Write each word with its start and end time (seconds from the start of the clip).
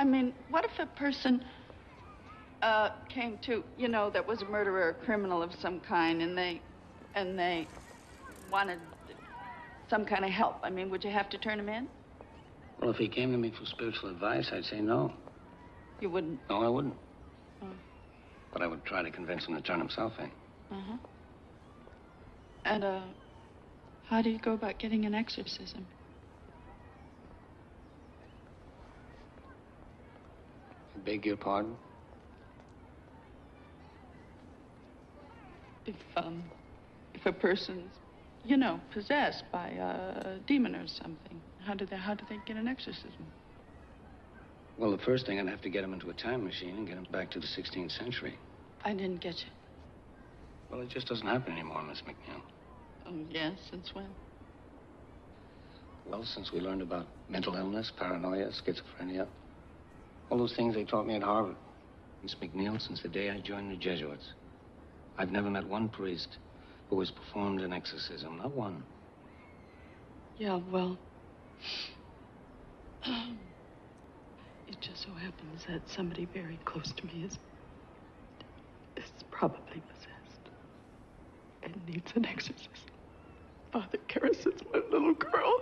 I 0.00 0.04
mean, 0.04 0.32
what 0.48 0.64
if 0.64 0.70
a 0.78 0.86
person 0.86 1.44
uh, 2.62 2.88
came 3.10 3.36
to, 3.44 3.62
you 3.76 3.86
know, 3.86 4.08
that 4.08 4.26
was 4.26 4.40
a 4.40 4.46
murderer 4.46 4.88
or 4.88 4.92
criminal 4.94 5.42
of 5.42 5.52
some 5.60 5.78
kind, 5.78 6.22
and 6.22 6.36
they, 6.36 6.62
and 7.14 7.38
they 7.38 7.68
wanted 8.50 8.78
some 9.90 10.06
kind 10.06 10.24
of 10.24 10.30
help? 10.30 10.56
I 10.62 10.70
mean, 10.70 10.88
would 10.88 11.04
you 11.04 11.10
have 11.10 11.28
to 11.28 11.38
turn 11.38 11.60
him 11.60 11.68
in? 11.68 11.86
Well, 12.80 12.88
if 12.88 12.96
he 12.96 13.08
came 13.08 13.30
to 13.32 13.36
me 13.36 13.50
for 13.50 13.66
spiritual 13.66 14.08
advice, 14.08 14.48
I'd 14.54 14.64
say 14.64 14.80
no. 14.80 15.12
You 16.00 16.08
wouldn't. 16.08 16.40
No, 16.48 16.62
I 16.62 16.68
wouldn't. 16.68 16.96
But 18.54 18.62
I 18.62 18.66
would 18.66 18.82
try 18.86 19.02
to 19.02 19.10
convince 19.10 19.44
him 19.44 19.54
to 19.54 19.60
turn 19.60 19.80
himself 19.80 20.14
in. 20.18 20.30
Uh-huh. 20.74 20.96
And 22.64 22.84
uh, 22.84 23.00
how 24.08 24.22
do 24.22 24.30
you 24.30 24.38
go 24.38 24.54
about 24.54 24.78
getting 24.78 25.04
an 25.04 25.14
exorcism? 25.14 25.86
Beg 31.04 31.26
your 31.26 31.36
pardon? 31.36 31.76
If 35.86 35.94
um, 36.16 36.42
if 37.14 37.24
a 37.26 37.32
person's, 37.32 37.90
you 38.44 38.56
know, 38.56 38.80
possessed 38.92 39.44
by 39.50 39.68
a 39.68 40.38
demon 40.46 40.74
or 40.76 40.86
something, 40.86 41.40
how 41.64 41.74
do 41.74 41.86
they 41.86 41.96
how 41.96 42.14
do 42.14 42.24
they 42.28 42.38
get 42.46 42.56
an 42.56 42.68
exorcism? 42.68 43.26
Well, 44.78 44.90
the 44.92 45.02
first 45.04 45.26
thing, 45.26 45.38
I'd 45.38 45.48
have 45.48 45.60
to 45.62 45.68
get 45.68 45.84
him 45.84 45.92
into 45.92 46.08
a 46.08 46.14
time 46.14 46.42
machine 46.42 46.76
and 46.76 46.86
get 46.86 46.96
him 46.96 47.06
back 47.12 47.30
to 47.32 47.38
the 47.38 47.46
16th 47.46 47.92
century. 47.92 48.38
I 48.82 48.94
didn't 48.94 49.20
get 49.20 49.34
you. 49.34 49.50
Well, 50.70 50.80
it 50.80 50.88
just 50.88 51.06
doesn't 51.06 51.26
happen 51.26 51.52
anymore, 51.52 51.82
Miss 51.82 52.00
MacNeil. 52.00 52.40
Oh 53.06 53.14
yes, 53.30 53.58
since 53.70 53.94
when? 53.94 54.06
Well, 56.06 56.24
since 56.24 56.50
we 56.52 56.60
learned 56.60 56.80
about 56.80 57.06
mental 57.28 57.56
illness, 57.56 57.92
paranoia, 57.98 58.48
schizophrenia, 58.48 59.26
all 60.30 60.38
those 60.38 60.54
things 60.54 60.74
they 60.74 60.84
taught 60.84 61.06
me 61.06 61.16
at 61.16 61.22
Harvard. 61.22 61.56
Miss 62.22 62.34
MacNeil, 62.34 62.80
since 62.80 63.02
the 63.02 63.08
day 63.08 63.30
I 63.30 63.40
joined 63.40 63.70
the 63.70 63.76
Jesuits, 63.76 64.32
I've 65.18 65.32
never 65.32 65.50
met 65.50 65.66
one 65.66 65.88
priest 65.88 66.38
who 66.88 66.98
has 67.00 67.10
performed 67.10 67.60
an 67.60 67.72
exorcism. 67.72 68.38
Not 68.38 68.52
one. 68.52 68.84
Yeah, 70.36 70.60
well, 70.70 70.98
it 73.06 74.80
just 74.80 75.02
so 75.02 75.12
happens 75.12 75.64
that 75.68 75.82
somebody 75.86 76.26
very 76.32 76.58
close 76.64 76.92
to 76.92 77.06
me 77.06 77.24
is 77.24 77.38
is 78.96 79.24
probably 79.30 79.82
possessed 79.88 80.50
and 81.62 81.74
needs 81.86 82.12
an 82.14 82.26
exorcism. 82.26 82.70
Father 83.72 83.98
Karras 84.08 84.46
is 84.46 84.60
my 84.72 84.80
little 84.90 85.14
girl. 85.14 85.60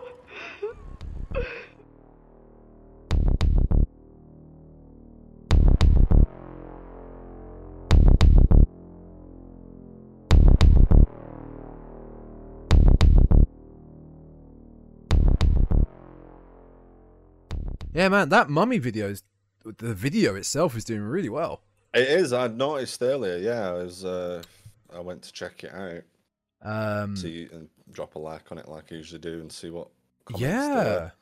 Yeah, 17.99 18.11
man, 18.11 18.29
that 18.29 18.49
mummy 18.49 18.79
video 18.79 19.09
is 19.09 19.25
the 19.65 19.93
video 19.93 20.37
itself 20.37 20.77
is 20.77 20.85
doing 20.85 21.03
really 21.03 21.29
well. 21.29 21.63
It 21.93 22.07
is. 22.09 22.33
I 22.33 22.47
noticed 22.47 23.03
earlier. 23.03 23.39
Yeah, 23.39 23.71
I 23.71 23.73
was. 23.73 24.05
Uh, 24.05 24.41
I 24.95 25.01
went 25.01 25.23
to 25.23 25.33
check 25.33 25.65
it 25.65 25.75
out. 25.75 26.03
Um, 26.63 27.17
see 27.17 27.49
and 27.53 27.69
drop 27.91 28.15
a 28.15 28.21
like 28.21 28.53
on 28.53 28.59
it 28.59 28.69
like 28.69 28.93
I 28.93 28.95
usually 28.95 29.19
do, 29.19 29.41
and 29.41 29.51
see 29.51 29.71
what. 29.71 29.89
yeah, 30.37 30.85
there 30.85 31.13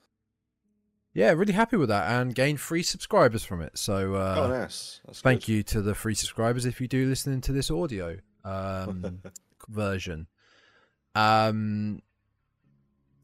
yeah, 1.15 1.31
really 1.33 1.55
happy 1.55 1.79
with 1.79 1.89
that, 1.89 2.11
and 2.11 2.35
gained 2.35 2.61
free 2.61 2.83
subscribers 2.83 3.43
from 3.43 3.63
it. 3.63 3.79
So, 3.79 4.15
uh, 4.17 4.35
oh, 4.39 4.49
nice. 4.49 5.01
That's 5.07 5.23
thank 5.23 5.47
good. 5.47 5.53
you 5.53 5.63
to 5.63 5.81
the 5.81 5.95
free 5.95 6.15
subscribers 6.15 6.67
if 6.67 6.79
you 6.79 6.89
do 6.89 7.07
listening 7.07 7.41
to 7.41 7.53
this 7.53 7.71
audio 7.71 8.19
um, 8.45 9.23
version. 9.71 10.27
Um, 11.15 12.03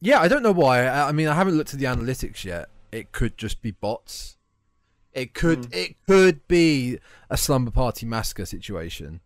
yeah, 0.01 0.21
I 0.21 0.27
don't 0.27 0.41
know 0.41 0.53
why. 0.53 0.87
I, 0.87 1.09
I 1.09 1.11
mean, 1.11 1.27
I 1.27 1.35
haven't 1.35 1.55
looked 1.55 1.75
at 1.75 1.79
the 1.79 1.85
analytics 1.85 2.43
yet. 2.43 2.69
It 2.93 3.11
could 3.11 3.37
just 3.37 3.61
be 3.61 3.71
bots. 3.71 4.37
It 5.13 5.33
could 5.33 5.65
Hmm. 5.65 5.73
it 5.73 5.95
could 6.07 6.47
be 6.47 6.99
a 7.29 7.37
slumber 7.37 7.71
party 7.71 8.05
massacre 8.05 8.45
situation. 8.45 9.21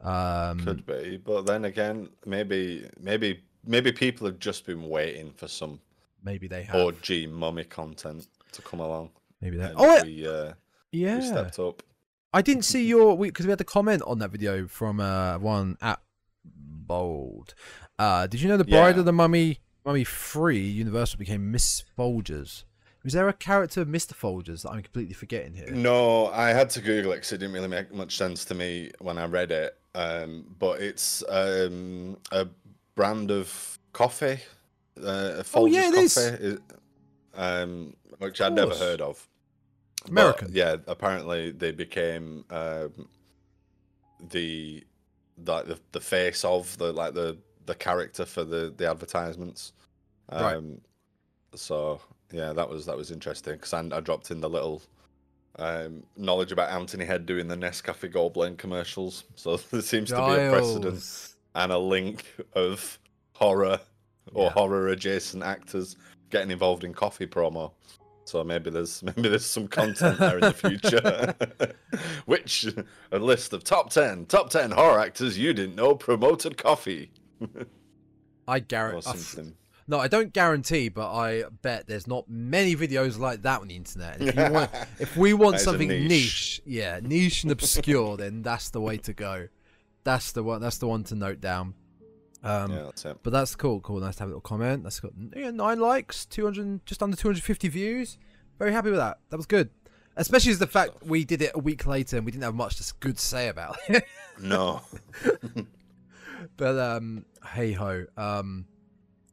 Um, 0.00 0.58
Could 0.58 0.84
be, 0.84 1.16
but 1.16 1.42
then 1.46 1.64
again, 1.64 2.08
maybe, 2.26 2.88
maybe, 2.98 3.40
maybe 3.64 3.92
people 3.92 4.26
have 4.26 4.40
just 4.40 4.66
been 4.66 4.88
waiting 4.88 5.30
for 5.30 5.46
some 5.46 5.80
maybe 6.24 6.48
they 6.48 6.64
have. 6.64 6.74
OG 6.74 7.28
mummy 7.30 7.62
content 7.62 8.26
to 8.50 8.62
come 8.62 8.80
along. 8.80 9.10
maybe 9.40 9.58
they. 9.58 9.72
Oh, 9.76 9.94
yeah. 9.96 10.02
we, 10.02 10.26
uh, 10.26 10.52
yeah. 10.90 11.18
we 11.18 11.24
stepped 11.24 11.58
up. 11.60 11.84
I 12.32 12.42
didn't 12.42 12.64
see 12.64 12.84
your 12.84 13.16
because 13.16 13.46
we, 13.46 13.50
had 13.50 13.58
the 13.58 13.64
comment 13.64 14.02
on 14.04 14.18
that 14.18 14.30
video 14.32 14.66
from 14.66 14.98
uh, 14.98 15.38
one 15.38 15.76
at 15.80 16.00
Bold. 16.44 17.54
Uh, 17.98 18.26
did 18.26 18.40
you 18.40 18.48
know 18.48 18.56
the 18.56 18.64
Bride 18.64 18.96
Yeah. 18.96 19.00
of 19.00 19.04
the 19.04 19.12
Mummy 19.12 19.60
Mummy 19.84 20.02
Free 20.04 20.66
Universal 20.66 21.18
became 21.18 21.50
Miss 21.52 21.84
Folgers? 21.96 22.64
Was 23.04 23.12
there 23.14 23.28
a 23.28 23.32
character 23.32 23.84
Mr. 23.84 24.12
Folgers 24.14 24.62
that 24.62 24.70
I'm 24.70 24.82
completely 24.82 25.14
forgetting 25.14 25.54
here? 25.54 25.70
No, 25.70 26.28
I 26.28 26.50
had 26.50 26.70
to 26.70 26.80
Google 26.80 27.12
it 27.12 27.16
because 27.16 27.32
it 27.32 27.38
didn't 27.38 27.54
really 27.54 27.68
make 27.68 27.92
much 27.92 28.16
sense 28.16 28.44
to 28.46 28.54
me 28.54 28.90
when 29.00 29.18
I 29.18 29.26
read 29.26 29.50
it. 29.50 29.76
Um, 29.94 30.44
but 30.58 30.80
it's 30.80 31.22
um, 31.28 32.16
a 32.30 32.46
brand 32.94 33.30
of 33.30 33.78
coffee, 33.92 34.38
uh, 34.98 35.42
Folgers 35.42 35.50
Oh, 35.54 35.66
yeah, 35.66 35.88
it 35.88 35.94
is. 35.94 36.14
coffee, 36.14 36.44
is- 36.44 36.60
um, 37.34 37.94
which 38.18 38.40
I'd 38.40 38.52
never 38.54 38.74
heard 38.74 39.00
of. 39.00 39.26
But, 40.02 40.10
American. 40.10 40.48
yeah, 40.52 40.76
apparently 40.86 41.50
they 41.52 41.72
became 41.72 42.44
um, 42.50 43.08
the 44.30 44.84
like 45.46 45.66
the, 45.66 45.78
the 45.92 46.00
face 46.00 46.44
of 46.44 46.76
the 46.78 46.92
like 46.92 47.14
the 47.14 47.38
the 47.66 47.74
character 47.74 48.24
for 48.24 48.44
the 48.44 48.72
the 48.76 48.88
advertisements. 48.90 49.72
Right. 50.30 50.56
Um, 50.56 50.80
So 51.54 52.00
yeah, 52.32 52.52
that 52.52 52.68
was 52.68 52.86
that 52.86 52.96
was 52.96 53.10
interesting 53.10 53.54
because 53.54 53.72
I, 53.72 53.80
I 53.92 54.00
dropped 54.00 54.30
in 54.30 54.40
the 54.40 54.48
little 54.50 54.82
um, 55.58 56.02
knowledge 56.16 56.50
about 56.52 56.70
Anthony 56.70 57.04
Head 57.04 57.26
doing 57.26 57.46
the 57.48 57.56
Nescafe 57.56 58.10
Gold 58.10 58.32
Blend 58.34 58.58
commercials. 58.58 59.24
So 59.36 59.56
there 59.70 59.82
seems 59.82 60.08
to 60.10 60.16
be 60.16 60.20
a 60.46 60.50
precedent 60.50 61.34
and 61.54 61.70
a 61.72 61.78
link 61.78 62.24
of 62.54 62.98
horror 63.34 63.80
or 64.34 64.44
Yeah. 64.46 64.50
horror 64.50 64.88
adjacent 64.88 65.42
actors 65.42 65.96
getting 66.30 66.50
involved 66.50 66.84
in 66.84 66.94
coffee 66.94 67.26
promo. 67.26 67.72
So 68.24 68.42
maybe 68.44 68.70
there's 68.70 69.02
maybe 69.16 69.28
there's 69.28 69.44
some 69.44 69.68
content 69.68 70.18
there 70.18 70.38
in 70.38 70.40
the 70.40 70.54
future. 70.54 71.34
Which 72.26 72.66
a 73.10 73.18
list 73.18 73.52
of 73.52 73.64
top 73.64 73.90
ten 73.90 74.24
top 74.26 74.48
ten 74.50 74.70
horror 74.70 75.00
actors 75.00 75.36
you 75.36 75.52
didn't 75.52 75.74
know 75.76 75.94
promoted 75.94 76.56
coffee 76.56 77.10
I 78.48 78.56
or 78.56 78.60
guarantee. 78.60 79.02
something. 79.02 79.54
No, 79.88 79.98
I 79.98 80.08
don't 80.08 80.32
guarantee, 80.32 80.88
but 80.88 81.12
I 81.12 81.44
bet 81.62 81.86
there's 81.86 82.06
not 82.06 82.28
many 82.28 82.76
videos 82.76 83.18
like 83.18 83.42
that 83.42 83.60
on 83.60 83.68
the 83.68 83.76
internet. 83.76 84.20
And 84.20 84.28
if, 84.28 84.36
you 84.36 84.52
want, 84.52 84.70
if 85.00 85.16
we 85.16 85.34
want 85.34 85.52
That 85.52 85.56
is 85.56 85.62
a 85.62 85.64
something 85.64 85.88
niche. 85.88 86.08
niche. 86.08 86.62
yeah, 86.64 87.00
niche 87.02 87.42
and 87.42 87.52
obscure, 87.52 88.16
then 88.16 88.42
that's 88.42 88.70
the 88.70 88.80
way 88.80 88.96
to 88.98 89.12
go. 89.12 89.48
That's 90.04 90.32
the 90.32 90.42
one. 90.42 90.60
That's 90.60 90.78
the 90.78 90.86
one 90.86 91.04
to 91.04 91.14
note 91.14 91.40
down. 91.40 91.74
Um, 92.44 92.72
yeah, 92.72 92.82
that's 92.82 93.04
it. 93.04 93.18
But 93.22 93.32
that's 93.32 93.54
cool. 93.54 93.80
Cool. 93.80 94.00
Nice 94.00 94.16
to 94.16 94.20
have 94.24 94.28
a 94.28 94.32
little 94.32 94.40
comment. 94.40 94.82
That's 94.82 94.98
got 95.00 95.12
yeah, 95.36 95.50
nine 95.50 95.78
likes, 95.78 96.26
two 96.26 96.44
hundred, 96.44 96.84
just 96.86 97.02
under 97.02 97.16
two 97.16 97.28
hundred 97.28 97.42
fifty 97.44 97.68
views. 97.68 98.18
Very 98.58 98.72
happy 98.72 98.90
with 98.90 98.98
that. 98.98 99.18
That 99.30 99.36
was 99.36 99.46
good. 99.46 99.70
Especially 100.16 100.52
as 100.52 100.58
the 100.58 100.66
fact 100.66 101.06
we 101.06 101.24
did 101.24 101.40
it 101.40 101.52
a 101.54 101.58
week 101.58 101.86
later 101.86 102.16
and 102.18 102.26
we 102.26 102.32
didn't 102.32 102.44
have 102.44 102.54
much 102.54 102.76
to 102.76 102.94
good 103.00 103.18
say 103.18 103.48
about 103.48 103.78
it. 103.88 104.04
No. 104.40 104.82
but 106.56 106.78
um, 106.78 107.24
hey 107.54 107.72
ho. 107.72 108.04
Um, 108.16 108.66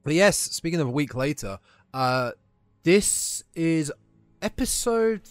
but 0.03 0.13
yes, 0.13 0.37
speaking 0.37 0.79
of 0.79 0.87
a 0.87 0.91
week 0.91 1.15
later, 1.15 1.59
uh, 1.93 2.31
this 2.83 3.43
is 3.55 3.91
episode 4.41 5.21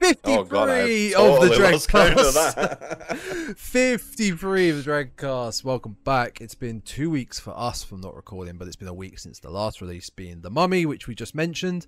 fifty-three 0.00 0.34
Oh 0.34 0.44
god, 0.44 0.68
of 0.70 0.86
the 0.88 1.12
totally 1.12 1.56
Drag 1.56 1.72
lost 1.74 1.88
count 1.88 2.10
of 2.12 2.34
Cast. 2.34 2.56
that. 2.56 3.18
53 3.56 4.70
of 4.70 4.84
the 4.84 4.90
Dreadcast. 4.90 5.62
Welcome 5.62 5.96
back. 6.04 6.40
It's 6.40 6.54
been 6.54 6.80
two 6.80 7.10
weeks 7.10 7.38
for 7.38 7.56
us 7.56 7.84
from 7.84 8.00
not 8.00 8.16
recording, 8.16 8.56
but 8.56 8.66
it's 8.66 8.76
been 8.76 8.88
a 8.88 8.94
week 8.94 9.18
since 9.18 9.38
the 9.38 9.50
last 9.50 9.80
release 9.80 10.08
being 10.10 10.40
The 10.40 10.50
Mummy, 10.50 10.86
which 10.86 11.06
we 11.06 11.14
just 11.14 11.34
mentioned. 11.34 11.86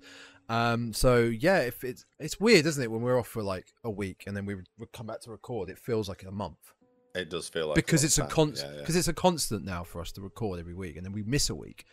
Um, 0.49 0.93
so 0.93 1.23
yeah, 1.23 1.59
if 1.59 1.83
it's 1.83 2.05
it's 2.19 2.39
weird, 2.39 2.65
isn't 2.65 2.83
it, 2.83 2.91
when 2.91 3.01
we're 3.01 3.19
off 3.19 3.27
for 3.27 3.41
like 3.41 3.67
a 3.83 3.89
week 3.89 4.23
and 4.27 4.35
then 4.37 4.45
we 4.45 4.55
we 4.77 4.85
come 4.93 5.07
back 5.07 5.21
to 5.21 5.31
record, 5.31 5.69
it 5.69 5.79
feels 5.79 6.07
like 6.07 6.23
a 6.23 6.31
month 6.31 6.73
it 7.15 7.29
does 7.29 7.47
feel 7.47 7.67
like 7.67 7.75
because 7.75 8.01
long 8.01 8.07
it's 8.07 8.17
a 8.17 8.21
time, 8.21 8.29
constant 8.29 8.69
yeah, 8.69 8.75
yeah. 8.75 8.81
because 8.81 8.95
it's 8.95 9.07
a 9.07 9.13
constant 9.13 9.65
now 9.65 9.83
for 9.83 10.01
us 10.01 10.11
to 10.13 10.21
record 10.21 10.59
every 10.59 10.73
week, 10.73 10.95
and 10.95 11.05
then 11.05 11.13
we 11.13 11.23
miss 11.23 11.49
a 11.49 11.55
week, 11.55 11.85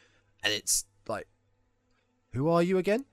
and 0.43 0.53
it's 0.53 0.85
like, 1.09 1.27
who 2.33 2.49
are 2.49 2.63
you 2.63 2.79
again? 2.79 3.05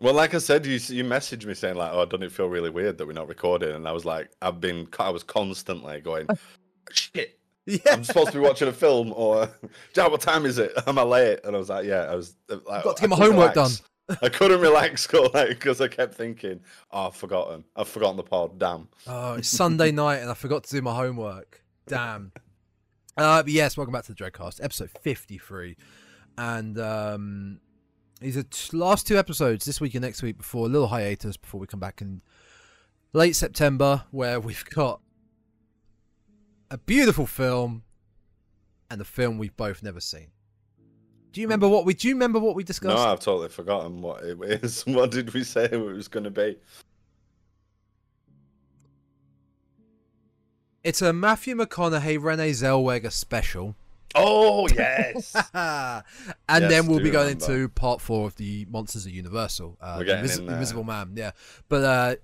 Well, 0.00 0.14
like 0.14 0.34
I 0.34 0.38
said, 0.38 0.64
you 0.64 0.72
you 0.72 1.04
messaged 1.04 1.44
me 1.44 1.54
saying 1.54 1.76
like, 1.76 1.92
"Oh, 1.92 2.06
doesn't 2.06 2.22
it 2.22 2.32
feel 2.32 2.48
really 2.48 2.70
weird 2.70 2.96
that 2.98 3.06
we're 3.06 3.12
not 3.12 3.28
recording?" 3.28 3.72
And 3.72 3.86
I 3.86 3.92
was 3.92 4.04
like, 4.06 4.30
"I've 4.40 4.60
been, 4.60 4.88
I 4.98 5.10
was 5.10 5.22
constantly 5.22 6.00
going, 6.00 6.26
shit, 6.90 7.38
Yeah, 7.66 7.78
I'm 7.92 8.04
supposed 8.04 8.32
to 8.32 8.38
be 8.38 8.44
watching 8.44 8.68
a 8.68 8.72
film, 8.72 9.12
or, 9.14 9.48
Dad, 9.92 10.10
what 10.10 10.22
time 10.22 10.46
is 10.46 10.58
it? 10.58 10.72
Am 10.86 10.98
I 10.98 11.02
late?" 11.02 11.40
And 11.44 11.54
I 11.54 11.58
was 11.58 11.68
like, 11.68 11.84
"Yeah, 11.84 12.02
I 12.10 12.14
was." 12.14 12.34
uh, 12.48 12.56
Like, 12.66 12.84
got 12.84 12.96
to 12.96 13.02
I 13.02 13.06
get 13.06 13.10
my 13.10 13.16
homework 13.16 13.54
relax. 13.54 13.82
I 14.22 14.28
couldn't 14.28 14.60
relax 14.60 15.06
because 15.06 15.80
I 15.80 15.88
kept 15.88 16.14
thinking, 16.14 16.60
oh, 16.90 17.08
I've 17.08 17.16
forgotten. 17.16 17.64
I've 17.76 17.88
forgotten 17.88 18.16
the 18.16 18.22
pod. 18.22 18.58
Damn. 18.58 18.88
Oh, 19.06 19.34
it's 19.34 19.48
Sunday 19.48 19.90
night 19.92 20.18
and 20.18 20.30
I 20.30 20.34
forgot 20.34 20.64
to 20.64 20.70
do 20.70 20.82
my 20.82 20.94
homework. 20.94 21.62
Damn. 21.86 22.32
Uh, 23.16 23.42
but 23.42 23.52
yes, 23.52 23.76
welcome 23.76 23.92
back 23.92 24.04
to 24.04 24.14
the 24.14 24.22
Dreadcast, 24.22 24.62
episode 24.62 24.90
53. 25.00 25.76
And 26.38 26.78
um, 26.78 27.60
these 28.20 28.36
are 28.36 28.44
t- 28.44 28.76
last 28.76 29.06
two 29.06 29.18
episodes 29.18 29.64
this 29.64 29.80
week 29.80 29.94
and 29.94 30.02
next 30.02 30.22
week 30.22 30.38
before 30.38 30.66
a 30.66 30.68
little 30.68 30.88
hiatus 30.88 31.36
before 31.36 31.60
we 31.60 31.66
come 31.66 31.80
back 31.80 32.00
in 32.00 32.22
late 33.12 33.36
September, 33.36 34.04
where 34.10 34.40
we've 34.40 34.64
got 34.66 35.00
a 36.70 36.78
beautiful 36.78 37.26
film 37.26 37.82
and 38.90 39.00
a 39.00 39.04
film 39.04 39.38
we've 39.38 39.56
both 39.56 39.82
never 39.82 40.00
seen. 40.00 40.28
Do 41.32 41.40
you 41.40 41.46
remember 41.46 41.68
what 41.68 41.84
we? 41.84 41.94
Do 41.94 42.08
you 42.08 42.14
remember 42.14 42.38
what 42.40 42.54
we 42.56 42.64
discussed? 42.64 42.94
No, 42.96 43.00
I've 43.12 43.20
totally 43.20 43.48
forgotten 43.48 44.00
what 44.02 44.24
it 44.24 44.38
is. 44.64 44.82
What 44.86 45.10
did 45.12 45.32
we 45.32 45.44
say 45.44 45.64
it 45.70 45.76
was 45.76 46.08
going 46.08 46.24
to 46.24 46.30
be? 46.30 46.56
It's 50.82 51.02
a 51.02 51.12
Matthew 51.12 51.54
McConaughey, 51.56 52.22
Renee 52.22 52.50
Zellweger 52.52 53.12
special. 53.12 53.76
Oh 54.14 54.66
yes. 54.74 55.36
and 55.54 56.02
Yes, 56.48 56.70
then 56.70 56.86
we'll 56.86 56.98
be 56.98 57.10
going 57.10 57.28
remember. 57.28 57.52
into 57.52 57.68
part 57.68 58.00
four 58.00 58.26
of 58.26 58.34
the 58.36 58.66
Monsters 58.68 59.06
of 59.06 59.12
Universal. 59.12 59.76
Uh, 59.80 59.96
We're 59.98 60.04
getting 60.06 60.24
Invis- 60.24 60.38
in 60.38 60.46
there. 60.46 60.54
Invisible 60.56 60.84
Man, 60.84 61.12
yeah. 61.14 61.30
But 61.68 61.84
uh, 61.84 62.16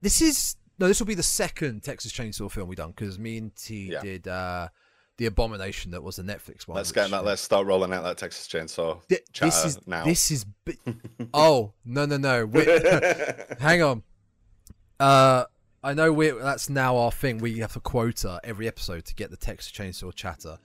this 0.00 0.22
is 0.22 0.56
no, 0.78 0.88
this 0.88 1.00
will 1.00 1.06
be 1.06 1.14
the 1.14 1.22
second 1.22 1.82
Texas 1.82 2.12
Chainsaw 2.12 2.50
film 2.50 2.68
we 2.68 2.76
done 2.76 2.90
because 2.96 3.18
me 3.18 3.36
and 3.36 3.54
T 3.54 3.90
Yeah. 3.92 4.00
did 4.00 4.26
uh, 4.28 4.68
the 5.16 5.26
Abomination 5.26 5.92
that 5.92 6.02
was 6.02 6.16
the 6.16 6.22
Netflix 6.22 6.66
one. 6.66 6.76
let's 6.76 6.92
get 6.92 7.10
that. 7.10 7.24
Let's 7.24 7.42
start 7.42 7.66
rolling 7.66 7.92
out 7.92 8.02
that 8.04 8.18
Texas 8.18 8.48
Chainsaw. 8.48 9.02
thi- 9.04 9.16
this 9.16 9.20
chatter 9.32 9.68
is 9.68 9.86
now. 9.86 10.04
this 10.04 10.30
is 10.30 10.44
bi- 10.44 10.76
oh 11.34 11.72
no 11.84 12.06
no 12.06 12.16
no 12.16 12.46
Wait, 12.46 12.68
hang 13.60 13.82
on. 13.82 14.02
Uh, 14.98 15.44
I 15.82 15.94
know 15.94 16.12
we 16.12 16.30
that's 16.30 16.68
now 16.68 16.96
our 16.96 17.12
thing. 17.12 17.38
We 17.38 17.58
have 17.58 17.74
to 17.74 17.80
quota 17.80 18.40
every 18.42 18.66
episode 18.66 19.04
to 19.04 19.14
get 19.14 19.30
the 19.30 19.36
Texas 19.36 19.70
Chainsaw 19.70 20.14
chatter, 20.14 20.58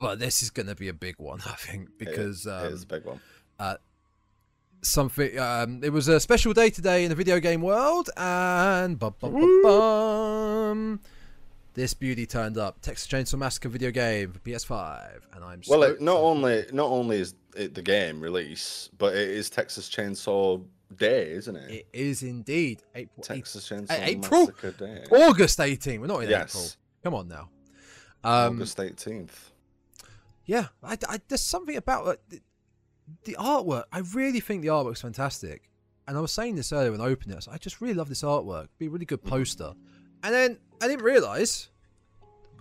but 0.00 0.18
this 0.18 0.42
is 0.42 0.50
going 0.50 0.66
to 0.66 0.74
be 0.74 0.88
a 0.88 0.94
big 0.94 1.14
one, 1.18 1.40
I 1.46 1.54
think, 1.54 1.90
because 1.98 2.46
it 2.46 2.52
um, 2.52 2.72
is 2.72 2.82
a 2.82 2.86
big 2.86 3.04
one. 3.04 3.20
Uh, 3.58 3.76
something. 4.82 5.38
Um, 5.38 5.82
it 5.82 5.92
was 5.92 6.08
a 6.08 6.20
special 6.20 6.52
day 6.52 6.70
today 6.70 7.04
in 7.04 7.10
the 7.10 7.14
video 7.14 7.40
game 7.40 7.62
world, 7.62 8.10
and 8.16 8.98
bum, 8.98 9.14
bum, 9.20 9.62
bum, 9.62 11.00
this 11.74 11.92
beauty 11.94 12.26
turned 12.26 12.56
up. 12.58 12.80
Texas 12.80 13.06
Chainsaw 13.08 13.38
Massacre 13.38 13.68
video 13.68 13.90
game 13.90 14.32
for 14.32 14.38
PS5, 14.40 15.20
and 15.34 15.44
I'm 15.44 15.60
Well, 15.68 15.82
it, 15.82 16.00
not 16.00 16.16
only 16.16 16.64
not 16.72 16.88
only 16.90 17.18
is 17.20 17.34
it 17.56 17.74
the 17.74 17.82
game 17.82 18.20
release, 18.20 18.88
but 18.98 19.14
it 19.14 19.28
is 19.28 19.50
Texas 19.50 19.88
Chainsaw 19.88 20.64
Day, 20.96 21.32
isn't 21.32 21.56
it? 21.56 21.70
It 21.70 21.86
is 21.92 22.22
indeed 22.22 22.82
April, 22.94 23.24
Texas 23.24 23.68
Chainsaw 23.68 23.90
April? 24.06 24.40
Massacre 24.46 24.70
Day. 24.72 25.04
August 25.10 25.58
18. 25.60 26.00
We're 26.00 26.06
not 26.06 26.18
in 26.22 26.28
April. 26.30 26.38
yes, 26.40 26.76
Come 27.02 27.14
on 27.14 27.28
now. 27.28 27.48
Um, 28.22 28.56
August 28.56 28.78
eighteenth. 28.80 29.50
Yeah, 30.46 30.68
I, 30.82 30.96
I- 31.08 31.20
there's 31.28 31.40
something 31.42 31.76
about 31.76 32.06
like, 32.06 32.20
the, 32.28 32.40
the 33.24 33.36
artwork. 33.38 33.84
I 33.92 34.00
really 34.14 34.40
think 34.40 34.62
the 34.62 34.68
artwork's 34.68 35.00
fantastic. 35.02 35.70
And 36.06 36.16
I 36.18 36.20
was 36.20 36.32
saying 36.32 36.56
this 36.56 36.70
earlier 36.72 36.92
when 36.92 37.00
I 37.00 37.06
opened 37.06 37.32
it. 37.32 37.46
I, 37.48 37.50
like, 37.50 37.54
I 37.54 37.58
just 37.58 37.80
really 37.80 37.94
love 37.94 38.08
this 38.10 38.22
artwork. 38.22 38.68
Be 38.78 38.86
a 38.86 38.90
really 38.90 39.06
good 39.06 39.24
poster. 39.24 39.72
And 40.24 40.34
then 40.34 40.58
I 40.82 40.88
didn't 40.88 41.04
realise. 41.04 41.68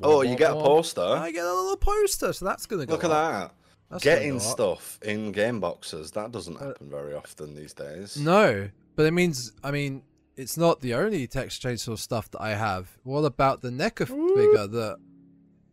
Oh, 0.02 0.22
you 0.22 0.36
get 0.36 0.52
a 0.52 0.56
poster. 0.56 1.02
I 1.02 1.32
get 1.32 1.46
a 1.46 1.54
little 1.54 1.78
poster, 1.78 2.34
so 2.34 2.46
that's 2.46 2.66
gonna 2.66 2.86
go. 2.86 2.94
Look 2.94 3.04
at 3.04 3.12
up. 3.12 3.32
that. 3.32 3.56
That's 3.90 4.04
gonna 4.04 4.16
Getting 4.18 4.32
go 4.32 4.36
up. 4.38 4.42
stuff 4.52 5.00
in 5.04 5.32
game 5.32 5.60
boxes 5.60 6.12
that 6.12 6.32
doesn't 6.32 6.58
Uh, 6.58 6.68
happen 6.68 6.90
very 6.90 7.14
often 7.14 7.56
these 7.56 7.74
days. 7.74 8.18
No, 8.18 8.70
but 8.96 9.06
it 9.06 9.12
means 9.12 9.54
I 9.64 9.72
mean 9.72 10.04
it's 10.36 10.58
not 10.58 10.82
the 10.82 10.96
only 10.96 11.26
Texas 11.28 11.60
Chainsaw 11.60 11.98
stuff 11.98 12.30
that 12.32 12.42
I 12.42 12.56
have. 12.56 12.90
What 13.04 13.24
about 13.24 13.62
the 13.62 13.70
NECA 13.70 14.08
figure 14.08 14.68
that 14.68 14.98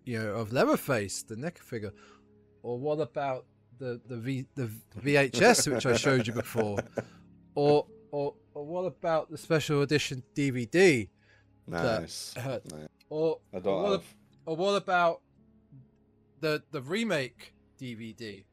you 0.04 0.18
know 0.18 0.34
of 0.34 0.52
Leatherface, 0.52 1.22
the 1.24 1.34
NECA 1.36 1.58
figure, 1.60 1.92
or 2.62 2.78
what 2.78 3.00
about 3.00 3.46
the 3.78 4.00
the 4.06 4.16
v, 4.18 4.46
the 4.54 4.70
VHS 5.00 5.72
which 5.72 5.86
I 5.86 5.96
showed 5.96 6.26
you 6.26 6.34
before, 6.34 6.78
or 7.54 7.86
or 8.12 8.34
or 8.52 8.64
what 8.66 8.82
about 8.82 9.30
the 9.30 9.38
special 9.38 9.80
edition 9.82 10.22
DVD, 10.34 11.08
Nice. 11.70 12.34
uh, 12.36 12.60
Nice. 12.70 12.88
or 13.08 13.38
I 13.54 13.58
don't 13.60 13.82
what, 13.82 13.90
have. 13.92 14.04
or 14.46 14.56
what 14.56 14.74
about 14.76 15.20
the 16.40 16.62
the 16.70 16.82
remake 16.82 17.54
DVD, 17.80 18.44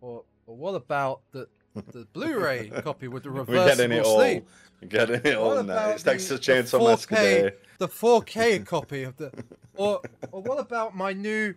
or 0.00 0.24
or 0.46 0.56
what 0.56 0.74
about 0.74 1.22
the 1.32 1.48
the 1.92 2.06
Blu-ray 2.12 2.70
copy 2.82 3.08
with 3.08 3.22
the 3.22 3.30
We're 3.30 3.40
reversible 3.44 3.66
getting 3.76 3.92
it 3.98 4.04
all. 4.04 4.16
sleeve? 4.18 4.42
We're 4.82 4.88
getting 4.88 5.20
it 5.24 5.36
all 5.36 5.62
now. 5.62 5.90
It's 5.90 6.02
the- 6.02 6.10
Texas 6.12 6.40
Chainsaw 6.40 6.82
Massacre 6.84 7.14
4K 7.16 7.52
The 7.78 7.88
4K 7.88 8.66
copy 8.74 9.02
of 9.04 9.16
the, 9.16 9.30
or 9.76 10.00
or 10.32 10.42
what 10.42 10.58
about 10.58 10.96
my 10.96 11.12
new 11.12 11.54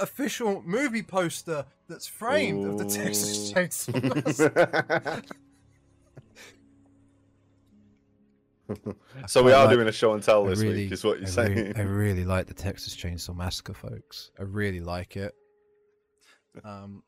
official 0.00 0.62
movie 0.64 1.02
poster 1.02 1.64
that's 1.88 2.06
framed 2.06 2.64
of 2.66 2.78
the 2.78 2.84
Texas 2.86 3.50
Ooh. 3.50 3.54
Chainsaw 3.54 4.24
Massacre? 4.24 5.22
so 9.26 9.42
we 9.42 9.52
are 9.52 9.66
like- 9.66 9.74
doing 9.74 9.88
a 9.88 9.92
show 9.92 10.12
and 10.14 10.22
tell 10.22 10.44
this 10.44 10.60
really- 10.60 10.84
week, 10.84 10.92
is 10.92 11.04
what 11.04 11.18
you're 11.18 11.28
I 11.28 11.30
saying. 11.30 11.54
really, 11.56 11.76
I 11.76 11.80
really 11.82 12.24
like 12.24 12.46
the 12.46 12.54
Texas 12.54 12.94
Chainsaw 12.96 13.34
Massacre, 13.36 13.74
folks. 13.74 14.30
I 14.38 14.42
really 14.42 14.80
like 14.80 15.16
it. 15.16 15.34
Um, 16.64 17.02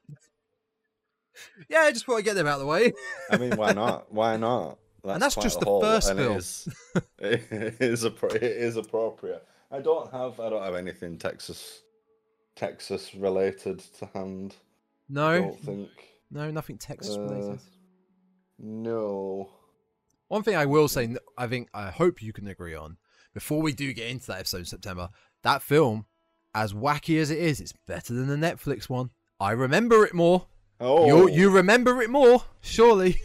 yeah, 1.69 1.81
I 1.81 1.93
just 1.93 2.07
want 2.09 2.19
to 2.21 2.25
get 2.25 2.35
them 2.35 2.47
out 2.47 2.55
of 2.55 2.61
the 2.61 2.67
way. 2.67 2.93
I 3.31 3.37
mean, 3.37 3.57
why 3.57 3.73
not? 3.73 4.13
Why 4.13 4.37
not? 4.37 4.79
And 5.05 5.21
that's 5.21 5.35
just 5.35 5.61
the 5.61 5.67
first 5.67 6.15
film. 6.15 6.39
is- 6.39 6.67
It 7.19 7.43
is, 7.81 8.05
it 8.05 8.43
is 8.43 8.77
appropriate. 8.77 9.47
I 9.71 9.81
don't 9.81 10.11
have. 10.13 10.41
I 10.41 10.49
don't 10.49 10.63
have 10.63 10.75
anything 10.77 11.19
Texas, 11.19 11.83
Texas 12.57 13.15
related 13.15 13.81
to 13.99 14.07
hand. 14.15 14.55
I 14.57 15.13
No, 15.13 15.41
don't 15.41 15.61
think. 15.61 15.89
no, 16.31 16.51
nothing 16.51 16.79
Texas 16.79 17.17
Uh, 17.17 17.21
related. 17.21 17.61
No. 18.59 19.51
One 20.29 20.43
thing 20.43 20.57
I 20.57 20.67
will 20.67 20.89
say, 20.89 21.17
I 21.37 21.47
think, 21.47 21.69
I 21.75 21.91
hope 21.91 22.23
you 22.23 22.33
can 22.33 22.47
agree 22.49 22.75
on, 22.75 22.97
before 23.35 23.61
we 23.63 23.73
do 23.73 23.93
get 23.93 24.09
into 24.09 24.27
that 24.29 24.39
episode 24.41 24.59
in 24.59 24.65
September, 24.65 25.09
that 25.43 25.63
film, 25.63 26.07
as 26.55 26.73
wacky 26.73 27.21
as 27.21 27.31
it 27.31 27.39
is, 27.39 27.61
it's 27.61 27.75
better 27.87 28.15
than 28.15 28.27
the 28.29 28.37
Netflix 28.37 28.89
one. 28.89 29.11
I 29.41 29.51
remember 29.53 30.05
it 30.05 30.15
more. 30.15 30.47
Oh, 30.81 31.07
You 31.07 31.29
you 31.31 31.51
remember 31.51 32.01
it 32.03 32.11
more, 32.11 32.43
surely. 32.61 33.21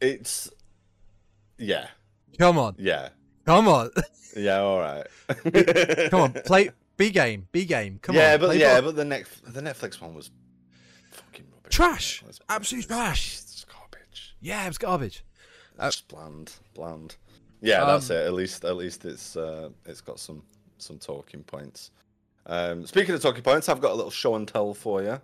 it's. 0.00 0.50
Yeah. 1.58 1.88
Come 2.38 2.58
on, 2.58 2.74
Yeah. 2.78 3.10
come 3.44 3.68
on, 3.68 3.90
Yeah. 4.36 4.60
All 4.60 4.78
right. 4.80 5.06
come 6.10 6.20
on, 6.20 6.32
play 6.44 6.70
B 6.96 7.10
game, 7.10 7.48
B 7.52 7.64
game. 7.64 7.98
Come 8.02 8.14
yeah, 8.16 8.34
on, 8.34 8.40
but 8.40 8.46
play 8.46 8.60
yeah, 8.60 8.80
but 8.80 8.96
the 8.96 9.04
next 9.04 9.40
the 9.52 9.60
Netflix 9.60 10.00
one 10.00 10.14
was 10.14 10.30
fucking 11.10 11.46
rubbish. 11.54 11.74
Trash. 11.74 12.22
Absolute 12.48 12.86
trash. 12.86 13.40
Yeah, 14.40 14.64
it 14.64 14.68
was 14.68 14.78
garbage. 14.78 15.24
Uh, 15.78 15.86
It's 15.86 16.00
bland, 16.00 16.52
bland. 16.74 17.16
Yeah, 17.60 17.84
that's 17.84 18.10
Um, 18.10 18.16
it. 18.16 18.26
At 18.26 18.32
least, 18.34 18.64
at 18.64 18.76
least 18.76 19.04
it's 19.04 19.36
uh, 19.36 19.70
it's 19.86 20.00
got 20.00 20.18
some 20.18 20.42
some 20.78 20.98
talking 20.98 21.42
points. 21.42 21.90
Um, 22.46 22.86
speaking 22.86 23.14
of 23.14 23.20
talking 23.20 23.42
points, 23.42 23.68
I've 23.68 23.80
got 23.82 23.92
a 23.92 23.94
little 23.94 24.10
show 24.10 24.34
and 24.34 24.48
tell 24.48 24.72
for 24.72 25.02
you, 25.02 25.20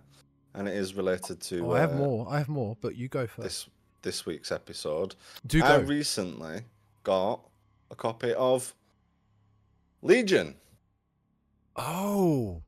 and 0.53 0.67
it 0.67 0.75
is 0.75 0.93
related 0.93 1.41
to 1.41 1.65
Oh, 1.65 1.71
I 1.73 1.79
have 1.79 1.93
uh, 1.93 1.97
more. 1.97 2.27
I 2.29 2.37
have 2.37 2.47
more, 2.49 2.77
but 2.79 2.95
you 2.95 3.07
go 3.07 3.25
first. 3.25 3.43
this 3.43 3.69
this 4.03 4.25
week's 4.25 4.51
episode. 4.51 5.15
Do 5.47 5.63
I 5.63 5.77
go. 5.79 5.83
recently 5.83 6.61
got 7.03 7.41
a 7.89 7.95
copy 7.95 8.33
of 8.35 8.75
Legion, 10.03 10.55
oh, 11.75 12.61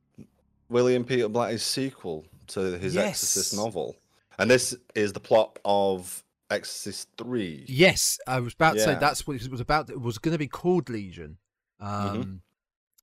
William 0.69 1.03
Peter 1.03 1.29
Blatty's 1.29 1.63
sequel 1.63 2.25
to 2.47 2.77
his 2.79 2.97
Exorcist 2.97 3.55
novel, 3.55 3.95
and 4.37 4.49
this 4.49 4.75
is 4.95 5.13
the 5.13 5.19
plot 5.19 5.59
of 5.63 6.23
Exorcist 6.49 7.09
Three. 7.17 7.65
Yes, 7.67 8.19
I 8.27 8.39
was 8.39 8.53
about 8.53 8.73
to 8.75 8.79
say 8.79 8.97
that's 8.99 9.27
what 9.27 9.41
it 9.41 9.49
was 9.51 9.61
about. 9.61 9.89
It 9.89 10.01
was 10.01 10.17
going 10.17 10.33
to 10.33 10.37
be 10.39 10.47
called 10.47 10.89
Legion. 10.89 11.37
Um, 11.79 11.89
Mhm. 12.23 12.39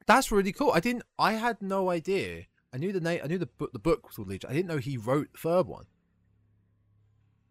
That's 0.06 0.30
really 0.30 0.52
cool. 0.52 0.70
I 0.72 0.80
didn't. 0.80 1.02
I 1.18 1.32
had 1.32 1.60
no 1.62 1.90
idea. 1.90 2.44
I 2.72 2.76
knew 2.78 2.92
the 2.92 3.00
name. 3.00 3.20
I 3.24 3.26
knew 3.26 3.38
the 3.38 3.46
book. 3.46 3.72
The 3.72 3.78
book 3.78 4.06
was 4.06 4.16
called 4.16 4.28
Legion. 4.28 4.50
I 4.50 4.52
didn't 4.52 4.68
know 4.68 4.78
he 4.78 4.96
wrote 4.96 5.32
the 5.32 5.38
third 5.38 5.66
one. 5.66 5.86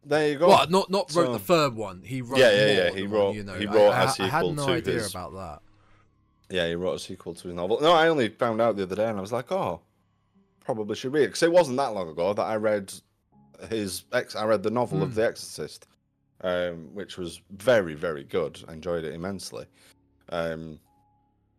There 0.04 0.30
you 0.30 0.38
go. 0.38 0.48
Well, 0.50 0.70
not 0.70 0.90
not 0.90 1.14
wrote 1.16 1.26
So- 1.28 1.34
the 1.34 1.40
third 1.40 1.74
one. 1.76 2.04
He 2.04 2.22
wrote. 2.22 2.40
Yeah, 2.40 2.52
yeah, 2.52 2.68
yeah, 2.86 2.92
he 2.92 3.04
one, 3.04 3.12
wrote- 3.12 3.36
You 3.36 3.44
know, 3.44 3.56
he 3.56 3.68
I- 3.68 3.74
wrote 3.74 3.90
I, 3.92 4.04
a 4.04 4.24
I 4.24 4.28
had 4.28 4.46
no 4.46 4.68
to 4.68 4.72
idea 4.74 4.94
his- 4.96 5.10
about 5.10 5.34
that. 5.34 5.62
Yeah, 6.56 6.68
he 6.68 6.76
wrote 6.76 6.94
a 6.94 7.00
sequel 7.00 7.34
to 7.34 7.48
his 7.48 7.56
novel. 7.56 7.82
No, 7.82 7.92
I 7.92 8.08
only 8.08 8.30
found 8.30 8.62
out 8.62 8.76
the 8.76 8.84
other 8.84 8.96
day, 8.96 9.08
and 9.10 9.18
I 9.18 9.22
was 9.22 9.32
like, 9.32 9.52
oh, 9.52 9.82
probably 10.60 10.96
should 10.96 11.12
read 11.12 11.24
it 11.24 11.28
because 11.28 11.42
it 11.44 11.52
wasn't 11.52 11.78
that 11.78 11.88
long 11.94 12.08
ago 12.08 12.34
that 12.34 12.44
I 12.44 12.56
read 12.56 12.94
his 13.70 14.06
ex. 14.14 14.36
I 14.36 14.46
read 14.46 14.64
the 14.64 14.72
novel 14.72 15.00
Hmm. 15.00 15.04
of 15.04 15.16
The 15.16 15.26
Exorcist, 15.26 15.88
um, 16.42 16.94
which 16.94 17.18
was 17.18 17.42
very, 17.52 17.94
very 17.94 18.24
good. 18.24 18.64
I 18.68 18.74
enjoyed 18.74 19.04
it 19.04 19.14
immensely. 19.14 19.66
Um, 20.30 20.80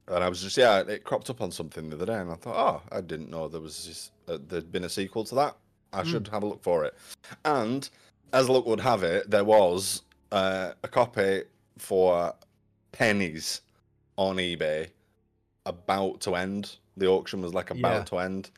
and 0.09 0.23
I 0.23 0.29
was 0.29 0.41
just 0.43 0.57
yeah, 0.57 0.81
it 0.81 1.05
cropped 1.05 1.31
up 1.31 1.41
on 1.41 1.51
something 1.51 1.89
the 1.91 1.97
other 1.97 2.07
day, 2.07 2.19
and 2.19 2.31
I 2.31 2.37
thought, 2.37 2.57
oh, 2.57 2.97
I 2.97 3.01
didn't 3.01 3.31
know 3.31 3.49
there 3.49 3.61
was 3.61 3.87
this, 3.87 4.13
uh, 4.29 4.39
there'd 4.49 4.71
been 4.71 4.85
a 4.85 4.89
sequel 4.89 5.25
to 5.25 5.35
that. 5.37 5.57
I 5.93 6.03
Mm. 6.03 6.07
should 6.07 6.29
have 6.29 6.43
a 6.43 6.47
look 6.47 6.63
for 6.63 6.85
it. 6.85 6.95
And 7.45 7.89
as 8.33 8.49
luck 8.49 8.67
would 8.67 8.81
have 8.81 9.03
it, 9.03 9.31
there 9.31 9.45
was 9.45 10.03
uh, 10.33 10.73
a 10.83 10.89
copy 10.89 11.43
for 11.79 12.35
pennies 12.93 13.63
on 14.17 14.37
eBay 14.37 14.89
about 15.67 16.21
to 16.23 16.35
end. 16.35 16.77
The 16.97 17.07
auction 17.07 17.41
was 17.43 17.55
like 17.55 17.71
about 17.71 17.81
Yeah. 17.99 18.05
to 18.05 18.19
end, 18.19 18.51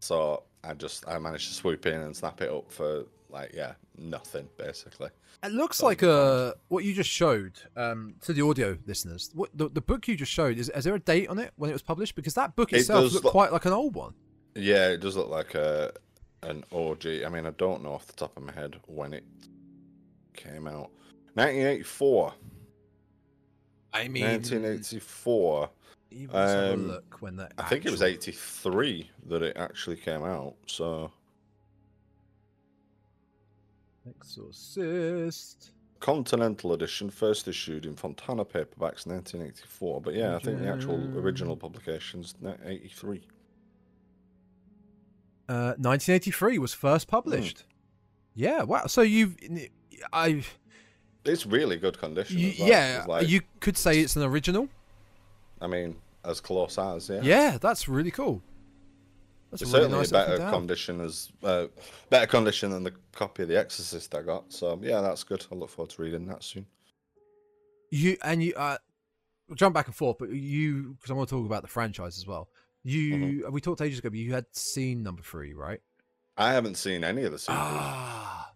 so 0.00 0.42
I 0.68 0.74
just 0.74 1.08
I 1.08 1.18
managed 1.18 1.48
to 1.48 1.54
swoop 1.54 1.86
in 1.86 2.00
and 2.00 2.14
snap 2.16 2.40
it 2.42 2.50
up 2.50 2.70
for 2.70 3.04
like 3.30 3.52
yeah 3.54 3.72
nothing 3.96 4.48
basically. 4.56 5.08
It 5.42 5.52
looks 5.52 5.78
That'd 5.78 5.88
like 5.88 6.00
be 6.00 6.08
uh 6.08 6.52
what 6.68 6.84
you 6.84 6.92
just 6.94 7.10
showed 7.10 7.52
um, 7.76 8.14
to 8.22 8.32
the 8.32 8.42
audio 8.42 8.76
listeners. 8.86 9.30
What 9.34 9.50
the, 9.56 9.68
the 9.68 9.80
book 9.80 10.08
you 10.08 10.16
just 10.16 10.32
showed 10.32 10.58
is, 10.58 10.68
is 10.68 10.84
there 10.84 10.94
a 10.94 10.98
date 10.98 11.28
on 11.28 11.38
it 11.38 11.52
when 11.56 11.70
it 11.70 11.72
was 11.72 11.82
published? 11.82 12.14
Because 12.16 12.34
that 12.34 12.56
book 12.56 12.72
It 12.72 12.78
itself 12.78 13.04
does 13.04 13.14
looked 13.14 13.24
look- 13.24 13.32
quite 13.32 13.52
like 13.52 13.64
an 13.64 13.72
old 13.72 13.94
one. 13.94 14.14
Yeah, 14.54 14.88
it 14.88 14.98
does 15.00 15.16
look 15.16 15.28
like 15.28 15.54
a 15.54 15.92
an 16.42 16.64
OG. 16.72 17.06
I 17.24 17.28
mean, 17.28 17.46
I 17.46 17.50
don't 17.50 17.82
know 17.84 17.92
off 17.92 18.06
the 18.06 18.12
top 18.14 18.36
of 18.36 18.42
my 18.42 18.52
head 18.52 18.76
when 18.86 19.12
it 19.14 19.24
came 20.34 20.66
out. 20.66 20.90
1984. 21.34 22.34
I 23.92 24.08
mean, 24.08 24.24
1984. 24.24 25.70
Even 26.10 26.34
let's 26.34 26.52
have 26.52 26.64
a 26.64 26.72
um, 26.74 26.88
look 26.88 27.16
when 27.20 27.36
that. 27.36 27.52
I 27.58 27.64
think 27.64 27.84
it 27.86 27.90
was 27.90 28.02
83 28.02 29.10
that 29.28 29.42
it 29.42 29.56
actually 29.56 29.96
came 29.96 30.22
out. 30.24 30.54
So 30.66 31.10
Exorcist. 34.08 35.70
Continental 36.00 36.74
Edition, 36.74 37.10
first 37.10 37.48
issued 37.48 37.84
in 37.84 37.96
Fontana 37.96 38.44
paperbacks, 38.44 39.04
1984. 39.06 40.00
But 40.00 40.14
yeah, 40.14 40.36
I 40.36 40.38
think 40.38 40.60
the 40.60 40.68
actual 40.68 40.94
original 41.18 41.56
publication's 41.56 42.34
83. 42.64 43.26
Uh, 45.48 45.74
1983 45.78 46.58
was 46.58 46.72
first 46.72 47.08
published. 47.08 47.64
Yeah, 48.34 48.62
wow. 48.62 48.86
So 48.86 49.02
you've, 49.02 49.36
I, 50.12 50.44
It's 51.24 51.46
really 51.46 51.76
good 51.76 51.98
condition. 51.98 52.38
you, 52.38 52.52
well. 52.60 52.68
yeah, 52.68 53.04
like- 53.08 53.28
you 53.28 53.40
could 53.58 53.76
say 53.76 53.98
it's 54.00 54.14
an 54.14 54.22
original. 54.22 54.68
I 55.60 55.66
mean, 55.66 55.96
as 56.24 56.40
close 56.40 56.78
as 56.78 57.08
yeah. 57.08 57.20
Yeah, 57.22 57.58
that's 57.60 57.88
really 57.88 58.10
cool. 58.10 58.42
That's 59.50 59.62
It's 59.62 59.72
a 59.72 59.74
really 59.78 59.84
certainly 59.84 59.98
nice 60.00 60.10
better 60.12 60.30
looking 60.32 60.38
to 60.38 60.44
have. 60.44 60.54
condition 60.54 61.00
as 61.00 61.32
uh, 61.42 61.66
better 62.10 62.26
condition 62.26 62.70
than 62.70 62.84
the 62.84 62.92
copy 63.12 63.44
of 63.44 63.48
The 63.48 63.58
Exorcist 63.58 64.14
I 64.14 64.22
got. 64.22 64.52
So 64.52 64.78
yeah, 64.82 65.00
that's 65.00 65.24
good. 65.24 65.44
I 65.50 65.54
look 65.54 65.70
forward 65.70 65.90
to 65.90 66.02
reading 66.02 66.26
that 66.26 66.44
soon. 66.44 66.66
You 67.90 68.16
and 68.22 68.42
you 68.42 68.52
uh, 68.54 68.76
we'll 69.48 69.56
jump 69.56 69.74
back 69.74 69.86
and 69.86 69.94
forth, 69.94 70.18
but 70.18 70.30
you 70.30 70.94
because 70.94 71.10
I 71.10 71.14
want 71.14 71.28
to 71.30 71.34
talk 71.34 71.46
about 71.46 71.62
the 71.62 71.68
franchise 71.68 72.18
as 72.18 72.26
well. 72.26 72.50
You 72.84 73.14
Mm-hmm. 73.14 73.52
we 73.52 73.60
talked 73.60 73.80
ages 73.80 73.98
ago, 73.98 74.10
but 74.10 74.18
you 74.18 74.32
had 74.34 74.44
seen 74.52 75.02
number 75.02 75.22
three, 75.22 75.54
right? 75.54 75.80
I 76.36 76.52
haven't 76.52 76.76
seen 76.76 77.02
any 77.02 77.24
of 77.24 77.32
the 77.32 77.38
sequels. 77.38 77.58
Ah, 77.60 78.52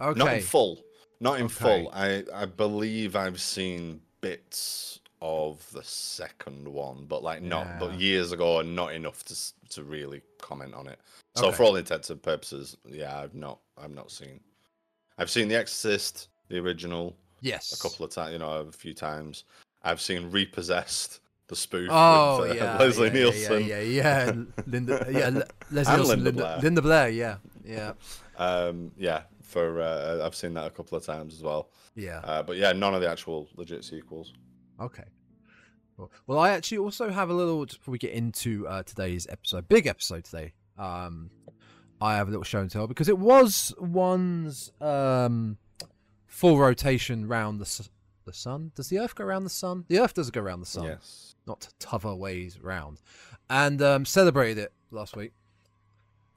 okay. 0.00 0.18
Not 0.18 0.32
in 0.34 0.42
full. 0.42 0.82
Not 1.20 1.38
in 1.38 1.46
Okay. 1.46 1.54
full. 1.54 1.90
I 1.94 2.24
I 2.34 2.44
believe 2.46 3.14
I've 3.16 3.40
seen 3.40 4.00
bits 4.20 4.98
of 5.22 5.64
the 5.72 5.84
second 5.84 6.66
one, 6.66 7.06
but 7.08 7.22
like 7.22 7.40
not 7.42 7.78
but 7.78 7.98
years 7.98 8.32
ago 8.32 8.58
and 8.58 8.74
not 8.74 8.92
enough 8.92 9.24
to 9.26 9.36
to 9.70 9.84
really 9.84 10.20
comment 10.40 10.74
on 10.74 10.88
it. 10.88 10.98
So 11.36 11.46
Okay. 11.46 11.56
for 11.56 11.62
all 11.62 11.76
intents 11.76 12.10
and 12.10 12.20
purposes, 12.20 12.76
yeah, 12.86 13.18
I've 13.20 13.34
not 13.34 13.60
I've 13.82 13.94
not 13.94 14.10
seen. 14.10 14.40
I've 15.18 15.30
seen 15.30 15.46
The 15.48 15.54
Exorcist, 15.54 16.28
the 16.48 16.58
original, 16.58 17.16
yes, 17.40 17.72
a 17.72 17.80
couple 17.88 18.04
of 18.04 18.10
times, 18.10 18.32
you 18.32 18.38
know, 18.40 18.50
a 18.50 18.72
few 18.72 18.92
times. 18.94 19.44
I've 19.84 20.00
seen 20.00 20.30
Repossessed, 20.30 21.20
the 21.46 21.54
spoof 21.56 21.88
Oh 21.92 22.40
with 22.40 22.50
uh, 22.50 22.54
yeah, 22.54 22.76
Leslie 22.80 23.06
yeah, 23.08 23.12
Nielsen. 23.14 23.64
Yeah, 23.64 23.80
yeah, 23.80 24.24
yeah. 24.26 24.32
Linda, 24.66 25.06
yeah, 25.10 25.28
Le- 25.28 25.46
Leslie 25.70 25.96
Nielsen, 25.96 26.08
Linda 26.08 26.24
Linda, 26.24 26.32
Blair. 26.42 26.58
Linda 26.60 26.82
Blair. 26.82 27.08
Yeah, 27.10 27.36
yeah, 27.64 27.92
Um, 28.36 28.90
yeah, 28.98 29.22
for 29.42 29.80
uh, 29.80 30.24
I've 30.26 30.34
seen 30.34 30.54
that 30.54 30.66
a 30.66 30.70
couple 30.70 30.98
of 30.98 31.04
times 31.04 31.34
as 31.34 31.42
well. 31.42 31.70
yeah. 31.94 32.18
Uh, 32.24 32.42
but 32.42 32.56
yeah, 32.56 32.72
none 32.72 32.94
of 32.94 33.00
the 33.00 33.08
actual 33.08 33.48
legit 33.56 33.84
sequels. 33.84 34.32
Okay. 34.82 35.04
Well, 36.26 36.38
I 36.38 36.50
actually 36.50 36.78
also 36.78 37.10
have 37.10 37.30
a 37.30 37.34
little 37.34 37.64
just 37.64 37.78
before 37.80 37.92
we 37.92 37.98
get 37.98 38.12
into 38.12 38.66
uh, 38.66 38.82
today's 38.82 39.26
episode, 39.30 39.68
big 39.68 39.86
episode 39.86 40.24
today. 40.24 40.52
Um, 40.76 41.30
I 42.00 42.16
have 42.16 42.26
a 42.26 42.30
little 42.30 42.42
show 42.42 42.60
and 42.60 42.68
tell 42.70 42.88
because 42.88 43.08
it 43.08 43.18
was 43.18 43.72
one's 43.78 44.72
um, 44.80 45.58
full 46.26 46.58
rotation 46.58 47.28
round 47.28 47.60
the 47.60 47.64
s- 47.66 47.88
the 48.24 48.32
sun. 48.32 48.72
Does 48.74 48.88
the 48.88 48.98
Earth 48.98 49.14
go 49.14 49.22
around 49.24 49.44
the 49.44 49.50
sun? 49.50 49.84
The 49.88 49.98
Earth 50.00 50.14
doesn't 50.14 50.34
go 50.34 50.40
around 50.40 50.60
the 50.60 50.66
sun, 50.66 50.84
Yes. 50.84 51.36
not 51.46 51.68
t'other 51.78 52.14
ways 52.14 52.58
round. 52.60 53.00
And 53.48 53.80
um, 53.82 54.04
celebrated 54.04 54.58
it 54.58 54.72
last 54.90 55.14
week. 55.16 55.32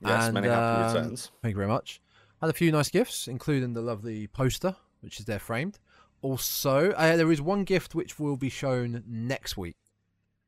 Yes, 0.02 0.26
And, 0.26 0.34
many 0.36 0.48
happy 0.48 0.84
um, 0.84 0.94
returns. 0.96 1.32
Thank 1.42 1.54
you 1.54 1.58
very 1.58 1.70
much. 1.70 2.02
Had 2.42 2.50
a 2.50 2.54
few 2.54 2.72
nice 2.72 2.90
gifts, 2.90 3.28
including 3.28 3.74
the 3.74 3.82
lovely 3.82 4.28
poster, 4.28 4.76
which 5.02 5.20
is 5.20 5.26
there 5.26 5.40
framed. 5.40 5.80
Also, 6.22 6.92
uh, 6.92 7.16
there 7.18 7.32
is 7.32 7.42
one 7.42 7.64
gift 7.64 7.94
which 7.94 8.20
will 8.20 8.38
be 8.38 8.50
shown 8.50 9.04
next 9.08 9.58
week, 9.58 9.76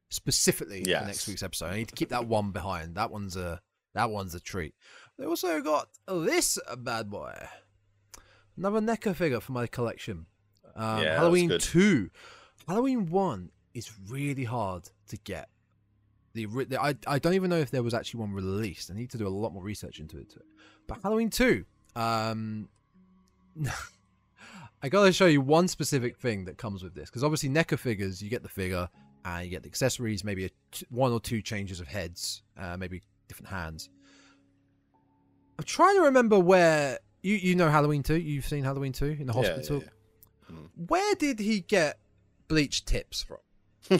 specifically 0.09 0.83
for 1.01 1.07
next 1.07 1.27
week's 1.27 1.43
episode. 1.43 1.67
I 1.71 1.77
need 1.77 1.87
to 1.89 1.95
keep 1.95 2.09
that 2.09 2.27
one 2.27 2.51
behind. 2.51 2.95
That 2.95 3.11
one's 3.11 3.35
a 3.35 3.61
that 3.93 4.09
one's 4.09 4.33
a 4.35 4.39
treat. 4.39 4.73
They 5.17 5.25
also 5.25 5.61
got 5.61 5.89
this 6.07 6.57
bad 6.79 7.09
boy, 7.09 7.33
another 8.55 8.79
NECA 8.79 9.15
figure 9.15 9.39
for 9.39 9.51
my 9.51 9.67
collection. 9.67 10.25
Um, 10.75 11.03
Yeah, 11.03 11.15
Halloween 11.17 11.49
two, 11.59 12.09
Halloween 12.67 13.07
one 13.07 13.51
is 13.73 13.91
really 14.07 14.43
hard 14.45 14.89
to 15.09 15.17
get. 15.17 15.49
The, 16.33 16.45
the 16.45 16.81
I 16.81 16.95
I 17.07 17.19
don't 17.19 17.33
even 17.33 17.49
know 17.49 17.57
if 17.57 17.71
there 17.71 17.83
was 17.83 17.93
actually 17.93 18.21
one 18.21 18.33
released. 18.33 18.91
I 18.91 18.93
need 18.93 19.09
to 19.11 19.17
do 19.17 19.27
a 19.27 19.29
lot 19.29 19.53
more 19.53 19.63
research 19.63 19.99
into 19.99 20.17
it. 20.17 20.33
But 20.87 20.99
Halloween 21.03 21.29
two, 21.29 21.65
um, 21.95 22.69
I 24.81 24.89
gotta 24.89 25.11
show 25.11 25.25
you 25.25 25.41
one 25.41 25.67
specific 25.67 26.17
thing 26.17 26.45
that 26.45 26.57
comes 26.57 26.83
with 26.83 26.93
this 26.93 27.09
because 27.09 27.23
obviously 27.23 27.49
NECA 27.49 27.79
figures, 27.79 28.21
you 28.21 28.29
get 28.29 28.43
the 28.43 28.49
figure 28.49 28.87
and 29.25 29.43
you 29.43 29.49
get 29.49 29.63
the 29.63 29.69
accessories, 29.69 30.23
maybe 30.23 30.45
a 30.45 30.49
t- 30.71 30.85
one 30.89 31.11
or 31.11 31.19
two 31.19 31.41
changes 31.41 31.79
of 31.79 31.87
heads, 31.87 32.43
uh, 32.57 32.77
maybe 32.77 33.01
different 33.27 33.49
hands. 33.49 33.89
I'm 35.57 35.65
trying 35.65 35.95
to 35.95 36.03
remember 36.03 36.39
where 36.39 36.99
you 37.23 37.35
you 37.35 37.55
know 37.55 37.69
Halloween 37.69 38.03
two. 38.03 38.17
You've 38.17 38.45
seen 38.45 38.63
Halloween 38.63 38.93
two 38.93 39.17
in 39.19 39.25
the 39.25 39.33
Yeah, 39.33 39.41
yeah, 39.41 39.55
hospital. 39.55 39.83
yeah. 39.83 40.55
Where 40.87 41.15
did 41.15 41.39
he 41.39 41.61
get 41.61 41.97
bleach 42.47 42.85
tips 42.85 43.23
from? 43.23 43.37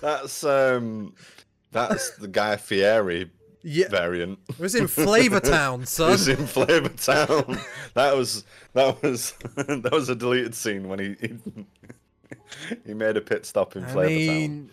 that's 0.00 0.44
um, 0.44 1.14
that's 1.70 2.16
the 2.16 2.28
Guy 2.28 2.56
Fieri 2.56 3.30
Yeah, 3.64 3.88
variant. 3.88 4.38
it 4.48 4.58
was 4.58 4.74
in 4.74 4.84
Flavortown, 4.86 5.86
son. 5.86 6.12
It's 6.14 6.26
in 6.26 6.46
Flavor 6.46 6.88
Town. 6.90 7.58
that 7.94 8.16
was 8.16 8.44
that 8.74 9.00
was 9.02 9.32
that 9.56 9.90
was 9.92 10.08
a 10.08 10.14
deleted 10.16 10.54
scene 10.54 10.88
when 10.88 10.98
he 10.98 11.16
he, 11.20 11.38
he 12.86 12.94
made 12.94 13.16
a 13.16 13.20
pit 13.20 13.46
stop 13.46 13.76
in 13.76 13.84
I 13.84 13.92
Flavor 13.92 14.26
Town. 14.32 14.70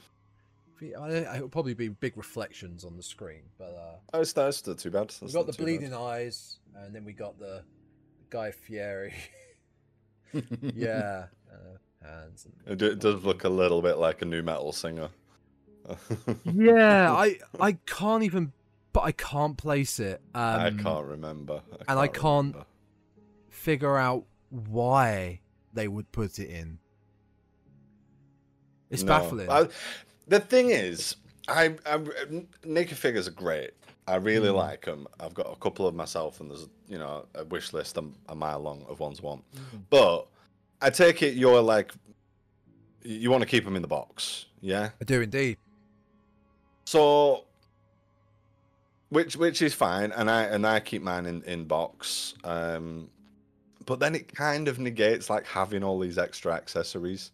mean, 0.81 0.95
I, 0.97 1.35
it'll 1.35 1.49
probably 1.49 1.73
be 1.73 1.89
big 1.89 2.15
reflections 2.17 2.83
on 2.85 2.95
the 2.97 3.03
screen, 3.03 3.41
but 3.57 3.75
uh, 3.75 3.97
Oh, 4.13 4.21
it's, 4.21 4.33
that's 4.33 4.65
not 4.65 4.77
too 4.79 4.89
bad. 4.89 5.13
we 5.21 5.25
That's 5.27 5.33
got 5.33 5.45
the 5.45 5.53
too 5.53 5.63
bleeding 5.63 5.93
eyes, 5.93 6.57
and 6.75 6.95
then 6.95 7.03
we 7.03 7.11
got 7.13 7.37
the 7.37 7.63
Guy 8.29 8.51
Fieri. 8.51 9.13
yeah, 10.61 11.25
uh, 11.51 12.05
hands. 12.07 12.47
And... 12.65 12.81
It, 12.81 12.93
it 12.93 12.99
does 12.99 13.23
look 13.23 13.43
a 13.43 13.49
little 13.49 13.81
bit 13.81 13.97
like 13.97 14.21
a 14.21 14.25
nu 14.25 14.41
metal 14.41 14.71
singer. 14.71 15.09
Yeah, 16.45 17.11
I 17.13 17.39
I 17.59 17.73
can't 17.85 18.23
even, 18.23 18.51
but 18.93 19.01
I 19.01 19.11
can't 19.11 19.57
place 19.57 19.99
it. 19.99 20.21
Um, 20.33 20.41
I 20.59 20.71
can't 20.71 21.05
remember. 21.05 21.61
and 21.87 21.99
I 21.99 22.07
can't- 22.07 22.53
remember. 22.55 22.65
figure 23.49 23.97
out 23.97 24.25
why 24.49 25.41
they 25.73 25.87
would 25.87 26.11
put 26.11 26.39
it 26.39 26.49
in. 26.49 26.79
It's 28.89 29.03
No. 29.03 29.07
baffling. 29.09 29.49
I- 29.49 29.67
the 30.27 30.39
thing 30.39 30.69
is, 30.71 31.15
I, 31.47 31.75
I 31.85 31.97
NECA 32.63 32.93
figures 32.93 33.27
are 33.27 33.31
great. 33.31 33.71
I 34.07 34.15
really 34.15 34.49
Mm. 34.49 34.55
like 34.55 34.85
them. 34.85 35.07
I've 35.19 35.33
got 35.35 35.51
a 35.51 35.55
couple 35.57 35.87
of 35.87 35.93
myself, 35.93 36.39
and 36.39 36.49
there's 36.49 36.67
you 36.87 36.97
know 36.97 37.27
a 37.35 37.43
wish 37.45 37.73
list 37.73 37.97
a, 37.97 38.03
a 38.27 38.35
mile 38.35 38.59
long 38.59 38.83
of 38.89 38.99
ones 38.99 39.19
I 39.19 39.23
want. 39.23 39.43
Mm. 39.53 39.81
But 39.89 40.27
I 40.81 40.89
take 40.89 41.21
it 41.21 41.35
you're 41.35 41.61
like 41.61 41.91
you 43.03 43.29
want 43.31 43.41
to 43.41 43.47
keep 43.47 43.63
them 43.65 43.75
in 43.75 43.81
the 43.81 43.87
box, 43.87 44.45
yeah. 44.61 44.89
I 44.99 45.05
do 45.05 45.21
indeed. 45.21 45.57
So, 46.85 47.45
which 49.09 49.35
which 49.35 49.61
is 49.61 49.73
fine, 49.73 50.11
and 50.11 50.29
I 50.29 50.43
and 50.43 50.65
I 50.65 50.79
keep 50.79 51.01
mine 51.01 51.25
in 51.25 51.41
in 51.43 51.65
box. 51.65 52.33
Um, 52.43 53.09
but 53.85 53.99
then 53.99 54.13
it 54.15 54.33
kind 54.33 54.67
of 54.67 54.77
negates 54.79 55.29
like 55.29 55.45
having 55.47 55.83
all 55.83 55.99
these 55.99 56.17
extra 56.17 56.53
accessories 56.53 57.31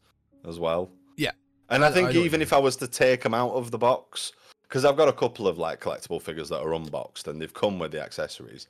as 0.47 0.59
well. 0.59 0.89
Yeah. 1.17 1.31
and 1.69 1.83
I- 1.83 1.89
I, 1.89 1.91
think 1.91 2.09
I 2.09 2.11
even 2.13 2.41
if 2.41 2.53
I 2.53 2.57
was 2.59 2.75
to 2.77 2.87
take 2.87 3.23
them 3.23 3.33
out 3.33 3.51
of 3.51 3.71
the 3.71 3.77
box, 3.77 4.31
because 4.63 4.85
I've 4.85 4.95
got 4.95 5.09
a 5.09 5.13
couple 5.13 5.47
of 5.47 5.57
like 5.57 5.81
collectible 5.81 6.21
figures 6.21 6.47
that 6.49 6.59
are 6.61 6.73
unboxed 6.73 7.27
and 7.27 7.41
they've 7.41 7.53
come 7.53 7.77
with 7.79 7.91
the 7.91 8.01
accessories. 8.01 8.67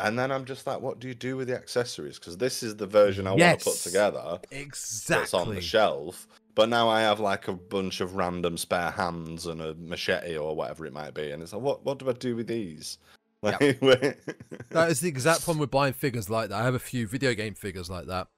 And 0.00 0.18
then 0.18 0.32
I'm 0.32 0.46
just 0.46 0.66
like, 0.66 0.80
what 0.80 0.98
do 0.98 1.08
you 1.08 1.14
do 1.14 1.36
with 1.36 1.48
the 1.48 1.54
accessories? 1.54 2.18
Because 2.18 2.38
this 2.38 2.62
is 2.62 2.74
the 2.74 2.86
version 2.86 3.26
I 3.26 3.32
want 3.32 3.60
to 3.60 3.64
put 3.66 3.76
together 3.76 4.40
Exactly. 4.50 5.20
that's 5.20 5.34
on 5.34 5.54
the 5.54 5.60
shelf. 5.60 6.26
But 6.54 6.68
now 6.68 6.88
I 6.88 7.00
have 7.00 7.20
like 7.20 7.48
a 7.48 7.52
bunch 7.52 8.00
of 8.00 8.16
random 8.16 8.56
spare 8.56 8.90
hands 8.90 9.46
and 9.46 9.60
a 9.60 9.74
machete 9.74 10.36
or 10.36 10.54
whatever 10.56 10.84
it 10.86 10.92
might 10.92 11.14
be, 11.14 11.30
and 11.30 11.42
it's 11.42 11.52
like, 11.52 11.62
what 11.62 11.84
what 11.84 11.98
do 11.98 12.08
I 12.08 12.12
do 12.12 12.36
with 12.36 12.46
these? 12.48 12.98
Like, 13.42 13.78
where- 13.80 14.16
That 14.68 14.90
is 14.90 15.00
the 15.00 15.08
exact 15.08 15.44
problem 15.44 15.60
with 15.60 15.70
buying 15.70 15.94
figures 15.94 16.28
like 16.28 16.50
that. 16.50 16.60
I 16.60 16.64
have 16.64 16.74
a 16.74 16.78
few 16.78 17.06
video 17.08 17.32
game 17.32 17.54
figures 17.54 17.88
like 17.88 18.04
that 18.06 18.28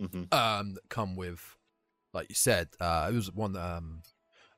Mhm. 0.00 0.32
um, 0.32 0.72
that 0.74 0.88
come 0.88 1.14
with, 1.14 1.56
like 2.14 2.30
you 2.30 2.34
said, 2.34 2.68
uh, 2.80 3.10
it 3.12 3.14
was 3.14 3.30
one 3.30 3.54
um, 3.54 4.00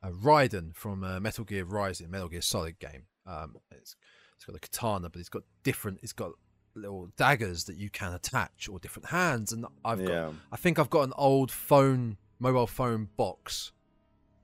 a 0.00 0.11
Raiden 0.12 0.73
from 0.77 1.03
uh, 1.03 1.19
Metal 1.19 1.45
Gear 1.45 1.65
Rising, 1.65 2.12
Metal 2.12 2.29
Gear 2.29 2.43
Solid 2.43 2.79
game. 2.79 3.07
Um, 3.27 3.57
it's, 3.73 3.97
it's 4.37 4.45
got 4.45 4.55
a 4.55 4.61
katana, 4.61 5.11
but 5.11 5.19
it's 5.19 5.29
got 5.29 5.43
different. 5.65 5.99
It's 6.05 6.12
got 6.12 6.31
little 6.77 7.09
daggers 7.17 7.65
that 7.65 7.77
you 7.77 7.91
can 7.91 8.12
attach 8.12 8.69
or 8.69 8.79
different 8.79 9.09
hands. 9.09 9.53
And 9.53 9.67
I've 9.85 9.99
got, 10.05 10.09
yeah, 10.12 10.31
I 10.53 10.57
think 10.57 10.79
I've 10.79 10.91
got 10.91 11.03
an 11.03 11.12
old 11.17 11.50
phone, 11.50 12.19
mobile 12.38 12.66
phone 12.66 13.09
box 13.16 13.73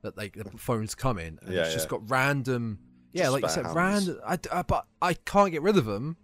that 0.03 0.17
they 0.17 0.29
the 0.31 0.45
phones 0.57 0.95
come 0.95 1.19
in, 1.19 1.39
and 1.43 1.55
Yeah, 1.55 1.63
it's 1.63 1.73
just 1.75 1.87
yeah. 1.87 1.91
got 1.91 2.11
random. 2.11 2.79
Yeah, 3.13 3.25
Just 3.25 3.33
like 3.33 3.43
you 3.45 3.49
said, 3.49 3.65
hands. 3.65 3.77
random. 3.77 4.21
I, 4.27 4.39
I, 4.53 4.63
but 4.63 4.87
I 5.01 5.15
can't 5.15 5.53
get 5.53 5.63
rid 5.63 5.77
of 5.77 5.85
them. 5.85 6.17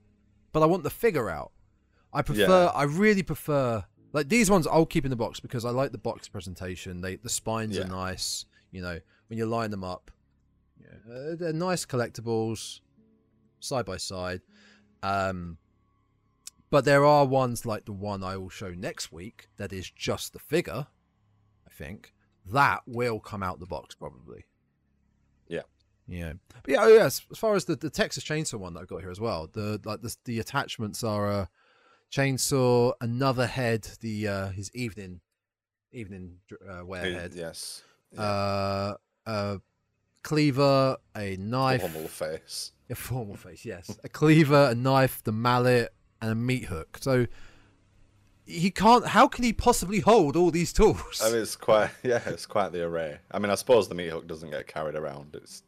But 0.53 0.63
I 0.65 0.67
want 0.67 0.83
the 0.83 0.91
figure 0.91 1.31
out. 1.31 1.53
I 2.13 2.23
prefer. 2.23 2.65
Yeah. 2.65 2.73
I 2.75 2.83
really 2.83 3.23
prefer. 3.23 3.85
Like 4.13 4.29
these 4.29 4.51
ones, 4.51 4.67
I'll 4.67 4.85
keep 4.87 5.05
in 5.05 5.11
the 5.11 5.17
box 5.17 5.39
because 5.39 5.65
I 5.65 5.71
like 5.71 5.93
the 5.93 5.99
box 5.99 6.27
presentation. 6.27 7.01
They 7.01 7.15
the 7.17 7.29
spines 7.29 7.79
are 7.79 7.87
nice. 7.87 8.47
You 8.73 8.83
know, 8.83 8.99
when 9.29 9.39
you 9.39 9.47
line 9.47 9.71
them 9.71 9.85
up, 9.85 10.11
yeah, 10.81 11.15
uh, 11.15 11.37
they're 11.37 11.53
nice 11.53 11.87
collectibles, 11.87 12.81
side 13.61 13.85
by 13.87 13.97
side. 13.97 14.41
Um, 15.05 15.59
but 16.71 16.85
there 16.85 17.05
are 17.05 17.25
ones 17.25 17.65
like 17.65 17.85
the 17.85 17.93
one 17.93 18.23
I 18.25 18.37
will 18.37 18.49
show 18.49 18.71
next 18.71 19.13
week 19.13 19.49
that 19.57 19.73
is 19.73 19.89
just 19.91 20.33
the 20.33 20.39
figure. 20.41 20.89
Think 21.81 22.13
that 22.53 22.83
will 22.87 23.21
come 23.21 23.43
out 23.43 23.59
the 23.59 23.67
box 23.67 23.95
probably. 23.95 24.45
Yeah. 25.49 25.63
Yeah. 26.07 26.35
But 26.63 26.73
yeah, 26.73 26.83
oh, 26.83 26.89
yes. 26.89 27.23
As 27.31 27.39
far 27.39 27.55
as 27.55 27.65
the, 27.65 27.77
the 27.77 27.89
Texas 27.89 28.23
Chainsaw 28.23 28.59
one 28.59 28.75
that 28.75 28.81
I've 28.81 28.89
got 28.89 29.01
here 29.01 29.11
as 29.11 29.21
well, 29.21 29.49
the 29.51 29.81
like 29.85 30.03
the 30.03 30.15
the 30.25 30.41
attachments 30.41 31.03
are 31.03 31.31
a 31.31 31.49
chainsaw, 32.13 32.93
another 33.01 33.47
head, 33.47 33.89
the 34.01 34.29
uh 34.29 34.49
his 34.49 34.71
evening 34.75 35.21
evening 35.93 36.37
uh, 36.69 36.85
wear 36.85 37.03
head, 37.03 37.33
yes, 37.35 37.83
uh, 38.19 38.95
a 39.27 39.61
cleaver, 40.23 40.97
a 41.17 41.37
knife, 41.37 41.83
a 41.83 41.89
formal 41.89 42.09
face. 42.09 42.73
a 42.91 42.95
formal 42.95 43.37
face, 43.37 43.65
yes, 43.65 43.99
a 44.05 44.09
cleaver, 44.09 44.69
a 44.71 44.75
knife, 44.75 45.23
the 45.25 45.33
mallet, 45.33 45.95
and 46.21 46.31
a 46.31 46.35
meat 46.35 46.65
hook. 46.65 46.99
So 47.01 47.27
he 48.51 48.71
can't. 48.71 49.07
How 49.07 49.29
can 49.29 49.45
he 49.45 49.53
possibly 49.53 50.01
hold 50.01 50.37
all 50.37 50.51
these 50.51 50.73
tools? 50.73 51.21
I 51.23 51.31
mean, 51.31 51.41
it's 51.43 51.57
quite 51.57 51.91
yeah, 52.03 52.21
it's 52.27 52.47
quite 52.47 52.73
the 52.73 52.85
array. 52.85 53.19
I 53.31 53.39
mean, 53.39 53.51
I 53.51 53.55
suppose 53.55 53.89
the 53.89 53.95
meat 53.95 54.09
hook 54.11 54.27
doesn't 54.27 54.51
get 54.51 54.67
carried 54.67 54.95
around. 54.95 55.35
It's 55.35 55.63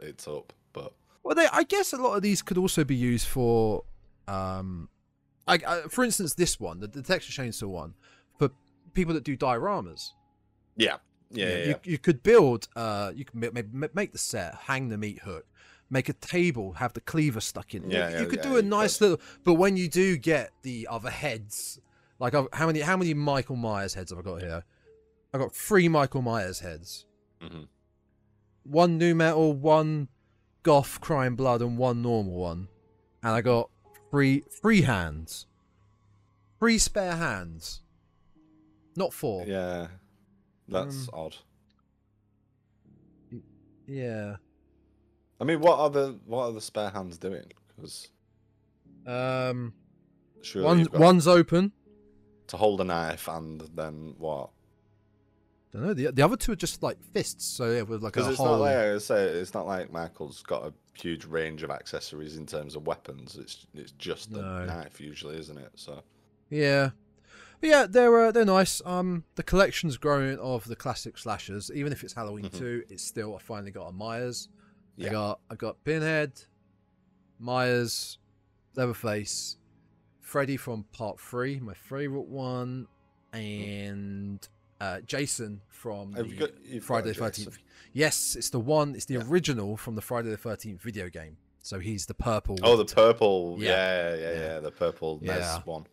it's 0.00 0.26
up, 0.28 0.52
but 0.72 0.92
Well, 1.22 1.34
they, 1.34 1.46
I 1.52 1.64
guess 1.64 1.92
a 1.92 1.96
lot 1.96 2.14
of 2.14 2.22
these 2.22 2.40
could 2.42 2.56
also 2.58 2.84
be 2.84 2.94
used 2.94 3.26
for, 3.26 3.82
um, 4.28 4.88
I, 5.46 5.58
I, 5.66 5.80
for 5.88 6.04
instance, 6.04 6.34
this 6.34 6.60
one, 6.60 6.78
the, 6.80 6.86
the 6.86 7.02
Texas 7.02 7.36
Chainsaw 7.36 7.66
one, 7.68 7.94
for 8.38 8.50
people 8.94 9.12
that 9.14 9.24
do 9.24 9.36
dioramas. 9.36 10.10
yeah, 10.76 10.98
yeah, 11.30 11.46
You 11.46 11.52
yeah. 11.52 11.66
You, 11.66 11.74
you 11.82 11.98
could 11.98 12.22
build, 12.22 12.68
uh, 12.76 13.10
you 13.14 13.24
can 13.24 13.40
maybe 13.40 13.64
make 13.92 14.12
the 14.12 14.18
set, 14.18 14.54
hang 14.54 14.88
the 14.88 14.96
meat 14.96 15.20
hook, 15.24 15.46
make 15.90 16.08
a 16.08 16.12
table, 16.12 16.74
have 16.74 16.92
the 16.92 17.00
cleaver 17.00 17.40
stuck 17.40 17.74
in. 17.74 17.84
it. 17.84 17.90
Yeah, 17.92 18.08
you, 18.08 18.14
yeah, 18.14 18.20
you 18.22 18.26
could 18.28 18.38
yeah, 18.44 18.50
do 18.50 18.56
a 18.58 18.62
nice 18.62 18.98
could. 18.98 19.10
little. 19.10 19.20
But 19.44 19.54
when 19.54 19.76
you 19.76 19.88
do 19.88 20.16
get 20.16 20.52
the 20.62 20.86
other 20.88 21.10
heads, 21.10 21.80
like 22.18 22.34
I've, 22.34 22.48
how 22.52 22.66
many, 22.66 22.80
how 22.80 22.96
many 22.96 23.14
Michael 23.14 23.56
Myers 23.56 23.94
heads 23.94 24.10
have 24.10 24.18
I 24.18 24.22
got 24.22 24.40
here? 24.40 24.64
I 25.32 25.38
got 25.38 25.54
three 25.54 25.88
Michael 25.88 26.22
Myers 26.22 26.60
heads. 26.60 27.04
Mhm. 27.40 27.68
One 28.64 28.98
nu 28.98 29.14
metal, 29.14 29.52
one 29.54 30.08
goth 30.62 31.00
crying 31.00 31.36
blood, 31.36 31.62
and 31.62 31.78
one 31.78 32.02
normal 32.02 32.34
one. 32.34 32.68
And 33.22 33.32
I 33.32 33.40
got 33.40 33.70
three 34.10 34.40
three 34.50 34.82
hands. 34.82 35.46
Three 36.58 36.78
spare 36.78 37.16
hands. 37.16 37.82
Not 38.96 39.12
four. 39.14 39.44
yeah. 39.46 39.88
That's 40.66 41.08
Um, 41.08 41.14
odd. 41.14 41.36
Yeah. 43.86 44.36
I 45.40 45.44
mean, 45.44 45.60
what 45.60 45.78
are 45.78 45.88
the 45.90 46.18
what 46.26 46.44
are 46.46 46.52
the 46.52 46.60
spare 46.60 46.90
hands 46.90 47.16
doing? 47.18 47.44
Because 47.68 48.08
Um 49.06 49.72
surely 50.42 50.66
one 50.66 50.84
got 50.84 51.00
one's 51.00 51.26
open. 51.26 51.72
To 52.48 52.56
hold 52.56 52.80
a 52.80 52.84
knife 52.84 53.28
and 53.28 53.60
then 53.74 54.14
what? 54.18 54.50
don't 55.70 55.82
know. 55.82 55.92
The, 55.94 56.10
the 56.12 56.22
other 56.22 56.36
two 56.36 56.52
are 56.52 56.56
just 56.56 56.82
like 56.82 57.02
fists, 57.12 57.44
so 57.44 57.70
yeah, 57.70 57.82
with 57.82 58.02
like 58.02 58.16
a 58.16 58.26
it's 58.26 58.38
whole. 58.38 58.46
not 58.46 58.60
like 58.60 58.76
I 58.76 58.98
say, 58.98 59.24
it's 59.24 59.52
not 59.52 59.66
like 59.66 59.92
Michael's 59.92 60.42
got 60.42 60.64
a 60.64 60.72
huge 60.98 61.26
range 61.26 61.62
of 61.62 61.70
accessories 61.70 62.36
in 62.38 62.46
terms 62.46 62.74
of 62.74 62.86
weapons. 62.86 63.36
It's 63.38 63.66
it's 63.74 63.92
just 63.92 64.32
a 64.32 64.40
No. 64.40 64.64
knife 64.64 64.98
usually, 64.98 65.38
isn't 65.38 65.58
it? 65.58 65.72
So 65.74 66.02
Yeah, 66.48 66.90
but 67.60 67.68
yeah, 67.68 67.86
they're 67.86 68.18
uh, 68.28 68.32
they're 68.32 68.46
nice. 68.46 68.80
Um, 68.86 69.24
the 69.34 69.42
collection's 69.42 69.98
growing 69.98 70.38
of 70.38 70.64
the 70.64 70.74
classic 70.76 71.18
slashers. 71.18 71.70
Even 71.74 71.92
if 71.92 72.02
it's 72.02 72.14
Halloween 72.14 72.46
Mhm. 72.46 72.58
two, 72.58 72.84
it's 72.88 73.04
still 73.04 73.36
I 73.36 73.38
finally 73.40 73.70
got 73.70 73.88
a 73.88 73.92
Myers. 73.92 74.48
I 74.98 75.10
got 75.10 75.40
I 75.50 75.54
got 75.54 75.84
Pinhead, 75.84 76.32
Myers, 77.38 78.18
Leatherface, 78.74 79.57
Freddy 80.28 80.58
from 80.58 80.84
Part 80.92 81.18
Three, 81.18 81.58
my 81.58 81.72
favorite 81.72 82.28
one, 82.28 82.86
and 83.32 84.46
uh, 84.78 85.00
Jason 85.06 85.62
from 85.70 86.12
the 86.12 86.24
got- 86.24 86.82
Friday 86.82 87.08
the 87.08 87.14
Thirteenth. 87.14 87.56
Yes, 87.94 88.36
it's 88.36 88.50
the 88.50 88.60
one. 88.60 88.94
It's 88.94 89.06
the 89.06 89.14
Yeah. 89.14 89.26
original 89.26 89.78
from 89.78 89.94
the 89.94 90.02
Friday 90.02 90.28
the 90.28 90.36
Thirteenth 90.36 90.82
video 90.82 91.08
game. 91.08 91.38
So 91.62 91.78
he's 91.78 92.04
the 92.04 92.12
purple. 92.14 92.58
oh, 92.62 92.76
the 92.76 92.84
purple, 92.84 93.56
Yeah. 93.58 93.70
yeah, 93.70 94.14
yeah, 94.14 94.20
yeah, 94.20 94.40
Yeah. 94.54 94.60
the 94.60 94.70
purple 94.70 95.18
Yeah. 95.22 95.60
One. 95.64 95.86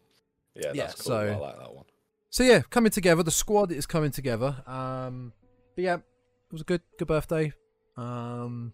Yeah, 0.53 0.71
Yeah, 0.73 0.85
that's 0.87 0.95
cool. 1.01 1.05
so- 1.05 1.27
I 1.27 1.35
like 1.37 1.57
that 1.59 1.73
one. 1.73 1.85
So 2.29 2.43
yeah, 2.43 2.61
coming 2.69 2.91
together. 2.91 3.23
The 3.23 3.31
squad 3.31 3.71
is 3.71 3.85
coming 3.85 4.11
together. 4.11 4.61
Um, 4.67 5.31
but 5.75 5.83
yeah, 5.85 5.95
it 5.95 6.51
was 6.51 6.59
a 6.61 6.65
good 6.65 6.81
good 6.99 7.07
birthday. 7.07 7.53
Um, 7.95 8.73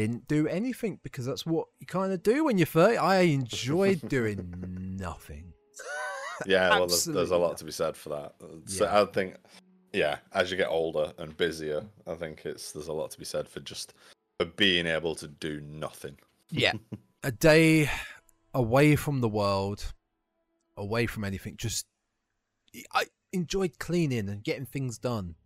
didn't 0.00 0.28
do 0.28 0.46
anything 0.46 1.00
because 1.02 1.24
that's 1.24 1.46
what 1.46 1.68
you 1.80 1.86
kind 1.86 2.12
of 2.12 2.22
do 2.22 2.44
when 2.44 2.58
you're 2.58 2.66
30. 2.66 2.98
I 2.98 3.20
enjoyed 3.20 4.06
doing 4.08 4.96
nothing. 4.98 5.54
Yeah, 6.44 6.68
well, 6.70 6.86
there's, 6.86 7.06
there's 7.06 7.30
a 7.30 7.36
lot 7.36 7.56
to 7.56 7.64
be 7.64 7.72
said 7.72 7.96
for 7.96 8.10
that. 8.10 8.34
So 8.66 8.84
Yeah. 8.84 9.00
I 9.00 9.04
think, 9.06 9.36
yeah, 9.94 10.18
as 10.34 10.50
you 10.50 10.58
get 10.58 10.68
older 10.68 11.12
and 11.16 11.34
busier, 11.36 11.82
I 12.06 12.14
think 12.14 12.44
it's 12.44 12.72
there's 12.72 12.88
a 12.88 12.92
lot 12.92 13.10
to 13.12 13.18
be 13.18 13.24
said 13.24 13.48
for 13.48 13.60
just 13.60 13.94
for 14.38 14.44
being 14.44 14.86
able 14.86 15.14
to 15.14 15.28
do 15.28 15.62
nothing. 15.62 16.18
Yeah, 16.50 16.74
a 17.22 17.32
day 17.32 17.90
away 18.52 18.96
from 18.96 19.22
the 19.22 19.30
world, 19.30 19.94
away 20.76 21.06
from 21.06 21.24
anything. 21.24 21.56
Just 21.56 21.86
I 22.92 23.04
enjoyed 23.32 23.78
cleaning 23.78 24.28
and 24.28 24.44
getting 24.44 24.66
things 24.66 24.98
done. 24.98 25.36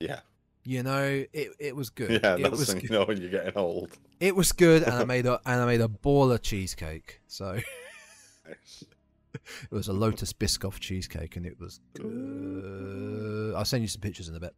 Yeah, 0.00 0.20
You 0.66 0.82
know, 0.82 1.24
it 1.32 1.50
it 1.58 1.76
was 1.76 1.90
good. 1.90 2.22
yeah, 2.22 2.36
it 2.36 2.42
that's 2.42 2.50
was 2.58 2.68
when 2.74 2.82
you 2.82 2.88
know 2.88 3.04
when 3.04 3.20
you're 3.20 3.30
getting 3.30 3.56
old. 3.56 3.90
It 4.20 4.34
was 4.34 4.52
good, 4.52 4.82
and 4.82 4.94
I 4.94 5.04
made 5.14 5.26
a 5.26 5.40
and 5.44 5.60
I 5.60 5.66
made 5.66 5.80
a 5.82 5.88
baller 5.88 6.40
cheesecake. 6.40 7.20
So 7.26 7.58
it 8.46 9.70
was 9.70 9.88
a 9.88 9.92
Lotus 9.92 10.32
Biscoff 10.32 10.78
cheesecake, 10.80 11.36
and 11.36 11.44
it 11.44 11.58
was 11.60 11.80
good. 11.94 13.54
I'll 13.56 13.64
send 13.64 13.82
you 13.82 13.88
some 13.88 14.00
pictures 14.00 14.28
in 14.28 14.36
a 14.36 14.40
bit. 14.40 14.54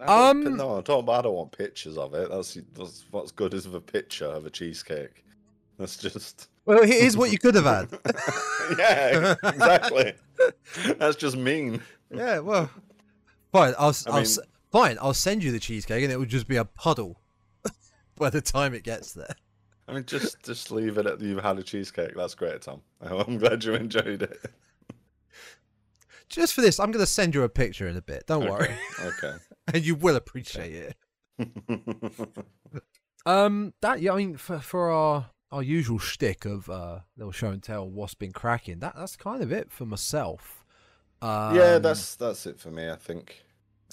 I 0.00 0.30
Um, 0.30 0.56
no, 0.56 0.78
I 0.78 0.80
don't. 0.82 1.08
I 1.08 1.22
don't 1.22 1.34
want 1.34 1.52
pictures 1.56 1.96
of 1.96 2.14
it. 2.14 2.28
That's, 2.30 2.54
that's 2.74 3.06
what's 3.10 3.32
good 3.32 3.54
is 3.54 3.66
a 3.66 3.80
picture 3.80 4.26
of 4.26 4.46
a 4.46 4.50
cheesecake. 4.50 5.24
That's 5.78 5.96
just 5.96 6.48
Well, 6.64 6.84
here's 6.84 7.16
what 7.16 7.32
you 7.32 7.38
could 7.38 7.54
have 7.54 7.64
had. 7.64 7.88
yeah, 8.78 9.34
exactly. 9.42 10.12
That's 10.98 11.16
just 11.16 11.36
mean. 11.36 11.82
yeah, 12.14 12.38
well, 12.40 12.70
fine. 13.52 13.74
I'll, 13.78 13.90
I 14.06 14.10
I'll 14.10 14.14
mean- 14.16 14.22
s 14.22 14.38
fine. 14.76 14.98
I'll 15.00 15.14
send 15.14 15.42
you 15.42 15.52
the 15.52 15.60
cheesecake, 15.60 16.02
and 16.02 16.12
it 16.12 16.18
will 16.18 16.26
just 16.26 16.48
be 16.48 16.56
a 16.56 16.64
puddle 16.64 17.20
by 18.16 18.30
the 18.30 18.40
time 18.40 18.74
it 18.74 18.82
gets 18.82 19.12
there. 19.12 19.34
I 19.88 19.94
mean, 19.94 20.04
just 20.04 20.42
just 20.42 20.70
leave 20.70 20.98
it 20.98 21.06
at 21.06 21.20
you've 21.20 21.42
had 21.42 21.58
a 21.58 21.62
cheesecake. 21.62 22.14
That's 22.16 22.34
great, 22.34 22.62
Tom. 22.62 22.82
I'm 23.00 23.38
glad 23.38 23.64
you 23.64 23.74
enjoyed 23.74 24.22
it. 24.22 24.50
Just 26.28 26.54
for 26.54 26.60
this, 26.60 26.80
I'm 26.80 26.90
going 26.90 27.04
to 27.04 27.10
send 27.10 27.36
you 27.36 27.44
a 27.44 27.48
picture 27.48 27.86
in 27.86 27.96
a 27.96 28.02
bit. 28.02 28.26
Don't 28.26 28.50
worry, 28.50 28.74
Okay. 29.00 29.34
and 29.72 29.86
you 29.86 29.94
will 29.94 30.16
appreciate 30.16 30.96
it. 31.38 31.48
Um, 33.24 33.74
that 33.80 34.00
yeah, 34.00 34.12
I 34.12 34.16
mean, 34.16 34.36
for 34.36 34.58
for 34.58 34.90
our 34.90 35.30
our 35.52 35.62
usual 35.62 35.98
shtick 35.98 36.44
of 36.44 36.68
uh 36.68 37.00
little 37.16 37.32
show 37.32 37.48
and 37.48 37.62
tell 37.62 37.88
what's 37.88 38.14
been 38.14 38.32
cracking. 38.32 38.80
That 38.80 38.94
that's 38.96 39.16
kind 39.16 39.42
of 39.42 39.52
it 39.52 39.70
for 39.70 39.86
myself. 39.86 40.64
Um, 41.22 41.56
yeah, 41.56 41.78
that's 41.78 42.16
that's 42.16 42.46
it 42.46 42.60
for 42.60 42.70
me. 42.70 42.90
I 42.90 42.96
think. 42.96 43.42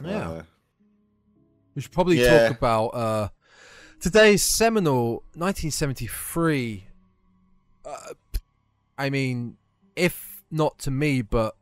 Yeah. 0.03 0.29
Uh, 0.29 0.43
we 1.75 1.81
should 1.81 1.91
probably 1.91 2.19
Yeah. 2.21 2.47
talk 2.49 2.57
about 2.57 2.87
uh 2.89 3.29
today's 3.99 4.43
seminal 4.43 5.23
1973. 5.35 6.87
Uh, 7.85 8.13
I 8.97 9.09
mean, 9.09 9.57
if 9.95 10.43
not 10.51 10.77
to 10.79 10.91
me, 10.91 11.21
but 11.21 11.55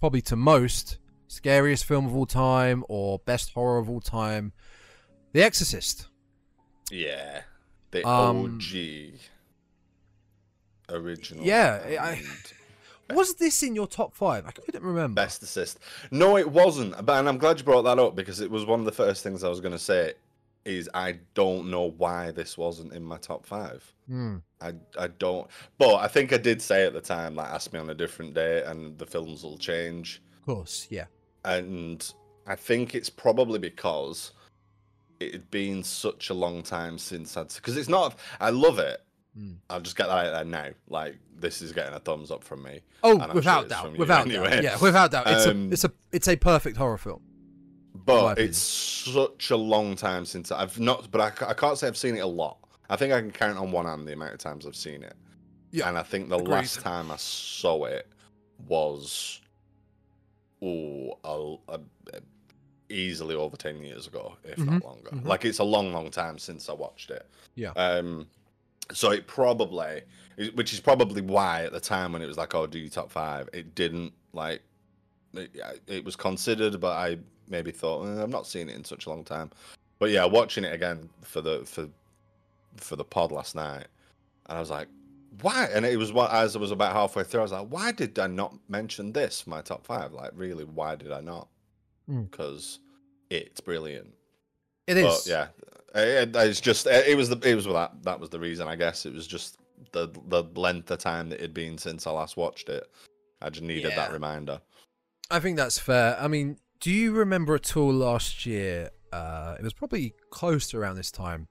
probably 0.00 0.22
to 0.22 0.36
most 0.36 0.98
scariest 1.28 1.84
film 1.84 2.06
of 2.06 2.14
all 2.14 2.26
time 2.26 2.84
or 2.88 3.18
best 3.20 3.52
horror 3.52 3.78
of 3.78 3.88
all 3.88 4.00
time. 4.00 4.52
The 5.32 5.42
Exorcist. 5.42 6.08
Yeah, 6.90 7.42
the 7.90 8.06
Um, 8.06 8.56
OG 8.56 9.18
original. 10.88 11.44
Yeah, 11.44 11.80
I- 12.00 12.22
Was 13.14 13.34
this 13.34 13.62
in 13.62 13.74
your 13.74 13.86
top 13.86 14.14
five? 14.14 14.46
I 14.46 14.50
couldn't 14.50 14.82
remember. 14.82 15.20
best 15.20 15.42
assist. 15.42 15.78
No, 16.10 16.36
it 16.36 16.50
wasn't. 16.50 16.94
But 17.04 17.18
and 17.18 17.28
I'm 17.28 17.38
glad 17.38 17.58
you 17.58 17.64
brought 17.64 17.82
that 17.82 17.98
up 17.98 18.14
because 18.16 18.40
it 18.40 18.50
was 18.50 18.64
one 18.64 18.80
of 18.80 18.86
the 18.86 18.92
first 18.92 19.22
things 19.22 19.44
I 19.44 19.48
was 19.48 19.60
going 19.60 19.72
to 19.72 19.78
say. 19.78 20.14
Is 20.64 20.88
I 20.94 21.18
don't 21.34 21.72
know 21.72 21.90
why 21.98 22.30
this 22.30 22.56
wasn't 22.56 22.92
in 22.92 23.02
my 23.02 23.16
top 23.18 23.44
five. 23.44 23.82
Hmm. 24.06 24.36
I 24.60 24.74
I 24.96 25.08
don't. 25.08 25.48
But 25.76 25.96
I 25.96 26.06
think 26.06 26.32
I 26.32 26.36
did 26.38 26.62
say 26.62 26.86
at 26.86 26.92
the 26.92 27.00
time, 27.00 27.34
like, 27.34 27.48
ask 27.48 27.72
me 27.72 27.80
on 27.80 27.90
a 27.90 27.94
different 27.94 28.34
day, 28.34 28.62
and 28.62 28.96
the 28.96 29.06
films 29.06 29.42
will 29.42 29.58
change. 29.58 30.22
Of 30.38 30.46
course, 30.46 30.86
yeah. 30.88 31.06
And 31.44 32.08
I 32.46 32.54
think 32.54 32.94
it's 32.94 33.10
probably 33.10 33.58
because 33.58 34.30
it 35.18 35.32
had 35.32 35.50
been 35.50 35.82
such 35.82 36.30
a 36.30 36.34
long 36.34 36.62
time 36.62 36.96
since 36.96 37.36
I'd. 37.36 37.48
Because 37.48 37.76
it's 37.76 37.88
not. 37.88 38.16
I 38.40 38.50
love 38.50 38.78
it. 38.78 39.02
Mm. 39.38 39.56
I'll 39.70 39.80
just 39.80 39.96
get 39.96 40.08
that 40.08 40.26
out 40.26 40.32
there 40.32 40.44
now. 40.44 40.68
Like 40.88 41.16
this 41.38 41.62
is 41.62 41.72
getting 41.72 41.94
a 41.94 41.98
thumbs 42.00 42.30
up 42.30 42.44
from 42.44 42.62
me. 42.62 42.80
Oh, 43.02 43.16
without 43.32 43.62
sure 43.62 43.68
doubt, 43.68 43.96
without 43.98 44.26
anyway. 44.26 44.50
doubt, 44.50 44.62
yeah, 44.62 44.78
without 44.78 45.10
doubt. 45.10 45.26
It's 45.26 45.46
Um, 45.46 45.68
a, 45.68 45.72
it's 45.72 45.84
a, 45.84 45.92
it's 46.12 46.28
a 46.28 46.36
perfect 46.36 46.76
horror 46.76 46.98
film. 46.98 47.22
But 48.04 48.38
it's 48.38 48.58
such 48.58 49.50
a 49.50 49.56
long 49.56 49.96
time 49.96 50.24
since 50.26 50.50
I've 50.52 50.78
not. 50.80 51.10
But 51.10 51.42
I, 51.42 51.50
I 51.50 51.54
can't 51.54 51.78
say 51.78 51.86
I've 51.86 51.96
seen 51.96 52.16
it 52.16 52.20
a 52.20 52.26
lot. 52.26 52.58
I 52.90 52.96
think 52.96 53.12
I 53.12 53.20
can 53.20 53.30
count 53.30 53.56
on 53.58 53.70
one 53.72 53.86
hand 53.86 54.06
the 54.06 54.12
amount 54.12 54.32
of 54.34 54.38
times 54.38 54.66
I've 54.66 54.76
seen 54.76 55.02
it. 55.02 55.14
Yeah, 55.70 55.88
And 55.88 55.96
I 55.96 56.02
think 56.02 56.28
the 56.28 56.36
agreed. 56.36 56.48
last 56.52 56.80
time 56.80 57.10
I 57.10 57.16
saw 57.16 57.84
it 57.84 58.06
was 58.66 59.40
oh, 60.62 61.18
a, 61.24 61.72
a, 61.74 61.80
a- 62.14 62.92
easily 62.92 63.34
over 63.34 63.56
ten 63.56 63.82
years 63.82 64.06
ago, 64.06 64.36
if 64.44 64.58
not 64.58 64.82
Mhm, 64.82 64.84
longer. 64.84 65.10
mhm. 65.10 65.24
Like 65.24 65.44
it's 65.44 65.58
a 65.60 65.64
long, 65.64 65.92
long 65.92 66.10
time 66.10 66.38
since 66.38 66.68
I 66.68 66.74
watched 66.74 67.10
it. 67.10 67.26
Yeah. 67.54 67.70
Um. 67.70 68.26
So 68.92 69.10
it 69.10 69.26
probably, 69.26 70.02
which 70.54 70.72
is 70.72 70.80
probably 70.80 71.22
why 71.22 71.64
at 71.64 71.72
the 71.72 71.80
time 71.80 72.12
when 72.12 72.22
it 72.22 72.26
was 72.26 72.36
like, 72.36 72.54
oh, 72.54 72.66
do 72.66 72.78
you 72.78 72.88
top 72.88 73.10
five? 73.10 73.48
It 73.52 73.74
didn't 73.74 74.12
like. 74.32 74.62
It, 75.34 75.56
it 75.86 76.04
was 76.04 76.16
considered, 76.16 76.78
but 76.80 76.92
I 76.92 77.18
maybe 77.48 77.70
thought 77.70 78.04
eh, 78.06 78.22
I've 78.22 78.28
not 78.28 78.46
seen 78.46 78.68
it 78.68 78.74
in 78.74 78.84
such 78.84 79.06
a 79.06 79.08
long 79.08 79.24
time. 79.24 79.50
But 79.98 80.10
yeah, 80.10 80.24
watching 80.24 80.64
it 80.64 80.72
again 80.72 81.08
for 81.22 81.40
the 81.40 81.64
for 81.64 81.88
for 82.76 82.96
the 82.96 83.04
pod 83.04 83.32
last 83.32 83.54
night, 83.54 83.86
and 84.46 84.58
I 84.58 84.60
was 84.60 84.70
like, 84.70 84.88
why? 85.40 85.68
And 85.72 85.86
it 85.86 85.96
was 85.96 86.12
what 86.12 86.30
as 86.32 86.56
I 86.56 86.58
was 86.58 86.70
about 86.70 86.92
halfway 86.92 87.22
through, 87.22 87.40
I 87.40 87.44
was 87.44 87.52
like, 87.52 87.68
why 87.68 87.92
did 87.92 88.18
I 88.18 88.26
not 88.26 88.54
mention 88.68 89.12
this 89.12 89.46
my 89.46 89.62
top 89.62 89.86
five? 89.86 90.12
Like, 90.12 90.32
really, 90.34 90.64
why 90.64 90.96
did 90.96 91.12
I 91.12 91.20
not? 91.20 91.48
Mm. 92.10 92.30
Because 92.30 92.80
it's 93.30 93.60
brilliant. 93.60 94.12
it 94.86 94.96
is. 94.98 95.04
But 95.04 95.26
yeah, 95.26 95.46
it, 95.94 96.34
it's 96.34 96.60
just 96.60 96.86
it 96.86 97.08
it 97.08 97.16
was 97.16 97.28
the 97.28 97.38
it 97.48 97.54
was 97.54 97.66
that 97.66 97.92
that 98.02 98.20
was 98.20 98.30
the 98.30 98.40
reason 98.40 98.68
I 98.68 98.76
guess 98.76 99.06
it 99.06 99.12
was 99.12 99.26
just 99.26 99.58
the 99.92 100.08
the 100.28 100.44
length 100.54 100.90
of 100.90 100.98
time 100.98 101.28
that 101.30 101.36
it'd 101.38 101.54
been 101.54 101.76
since 101.78 102.06
I 102.06 102.10
last 102.12 102.36
watched 102.36 102.68
it. 102.68 102.84
I 103.40 103.50
just 103.50 103.62
needed 103.62 103.92
that 103.96 104.12
reminder. 104.12 104.60
I 105.30 105.40
think 105.40 105.56
that's 105.56 105.78
fair. 105.78 106.16
I 106.20 106.28
mean, 106.28 106.58
do 106.80 106.90
you 106.90 107.12
remember 107.12 107.54
at 107.54 107.76
all 107.76 107.92
last 107.92 108.46
year? 108.46 108.90
Uh, 109.12 109.56
it 109.58 109.62
was 109.62 109.72
probably 109.74 110.14
close 110.30 110.68
to 110.68 110.78
around 110.78 110.96
this 110.96 111.10
time, 111.10 111.48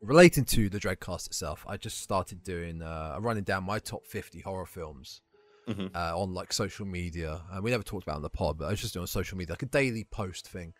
relating 0.00 0.44
to 0.44 0.68
the 0.68 0.78
Dreadcast 0.78 1.26
itself. 1.26 1.64
I 1.68 1.76
just 1.76 2.00
started 2.00 2.42
doing 2.44 2.82
uh, 2.82 3.16
running 3.20 3.44
down 3.44 3.64
my 3.64 3.78
top 3.78 4.06
fifty 4.06 4.40
horror 4.40 4.66
films 4.66 5.20
Mhm. 5.68 5.90
uh, 5.96 6.16
on 6.16 6.32
like 6.32 6.52
social 6.52 6.86
media. 6.86 7.40
And 7.50 7.64
we 7.64 7.70
never 7.72 7.82
talked 7.82 8.04
about 8.04 8.12
it 8.14 8.16
on 8.16 8.22
the 8.22 8.30
pod, 8.30 8.58
but 8.58 8.66
I 8.66 8.70
was 8.70 8.80
just 8.80 8.94
doing 8.94 9.06
social 9.06 9.36
media, 9.36 9.52
like 9.54 9.62
a 9.62 9.66
daily 9.66 10.04
post 10.04 10.46
thing. 10.48 10.74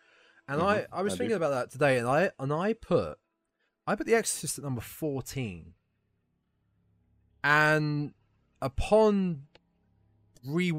And 0.47 0.61
I, 0.61 0.79
Mhm, 0.79 0.87
I 0.93 1.01
was 1.01 1.13
I 1.13 1.15
do. 1.15 1.19
thinking 1.19 1.37
about 1.37 1.49
that 1.51 1.71
today, 1.71 1.97
and 1.97 2.07
I 2.07 2.31
and 2.39 2.51
I 2.53 2.73
put 2.73 3.17
I 3.85 3.95
put 3.95 4.05
The 4.07 4.15
Exorcist 4.15 4.57
at 4.57 4.63
number 4.63 4.81
fourteen. 4.81 5.73
And 7.43 8.13
upon 8.61 9.43
re 10.45 10.71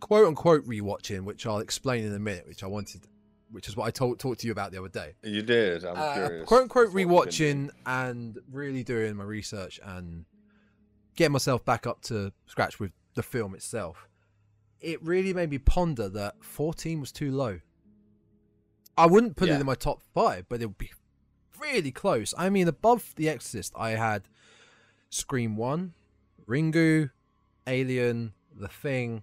quote 0.00 0.26
unquote 0.26 0.64
rewatching, 0.66 1.24
which 1.24 1.46
I'll 1.46 1.58
explain 1.58 2.04
in 2.04 2.12
a 2.14 2.18
minute, 2.18 2.46
which 2.46 2.62
I 2.62 2.66
wanted, 2.66 3.02
which 3.50 3.68
is 3.68 3.76
what 3.76 3.86
I 3.86 3.90
told 3.90 4.18
talked 4.18 4.40
to 4.40 4.46
you 4.46 4.52
about 4.52 4.72
the 4.72 4.78
other 4.78 4.88
day. 4.88 5.14
You 5.22 5.42
did. 5.42 5.84
I'm 5.84 5.96
Uh, 5.96 6.14
curious. 6.14 6.48
quote 6.48 6.62
unquote 6.62 6.90
rewatching 6.90 7.70
and 7.84 8.38
really 8.50 8.82
doing 8.84 9.16
my 9.16 9.24
research 9.24 9.78
and 9.82 10.24
getting 11.16 11.32
myself 11.32 11.64
back 11.64 11.86
up 11.86 12.02
to 12.02 12.32
scratch 12.46 12.78
with 12.78 12.92
the 13.14 13.22
film 13.22 13.54
itself. 13.54 14.08
It 14.80 15.02
really 15.02 15.32
made 15.32 15.50
me 15.50 15.58
ponder 15.58 16.08
that 16.10 16.44
14 16.44 17.00
was 17.00 17.10
too 17.10 17.30
low. 17.32 17.60
I 18.96 19.06
wouldn't 19.06 19.36
put 19.36 19.48
it 19.48 19.60
in 19.60 19.66
my 19.66 19.74
top 19.74 20.00
five, 20.14 20.46
but 20.48 20.60
it 20.62 20.66
would 20.66 20.78
be 20.78 20.90
really 21.60 21.90
close. 21.90 22.34
I 22.36 22.48
mean, 22.48 22.68
above 22.68 23.14
The 23.16 23.28
Exorcist, 23.28 23.72
I 23.76 23.90
had 23.90 24.22
Scream 25.10 25.56
1, 25.56 25.92
Ringu, 26.48 27.10
Alien, 27.66 28.32
The 28.54 28.68
Thing, 28.68 29.22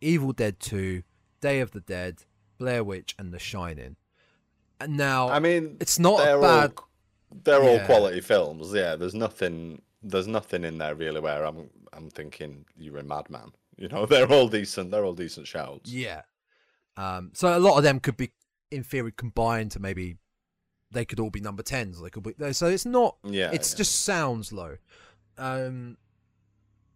Evil 0.00 0.32
Dead 0.32 0.60
2, 0.60 1.02
Day 1.40 1.60
of 1.60 1.72
the 1.72 1.80
Dead, 1.80 2.24
Blair 2.58 2.84
Witch, 2.84 3.14
and 3.18 3.32
The 3.32 3.38
Shining. 3.38 3.96
And 4.80 4.96
now, 4.96 5.28
I 5.28 5.38
mean, 5.38 5.76
it's 5.80 5.98
not 5.98 6.18
they're 6.18 6.38
a 6.38 6.40
bad. 6.40 6.72
all 6.76 6.88
they're 7.42 7.62
all 7.62 7.80
quality 7.80 8.20
films. 8.20 8.72
Yeah, 8.72 8.96
there's 8.96 9.14
nothing 9.14 9.80
there's 10.02 10.26
nothing 10.26 10.64
in 10.64 10.78
there 10.78 10.94
really 10.94 11.20
where 11.20 11.44
I'm 11.44 11.70
I'm 11.92 12.10
thinking 12.10 12.64
you're 12.76 12.98
a 12.98 13.04
madman. 13.04 13.52
You 13.76 13.88
know, 13.88 14.06
they're 14.10 14.30
all 14.30 14.48
decent. 14.48 14.90
They're 14.90 15.04
all 15.04 15.14
decent 15.14 15.46
shouts. 15.46 15.90
Yeah. 15.90 16.22
Um, 16.96 17.30
so 17.34 17.56
a 17.56 17.58
lot 17.58 17.76
of 17.76 17.82
them 17.82 17.98
could 17.98 18.16
be, 18.16 18.30
in 18.74 18.82
theory, 18.82 19.12
combined 19.12 19.70
to 19.72 19.80
maybe 19.80 20.16
they 20.90 21.04
could 21.04 21.20
all 21.20 21.30
be 21.30 21.40
number 21.40 21.62
tens. 21.62 22.00
They 22.00 22.10
could 22.10 22.22
be. 22.22 22.52
So 22.52 22.66
it's 22.66 22.86
not. 22.86 23.16
Yeah, 23.24 23.50
It's 23.52 23.72
yeah. 23.72 23.76
just 23.78 24.02
sounds 24.04 24.52
low. 24.52 24.76
Um. 25.38 25.96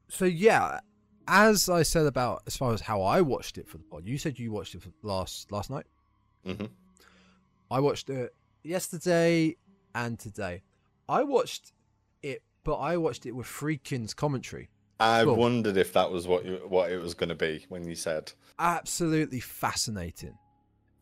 So 0.09 0.25
yeah, 0.25 0.81
as 1.27 1.69
I 1.69 1.83
said 1.83 2.07
about 2.07 2.43
as 2.47 2.57
far 2.57 2.73
as 2.73 2.81
how 2.83 3.03
I 3.03 3.21
watched 3.21 3.59
it 3.59 3.69
for 3.69 3.79
the 3.79 3.85
pod, 3.85 4.07
you 4.07 4.19
said 4.19 4.39
you 4.39 4.53
watched 4.53 4.75
it 4.75 4.83
last 5.03 5.51
last 5.53 5.71
night. 5.71 5.87
Mm-hmm. 6.47 6.67
I 7.71 7.81
watched 7.81 8.09
it 8.11 8.35
yesterday 8.63 9.57
and 9.95 10.19
today. 10.19 10.63
I 11.09 11.23
watched 11.25 11.73
it, 12.23 12.43
but 12.65 12.77
I 12.77 12.97
watched 12.97 13.27
it 13.27 13.33
with 13.33 13.47
Friedkin's 13.47 14.15
commentary. 14.15 14.69
I 15.01 15.23
Cool. 15.25 15.37
wondered 15.37 15.77
if 15.77 15.93
that 15.93 16.11
was 16.11 16.27
what 16.27 16.45
you, 16.45 16.61
what 16.69 16.91
it 16.91 16.99
was 16.99 17.15
going 17.15 17.29
to 17.29 17.35
be 17.35 17.65
when 17.69 17.87
you 17.87 17.95
said. 17.95 18.33
Absolutely 18.59 19.41
fascinating. 19.41 20.37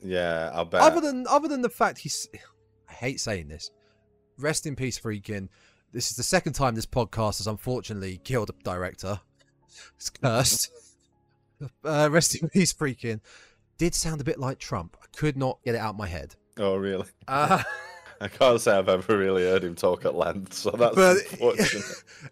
Yeah, 0.02 0.50
I 0.54 0.64
bet. 0.64 0.80
other 0.80 1.00
than 1.00 1.26
other 1.28 1.48
than 1.48 1.62
the 1.62 1.68
fact 1.68 1.98
he's 1.98 2.28
I 2.88 2.92
hate 2.92 3.20
saying 3.20 3.48
this. 3.48 3.70
Rest 4.38 4.66
in 4.66 4.76
peace, 4.76 4.98
Friedkin. 4.98 5.48
This 5.92 6.10
is 6.10 6.16
the 6.16 6.22
second 6.22 6.52
time 6.52 6.74
this 6.74 6.86
podcast 6.86 7.38
has 7.38 7.46
unfortunately 7.46 8.20
killed 8.22 8.50
a 8.50 8.62
director. 8.62 9.20
It's 9.96 10.10
cursed. 10.10 10.70
uh, 11.84 12.08
rest 12.10 12.34
in 12.40 12.48
peace, 12.50 12.72
Friedkin. 12.72 13.20
Did 13.78 13.94
sound 13.94 14.20
a 14.20 14.24
bit 14.24 14.38
like 14.38 14.58
Trump. 14.58 14.96
I 15.02 15.06
could 15.16 15.36
not 15.36 15.58
get 15.64 15.74
it 15.74 15.78
out 15.78 15.90
of 15.90 15.96
my 15.96 16.06
head. 16.06 16.34
oh, 16.58 16.76
really? 16.76 17.06
Uh, 17.28 17.62
I 18.20 18.28
can't 18.28 18.60
say 18.60 18.72
I've 18.72 18.88
ever 18.88 19.16
really 19.16 19.42
heard 19.42 19.62
him 19.62 19.74
talk 19.74 20.04
at 20.04 20.14
length, 20.14 20.54
so 20.54 20.70
that's 20.70 20.94
but 20.94 21.16
unfortunate. 21.32 21.84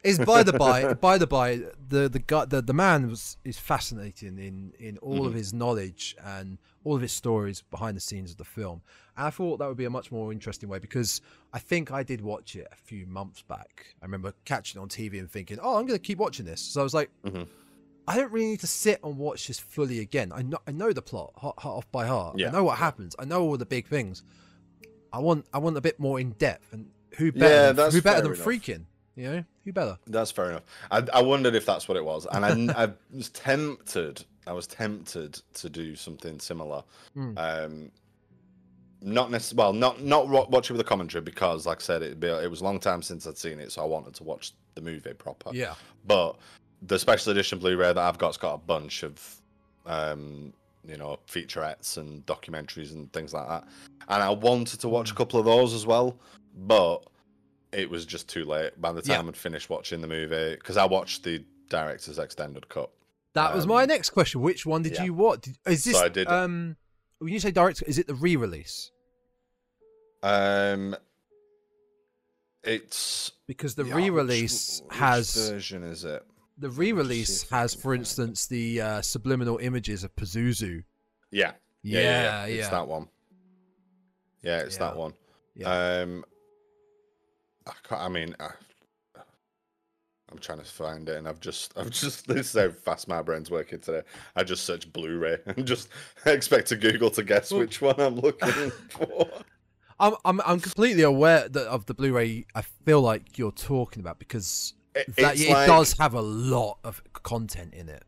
is 0.03 0.18
by 0.18 0.42
the 0.42 0.55
by, 0.55 0.94
by 0.94 1.18
the 1.18 1.27
by, 1.27 1.61
the 1.88 2.09
the 2.09 2.20
guy, 2.20 2.46
the, 2.46 2.62
the 2.62 2.72
man 2.72 3.11
was 3.11 3.37
is 3.44 3.59
fascinating 3.59 4.38
in 4.38 4.72
in 4.79 4.98
all 4.98 5.27
of 5.27 5.35
his 5.35 5.53
knowledge 5.53 6.16
and 6.24 6.59
all 6.84 6.94
of 6.96 7.02
his 7.02 7.12
stories 7.12 7.62
behind 7.70 7.96
the 7.96 8.00
scenes 8.00 8.30
of 8.30 8.36
the 8.36 8.44
film. 8.44 8.82
And 9.16 9.26
I 9.26 9.30
thought 9.30 9.58
that 9.58 9.68
would 9.68 9.76
be 9.76 9.86
a 9.86 9.90
much 9.90 10.12
more 10.12 10.30
interesting 10.32 10.68
way 10.68 10.78
because 10.78 11.20
I 11.52 11.58
think 11.58 11.90
I 11.90 12.02
did 12.02 12.20
watch 12.20 12.54
it 12.56 12.68
a 12.70 12.76
few 12.76 13.06
months 13.06 13.42
back. 13.42 13.86
I 14.02 14.04
remember 14.04 14.34
catching 14.44 14.80
it 14.80 14.82
on 14.82 14.88
TV 14.88 15.18
and 15.18 15.30
thinking, 15.30 15.58
"Oh, 15.62 15.76
I'm 15.78 15.86
going 15.86 15.98
to 15.98 16.04
keep 16.06 16.18
watching 16.18 16.44
this." 16.46 16.60
So 16.60 16.80
I 16.80 16.84
was 16.84 16.94
like, 16.94 17.10
Mhm. 17.24 17.48
I 18.06 18.16
don't 18.16 18.30
really 18.30 18.48
need 18.48 18.60
to 18.60 18.66
sit 18.66 19.00
and 19.02 19.16
watch 19.16 19.46
this 19.48 19.58
fully 19.58 20.00
again. 20.00 20.30
I 20.34 20.42
know 20.42 20.58
I 20.66 20.72
know 20.72 20.92
the 20.92 21.00
plot 21.02 21.32
heart, 21.36 21.58
heart 21.58 21.78
off 21.78 21.90
by 21.90 22.06
heart. 22.06 22.38
Yeah, 22.38 22.48
I 22.48 22.50
know 22.50 22.64
what 22.64 22.76
happens. 22.78 23.16
I 23.18 23.24
know 23.24 23.42
all 23.42 23.56
the 23.56 23.64
big 23.64 23.88
things. 23.88 24.22
I 25.12 25.20
want 25.20 25.46
I 25.54 25.58
want 25.58 25.76
a 25.78 25.80
bit 25.80 25.98
more 25.98 26.20
in 26.20 26.32
depth 26.32 26.72
and 26.72 26.90
who 27.16 27.32
better 27.32 27.80
Yeah, 27.80 27.90
who 27.90 28.02
better 28.02 28.20
than 28.22 28.32
enough. 28.34 28.44
Friedkin? 28.44 28.84
You 29.16 29.24
know, 29.30 29.44
who 29.64 29.72
better? 29.72 29.96
That's 30.08 30.32
fair 30.32 30.50
enough. 30.50 30.64
I, 30.90 31.06
I 31.14 31.22
wondered 31.22 31.54
if 31.54 31.64
that's 31.64 31.86
what 31.88 31.96
it 31.96 32.04
was, 32.04 32.26
and 32.30 32.44
I, 32.44 32.84
I 32.84 32.92
was 33.14 33.28
tempted. 33.30 34.24
I 34.46 34.52
was 34.52 34.66
tempted 34.66 35.40
to 35.54 35.68
do 35.70 35.94
something 35.96 36.38
similar. 36.38 36.83
Hmm. 37.14 37.38
Um, 37.38 37.90
not 39.00 39.30
necessarily. 39.30 39.59
Well, 39.64 39.72
not 39.72 40.02
not 40.02 40.28
wa- 40.28 40.46
watch 40.48 40.70
it 40.70 40.72
with 40.72 40.80
a 40.80 40.85
commentary 40.85 41.22
because, 41.22 41.66
like 41.66 41.78
I 41.78 41.83
said, 41.83 42.02
it 42.02 42.22
it 42.24 42.50
was 42.50 42.61
a 42.61 42.64
long 42.64 42.78
time 42.80 43.02
since 43.02 43.26
I'd 43.26 43.37
seen 43.37 43.61
it, 43.61 43.70
so 43.72 43.83
I 43.83 43.87
wanted 43.87 44.14
to 44.14 44.24
watch 44.24 44.52
the 44.74 44.80
movie 44.80 45.12
proper. 45.12 45.50
Yeah. 45.52 45.74
But 46.07 46.37
the 46.83 46.98
special 46.98 47.33
edition 47.33 47.59
Blu-ray 47.59 47.88
that 47.92 47.98
I've 47.98 48.18
got's 48.18 48.37
got 48.37 48.54
a 48.54 48.59
bunch 48.59 49.02
of, 49.02 49.40
um, 49.87 50.52
you 50.87 50.96
know, 50.96 51.18
featurettes 51.26 51.96
and 51.96 52.24
documentaries 52.26 52.92
and 52.92 53.11
things 53.12 53.33
like 53.33 53.48
that. 53.48 53.64
And 54.09 54.22
I 54.22 54.30
wanted 54.30 54.80
to 54.80 54.88
watch 54.88 55.11
a 55.11 55.14
couple 55.14 55.38
of 55.38 55.46
those 55.46 55.72
as 55.72 55.87
well, 55.87 56.18
but 56.66 56.98
it 57.72 57.88
was 57.88 58.04
just 58.07 58.28
too 58.28 58.44
late 58.44 58.78
by 58.80 58.92
the 58.92 59.02
Yeah. 59.04 59.16
time 59.16 59.28
I'd 59.28 59.37
finished 59.37 59.70
watching 59.70 60.00
the 60.00 60.07
movie 60.07 60.54
because 60.57 60.76
I 60.76 60.85
watched 60.85 61.22
the 61.24 61.42
director's 61.70 62.18
extended 62.18 62.68
cut. 62.68 62.90
That 63.34 63.54
was 63.54 63.64
Um, 63.64 63.70
my 63.70 63.84
next 63.84 64.10
question. 64.10 64.40
Which 64.40 64.64
one 64.64 64.82
did 64.82 64.94
yeah. 64.94 65.04
you 65.04 65.14
watch? 65.14 65.42
Did, 65.42 65.58
is 65.66 65.84
this 65.84 65.96
I 65.96 66.08
did- 66.08 66.28
um 66.28 66.76
when 67.18 67.32
you 67.32 67.40
say 67.40 67.50
direct, 67.50 67.82
is 67.86 67.98
it 67.98 68.06
the 68.06 68.14
re-release? 68.14 68.90
Um, 70.22 70.96
it's 72.62 73.32
Because 73.46 73.74
the 73.74 73.84
yeah, 73.84 73.94
re-release 73.96 74.80
which- 74.80 74.90
which 74.90 74.98
has 74.98 75.50
version 75.50 75.82
is 75.84 76.04
it? 76.04 76.24
the 76.56 76.70
re-release 76.70 77.48
has, 77.50 77.74
for 77.74 77.94
instance, 77.94 78.46
the 78.46 78.80
uh, 78.80 79.02
subliminal 79.02 79.58
images 79.58 80.04
of 80.04 80.14
Pazuzu. 80.16 80.84
Yeah, 81.30 81.52
Yeah, 81.82 82.00
yeah, 82.00 82.46
yeah, 82.46 82.60
It's 82.60 82.68
that 82.68 82.86
one. 82.86 83.08
Yeah, 84.42 84.58
it's 84.60 84.76
that 84.76 84.96
one. 84.96 85.14
Yeah. 85.56 85.68
Um, 86.02 86.24
I, 87.66 87.96
I 87.96 88.08
mean, 88.08 88.36
I, 88.38 88.50
I'm 90.32 90.38
trying 90.38 90.58
to 90.58 90.64
find 90.64 91.08
it, 91.08 91.16
and 91.16 91.28
I've 91.28 91.40
just, 91.40 91.72
I've 91.78 91.90
just. 91.90 92.26
This 92.26 92.54
is 92.54 92.60
how 92.60 92.70
fast 92.70 93.08
my 93.08 93.22
brain's 93.22 93.50
working 93.50 93.78
today. 93.80 94.02
I 94.34 94.42
just 94.44 94.64
searched 94.64 94.92
Blu-ray 94.92 95.38
and 95.46 95.66
just 95.66 95.88
expect 96.26 96.68
to 96.68 96.76
Google 96.76 97.10
to 97.10 97.22
guess 97.22 97.50
which 97.52 97.80
one 97.80 98.00
I'm 98.00 98.16
looking 98.16 98.70
for. 98.90 99.28
I'm, 100.00 100.14
I'm 100.24 100.40
I'm 100.44 100.60
completely 100.60 101.02
aware 101.02 101.48
that 101.48 101.66
of 101.68 101.87
the 101.87 101.94
Blu-ray. 101.94 102.46
I 102.54 102.62
feel 102.62 103.00
like 103.00 103.38
you're 103.38 103.52
talking 103.52 104.00
about 104.00 104.18
because 104.18 104.74
It, 104.94 105.14
that 105.16 105.38
it 105.38 105.50
like- 105.50 105.66
does 105.68 105.92
have 105.98 106.14
a 106.14 106.22
lot 106.22 106.78
of 106.84 107.02
content 107.22 107.74
in 107.74 107.88
it. 107.88 108.02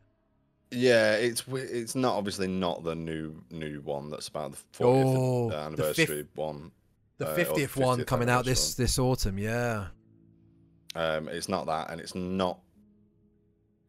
Yeah, 0.69 1.13
it's 1.13 1.43
it's 1.47 1.95
not 1.95 2.15
obviously 2.15 2.47
not 2.49 2.83
the 2.83 2.93
new 2.93 3.41
new 3.51 3.79
one 3.81 4.09
that's 4.09 4.27
about 4.27 4.51
the 4.51 4.57
40th 4.83 4.85
Oh, 4.85 5.49
the 5.49 5.53
fifth- 5.53 5.65
anniversary 6.09 6.27
one. 6.35 6.71
The 7.19 7.25
Uh, 7.27 7.29
the 7.35 7.45
fiftieth 7.45 7.77
one 7.77 7.99
50th 7.99 8.05
coming 8.05 8.29
out 8.29 8.43
this 8.43 8.59
anniversary 8.77 8.83
this 8.83 8.99
autumn. 8.99 9.37
Yeah. 9.39 9.87
Um, 10.95 11.27
it's 11.27 11.49
not 11.49 11.65
that, 11.67 11.89
and 11.89 11.99
it's 12.01 12.15
not. 12.15 12.59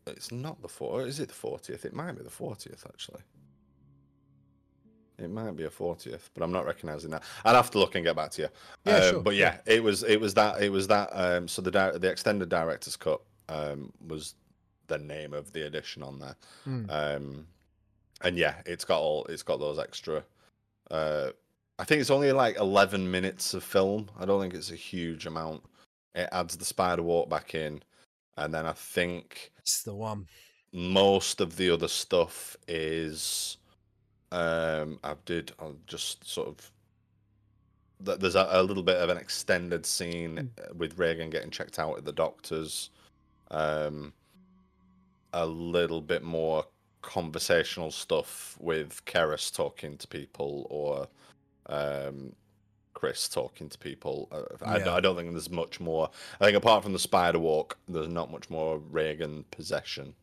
It's 0.06 0.32
not 0.32 0.60
the 0.62 0.68
four. 0.68 1.02
Is 1.06 1.20
it 1.20 1.28
the 1.28 1.34
fortieth? 1.34 1.84
It 1.84 1.92
might 1.92 2.12
be 2.12 2.22
the 2.22 2.30
fortieth 2.30 2.84
actually. 2.88 3.20
It 5.18 5.30
might 5.30 5.56
be 5.56 5.64
a 5.64 5.70
fortieth, 5.70 6.30
but 6.32 6.44
I'm 6.44 6.52
not 6.52 6.64
recognizing 6.64 7.10
that. 7.10 7.22
I'd 7.44 7.56
have 7.56 7.70
to 7.72 7.78
look 7.78 7.96
and 7.96 8.04
get 8.04 8.14
back 8.14 8.30
to 8.32 8.42
you. 8.42 8.48
Yeah, 8.84 8.96
Um, 8.96 9.10
sure, 9.10 9.20
But 9.20 9.34
yeah, 9.34 9.58
it 9.66 9.82
was 9.82 10.02
it 10.04 10.20
was 10.20 10.34
that 10.34 10.62
it 10.62 10.70
was 10.70 10.86
that. 10.88 11.10
Um, 11.12 11.48
so 11.48 11.60
the 11.60 11.70
di- 11.70 11.98
the 11.98 12.08
extended 12.10 12.48
director's 12.48 12.96
cut 12.96 13.20
um, 13.48 13.92
was 14.06 14.34
the 14.86 14.98
name 14.98 15.34
of 15.34 15.52
the 15.52 15.66
edition 15.66 16.02
on 16.02 16.18
there. 16.20 16.36
Hmm. 16.64 16.84
Um, 16.88 17.46
and 18.22 18.36
yeah, 18.36 18.54
it's 18.64 18.84
got 18.84 19.00
all 19.00 19.24
it's 19.26 19.42
got 19.42 19.58
those 19.60 19.78
extra. 19.78 20.22
Uh, 20.90 21.30
I 21.80 21.84
think 21.84 22.00
it's 22.00 22.10
only 22.10 22.32
like 22.32 22.56
11 22.56 23.08
minutes 23.08 23.54
of 23.54 23.62
film. 23.62 24.08
I 24.18 24.24
don't 24.24 24.40
think 24.40 24.54
it's 24.54 24.72
a 24.72 24.76
huge 24.76 25.26
amount. 25.26 25.62
It 26.14 26.28
adds 26.32 26.56
the 26.56 26.64
spider 26.64 27.02
walk 27.02 27.28
back 27.28 27.54
in, 27.54 27.82
and 28.36 28.52
then 28.52 28.66
I 28.66 28.72
think 28.72 29.52
It's 29.58 29.82
the 29.82 29.94
one. 29.94 30.26
most 30.72 31.40
of 31.40 31.56
the 31.56 31.70
other 31.70 31.88
stuff 31.88 32.56
is 32.66 33.56
um 34.32 34.98
I 35.02 35.14
did 35.24 35.52
I'll 35.58 35.76
just 35.86 36.28
sort 36.28 36.48
of 36.48 36.70
th- 38.04 38.18
there's 38.18 38.34
a, 38.34 38.46
a 38.50 38.62
little 38.62 38.82
bit 38.82 38.96
of 38.98 39.08
an 39.08 39.16
extended 39.16 39.86
scene 39.86 40.38
uh, 40.38 40.74
with 40.76 40.98
Regan 40.98 41.30
getting 41.30 41.50
checked 41.50 41.78
out 41.78 41.96
at 41.96 42.04
the 42.04 42.12
doctor's 42.12 42.90
um 43.50 44.12
a 45.32 45.46
little 45.46 46.00
bit 46.02 46.22
more 46.22 46.64
conversational 47.02 47.90
stuff 47.90 48.56
with 48.60 49.04
Karras 49.04 49.54
talking 49.54 49.96
to 49.98 50.08
people 50.08 50.66
or 50.68 51.08
um 51.72 52.34
Chris 52.98 53.28
talking 53.28 53.68
to 53.68 53.78
people. 53.78 54.28
Uh, 54.32 54.42
I, 54.64 54.78
Yeah. 54.78 54.94
I 54.94 55.00
don't 55.00 55.14
think 55.14 55.30
there's 55.30 55.50
much 55.50 55.78
more. 55.78 56.10
I 56.40 56.44
think 56.46 56.56
apart 56.56 56.82
from 56.82 56.92
the 56.92 56.98
spider 56.98 57.38
walk, 57.38 57.78
there's 57.88 58.08
not 58.08 58.32
much 58.32 58.50
more 58.50 58.78
Regan 58.90 59.44
possession 59.52 60.14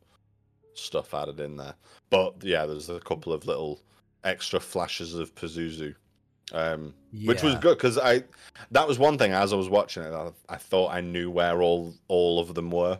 stuff 0.74 1.14
added 1.14 1.40
in 1.40 1.56
there. 1.56 1.72
But 2.10 2.34
yeah, 2.42 2.66
there's 2.66 2.90
a 2.90 3.00
couple 3.00 3.32
of 3.32 3.46
little 3.46 3.80
extra 4.24 4.60
flashes 4.60 5.14
of 5.14 5.34
Pazuzu, 5.34 5.94
um, 6.52 6.92
which 7.24 7.42
was 7.42 7.54
good 7.54 7.78
because 7.78 7.96
I 7.96 8.24
that 8.72 8.86
was 8.86 8.98
one 8.98 9.16
thing 9.16 9.32
as 9.32 9.54
I 9.54 9.56
was 9.56 9.70
watching 9.70 10.02
it. 10.02 10.12
I, 10.12 10.30
I 10.50 10.56
thought 10.56 10.92
I 10.92 11.00
knew 11.00 11.30
where 11.30 11.62
all 11.62 11.94
all 12.08 12.38
of 12.40 12.54
them 12.54 12.70
were 12.70 12.98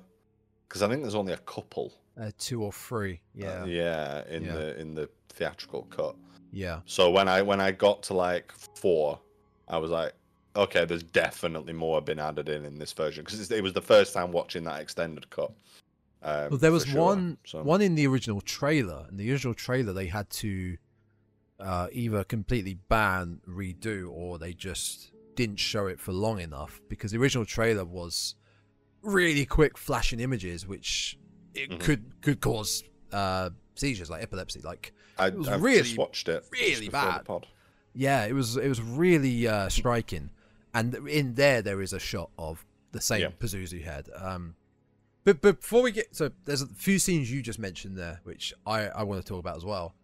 because 0.66 0.82
I 0.82 0.88
think 0.88 1.02
there's 1.02 1.14
only 1.14 1.34
a 1.34 1.38
couple. 1.38 1.92
Uh, 2.18 2.30
two 2.38 2.62
or 2.62 2.72
three. 2.72 3.20
uh, 3.36 3.44
Yeah. 3.44 3.64
yeah, 3.66 4.22
in 4.30 4.44
Yeah. 4.44 4.52
the 4.54 4.80
in 4.80 4.94
the 4.94 5.10
theatrical 5.28 5.82
cut. 5.90 6.16
Yeah. 6.50 6.80
So 6.86 7.10
when 7.10 7.28
I 7.28 7.42
when 7.42 7.60
I 7.60 7.72
got 7.72 8.02
to 8.04 8.14
like 8.14 8.50
four, 8.52 9.20
I 9.68 9.78
was 9.78 9.90
like, 9.90 10.12
okay, 10.54 10.84
there's 10.84 11.02
definitely 11.02 11.72
more 11.72 12.00
been 12.00 12.18
added 12.18 12.48
in 12.48 12.64
in 12.64 12.78
this 12.78 12.92
version 12.92 13.24
because 13.24 13.50
it 13.50 13.62
was 13.62 13.72
the 13.72 13.82
first 13.82 14.14
time 14.14 14.32
watching 14.32 14.64
that 14.64 14.80
extended 14.80 15.28
cut. 15.30 15.52
Um, 16.22 16.50
Well, 16.50 16.58
there 16.58 16.72
was 16.72 16.86
sure, 16.86 17.00
one 17.00 17.38
so- 17.44 17.62
one 17.62 17.82
in 17.82 17.94
the 17.94 18.06
original 18.06 18.40
trailer. 18.40 19.06
In 19.10 19.16
the 19.16 19.30
original 19.30 19.54
trailer, 19.54 19.92
they 19.92 20.06
had 20.06 20.30
to 20.30 20.76
uh, 21.58 21.88
either 21.92 22.22
completely 22.24 22.74
ban, 22.88 23.40
redo, 23.48 24.10
or 24.10 24.38
they 24.38 24.52
just 24.52 25.10
didn't 25.34 25.56
show 25.56 25.86
it 25.86 25.98
for 26.00 26.12
long 26.12 26.38
enough 26.40 26.80
because 26.88 27.12
the 27.12 27.18
original 27.18 27.44
trailer 27.46 27.84
was 27.84 28.34
really 29.02 29.46
quick 29.46 29.78
flashing 29.78 30.20
images, 30.20 30.66
which 30.66 31.18
it 31.54 31.70
Mhm. 31.70 31.80
could 31.80 32.22
could 32.22 32.40
cause 32.40 32.82
uh, 33.12 33.50
seizures 33.74 34.10
like 34.10 34.22
epilepsy. 34.22 34.60
Like 34.60 34.92
I, 35.18 35.28
it 35.28 35.34
was 35.38 35.48
I've 35.48 35.62
really, 35.62 35.82
just 35.82 35.96
watched 35.96 36.28
it. 36.28 36.44
really 36.52 36.88
bad. 36.88 37.26
Yeah, 37.96 38.24
it 38.26 38.34
was 38.34 38.56
it 38.56 38.68
was 38.68 38.80
really 38.80 39.48
uh, 39.48 39.68
striking, 39.68 40.30
and 40.74 40.94
in 41.08 41.34
there 41.34 41.62
there 41.62 41.80
is 41.80 41.92
a 41.92 41.98
shot 41.98 42.30
of 42.38 42.64
the 42.92 43.00
same 43.00 43.22
Yeah. 43.22 43.28
Pazuzu 43.40 43.82
head. 43.82 44.08
Um, 44.14 44.54
but 45.24 45.40
but 45.40 45.60
before 45.60 45.82
we 45.82 45.90
get 45.92 46.14
so 46.14 46.30
there's 46.44 46.62
a 46.62 46.66
few 46.66 46.98
scenes 46.98 47.32
you 47.32 47.42
just 47.42 47.58
mentioned 47.58 47.96
there, 47.96 48.20
which 48.24 48.52
I 48.66 48.88
I 48.88 49.02
want 49.02 49.20
to 49.22 49.26
talk 49.26 49.40
about 49.40 49.56
as 49.56 49.64
well. 49.64 49.94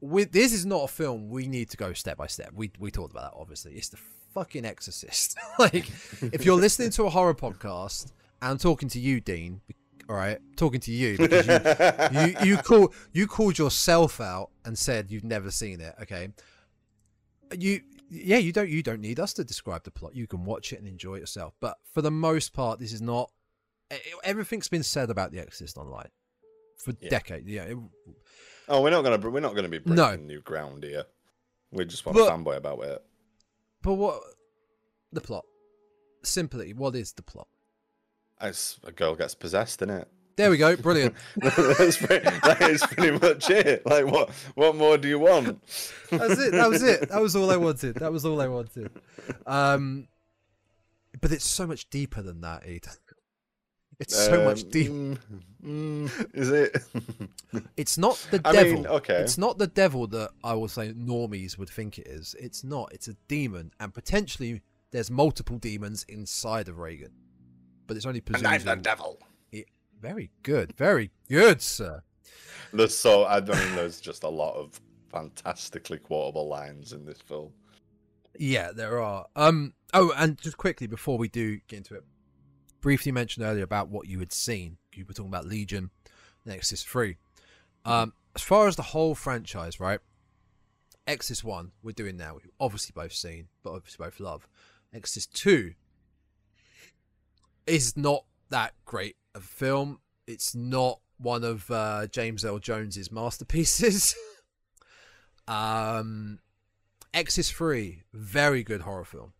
With 0.00 0.32
this 0.32 0.52
is 0.52 0.66
not 0.66 0.84
a 0.84 0.88
film 0.88 1.30
we 1.30 1.46
need 1.46 1.70
to 1.70 1.76
go 1.76 1.92
step 1.94 2.18
by 2.18 2.26
step. 2.26 2.50
We 2.54 2.70
we 2.78 2.90
talked 2.90 3.12
about 3.12 3.32
that 3.32 3.40
obviously. 3.40 3.72
It's 3.74 3.88
the 3.88 3.98
fucking 4.34 4.64
Exorcist. 4.64 5.36
like 5.58 5.90
if 6.20 6.44
you're 6.44 6.56
listening 6.60 6.90
to 6.90 7.04
a 7.04 7.10
horror 7.10 7.34
podcast 7.34 8.12
and 8.42 8.50
I'm 8.52 8.58
talking 8.58 8.90
to 8.90 9.00
you, 9.00 9.20
Dean, 9.20 9.62
all 10.08 10.14
right, 10.16 10.38
talking 10.56 10.80
to 10.80 10.92
you 10.92 11.16
because 11.16 11.46
you 12.12 12.20
you 12.20 12.36
you 12.44 12.56
call 12.58 12.92
you 13.12 13.26
called 13.26 13.58
yourself 13.58 14.20
out 14.20 14.50
and 14.64 14.76
said 14.78 15.10
you've 15.10 15.24
never 15.24 15.50
seen 15.50 15.80
it. 15.80 15.94
Okay, 16.02 16.28
you 17.58 17.80
yeah 18.08 18.38
you 18.38 18.52
don't 18.52 18.68
you 18.68 18.82
don't 18.82 19.00
need 19.00 19.18
us 19.20 19.32
to 19.34 19.44
describe 19.44 19.84
the 19.84 19.90
plot. 19.90 20.14
You 20.14 20.26
can 20.26 20.44
watch 20.44 20.72
it 20.72 20.78
and 20.78 20.86
enjoy 20.88 21.16
it 21.16 21.20
yourself. 21.20 21.54
But 21.60 21.76
for 21.92 22.02
the 22.02 22.10
most 22.10 22.52
part, 22.52 22.78
this 22.78 22.92
is 22.92 23.00
not. 23.02 23.30
Everything's 24.24 24.68
been 24.68 24.82
said 24.82 25.10
about 25.10 25.30
the 25.32 25.38
Exorcist 25.38 25.76
online 25.76 26.08
for 26.78 26.92
Yeah. 27.00 27.08
decades. 27.10 27.46
Yeah, 27.48 27.64
it- 27.64 27.78
Oh, 28.68 28.82
we're 28.82 28.90
not 28.90 29.02
gonna 29.02 29.30
we're 29.30 29.40
not 29.40 29.54
gonna 29.54 29.68
be 29.68 29.78
breaking 29.78 29.94
No. 29.96 30.16
new 30.16 30.40
ground 30.40 30.82
here. 30.82 31.04
We 31.70 31.84
just 31.84 32.04
want 32.04 32.18
But- 32.18 32.26
to 32.26 32.32
fanboy 32.32 32.56
about 32.56 32.82
it. 32.82 33.04
but 33.82 33.94
what 33.94 34.22
the 35.12 35.20
plot? 35.20 35.44
Simply, 36.24 36.72
what 36.72 36.96
is 36.96 37.12
the 37.12 37.22
plot? 37.22 37.46
It's 38.40 38.80
a 38.82 38.90
girl 38.92 39.14
gets 39.14 39.34
possessed, 39.36 39.80
in 39.82 39.90
it? 39.90 40.08
There 40.36 40.50
we 40.50 40.58
go. 40.58 40.76
Brilliant. 40.76 41.14
That's 41.36 41.96
pretty, 41.96 42.24
that 42.40 42.58
is 42.70 42.82
pretty 42.82 43.18
much 43.18 43.48
it. 43.50 43.86
Like, 43.86 44.04
what 44.06 44.30
what 44.54 44.76
more 44.76 44.98
do 44.98 45.08
you 45.08 45.18
want? 45.18 45.62
That's 46.10 46.38
it. 46.38 46.52
That 46.52 46.68
was 46.68 46.82
it. 46.82 47.08
That 47.08 47.22
was 47.22 47.34
all 47.34 47.50
I 47.50 47.56
wanted. 47.56 47.96
That 47.96 48.12
was 48.12 48.24
all 48.26 48.40
I 48.40 48.46
wanted. 48.48 48.90
Um, 49.46 50.08
but 51.20 51.32
it's 51.32 51.46
so 51.46 51.66
much 51.66 51.88
deeper 51.88 52.20
than 52.20 52.42
that, 52.42 52.64
Ed. 52.66 52.86
It's 53.98 54.14
so 54.14 54.44
much 54.44 54.64
Um, 54.64 54.68
deeper. 54.70 54.92
mm, 54.92 55.18
mm, 55.64 56.30
is 56.34 56.50
it? 56.50 56.76
It's 57.78 57.96
not 57.96 58.16
the 58.30 58.42
I 58.44 58.52
devil. 58.52 58.72
mean, 58.74 58.86
okay. 58.86 59.14
It's 59.22 59.38
not 59.38 59.56
the 59.56 59.66
devil 59.68 60.06
that 60.08 60.30
I 60.44 60.52
will 60.52 60.68
say 60.68 60.92
normies 60.92 61.56
would 61.56 61.70
think 61.70 61.98
it 61.98 62.06
is. 62.06 62.36
It's 62.38 62.62
not. 62.62 62.92
It's 62.92 63.08
a 63.08 63.14
demon, 63.28 63.70
and 63.80 63.94
potentially 63.94 64.60
there's 64.90 65.10
multiple 65.10 65.56
demons 65.56 66.04
inside 66.10 66.68
of 66.68 66.78
Regan. 66.78 67.12
But 67.86 67.96
it's 67.96 68.04
only 68.04 68.22
and 68.34 68.46
I'm 68.46 68.62
the 68.62 68.76
devil. 68.76 69.18
Very 70.06 70.30
good. 70.44 70.72
Very 70.76 71.10
good, 71.28 71.60
sir. 71.60 72.02
There's 72.72 72.96
so 72.96 73.24
I 73.24 73.40
mean, 73.40 73.74
there's 73.74 74.00
just 74.00 74.22
a 74.22 74.28
lot 74.28 74.54
of 74.54 74.80
fantastically 75.10 75.98
quotable 75.98 76.46
lines 76.46 76.92
in 76.92 77.04
this 77.04 77.20
film. 77.20 77.50
Yeah, 78.38 78.70
there 78.70 79.00
are. 79.00 79.26
Um. 79.34 79.74
Oh, 79.92 80.12
and 80.16 80.38
just 80.38 80.58
quickly 80.58 80.86
before 80.86 81.18
we 81.18 81.28
do 81.28 81.58
get 81.66 81.78
into 81.78 81.96
it, 81.96 82.04
briefly 82.80 83.10
mentioned 83.10 83.44
earlier 83.44 83.64
about 83.64 83.88
what 83.88 84.06
you 84.06 84.20
had 84.20 84.32
seen. 84.32 84.78
You 84.94 85.04
were 85.06 85.12
talking 85.12 85.30
about 85.32 85.46
Legion, 85.46 85.90
Exorcist 86.46 86.88
Three. 86.88 87.16
Um, 87.84 88.12
as 88.36 88.42
far 88.42 88.68
as 88.68 88.76
the 88.76 88.82
whole 88.82 89.16
franchise, 89.16 89.80
right? 89.80 89.98
Exorcist 91.08 91.42
One, 91.42 91.72
we're 91.82 91.92
doing 91.92 92.16
now. 92.16 92.34
We've 92.34 92.50
obviously 92.60 92.92
both 92.94 93.12
seen, 93.12 93.48
but 93.64 93.72
obviously 93.72 94.04
both 94.04 94.20
love. 94.20 94.46
Exorcist 94.94 95.34
Two 95.34 95.74
is 97.66 97.96
not 97.96 98.24
that 98.50 98.74
great 98.84 99.16
of 99.36 99.44
a 99.44 99.46
film. 99.46 100.00
It's 100.26 100.54
not 100.54 101.00
one 101.18 101.44
of 101.44 101.70
uh, 101.70 102.06
James 102.08 102.44
Earl 102.44 102.58
Jones's 102.58 103.12
masterpieces. 103.12 104.14
um, 105.48 106.40
Exorcist 107.14 107.54
Three, 107.54 108.02
very 108.12 108.62
good 108.62 108.82
horror 108.82 109.04
film 109.04 109.32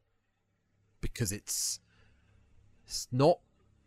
because 1.00 1.32
it's 1.32 1.80
it's 2.86 3.08
not. 3.10 3.40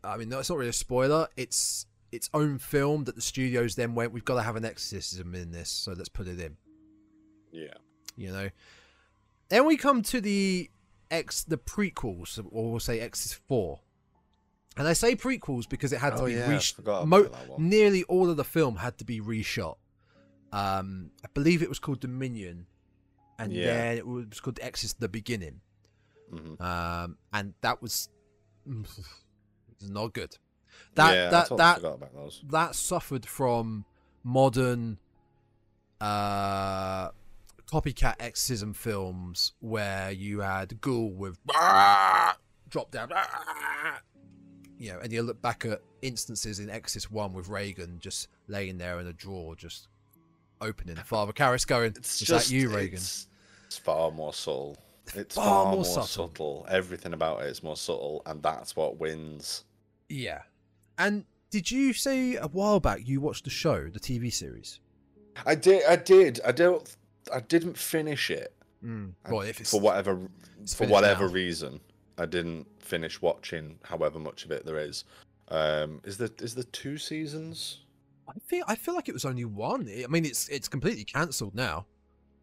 I 0.03 0.17
mean, 0.17 0.29
no, 0.29 0.39
it's 0.39 0.49
not 0.49 0.57
really 0.57 0.69
a 0.69 0.73
spoiler. 0.73 1.27
It's 1.35 1.85
its 2.11 2.29
own 2.33 2.57
film 2.57 3.03
that 3.05 3.15
the 3.15 3.21
studios 3.21 3.75
then 3.75 3.95
went. 3.95 4.11
We've 4.11 4.25
got 4.25 4.35
to 4.35 4.41
have 4.41 4.55
an 4.55 4.65
exorcism 4.65 5.35
in 5.35 5.51
this, 5.51 5.69
so 5.69 5.93
let's 5.93 6.09
put 6.09 6.27
it 6.27 6.39
in. 6.39 6.57
Yeah. 7.51 7.73
You 8.15 8.31
know. 8.31 8.49
Then 9.49 9.65
we 9.65 9.77
come 9.77 10.03
to 10.03 10.21
the 10.21 10.69
X, 11.09 11.43
the 11.43 11.57
prequels, 11.57 12.39
or 12.51 12.71
we'll 12.71 12.79
say 12.79 12.99
X's 12.99 13.33
four. 13.33 13.79
And 14.77 14.87
I 14.87 14.93
say 14.93 15.15
prequels 15.15 15.67
because 15.67 15.91
it 15.91 15.99
had 15.99 16.15
to 16.15 16.21
Oh, 16.23 16.25
be 16.27 16.33
yeah, 16.33 16.45
I 16.45 16.49
resh- 16.49 16.73
forgot 16.75 17.07
mo- 17.07 17.21
about 17.21 17.31
that 17.33 17.49
one. 17.49 17.69
nearly 17.69 18.03
all 18.03 18.29
of 18.29 18.37
the 18.37 18.43
film 18.45 18.77
had 18.77 18.97
to 18.99 19.05
be 19.05 19.19
reshot. 19.19 19.75
Um, 20.51 21.11
I 21.23 21.27
believe 21.33 21.61
it 21.61 21.69
was 21.69 21.79
called 21.79 21.99
Dominion, 21.99 22.65
and 23.37 23.51
Yeah. 23.53 23.65
then 23.65 23.97
it 23.97 24.07
was 24.07 24.39
called 24.39 24.59
Exodus: 24.61 24.93
The 24.93 25.09
Beginning. 25.09 25.61
Mhm. 26.31 26.61
Um, 26.61 27.17
and 27.33 27.53
that 27.61 27.81
was, 27.81 28.09
was 28.65 29.89
not 29.89 30.13
good. 30.13 30.37
That 30.95 31.13
yeah, 31.13 31.29
that 31.29 31.49
that 31.57 31.81
that 32.49 32.75
suffered 32.75 33.25
from 33.25 33.85
modern 34.23 34.97
uh 36.01 37.09
copycat 37.71 38.15
exorcism 38.19 38.73
films 38.73 39.53
where 39.59 40.11
you 40.11 40.39
had 40.39 40.79
ghoul 40.81 41.11
with 41.11 41.37
drop 42.69 42.91
down 42.91 43.09
you 44.79 44.91
know 44.91 44.99
and 44.99 45.11
you 45.11 45.21
look 45.21 45.39
back 45.41 45.65
at 45.65 45.81
instances 46.01 46.59
in 46.59 46.69
Exodus 46.69 47.11
1 47.11 47.33
with 47.33 47.47
Regan 47.47 47.97
just 47.99 48.27
laying 48.47 48.77
there 48.79 48.99
in 48.99 49.05
a 49.07 49.13
drawer 49.13 49.55
just 49.55 49.87
opening 50.61 50.95
father 50.95 51.33
Karras 51.39 51.67
going 51.67 51.93
It's 51.95 52.21
is 52.21 52.27
just 52.27 52.49
that 52.49 52.55
you 52.55 52.69
Regan 52.69 52.95
It's, 52.95 53.27
it's 53.67 53.77
far 53.77 54.09
more 54.11 54.33
subtle. 54.33 54.77
It's 55.13 55.35
far 55.35 55.45
far, 55.45 55.65
more 55.65 55.75
more, 55.75 55.85
subtle. 55.85 56.05
subtle. 56.27 56.65
Everything 56.69 57.13
about 57.13 57.41
it 57.43 57.47
is 57.47 57.61
more 57.61 57.77
subtle, 57.77 58.21
and 58.25 58.41
that's 58.41 58.75
what 58.75 58.99
wins. 58.99 59.65
yeah 60.07 60.41
and 60.97 61.25
did 61.51 61.69
you 61.69 61.93
say 61.93 62.35
a 62.35 62.47
while 62.47 62.79
back 62.79 62.99
you 63.07 63.19
watched 63.21 63.43
the 63.43 63.49
show 63.49 63.87
the 63.89 63.99
tv 63.99 64.31
series 64.33 64.79
I 65.45 65.55
did. 65.55 65.83
I 65.87 65.95
did. 65.95 66.39
I 66.45 66.51
don't. 66.51 66.95
I 67.33 67.39
didn't 67.39 67.77
finish 67.77 68.29
it. 68.29 68.53
mm. 68.83 69.13
Well 69.29 69.51
for 69.53 69.79
whatever 69.79 70.19
for 70.67 70.87
whatever 70.87 71.27
now. 71.27 71.33
reason, 71.33 71.79
I 72.19 72.25
didn't 72.25 72.67
finish 72.79 73.21
watching. 73.21 73.79
However 73.83 74.19
much 74.19 74.45
of 74.45 74.51
it 74.51 74.65
there 74.65 74.77
is. 74.77 75.05
Um, 75.47 76.01
is 76.03 76.17
there 76.17 76.29
is 76.41 76.53
there 76.53 76.63
two 76.65 76.97
seasons? 76.97 77.79
I 78.27 78.33
feel 78.45 78.63
I 78.67 78.75
feel 78.75 78.93
like 78.93 79.09
it 79.09 79.13
was 79.13 79.25
only 79.25 79.45
one. 79.45 79.89
I 79.89 80.07
mean, 80.07 80.25
it's 80.25 80.47
it's 80.49 80.67
completely 80.67 81.03
cancelled 81.03 81.55
now. 81.55 81.85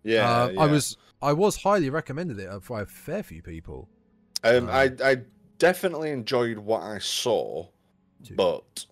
Yeah, 0.03 0.29
Uh, 0.45 0.49
yeah. 0.49 0.61
I 0.61 0.67
was 0.67 0.97
I 1.23 1.33
was 1.33 1.57
highly 1.57 1.91
recommended 1.91 2.39
it 2.39 2.49
by 2.69 2.83
a 2.83 2.87
fair 2.87 3.23
few 3.23 3.43
people. 3.43 3.89
Um, 4.45 4.65
um, 4.65 4.71
I 4.71 4.93
I 5.05 5.17
definitely 5.59 6.11
enjoyed 6.11 6.59
what 6.59 6.83
I 6.83 6.99
saw, 6.99 7.67
Two. 8.25 8.35
but 8.35 8.87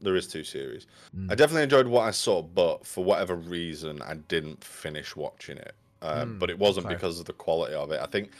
there 0.00 0.16
is 0.16 0.26
two 0.26 0.44
series. 0.44 0.86
Mm. 1.16 1.30
I 1.30 1.34
definitely 1.34 1.62
enjoyed 1.62 1.86
what 1.86 2.02
I 2.02 2.10
saw, 2.10 2.42
but 2.42 2.86
for 2.86 3.04
whatever 3.04 3.36
reason, 3.36 4.02
I 4.02 4.14
didn't 4.14 4.62
finish 4.64 5.14
watching 5.16 5.58
it. 5.58 5.74
Um, 6.02 6.34
Mm, 6.34 6.38
but 6.40 6.50
it 6.50 6.58
wasn't 6.58 6.86
okay. 6.86 6.94
because 6.96 7.20
of 7.20 7.26
the 7.26 7.32
quality 7.32 7.74
of 7.74 7.92
it. 7.92 8.00
I 8.00 8.06
think 8.06 8.32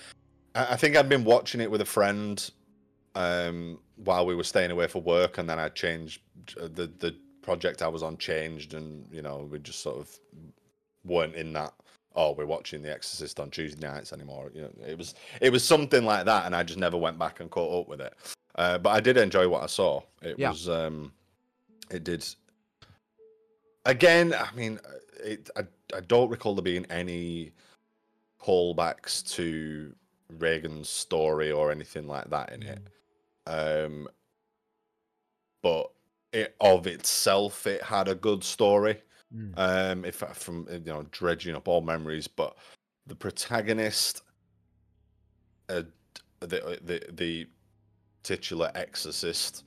I, 0.54 0.76
think 0.76 0.96
I'd 0.96 1.08
been 1.08 1.24
watching 1.24 1.60
it 1.60 1.70
with 1.70 1.80
a 1.80 1.86
friend 1.86 2.50
um, 3.14 3.78
while 3.96 4.26
we 4.26 4.34
were 4.34 4.44
staying 4.44 4.70
away 4.70 4.86
for 4.86 5.00
work, 5.00 5.38
and 5.38 5.48
then 5.48 5.58
I 5.58 5.68
changed 5.68 6.20
uh, 6.60 6.68
the 6.72 6.90
the 6.98 7.16
project 7.42 7.82
I 7.82 7.88
was 7.88 8.02
on 8.02 8.16
changed, 8.18 8.74
and 8.74 9.06
you 9.12 9.22
know 9.22 9.48
we 9.50 9.58
just 9.58 9.80
sort 9.80 9.98
of 9.98 10.18
weren't 11.04 11.34
in 11.34 11.52
that. 11.54 11.72
Oh, 12.14 12.32
we're 12.32 12.44
watching 12.46 12.82
The 12.82 12.92
Exorcist 12.92 13.40
on 13.40 13.50
Tuesday 13.50 13.86
nights 13.86 14.12
anymore. 14.12 14.50
You 14.54 14.62
know, 14.62 14.70
it 14.86 14.98
was 14.98 15.14
it 15.40 15.50
was 15.50 15.64
something 15.64 16.04
like 16.04 16.24
that, 16.26 16.46
and 16.46 16.54
I 16.54 16.62
just 16.62 16.78
never 16.78 16.96
went 16.96 17.18
back 17.18 17.40
and 17.40 17.50
caught 17.50 17.82
up 17.82 17.88
with 17.88 18.00
it. 18.00 18.14
Uh, 18.54 18.78
but 18.78 18.90
I 18.90 19.00
did 19.00 19.16
enjoy 19.16 19.48
what 19.48 19.62
I 19.62 19.66
saw. 19.66 20.02
It 20.20 20.38
Yeah. 20.38 20.50
was 20.50 20.68
um, 20.68 21.12
it 21.90 22.04
did. 22.04 22.26
Again, 23.84 24.34
I 24.34 24.54
mean, 24.54 24.78
it. 25.24 25.48
I, 25.56 25.62
I 25.94 26.00
don't 26.00 26.30
recall 26.30 26.54
there 26.54 26.62
being 26.62 26.86
any 26.90 27.52
callbacks 28.40 29.22
to 29.34 29.94
Regan's 30.38 30.88
story 30.88 31.50
or 31.50 31.70
anything 31.70 32.06
like 32.06 32.30
that 32.30 32.52
in 32.52 32.62
it. 32.62 32.80
Um, 33.46 34.08
but 35.62 35.90
it 36.32 36.56
of 36.60 36.86
itself, 36.86 37.66
it 37.66 37.82
had 37.82 38.08
a 38.08 38.14
good 38.14 38.42
story. 38.42 39.00
Mm. 39.34 39.52
Um, 39.56 40.04
if 40.04 40.16
from 40.16 40.66
you 40.70 40.80
know 40.80 41.06
dredging 41.10 41.54
up 41.54 41.68
all 41.68 41.80
memories, 41.80 42.28
but 42.28 42.56
the 43.06 43.14
protagonist, 43.14 44.22
uh, 45.68 45.82
the 46.40 46.78
the 46.82 47.02
the 47.12 47.46
titular 48.22 48.70
exorcist, 48.74 49.64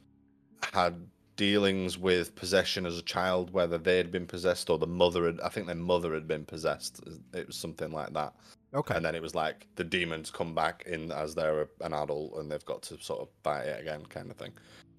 had 0.74 0.96
dealings 1.36 1.98
with 1.98 2.36
possession 2.36 2.86
as 2.86 2.98
a 2.98 3.02
child, 3.02 3.52
whether 3.52 3.78
they 3.78 3.98
had 3.98 4.12
been 4.12 4.28
possessed 4.28 4.70
or 4.70 4.78
the 4.78 4.88
mother 4.88 5.26
had. 5.26 5.40
I 5.42 5.50
think 5.50 5.68
their 5.68 5.76
mother 5.76 6.14
had 6.14 6.28
been 6.28 6.46
possessed. 6.46 7.02
It 7.34 7.48
was 7.48 7.56
something 7.56 7.92
like 7.92 8.14
that. 8.14 8.34
Okay. 8.76 8.96
And 8.96 9.06
then 9.06 9.16
it 9.16 9.22
was 9.22 9.34
like 9.34 9.68
the 9.76 9.84
demons 9.84 10.30
come 10.30 10.54
back 10.54 10.84
in 10.86 11.12
as 11.12 11.34
they're 11.34 11.70
an 11.82 11.94
adult 11.94 12.34
and 12.38 12.52
they've 12.52 12.66
got 12.66 12.82
to 12.84 13.02
sort 13.02 13.22
of 13.22 13.30
fight 13.44 13.66
it 13.66 13.80
again, 13.82 14.06
kind 14.08 14.30
of 14.30 14.38
thing. 14.38 14.52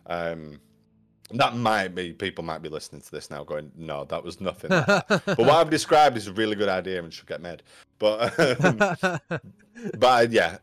Um, 0.06 0.60
that 1.32 1.56
might 1.56 1.88
be 1.94 2.12
people 2.12 2.44
might 2.44 2.62
be 2.62 2.68
listening 2.68 3.02
to 3.02 3.10
this 3.10 3.30
now, 3.30 3.42
going, 3.42 3.72
"No, 3.76 4.04
that 4.04 4.22
was 4.22 4.40
nothing." 4.40 4.70
like 4.70 4.86
that." 4.86 5.08
but 5.26 5.38
what 5.38 5.50
I've 5.50 5.70
described 5.70 6.16
is 6.16 6.28
a 6.28 6.32
really 6.32 6.54
good 6.56 6.68
idea 6.68 7.02
and 7.02 7.12
should 7.12 7.26
get 7.26 7.40
made. 7.40 7.62
But 7.98 8.38
um, 8.64 8.76
but 9.98 10.04
I- 10.04 10.22
yeah, 10.30 10.58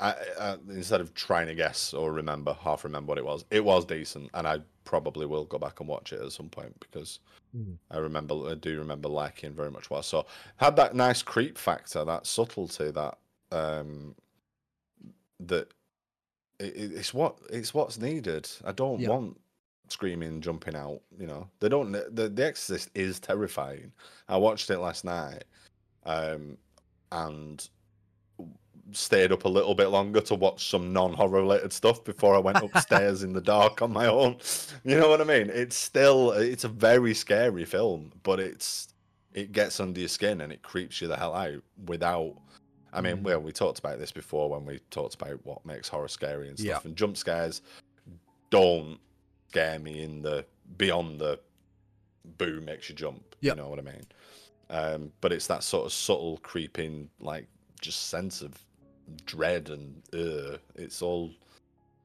I, 0.00 0.14
I, 0.40 0.56
instead 0.70 1.00
of 1.00 1.14
trying 1.14 1.46
to 1.46 1.54
guess 1.54 1.94
or 1.94 2.12
remember, 2.12 2.56
half 2.60 2.82
remember 2.82 3.10
what 3.10 3.18
it 3.18 3.24
was, 3.24 3.44
it 3.50 3.64
was 3.64 3.84
decent, 3.84 4.30
and 4.34 4.46
I 4.46 4.58
probably 4.84 5.26
will 5.26 5.44
go 5.44 5.58
back 5.58 5.80
and 5.80 5.88
watch 5.88 6.12
it 6.12 6.20
at 6.20 6.32
some 6.32 6.48
point 6.48 6.78
because 6.80 7.18
Mm. 7.54 7.76
I 7.90 7.98
remember, 7.98 8.34
I 8.50 8.54
do 8.54 8.78
remember 8.78 9.10
liking 9.10 9.52
very 9.52 9.70
much 9.70 9.90
what 9.90 9.98
I 9.98 10.00
saw. 10.00 10.22
Had 10.56 10.74
that 10.76 10.94
nice 10.94 11.22
creep 11.22 11.58
factor, 11.58 12.02
that 12.02 12.26
subtlety, 12.26 12.90
that 12.92 13.18
um, 13.50 14.14
that 15.40 15.68
it, 16.58 16.74
it- 16.76 16.92
it's 16.92 17.12
what 17.12 17.38
it's 17.50 17.74
what's 17.74 17.98
needed. 17.98 18.48
I 18.64 18.72
don't 18.72 19.00
Yeah. 19.00 19.10
want 19.10 19.38
screaming, 19.88 20.40
jumping 20.40 20.74
out. 20.76 21.02
You 21.18 21.26
know, 21.26 21.50
they 21.60 21.68
don't. 21.68 21.92
The 21.92 22.30
The 22.30 22.46
Exorcist 22.46 22.88
is 22.94 23.20
terrifying. 23.20 23.92
I 24.28 24.38
watched 24.38 24.70
it 24.70 24.78
last 24.78 25.04
night, 25.04 25.44
um, 26.04 26.56
and 27.10 27.68
stayed 28.90 29.30
up 29.32 29.44
a 29.44 29.48
little 29.48 29.74
bit 29.74 29.86
longer 29.88 30.20
to 30.20 30.34
watch 30.34 30.68
some 30.68 30.92
non-horror 30.92 31.40
related 31.40 31.72
stuff 31.72 32.02
before 32.04 32.34
I 32.34 32.38
went 32.40 32.58
upstairs 32.62 33.22
in 33.22 33.32
the 33.32 33.40
dark 33.40 33.80
on 33.80 33.92
my 33.92 34.06
own. 34.06 34.36
You 34.84 34.98
know 34.98 35.08
what 35.08 35.20
I 35.20 35.24
mean? 35.24 35.50
It's 35.50 35.76
still 35.76 36.32
it's 36.32 36.64
a 36.64 36.68
very 36.68 37.14
scary 37.14 37.64
film, 37.64 38.12
but 38.22 38.40
it's 38.40 38.88
it 39.34 39.52
gets 39.52 39.80
under 39.80 39.98
your 40.00 40.08
skin 40.08 40.40
and 40.42 40.52
it 40.52 40.62
creeps 40.62 41.00
you 41.00 41.08
the 41.08 41.16
hell 41.16 41.34
out 41.34 41.62
without 41.86 42.34
I 42.92 43.00
mean, 43.00 43.18
Mm. 43.18 43.22
well, 43.22 43.40
we 43.40 43.52
talked 43.52 43.78
about 43.78 43.98
this 43.98 44.12
before 44.12 44.50
when 44.50 44.66
we 44.66 44.78
talked 44.90 45.14
about 45.14 45.38
what 45.46 45.64
makes 45.64 45.88
horror 45.88 46.08
scary 46.08 46.48
and 46.48 46.58
stuff. 46.58 46.82
Yeah. 46.82 46.88
And 46.88 46.94
jump 46.96 47.16
scares 47.16 47.62
don't 48.50 48.98
scare 49.48 49.78
me 49.78 50.02
in 50.02 50.20
the 50.22 50.44
beyond 50.76 51.18
the 51.20 51.40
boo 52.38 52.60
makes 52.60 52.88
you 52.88 52.94
jump. 52.94 53.34
Yep. 53.40 53.56
You 53.56 53.62
know 53.62 53.68
what 53.70 53.78
I 53.78 53.82
mean? 53.82 54.02
Um, 54.70 55.12
but 55.20 55.32
it's 55.32 55.46
that 55.46 55.62
sort 55.62 55.86
of 55.86 55.92
subtle, 55.92 56.38
creeping, 56.42 57.08
like 57.20 57.46
just 57.80 58.08
sense 58.10 58.42
of 58.42 58.52
dread 59.26 59.68
and 59.70 60.02
uh, 60.14 60.56
it's 60.74 61.02
all 61.02 61.30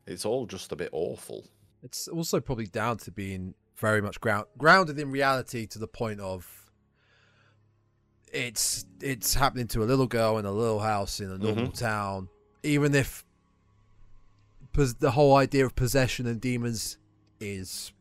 it's 0.06 0.26
all 0.26 0.46
just 0.46 0.72
a 0.72 0.76
bit 0.76 0.90
awful. 0.92 1.44
it's 1.84 2.08
also 2.08 2.40
probably 2.40 2.68
down 2.68 2.98
to 2.98 3.12
being 3.12 3.54
very 3.76 4.02
much 4.02 4.20
ground 4.20 4.46
grounded 4.58 4.98
in 5.00 5.12
reality 5.12 5.66
to 5.68 5.78
the 5.80 5.88
point 5.88 6.20
of 6.20 6.72
it's 8.32 8.86
it's 9.02 9.36
happening 9.36 9.68
to 9.68 9.84
a 9.84 9.86
little 9.86 10.08
girl 10.08 10.38
in 10.38 10.46
a 10.46 10.52
little 10.52 10.80
house 10.80 11.20
in 11.20 11.32
a 11.32 11.38
normal 11.38 11.72
town 11.72 12.28
even 12.64 12.94
if 12.94 13.24
pos- 14.74 14.96
the 14.96 15.12
whole 15.12 15.36
idea 15.36 15.66
of 15.66 15.76
possession 15.76 16.26
and 16.28 16.42
demons 16.42 16.98
is 17.40 17.94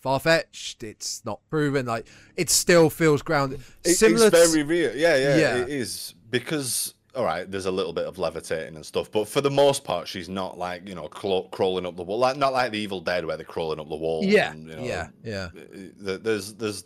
far-fetched 0.00 0.82
it's 0.82 1.24
not 1.24 1.40
proven 1.48 1.86
like 1.86 2.06
it 2.36 2.50
still 2.50 2.90
feels 2.90 3.22
grounded 3.22 3.60
It- 3.84 3.94
similar 3.94 4.26
it's 4.26 4.38
to- 4.38 4.48
very 4.48 4.62
real. 4.62 4.94
Yeah, 4.94 5.16
yeah, 5.16 5.36
Yeah. 5.36 5.56
it 5.62 5.68
is 5.70 6.14
because 6.30 6.94
all 7.16 7.24
right, 7.24 7.50
there's 7.50 7.66
a 7.66 7.70
little 7.70 7.94
bit 7.94 8.04
of 8.04 8.18
levitating 8.18 8.76
and 8.76 8.84
stuff, 8.84 9.10
but 9.10 9.26
for 9.26 9.40
the 9.40 9.50
most 9.50 9.84
part, 9.84 10.06
she's 10.06 10.28
not 10.28 10.58
like 10.58 10.86
you 10.86 10.94
know 10.94 11.08
craw- 11.08 11.48
crawling 11.48 11.86
up 11.86 11.96
the 11.96 12.02
wall, 12.02 12.18
like 12.18 12.36
not 12.36 12.52
like 12.52 12.72
the 12.72 12.78
Evil 12.78 13.00
Dead 13.00 13.24
where 13.24 13.36
they're 13.36 13.46
crawling 13.46 13.80
up 13.80 13.88
the 13.88 13.96
wall. 13.96 14.22
yeah 14.22 14.52
and, 14.52 14.68
you 14.68 14.76
know, 14.76 14.82
yeah 14.82 15.08
yeah 15.24 15.48
uh, 15.56 16.04
th- 16.04 16.20
there's 16.22 16.54
there's 16.54 16.84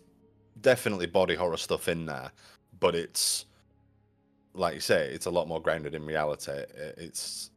definitely 0.60 1.06
body 1.06 1.34
horror 1.34 1.56
stuff 1.56 1.88
in 1.88 2.06
there, 2.06 2.30
but 2.78 2.94
it's 2.94 3.46
like 4.54 4.74
you 4.74 4.80
say, 4.80 5.08
it's 5.08 5.26
a 5.26 5.30
lot 5.30 5.48
more 5.48 5.60
grounded 5.60 5.94
in 5.94 6.06
reality. 6.06 6.52
It's 6.96 7.50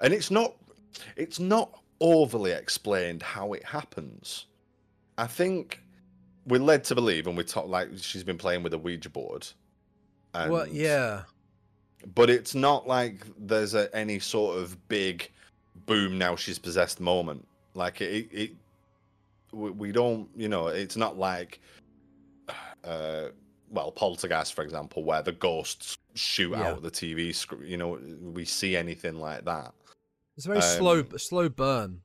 and 0.00 0.14
it's 0.14 0.30
not 0.30 0.54
it's 1.16 1.40
not 1.40 1.82
overly 2.00 2.52
explained 2.52 3.22
how 3.22 3.52
it 3.52 3.64
happens. 3.64 4.46
I 5.18 5.26
think 5.26 5.82
we're 6.46 6.60
led 6.60 6.84
to 6.84 6.94
believe, 6.94 7.26
and 7.26 7.36
we 7.36 7.44
talk 7.44 7.68
like 7.68 7.88
she's 7.96 8.24
been 8.24 8.38
playing 8.38 8.62
with 8.62 8.72
a 8.72 8.78
Ouija 8.78 9.10
board. 9.10 9.48
And, 10.32 10.52
well 10.52 10.68
yeah 10.68 11.22
but 12.14 12.30
it's 12.30 12.54
not 12.54 12.86
like 12.88 13.26
there's 13.38 13.74
a, 13.74 13.94
any 13.94 14.18
sort 14.18 14.58
of 14.58 14.76
big 14.88 15.30
boom 15.86 16.18
now 16.18 16.36
she's 16.36 16.58
possessed 16.58 17.00
moment 17.00 17.46
like 17.74 18.00
it, 18.00 18.28
it 18.32 18.50
we, 19.52 19.70
we 19.70 19.92
don't 19.92 20.28
you 20.36 20.48
know 20.48 20.68
it's 20.68 20.96
not 20.96 21.18
like 21.18 21.60
uh 22.84 23.28
well, 23.72 23.92
Poltergeist, 23.92 24.54
for 24.54 24.62
example, 24.64 25.04
where 25.04 25.22
the 25.22 25.30
ghosts 25.30 25.96
shoot 26.16 26.50
Yeah. 26.50 26.70
out 26.72 26.82
the 26.82 26.90
TV 26.90 27.32
screen. 27.32 27.68
You 27.70 27.76
know, 27.76 28.00
we 28.20 28.44
see 28.44 28.76
anything 28.76 29.20
like 29.20 29.44
that. 29.44 29.72
It's 30.36 30.44
a 30.46 30.48
very 30.48 30.60
slow, 30.60 30.98
Um, 30.98 31.18
slow 31.18 31.48
burn. 31.48 32.00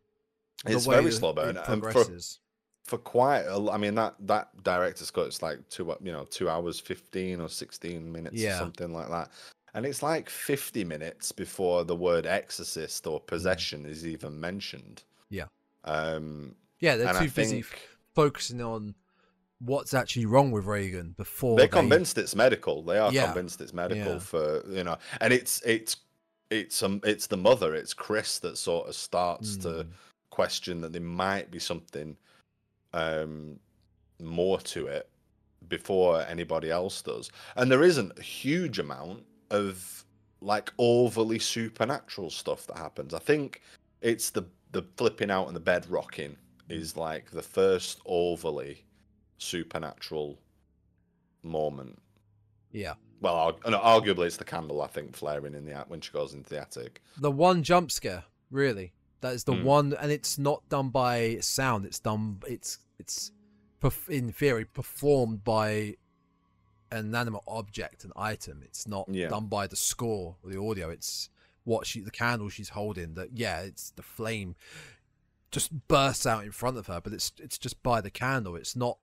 the 0.64 0.74
It's 0.74 0.86
very 0.86 1.12
slow 1.12 1.32
it 1.32 1.38
burn, 1.38 1.58
and 1.58 1.66
for 1.66 1.78
progresses. 1.92 2.40
for 2.84 3.00
quite. 3.00 3.46
A, 3.48 3.72
I 3.72 3.78
mean, 3.78 3.96
that 3.96 4.14
that 4.28 4.50
director's 4.64 5.10
cut. 5.10 5.26
It's 5.26 5.42
like 5.42 5.68
two, 5.70 5.86
you 6.04 6.12
know, 6.12 6.26
two 6.26 6.52
hours 6.52 6.80
fifteen 6.80 7.42
or 7.42 7.50
sixteen 7.50 8.12
minutes 8.12 8.36
Yeah. 8.36 8.58
or 8.58 8.60
something 8.60 8.94
like 8.94 9.10
that. 9.10 9.32
And 9.76 9.86
it's 9.86 10.02
like 10.02 10.30
fifty 10.30 10.84
minutes 10.84 11.32
before 11.32 11.84
the 11.84 11.96
word 11.96 12.26
exorcist 12.26 13.06
or 13.06 13.20
possession 13.20 13.86
is 13.86 14.08
even 14.08 14.40
mentioned. 14.40 15.04
Mm. 15.06 15.26
Yeah. 15.30 15.46
Um, 15.84 16.56
Yeah, 16.80 16.96
they're 16.96 17.14
too 17.14 17.30
busy 17.30 17.64
focusing 18.16 18.62
on 18.62 18.96
what's 19.60 19.94
actually 19.94 20.26
wrong 20.26 20.52
with 20.52 20.66
Regan 20.66 21.14
before 21.18 21.58
they're 21.58 21.68
they- 21.68 21.78
convinced 21.82 22.18
it's 22.18 22.36
medical. 22.36 22.82
They 22.84 22.98
are 22.98 23.12
Yeah. 23.12 23.26
convinced 23.26 23.62
it's 23.62 23.74
medical 23.74 24.14
Yeah. 24.14 24.20
for 24.20 24.64
you 24.70 24.84
know, 24.84 24.98
and 25.22 25.32
it's 25.34 25.62
it's 25.66 25.98
it's 26.50 26.82
um 26.82 27.02
it's 27.04 27.28
the 27.28 27.38
mother, 27.38 27.76
it's 27.76 27.94
Chris 27.94 28.40
that 28.40 28.58
sort 28.58 28.88
of 28.88 28.96
starts 28.96 29.58
to 29.58 29.68
Mm. 29.68 29.88
question 30.30 30.82
that 30.82 30.94
there 30.94 31.02
might 31.02 31.52
be 31.52 31.60
something 31.60 32.18
um 32.94 33.60
more 34.22 34.60
to 34.62 34.88
it 34.88 35.10
before 35.68 36.22
anybody 36.28 36.72
else 36.72 37.02
does. 37.02 37.30
And 37.58 37.70
there 37.72 37.84
isn't 37.84 38.18
a 38.18 38.22
huge 38.22 38.80
amount 38.80 39.26
of 39.52 40.06
like 40.42 40.72
overly 40.78 41.40
supernatural 41.40 42.30
stuff 42.30 42.68
that 42.68 42.78
happens. 42.78 43.14
I 43.14 43.20
think 43.20 43.62
it's 44.02 44.30
the 44.30 44.44
the 44.72 44.84
flipping 44.98 45.32
out 45.32 45.48
and 45.48 45.56
the 45.56 45.60
bed 45.62 45.86
rocking 45.90 46.36
is 46.70 46.98
like 46.98 47.32
the 47.32 47.42
first 47.42 48.02
overly 48.06 48.84
supernatural 49.38 50.38
moment. 51.44 52.00
Yeah, 52.72 52.96
Well, 53.22 53.58
no, 53.66 53.80
arguably 53.80 54.26
it's 54.26 54.36
the 54.38 54.44
candle 54.44 54.82
I 54.82 54.88
think 54.88 55.16
flaring 55.16 55.54
in 55.54 55.64
the 55.66 55.72
at- 55.74 55.90
when 55.90 56.02
she 56.02 56.12
goes 56.12 56.34
into 56.34 56.50
the 56.50 56.60
attic. 56.60 57.02
the 57.18 57.32
one 57.32 57.64
jump 57.64 57.90
scare, 57.92 58.26
really. 58.52 58.92
That 59.22 59.34
is 59.34 59.46
the 59.46 59.54
Mm. 59.54 59.64
one, 59.64 59.94
and 59.94 60.12
it's 60.12 60.38
not 60.38 60.68
done 60.70 60.90
by 60.90 61.40
sound. 61.40 61.86
It's 61.86 62.00
done. 62.00 62.42
It's 62.48 62.80
it's 63.00 63.32
in 64.10 64.32
theory 64.32 64.66
performed 64.66 65.44
by 65.44 65.96
an 66.92 67.06
inanimate 67.08 67.42
object, 67.48 68.04
an 68.04 68.12
item. 68.16 68.62
It's 68.64 68.88
not 68.88 69.08
Yeah. 69.10 69.30
done 69.30 69.48
by 69.48 69.68
the 69.68 69.76
score 69.76 70.38
or 70.44 70.50
the 70.52 70.60
audio. 70.60 70.90
It's 70.90 71.30
what 71.64 71.88
she, 71.88 72.02
the 72.02 72.12
candle 72.12 72.50
she's 72.50 72.70
holding. 72.70 73.14
That 73.16 73.30
yeah, 73.38 73.62
it's 73.62 73.92
the 73.92 74.04
flame 74.04 74.56
just 75.52 75.88
bursts 75.88 76.26
out 76.26 76.44
in 76.44 76.52
front 76.52 76.78
of 76.78 76.88
her, 76.88 77.00
but 77.02 77.14
it's 77.14 77.32
it's 77.40 77.58
just 77.58 77.82
by 77.84 78.02
the 78.02 78.10
candle. 78.12 78.56
It's 78.56 78.76
not 78.76 78.98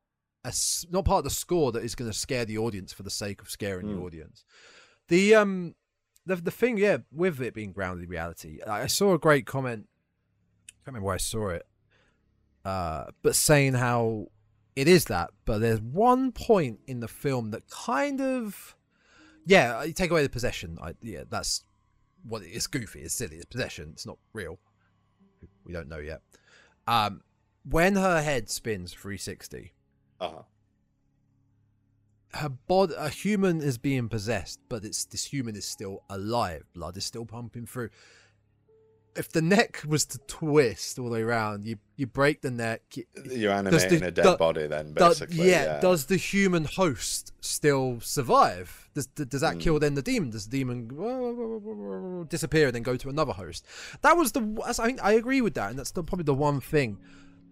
a, 0.45 0.53
not 0.91 1.05
part 1.05 1.19
of 1.19 1.25
the 1.25 1.31
score 1.31 1.73
that 1.73 1.85
is 1.85 1.95
going 1.95 2.11
to 2.11 2.17
scare 2.17 2.45
the 2.45 2.59
audience 2.59 2.93
for 2.93 3.03
the 3.05 3.11
sake 3.11 3.41
of 3.41 3.49
scaring 3.51 3.89
the 3.89 3.95
Mm. 3.95 4.05
audience. 4.05 4.45
The 5.09 5.35
um 5.35 5.75
the 6.27 6.37
the 6.37 6.51
thing, 6.51 6.79
yeah, 6.79 6.99
with 7.11 7.41
it 7.41 7.55
being 7.55 7.73
grounded 7.73 8.05
in 8.05 8.11
reality, 8.11 8.61
I 8.67 8.83
I 8.83 8.87
saw 8.87 9.15
a 9.15 9.19
great 9.19 9.47
comment. 9.47 9.89
I 10.69 10.73
can't 10.85 10.87
remember 10.95 11.07
where 11.07 11.15
I 11.15 11.19
saw 11.19 11.49
it, 11.49 11.67
uh, 12.65 13.07
but 13.23 13.35
saying 13.37 13.75
how 13.75 14.29
it 14.77 14.89
is 14.89 15.05
that, 15.07 15.31
but 15.45 15.59
there's 15.59 15.81
one 15.81 16.33
point 16.33 16.81
in 16.87 17.01
the 17.01 17.09
film 17.09 17.51
that 17.51 17.69
kind 17.69 18.21
of, 18.21 18.77
yeah, 19.45 19.83
you 19.85 19.93
take 19.93 20.11
away 20.11 20.23
the 20.23 20.29
possession. 20.31 20.79
I, 20.83 20.95
yeah, 21.03 21.25
that's 21.29 21.65
what 22.27 22.43
it 22.43 22.51
is. 22.51 22.67
Goofy, 22.67 23.01
it's 23.01 23.15
silly, 23.15 23.37
it's 23.37 23.45
possession. 23.45 23.91
It's 23.93 24.07
not 24.07 24.19
real. 24.33 24.59
We 25.65 25.73
don't 25.73 25.89
know 25.89 25.99
yet. 25.99 26.23
Um, 26.87 27.23
when 27.69 27.97
her 27.97 28.23
head 28.23 28.49
spins 28.51 28.93
360, 28.93 29.73
Uh-huh. 30.21 30.43
her 32.35 32.49
body, 32.49 32.95
a 32.97 33.09
human 33.09 33.61
is 33.61 33.79
being 33.79 34.09
possessed, 34.09 34.59
but 34.69 34.85
it's 34.85 35.05
this 35.05 35.25
human 35.27 35.55
is 35.55 35.65
still 35.67 36.03
alive. 36.09 36.65
Blood 36.75 36.97
is 36.97 37.05
still 37.05 37.27
pumping 37.27 37.67
through. 37.67 37.91
If 39.15 39.31
the 39.33 39.43
neck 39.43 39.83
was 39.87 40.07
to 40.07 40.19
twist 40.27 40.99
all 40.99 41.07
the 41.07 41.11
way 41.13 41.23
around, 41.23 41.67
you 41.67 41.77
you 41.97 42.07
break 42.07 42.41
the 42.41 42.51
neck. 42.51 42.83
You're 43.31 43.53
animating 43.53 44.03
a 44.03 44.11
dead 44.11 44.23
do- 44.25 44.37
body 44.37 44.67
then, 44.67 44.89
do- 44.95 44.95
basically. 44.95 45.51
yeah, 45.51 45.65
yeah. 45.65 45.81
Does 45.81 46.07
the 46.07 46.17
human 46.17 46.65
host 46.65 47.33
still 47.41 48.01
survive? 48.01 48.89
Does 48.95 49.07
does 49.09 49.43
that 49.43 49.55
Hmm. 49.55 49.61
kill 49.61 49.79
then 49.79 49.95
the 49.95 50.03
demon? 50.03 50.31
Does 50.31 50.47
the 50.49 50.59
demon 50.59 52.27
disappear 52.29 52.67
and 52.67 52.75
then 52.75 52.83
go 52.83 52.97
to 52.97 53.09
another 53.09 53.33
host? 53.33 53.67
That 54.03 54.17
was 54.17 54.33
the. 54.33 54.63
I 54.65 54.73
think 54.73 55.03
I 55.03 55.13
agree 55.13 55.41
with 55.41 55.55
that, 55.55 55.71
and 55.71 55.79
that's 55.79 55.91
the, 55.91 56.03
probably 56.03 56.25
the 56.25 56.35
one 56.35 56.61
thing. 56.61 56.99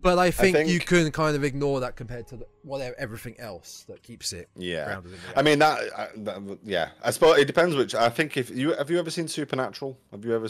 But 0.02 0.18
I 0.18 0.30
think, 0.30 0.56
you 0.66 0.78
think- 0.78 0.86
can 0.86 1.12
kind 1.12 1.36
of 1.36 1.44
ignore 1.44 1.80
that 1.80 1.94
compared 1.94 2.26
to 2.28 2.38
the, 2.38 2.46
whatever 2.62 2.94
everything 2.98 3.38
else 3.38 3.84
that 3.86 4.02
keeps 4.02 4.32
it 4.32 4.48
Yeah, 4.56 5.02
I 5.36 5.42
mean 5.42 5.58
that, 5.58 5.78
that. 6.24 6.58
Yeah, 6.64 6.88
I 7.02 7.11
suppose 7.11 7.36
it 7.38 7.44
depends. 7.44 7.76
Which 7.76 7.94
I 7.94 8.08
think 8.08 8.38
if 8.38 8.48
you 8.48 8.72
have 8.72 8.88
you 8.90 8.98
ever 8.98 9.11
seen 9.11 9.28
Supernatural? 9.28 9.98
Have 10.11 10.24
you 10.24 10.34
ever 10.34 10.48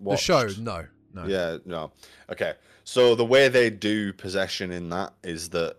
s- 0.00 0.26
the 0.26 0.32
watched 0.34 0.56
show. 0.56 0.62
No, 0.62 0.86
no. 1.14 1.26
Yeah, 1.26 1.58
no. 1.64 1.92
Okay, 2.30 2.54
so 2.84 3.14
the 3.14 3.24
way 3.24 3.48
they 3.48 3.70
do 3.70 4.12
possession 4.12 4.70
in 4.70 4.88
that 4.90 5.12
is 5.22 5.48
that 5.50 5.76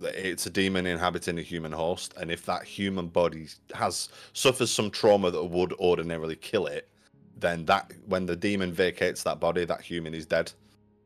that 0.00 0.14
it's 0.14 0.46
a 0.46 0.50
demon 0.50 0.86
inhabiting 0.86 1.38
a 1.38 1.42
human 1.42 1.72
host, 1.72 2.14
and 2.16 2.30
if 2.30 2.46
that 2.46 2.62
human 2.64 3.08
body 3.08 3.48
has 3.74 4.08
suffers 4.32 4.70
some 4.70 4.90
trauma 4.90 5.30
that 5.30 5.44
would 5.44 5.72
ordinarily 5.74 6.36
kill 6.36 6.66
it, 6.66 6.88
then 7.36 7.64
that 7.64 7.92
when 8.06 8.24
the 8.26 8.36
demon 8.36 8.72
vacates 8.72 9.24
that 9.24 9.40
body, 9.40 9.64
that 9.64 9.80
human 9.80 10.14
is 10.14 10.24
dead. 10.26 10.52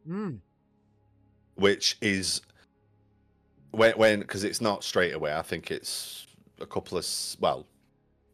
Mm. 0.08 0.38
which 1.54 1.96
is 2.02 2.40
when 3.70 3.92
when 3.92 4.20
because 4.20 4.44
it's 4.44 4.60
not 4.60 4.82
straight 4.84 5.14
away. 5.14 5.32
I 5.34 5.42
think 5.42 5.70
it's 5.70 6.26
a 6.60 6.66
couple 6.66 6.98
of 6.98 7.06
well, 7.40 7.66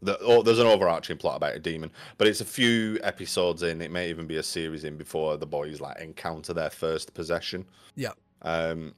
the, 0.03 0.19
oh, 0.21 0.43
there's 0.43 0.59
an 0.59 0.67
overarching 0.67 1.17
plot 1.17 1.37
about 1.37 1.55
a 1.55 1.59
demon, 1.59 1.91
but 2.19 2.29
it's 2.29 2.41
a 2.41 2.45
few 2.45 2.99
episodes 3.03 3.63
in. 3.63 3.83
It 3.83 3.91
may 3.91 4.09
even 4.11 4.27
be 4.27 4.37
a 4.37 4.43
series 4.43 4.85
in 4.85 4.97
before 4.97 5.37
the 5.37 5.47
boys 5.47 5.81
like 5.81 5.99
encounter 6.01 6.53
their 6.53 6.71
first 6.71 7.15
possession. 7.15 7.65
Yeah. 7.97 8.13
Um, 8.43 8.95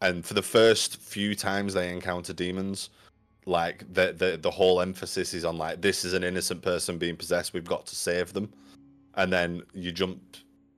and 0.00 0.24
for 0.24 0.34
the 0.34 0.42
first 0.42 0.96
few 0.96 1.34
times 1.34 1.74
they 1.74 1.90
encounter 1.92 2.32
demons, 2.32 2.90
like 3.46 3.84
the 3.92 4.12
the 4.12 4.38
the 4.40 4.50
whole 4.50 4.80
emphasis 4.80 5.34
is 5.34 5.44
on 5.44 5.56
like 5.56 5.80
this 5.80 6.04
is 6.04 6.12
an 6.12 6.22
innocent 6.22 6.62
person 6.62 6.98
being 6.98 7.16
possessed. 7.16 7.54
We've 7.54 7.64
got 7.64 7.86
to 7.86 7.96
save 7.96 8.32
them, 8.32 8.52
and 9.14 9.32
then 9.32 9.62
you 9.72 9.92
jump 9.92 10.20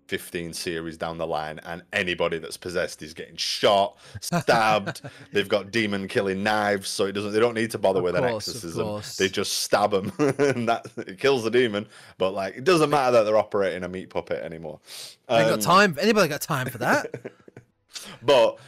15 0.06 0.52
series 0.52 0.96
down 0.98 1.16
the 1.18 1.26
line 1.26 1.58
and 1.64 1.82
anybody 1.92 2.38
that's 2.38 2.56
possessed 2.56 3.02
is 3.02 3.14
getting 3.14 3.36
shot 3.36 3.96
stabbed 4.20 5.00
they've 5.32 5.48
got 5.48 5.70
demon 5.70 6.06
killing 6.08 6.42
knives 6.42 6.88
so 6.88 7.06
it 7.06 7.12
doesn't 7.12 7.32
they 7.32 7.40
don't 7.40 7.54
need 7.54 7.70
to 7.70 7.78
bother 7.78 8.00
Of 8.00 8.04
with 8.04 8.14
course, 8.16 8.46
an 8.48 8.54
exorcism 8.54 9.02
they 9.18 9.28
just 9.30 9.60
stab 9.62 9.92
them 9.92 10.12
and 10.38 10.68
that 10.68 10.86
it 10.98 11.18
kills 11.18 11.42
the 11.44 11.50
demon 11.50 11.86
but 12.18 12.32
like 12.32 12.56
it 12.56 12.64
doesn't 12.64 12.90
matter 12.90 13.12
that 13.12 13.22
they're 13.24 13.36
operating 13.38 13.82
a 13.82 13.88
meat 13.88 14.10
puppet 14.10 14.42
anymore 14.44 14.78
Ain't 15.30 15.48
got 15.48 15.54
Um, 15.54 15.60
time. 15.60 15.96
Anybody 16.00 16.28
got 16.28 16.42
time 16.42 16.68
for 16.68 16.78
that? 16.78 17.06
but 18.22 18.58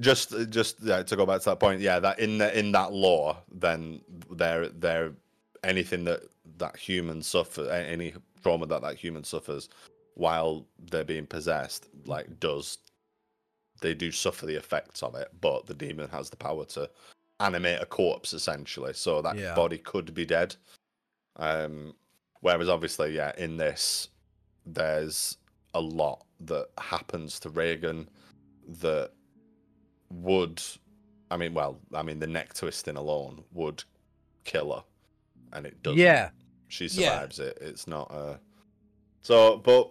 just 0.00 0.34
just 0.50 0.76
yeah, 0.82 1.02
to 1.02 1.14
go 1.16 1.26
back 1.26 1.40
to 1.40 1.50
that 1.50 1.60
point 1.60 1.80
yeah 1.80 1.98
that 2.00 2.18
in 2.18 2.38
the, 2.38 2.58
in 2.58 2.72
that 2.72 2.92
law 2.92 3.36
then 3.52 4.00
they're 4.30 4.68
they're 4.70 5.12
anything 5.62 6.04
that 6.04 6.20
that 6.58 6.76
human 6.76 7.22
suffer 7.22 7.70
any 7.70 8.14
trauma 8.42 8.66
that 8.66 8.80
that 8.82 8.96
human 8.96 9.22
suffers 9.22 9.68
while 10.20 10.66
they're 10.90 11.02
being 11.04 11.26
possessed 11.26 11.88
like 12.04 12.38
does 12.38 12.78
they 13.80 13.94
do 13.94 14.10
suffer 14.12 14.44
the 14.44 14.54
effects 14.54 15.02
of 15.02 15.14
it 15.14 15.28
but 15.40 15.66
the 15.66 15.74
demon 15.74 16.08
has 16.10 16.28
the 16.28 16.36
power 16.36 16.64
to 16.66 16.88
animate 17.40 17.80
a 17.80 17.86
corpse 17.86 18.34
essentially. 18.34 18.92
So 18.92 19.22
that 19.22 19.34
Yeah. 19.36 19.54
body 19.54 19.78
could 19.78 20.12
be 20.12 20.26
dead. 20.26 20.56
Um 21.36 21.94
whereas 22.40 22.68
obviously 22.68 23.16
yeah 23.16 23.32
in 23.38 23.56
this 23.56 24.08
there's 24.66 25.38
a 25.74 25.80
lot 25.80 26.26
that 26.40 26.68
happens 26.78 27.40
to 27.40 27.48
Regan 27.48 28.08
that 28.82 29.12
would 30.10 30.60
I 31.30 31.38
mean 31.38 31.54
well 31.54 31.80
I 31.94 32.02
mean 32.02 32.18
the 32.18 32.26
neck 32.26 32.52
twisting 32.52 32.96
alone 32.96 33.44
would 33.52 33.84
kill 34.44 34.74
her 34.74 34.84
and 35.54 35.64
it 35.64 35.82
does 35.82 35.96
yeah, 35.96 36.28
she 36.68 36.84
Yeah. 36.84 36.90
survives 36.90 37.38
it. 37.38 37.56
It's 37.62 37.86
not 37.86 38.10
a 38.10 38.38
so 39.22 39.56
but 39.56 39.90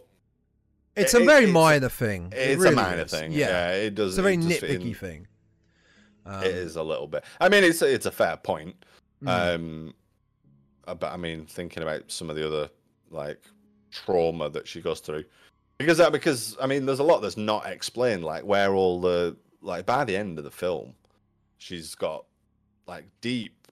it's 1.02 1.14
a 1.14 1.20
very 1.24 1.43
it's- 1.43 1.54
minor 1.54 1.89
thing. 1.89 2.32
It 2.32 2.52
it's 2.52 2.62
really 2.62 2.74
a 2.74 2.76
minor 2.76 3.04
is. 3.04 3.12
thing 3.12 3.32
Yeah, 3.32 3.47
yeah, 3.47 3.72
it 3.74 3.95
does 3.95 4.14
it's 4.14 4.18
a 4.20 4.22
very 4.22 4.36
it 4.36 4.41
nitpicky 4.41 4.82
in- 4.89 4.95
thing. 4.95 5.28
Um, 6.26 6.43
it 6.43 6.52
is 6.52 6.76
a 6.76 6.84
little 6.84 7.08
bit 7.08 7.24
I 7.39 7.50
mean 7.50 7.64
it's 7.64 7.82
a, 7.82 7.91
it's 7.91 8.06
a 8.06 8.12
fair 8.12 8.38
point 8.38 8.76
mm. 9.24 9.56
um 9.56 9.93
uh, 10.88 10.93
but 10.93 11.12
I 11.12 11.18
mean 11.18 11.45
thinking 11.45 11.82
about 11.82 12.12
some 12.12 12.30
of 12.30 12.36
the 12.36 12.45
other 12.45 12.70
like 13.10 13.41
trauma 13.89 14.50
that 14.50 14.68
she 14.68 14.82
goes 14.82 15.00
through 15.00 15.24
because 15.80 15.97
that 15.97 16.12
because 16.12 16.58
I 16.62 16.68
mean 16.68 16.86
there's 16.86 17.00
a 17.00 17.04
lot 17.04 17.22
that's 17.22 17.38
not 17.38 17.66
explained 17.66 18.24
like 18.24 18.43
where 18.43 18.76
all 18.76 19.00
the 19.02 19.38
like 19.62 19.86
by 19.86 20.04
the 20.04 20.16
end 20.16 20.38
of 20.38 20.43
the 20.43 20.52
film 20.52 20.93
she's 21.58 21.95
got 21.95 22.26
like 22.86 23.06
deep 23.22 23.68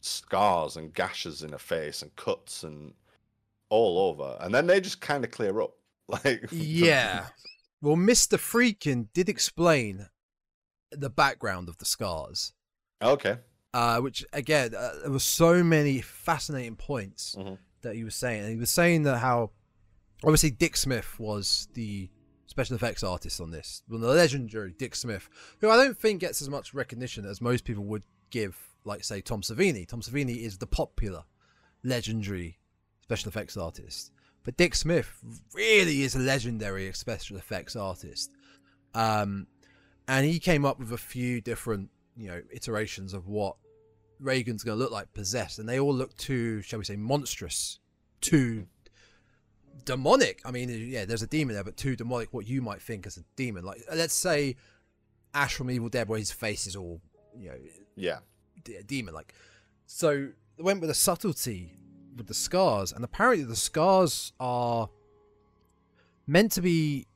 scars 0.00 0.76
and 0.76 0.94
gashes 0.94 1.42
in 1.42 1.50
her 1.50 1.58
face 1.58 2.02
and 2.02 2.14
cuts 2.16 2.62
and 2.62 2.92
all 3.70 3.98
over 4.10 4.36
and 4.40 4.54
then 4.54 4.66
they 4.66 4.80
just 4.80 5.00
kind 5.00 5.24
of 5.24 5.30
clear 5.30 5.60
up 5.60 5.74
like 6.24 6.48
Yeah. 6.50 7.26
Well, 7.80 7.96
Mr. 7.96 8.38
Friedkin 8.38 9.08
did 9.12 9.28
explain 9.28 10.08
the 10.90 11.10
background 11.10 11.68
of 11.68 11.78
the 11.78 11.84
scars. 11.84 12.52
okay 13.02 13.38
uh, 13.74 14.00
which 14.00 14.24
again 14.32 14.74
uh, 14.74 14.92
there 15.02 15.10
were 15.10 15.18
so 15.18 15.62
many 15.62 16.00
fascinating 16.00 16.74
points 16.74 17.36
Mhm. 17.38 17.58
that 17.82 17.94
he 17.94 18.02
was 18.02 18.14
saying, 18.14 18.40
and 18.40 18.50
he 18.50 18.56
was 18.56 18.70
saying 18.70 19.02
that 19.02 19.18
how 19.18 19.50
obviously 20.24 20.50
Dick 20.50 20.76
Smith 20.76 21.20
was 21.20 21.68
the 21.74 22.08
special 22.46 22.74
effects 22.74 23.04
artist 23.04 23.40
on 23.42 23.50
this, 23.50 23.82
well, 23.88 24.00
the 24.00 24.08
legendary 24.08 24.72
Dick 24.78 24.94
Smith, 24.96 25.28
who 25.60 25.68
I 25.70 25.76
don't 25.76 25.96
think 25.96 26.20
gets 26.20 26.40
as 26.40 26.48
much 26.48 26.72
recognition 26.72 27.26
as 27.26 27.40
most 27.42 27.64
people 27.64 27.84
would 27.84 28.02
give, 28.30 28.56
like 28.84 29.04
say 29.04 29.20
Tom 29.20 29.42
Savini. 29.42 29.86
Tom 29.86 30.00
Savini 30.00 30.38
is 30.38 30.56
the 30.56 30.66
popular, 30.66 31.24
legendary 31.84 32.58
special 33.02 33.28
effects 33.28 33.56
artist, 33.58 34.10
but 34.44 34.56
Dick 34.56 34.74
Smith 34.74 35.18
really 35.54 36.02
is 36.02 36.14
a 36.14 36.18
legendary 36.18 36.92
special 36.92 37.36
effects 37.36 37.76
artist. 37.76 38.30
Um, 38.94 39.46
and 40.06 40.24
he 40.26 40.38
came 40.38 40.64
up 40.64 40.78
with 40.78 40.92
a 40.92 40.96
few 40.98 41.40
different, 41.40 41.90
you 42.16 42.28
know, 42.28 42.42
iterations 42.50 43.12
of 43.12 43.28
what 43.28 43.56
Regan's 44.20 44.64
going 44.64 44.76
to 44.78 44.82
look 44.82 44.92
like 44.92 45.12
possessed, 45.12 45.58
and 45.58 45.68
they 45.68 45.78
all 45.78 45.94
look 45.94 46.16
too, 46.16 46.62
shall 46.62 46.78
we 46.78 46.84
say, 46.84 46.96
monstrous, 46.96 47.78
too 48.20 48.66
demonic. 49.84 50.40
I 50.44 50.50
mean, 50.50 50.68
yeah, 50.88 51.04
there's 51.04 51.22
a 51.22 51.26
demon 51.26 51.54
there, 51.54 51.64
but 51.64 51.76
too 51.76 51.96
demonic. 51.96 52.32
What 52.32 52.46
you 52.46 52.62
might 52.62 52.82
think 52.82 53.06
as 53.06 53.16
a 53.16 53.24
demon, 53.36 53.64
like 53.64 53.82
let's 53.94 54.14
say 54.14 54.56
Ash 55.34 55.54
from 55.54 55.70
Evil 55.70 55.88
Dead, 55.88 56.08
where 56.08 56.18
his 56.18 56.32
face 56.32 56.66
is 56.66 56.74
all, 56.76 57.00
you 57.36 57.50
know, 57.50 57.58
Yeah. 57.96 58.18
d- 58.64 58.78
demon 58.86 59.14
like. 59.14 59.34
So 59.86 60.28
they 60.56 60.62
went 60.62 60.80
with 60.80 60.90
a 60.90 60.94
subtlety 60.94 61.78
with 62.18 62.26
the 62.26 62.34
scars, 62.34 62.92
and 62.92 63.02
apparently 63.04 63.44
the 63.44 63.56
scars 63.56 64.32
are 64.38 64.90
meant 66.26 66.52
to 66.52 66.60
be. 66.62 67.06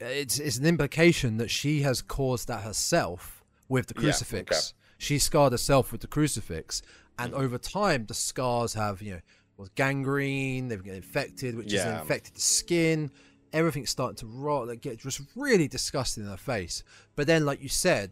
It's 0.00 0.38
it's 0.38 0.58
an 0.58 0.66
implication 0.66 1.36
that 1.38 1.50
she 1.50 1.82
has 1.82 2.02
caused 2.02 2.48
that 2.48 2.62
herself 2.64 3.42
with 3.68 3.86
the 3.86 3.94
Yeah, 3.96 4.00
crucifix. 4.10 4.50
okay. 4.56 4.76
She 4.98 5.18
scarred 5.18 5.52
herself 5.52 5.92
with 5.92 6.00
the 6.00 6.06
crucifix, 6.06 6.82
and 7.18 7.32
Mm. 7.32 7.38
over 7.38 7.58
time 7.58 8.06
the 8.06 8.14
scars 8.14 8.74
have 8.74 9.00
you 9.00 9.14
know 9.14 9.20
was 9.56 9.68
gangrene. 9.76 10.68
They've 10.68 10.82
get 10.82 10.96
infected, 10.96 11.54
which 11.56 11.72
Yeah. 11.72 11.84
has 11.92 12.00
infected 12.02 12.34
the 12.34 12.40
skin. 12.40 13.10
Everything's 13.52 13.90
starting 13.90 14.16
to 14.16 14.26
rot. 14.26 14.66
Like 14.66 14.80
get 14.80 14.98
just 14.98 15.20
really 15.36 15.68
disgusting 15.68 16.24
in 16.24 16.28
her 16.30 16.36
face. 16.36 16.82
But 17.14 17.28
then, 17.28 17.44
like 17.46 17.62
you 17.62 17.68
said, 17.68 18.10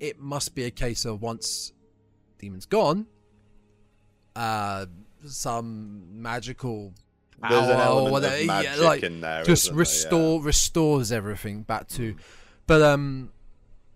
it 0.00 0.18
must 0.18 0.54
be 0.54 0.64
a 0.64 0.70
case 0.70 1.04
of 1.04 1.22
once 1.22 1.72
demon's 2.38 2.66
gone, 2.66 3.06
uh, 4.40 4.86
some 5.26 6.22
magical 6.22 6.92
There's 7.48 7.68
an 7.68 7.80
element 7.80 8.12
whatever, 8.12 8.34
of 8.36 8.44
yeah, 8.64 8.74
like, 8.80 9.02
in 9.02 9.20
there. 9.20 9.44
just 9.44 9.70
restore 9.72 10.42
restores 10.42 11.12
everything 11.12 11.62
back 11.62 11.88
to. 11.88 12.16
But 12.66 12.82
um, 12.82 13.30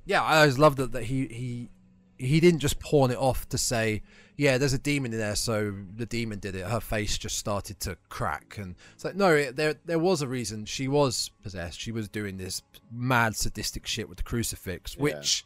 yeah, 0.05 0.23
I 0.23 0.39
always 0.41 0.59
loved 0.59 0.81
it 0.81 0.93
that 0.93 1.05
he 1.05 1.27
he 1.27 1.71
he 2.19 2.41
didn't 2.41 2.61
just 2.61 2.79
pawn 2.79 3.11
it 3.11 3.19
off 3.19 3.49
to 3.49 3.59
say, 3.59 4.03
yeah, 4.37 4.59
there's 4.59 4.73
a 4.73 4.79
demon 4.79 5.13
in 5.13 5.19
there, 5.19 5.35
so 5.37 5.73
the 5.97 6.07
demon 6.07 6.39
did 6.39 6.55
it. 6.55 6.67
Her 6.67 6.81
face 6.81 7.19
just 7.19 7.39
started 7.39 7.81
to 7.81 7.97
crack, 8.09 8.57
and 8.59 8.75
it's 8.95 9.05
like, 9.05 9.17
no, 9.17 9.31
it, 9.35 9.57
there 9.57 9.75
there 9.85 9.99
was 9.99 10.23
a 10.23 10.29
reason. 10.29 10.65
She 10.65 10.89
was 10.89 11.31
possessed. 11.43 11.81
She 11.81 11.93
was 11.93 12.09
doing 12.09 12.37
this 12.37 12.63
mad 12.93 13.35
sadistic 13.37 13.87
shit 13.87 14.09
with 14.09 14.19
the 14.19 14.25
crucifix, 14.25 14.95
Yeah. 14.97 15.03
which 15.03 15.45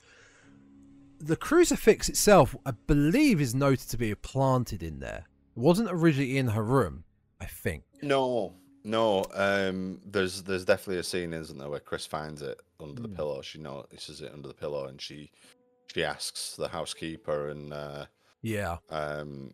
the 1.21 1.37
crucifix 1.37 2.09
itself, 2.09 2.55
I 2.64 2.73
believe, 2.87 3.41
is 3.41 3.55
noted 3.55 3.89
to 3.91 3.97
be 3.97 4.14
planted 4.14 4.83
in 4.83 5.01
there. 5.01 5.27
It 5.57 5.61
wasn't 5.61 5.91
originally 5.91 6.39
in 6.39 6.49
her 6.49 6.62
room, 6.62 7.05
I 7.41 7.47
think. 7.47 7.85
No, 8.03 8.55
no. 8.85 9.25
Um, 9.35 10.01
there's 10.05 10.43
there's 10.43 10.64
definitely 10.64 10.99
a 10.99 11.03
scene, 11.05 11.33
isn't 11.33 11.59
there, 11.59 11.69
where 11.69 11.81
Chris 11.81 12.07
finds 12.07 12.43
it 12.43 12.61
under 12.81 13.03
the 13.03 13.09
Hmm. 13.09 13.14
pillow. 13.14 13.43
She 13.43 13.59
notices 13.59 14.21
it 14.21 14.33
under 14.33 14.49
the 14.49 14.55
pillow, 14.55 14.87
and 14.87 15.01
she 15.01 15.31
she 15.93 16.05
asks 16.05 16.55
the 16.57 16.69
housekeeper 16.69 17.49
and 17.49 17.73
uh, 17.73 18.07
Yeah, 18.43 18.77
um, 18.91 19.53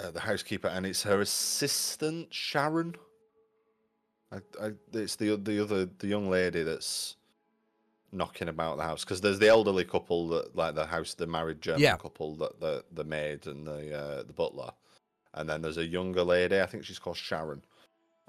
uh, 0.00 0.10
the 0.10 0.20
housekeeper, 0.20 0.68
and 0.68 0.84
it's 0.84 1.02
her 1.04 1.20
assistant 1.20 2.32
Sharon. 2.34 2.96
I, 4.32 4.38
I, 4.60 4.72
it's 4.92 5.16
the 5.16 5.36
the 5.36 5.62
other 5.62 5.86
the 5.86 6.06
young 6.08 6.28
lady 6.28 6.62
that's 6.62 7.16
knocking 8.14 8.48
about 8.48 8.76
the 8.76 8.82
house 8.84 9.04
because 9.04 9.20
there's 9.20 9.38
the 9.38 9.48
elderly 9.48 9.84
couple 9.84 10.28
that 10.28 10.54
like 10.56 10.74
the 10.74 10.86
house 10.86 11.14
the 11.14 11.26
married 11.26 11.60
German 11.60 11.82
Yeah. 11.82 11.96
couple 11.96 12.36
that 12.36 12.60
the 12.60 12.84
the 12.92 13.04
maid 13.04 13.46
and 13.46 13.66
the 13.66 13.96
uh, 13.98 14.22
the 14.22 14.32
butler, 14.32 14.70
and 15.34 15.48
then 15.48 15.62
there's 15.62 15.78
a 15.78 15.86
younger 15.86 16.22
lady. 16.22 16.60
I 16.60 16.66
think 16.66 16.84
she's 16.84 16.98
called 16.98 17.16
Sharon, 17.16 17.62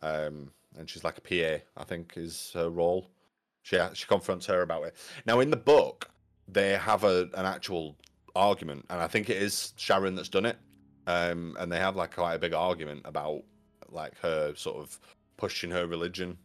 um, 0.02 0.52
and 0.78 0.90
she's 0.90 1.04
like 1.04 1.18
a 1.18 1.22
PA. 1.22 1.64
I 1.78 1.84
think 1.84 2.14
is 2.18 2.52
her 2.54 2.70
role. 2.70 3.10
She 3.64 3.80
she 3.94 4.06
confronts 4.06 4.46
her 4.48 4.62
about 4.62 4.84
it. 4.84 4.96
Now 5.26 5.40
in 5.40 5.50
the 5.50 5.58
book, 5.58 6.10
they 6.48 6.74
have 6.74 7.04
a 7.04 7.30
an 7.36 7.46
actual 7.46 7.96
argument, 8.36 8.86
and 8.90 9.00
I 9.00 9.08
think 9.08 9.30
it 9.30 9.38
is 9.38 9.74
Sharon 9.78 10.16
that's 10.16 10.30
done 10.30 10.46
it. 10.46 10.58
Um, 11.08 11.56
and 11.60 11.72
they 11.72 11.78
have 11.80 11.96
like 11.96 12.16
quite 12.16 12.34
a 12.34 12.40
big 12.40 12.54
argument 12.54 13.02
about 13.06 13.44
like 13.90 14.18
her 14.20 14.54
sort 14.56 14.78
of 14.78 15.00
pushing 15.38 15.70
her 15.72 15.86
religion, 15.86 16.38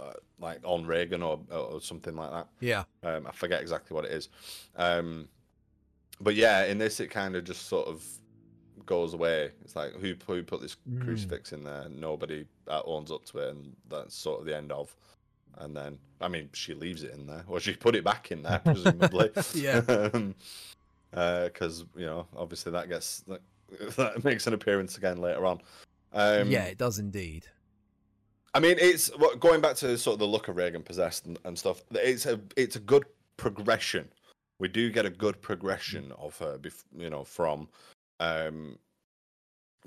uh, 0.00 0.12
like 0.38 0.60
on 0.64 0.84
Regan 0.86 1.22
or 1.22 1.40
or 1.50 1.80
something 1.80 2.14
like 2.16 2.30
that. 2.30 2.46
yeah, 2.60 2.84
Um, 3.02 3.26
I 3.26 3.32
forget 3.32 3.60
exactly 3.62 3.94
what 3.94 4.04
it 4.04 4.12
is. 4.12 4.28
Um, 4.76 5.28
but 6.20 6.34
yeah, 6.34 6.64
in 6.66 6.78
this 6.78 7.00
it 7.00 7.08
kind 7.08 7.34
of 7.36 7.44
just 7.44 7.66
sort 7.66 7.88
of 7.88 8.04
goes 8.86 9.14
away. 9.14 9.50
It's 9.64 9.74
like 9.76 9.92
who 9.94 10.14
who 10.26 10.42
put 10.42 10.60
this 10.60 10.76
Mm. 10.90 11.02
crucifix 11.04 11.52
in 11.52 11.64
there? 11.64 11.86
Nobody 11.88 12.46
uh, 12.68 12.82
owns 12.84 13.10
up 13.10 13.24
to 13.26 13.38
it, 13.38 13.54
and 13.54 13.74
that's 13.88 14.14
sort 14.14 14.40
of 14.40 14.46
the 14.46 14.56
end 14.56 14.72
of. 14.72 14.94
And 15.58 15.76
then, 15.76 15.98
I 16.20 16.28
mean, 16.28 16.48
she 16.54 16.72
leaves 16.74 17.02
it 17.02 17.12
in 17.12 17.26
there, 17.26 17.44
or 17.46 17.60
she 17.60 17.74
put 17.74 17.94
it 17.94 18.02
back 18.04 18.32
in 18.32 18.42
there, 18.42 18.58
presumably. 18.64 19.30
Yeah. 19.54 19.80
Because 21.10 21.84
you 21.94 22.06
know, 22.06 22.26
obviously 22.34 22.72
that 22.72 22.88
gets 22.88 23.20
that, 23.28 23.42
that 23.96 24.24
makes 24.24 24.46
an 24.46 24.54
appearance 24.54 24.96
again 24.96 25.18
later 25.18 25.44
on. 25.44 25.60
Um, 26.14 26.50
yeah, 26.50 26.64
it 26.64 26.78
does 26.78 26.98
indeed. 26.98 27.44
I 28.54 28.60
mean, 28.60 28.76
it's 28.78 29.10
going 29.40 29.60
back 29.62 29.76
to 29.76 29.96
sort 29.96 30.14
of 30.14 30.20
the 30.20 30.26
look 30.26 30.48
of 30.48 30.56
Regan 30.56 30.82
possessed 30.82 31.26
and, 31.26 31.38
and 31.44 31.58
stuff. 31.58 31.82
It's 31.92 32.26
a 32.26 32.38
it's 32.56 32.76
a 32.76 32.80
good 32.80 33.04
progression. 33.36 34.08
We 34.58 34.68
do 34.68 34.90
get 34.90 35.06
a 35.06 35.10
good 35.10 35.40
progression 35.40 36.12
of 36.18 36.36
her, 36.38 36.58
bef- 36.58 36.84
you 36.96 37.10
know, 37.10 37.24
from 37.24 37.68
um, 38.20 38.78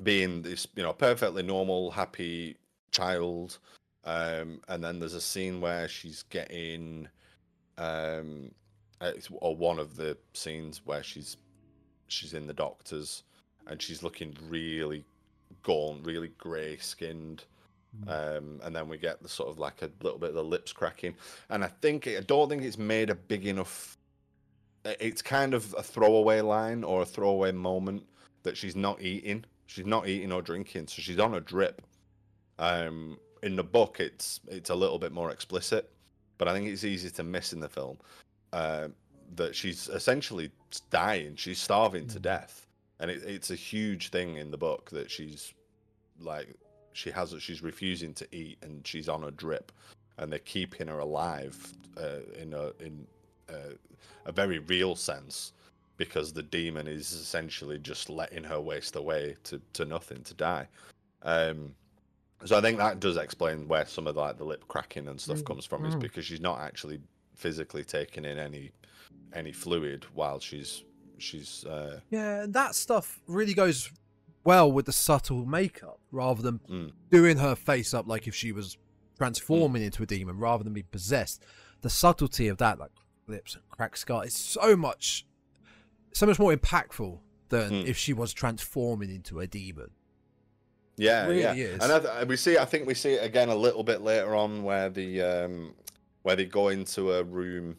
being 0.03 0.41
this 0.41 0.67
you 0.75 0.83
know 0.83 0.93
perfectly 0.93 1.43
normal, 1.43 1.91
happy 1.91 2.57
child, 2.91 3.59
um, 4.03 4.61
and 4.67 4.83
then 4.83 4.99
there's 4.99 5.13
a 5.13 5.21
scene 5.21 5.61
where 5.61 5.87
she's 5.87 6.23
getting, 6.23 7.07
um, 7.77 8.51
or 9.31 9.55
one 9.55 9.77
of 9.77 9.95
the 9.95 10.17
scenes 10.33 10.81
where 10.85 11.03
she's 11.03 11.37
she's 12.07 12.33
in 12.33 12.47
the 12.47 12.53
doctor's 12.53 13.23
and 13.67 13.81
she's 13.81 14.03
looking 14.03 14.35
really 14.47 15.03
gaunt, 15.63 16.05
really 16.05 16.29
grey 16.37 16.77
skinned. 16.77 17.43
Um, 18.07 18.59
and 18.63 18.75
then 18.75 18.87
we 18.89 18.97
get 18.97 19.21
the 19.21 19.29
sort 19.29 19.49
of 19.49 19.57
like 19.59 19.81
a 19.81 19.89
little 20.01 20.19
bit 20.19 20.29
of 20.29 20.35
the 20.35 20.43
lips 20.43 20.73
cracking, 20.73 21.15
and 21.49 21.63
I 21.63 21.67
think 21.67 22.07
I 22.07 22.19
don't 22.21 22.49
think 22.49 22.63
it's 22.63 22.77
made 22.77 23.09
a 23.09 23.15
big 23.15 23.45
enough. 23.45 23.97
It's 24.83 25.21
kind 25.21 25.53
of 25.53 25.73
a 25.77 25.81
throwaway 25.83 26.41
line 26.41 26.83
or 26.83 27.01
a 27.01 27.05
throwaway 27.05 27.51
moment 27.51 28.05
that 28.43 28.55
she's 28.57 28.75
not 28.75 29.01
eating. 29.01 29.45
She's 29.67 29.85
not 29.85 30.07
eating 30.07 30.31
or 30.31 30.41
drinking, 30.41 30.87
so 30.87 31.01
she's 31.01 31.19
on 31.19 31.33
a 31.33 31.41
drip. 31.41 31.81
Um, 32.59 33.17
in 33.43 33.55
the 33.55 33.63
book, 33.63 33.99
it's 33.99 34.39
it's 34.47 34.69
a 34.69 34.75
little 34.75 34.99
bit 34.99 35.11
more 35.11 35.31
explicit, 35.31 35.91
but 36.37 36.47
I 36.47 36.53
think 36.53 36.67
it's 36.67 36.83
easy 36.83 37.09
to 37.09 37.23
miss 37.23 37.53
in 37.53 37.59
the 37.59 37.69
film. 37.69 37.97
Uh, 38.53 38.89
that 39.35 39.55
she's 39.55 39.89
essentially 39.89 40.51
dying. 40.91 41.35
She's 41.35 41.59
starving 41.59 42.07
to 42.07 42.19
Mm. 42.19 42.23
death, 42.23 42.67
and 42.99 43.09
it, 43.09 43.23
it's 43.23 43.49
a 43.51 43.55
huge 43.55 44.09
thing 44.09 44.37
in 44.37 44.51
the 44.51 44.57
book 44.57 44.89
that 44.91 45.09
she's 45.09 45.53
like 46.19 46.55
she 46.95 47.11
has 47.11 47.35
she's 47.39 47.61
refusing 47.61 48.13
to 48.13 48.27
eat 48.31 48.57
and 48.61 48.85
she's 48.87 49.09
on 49.09 49.25
a 49.25 49.31
drip 49.31 49.71
and 50.17 50.31
they're 50.31 50.39
keeping 50.39 50.87
her 50.87 50.99
alive 50.99 51.73
uh, 51.97 52.19
in 52.39 52.53
a 52.53 52.71
in 52.83 53.05
uh, 53.49 53.73
a 54.25 54.31
very 54.31 54.59
real 54.59 54.95
sense 54.95 55.53
because 55.97 56.33
the 56.33 56.43
demon 56.43 56.87
is 56.87 57.11
essentially 57.11 57.77
just 57.77 58.09
letting 58.09 58.43
her 58.43 58.59
waste 58.59 58.95
away 58.95 59.35
to, 59.43 59.61
to 59.73 59.85
nothing 59.85 60.21
to 60.23 60.33
die 60.33 60.67
um 61.23 61.73
so 62.45 62.57
i 62.57 62.61
think 62.61 62.77
that 62.77 62.99
does 62.99 63.17
explain 63.17 63.67
where 63.67 63.85
some 63.85 64.07
of 64.07 64.15
like 64.15 64.37
the 64.37 64.43
lip 64.43 64.63
cracking 64.67 65.07
and 65.07 65.19
stuff 65.19 65.39
Mm, 65.39 65.45
comes 65.45 65.65
from 65.65 65.85
is 65.85 65.95
mm. 65.95 65.99
because 65.99 66.25
she's 66.25 66.41
not 66.41 66.59
actually 66.59 66.99
physically 67.35 67.83
taking 67.83 68.25
in 68.25 68.37
any 68.37 68.71
any 69.33 69.51
fluid 69.51 70.05
while 70.13 70.39
she's 70.39 70.83
she's 71.17 71.65
uh 71.65 71.99
Yeah, 72.09 72.45
that 72.49 72.75
stuff 72.75 73.19
really 73.27 73.53
goes 73.53 73.91
well 74.45 74.71
with 74.71 74.85
the 74.85 74.93
subtle 74.93 75.45
makeup 75.45 75.99
rather 76.11 76.41
than 76.41 76.59
Mm. 76.69 76.91
doing 77.11 77.37
her 77.37 77.55
face 77.55 77.93
up 77.93 78.07
like 78.07 78.27
if 78.27 78.33
she 78.35 78.51
was 78.53 78.77
transforming 79.17 79.81
into 79.83 80.03
a 80.03 80.05
demon 80.05 80.37
rather 80.37 80.63
than 80.63 80.71
be 80.73 80.83
possessed. 80.83 81.43
The 81.81 81.89
subtlety 81.89 82.47
of 82.47 82.57
that, 82.59 82.79
like 82.79 82.91
lips 83.27 83.55
and 83.55 83.63
cracked 83.69 83.97
scar, 83.97 84.25
is 84.25 84.33
so 84.33 84.75
much, 84.75 85.25
so 86.13 86.25
much 86.25 86.39
more 86.39 86.53
impactful 86.55 87.19
than 87.49 87.71
Mm. 87.71 87.85
if 87.85 87.97
she 87.97 88.13
was 88.13 88.33
transforming 88.33 89.09
into 89.13 89.39
a 89.39 89.47
demon. 89.47 89.91
Yeah, 90.97 91.27
really 91.27 91.41
yeah, 91.41 91.53
is. 91.53 91.83
and 91.83 91.91
I 91.91 91.99
th- 91.99 92.27
we 92.27 92.37
see. 92.37 92.57
I 92.57 92.63
think 92.65 92.87
we 92.87 92.93
see 92.93 93.13
it 93.13 93.23
again 93.23 93.49
a 93.49 93.55
little 93.55 93.83
bit 93.83 94.01
later 94.01 94.33
on, 94.35 94.63
where 94.63 94.89
the 94.89 95.21
um, 95.21 95.73
where 96.23 96.35
they 96.37 96.45
go 96.45 96.69
into 96.69 97.11
a 97.11 97.23
room, 97.23 97.75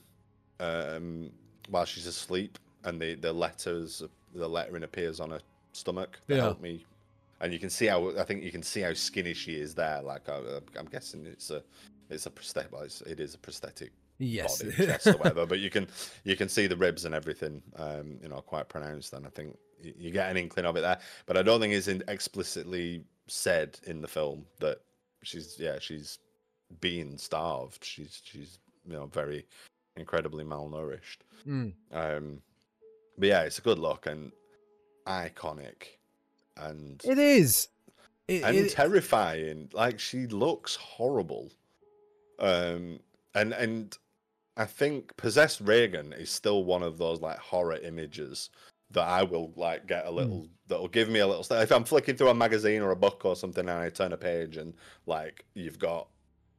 um, 0.60 1.30
while 1.70 1.86
she's 1.86 2.06
asleep, 2.06 2.58
and 2.84 3.00
the 3.00 3.14
the 3.14 3.32
letters 3.32 4.02
the 4.34 4.46
lettering 4.48 4.82
appears 4.82 5.18
on 5.18 5.30
her 5.30 5.40
stomach. 5.76 6.18
That 6.26 6.36
Yeah. 6.36 6.42
helped 6.42 6.62
me, 6.62 6.84
and 7.40 7.52
you 7.52 7.58
can 7.58 7.70
see 7.70 7.86
how 7.86 8.16
I 8.18 8.24
think 8.24 8.42
you 8.42 8.50
can 8.50 8.62
see 8.62 8.80
how 8.80 8.92
skinny 8.94 9.34
she 9.34 9.54
is 9.56 9.74
there. 9.74 10.02
Like 10.02 10.28
I, 10.28 10.40
I'm 10.78 10.86
guessing 10.86 11.26
it's 11.26 11.50
a 11.50 11.62
it's 12.10 12.26
a 12.26 12.30
prosthetic. 12.30 12.70
It 13.06 13.20
is 13.20 13.34
a 13.34 13.38
prosthetic 13.38 13.92
Yes. 14.18 14.62
body, 14.62 14.72
chest 14.74 15.08
or 15.08 15.18
whatever. 15.18 15.44
But 15.46 15.58
you 15.58 15.70
can 15.70 15.86
you 16.24 16.36
can 16.36 16.48
see 16.48 16.66
the 16.66 16.76
ribs 16.76 17.04
and 17.04 17.14
everything, 17.14 17.62
um, 17.76 18.18
you 18.22 18.28
know, 18.28 18.40
quite 18.40 18.68
pronounced. 18.68 19.12
And 19.12 19.26
I 19.26 19.30
think 19.30 19.56
you 19.82 20.10
get 20.10 20.30
an 20.30 20.36
inkling 20.38 20.64
of 20.66 20.76
it 20.76 20.80
there. 20.80 20.98
But 21.26 21.36
I 21.36 21.42
don't 21.42 21.60
think 21.60 21.74
it's 21.74 21.88
in 21.88 22.02
explicitly 22.08 23.04
said 23.28 23.78
in 23.86 24.00
the 24.00 24.08
film 24.08 24.46
that 24.60 24.78
she's 25.22 25.56
yeah 25.58 25.78
she's 25.80 26.18
being 26.80 27.18
starved. 27.18 27.84
She's 27.84 28.20
she's 28.24 28.58
you 28.86 28.92
know 28.94 29.06
very 29.06 29.46
incredibly 29.96 30.44
malnourished. 30.44 31.18
Mm. 31.46 31.72
Um, 31.92 32.40
but 33.18 33.28
yeah, 33.28 33.42
it's 33.42 33.58
a 33.58 33.62
good 33.62 33.78
look 33.78 34.06
and 34.06 34.30
iconic, 35.06 35.98
and 36.56 37.00
It 37.04 37.18
is. 37.18 37.68
It, 38.28 38.42
and 38.42 38.56
it- 38.56 38.72
terrifying. 38.72 39.70
Like 39.72 39.98
she 40.00 40.26
looks 40.26 40.76
horrible. 40.76 41.50
Um, 42.38 43.00
and 43.34 43.52
and 43.52 43.96
I 44.56 44.64
think 44.66 45.16
possessed 45.16 45.60
Regan 45.60 46.12
is 46.12 46.30
still 46.30 46.64
one 46.64 46.82
of 46.82 46.98
those 46.98 47.20
like 47.20 47.38
horror 47.38 47.76
images 47.78 48.50
that 48.90 49.06
I 49.06 49.22
will 49.22 49.52
like 49.56 49.86
get 49.86 50.06
a 50.06 50.10
Hmm. 50.10 50.16
little 50.16 50.48
that'll 50.68 50.88
give 50.88 51.08
me 51.08 51.20
a 51.20 51.26
little. 51.26 51.46
If 51.58 51.70
I'm 51.70 51.84
flicking 51.84 52.16
through 52.16 52.28
a 52.30 52.34
magazine 52.34 52.82
or 52.82 52.90
a 52.90 52.96
book 52.96 53.24
or 53.24 53.36
something, 53.36 53.68
and 53.68 53.78
I 53.78 53.88
turn 53.90 54.12
a 54.12 54.16
page 54.16 54.56
and 54.56 54.74
like 55.06 55.44
you've 55.54 55.78
got 55.78 56.08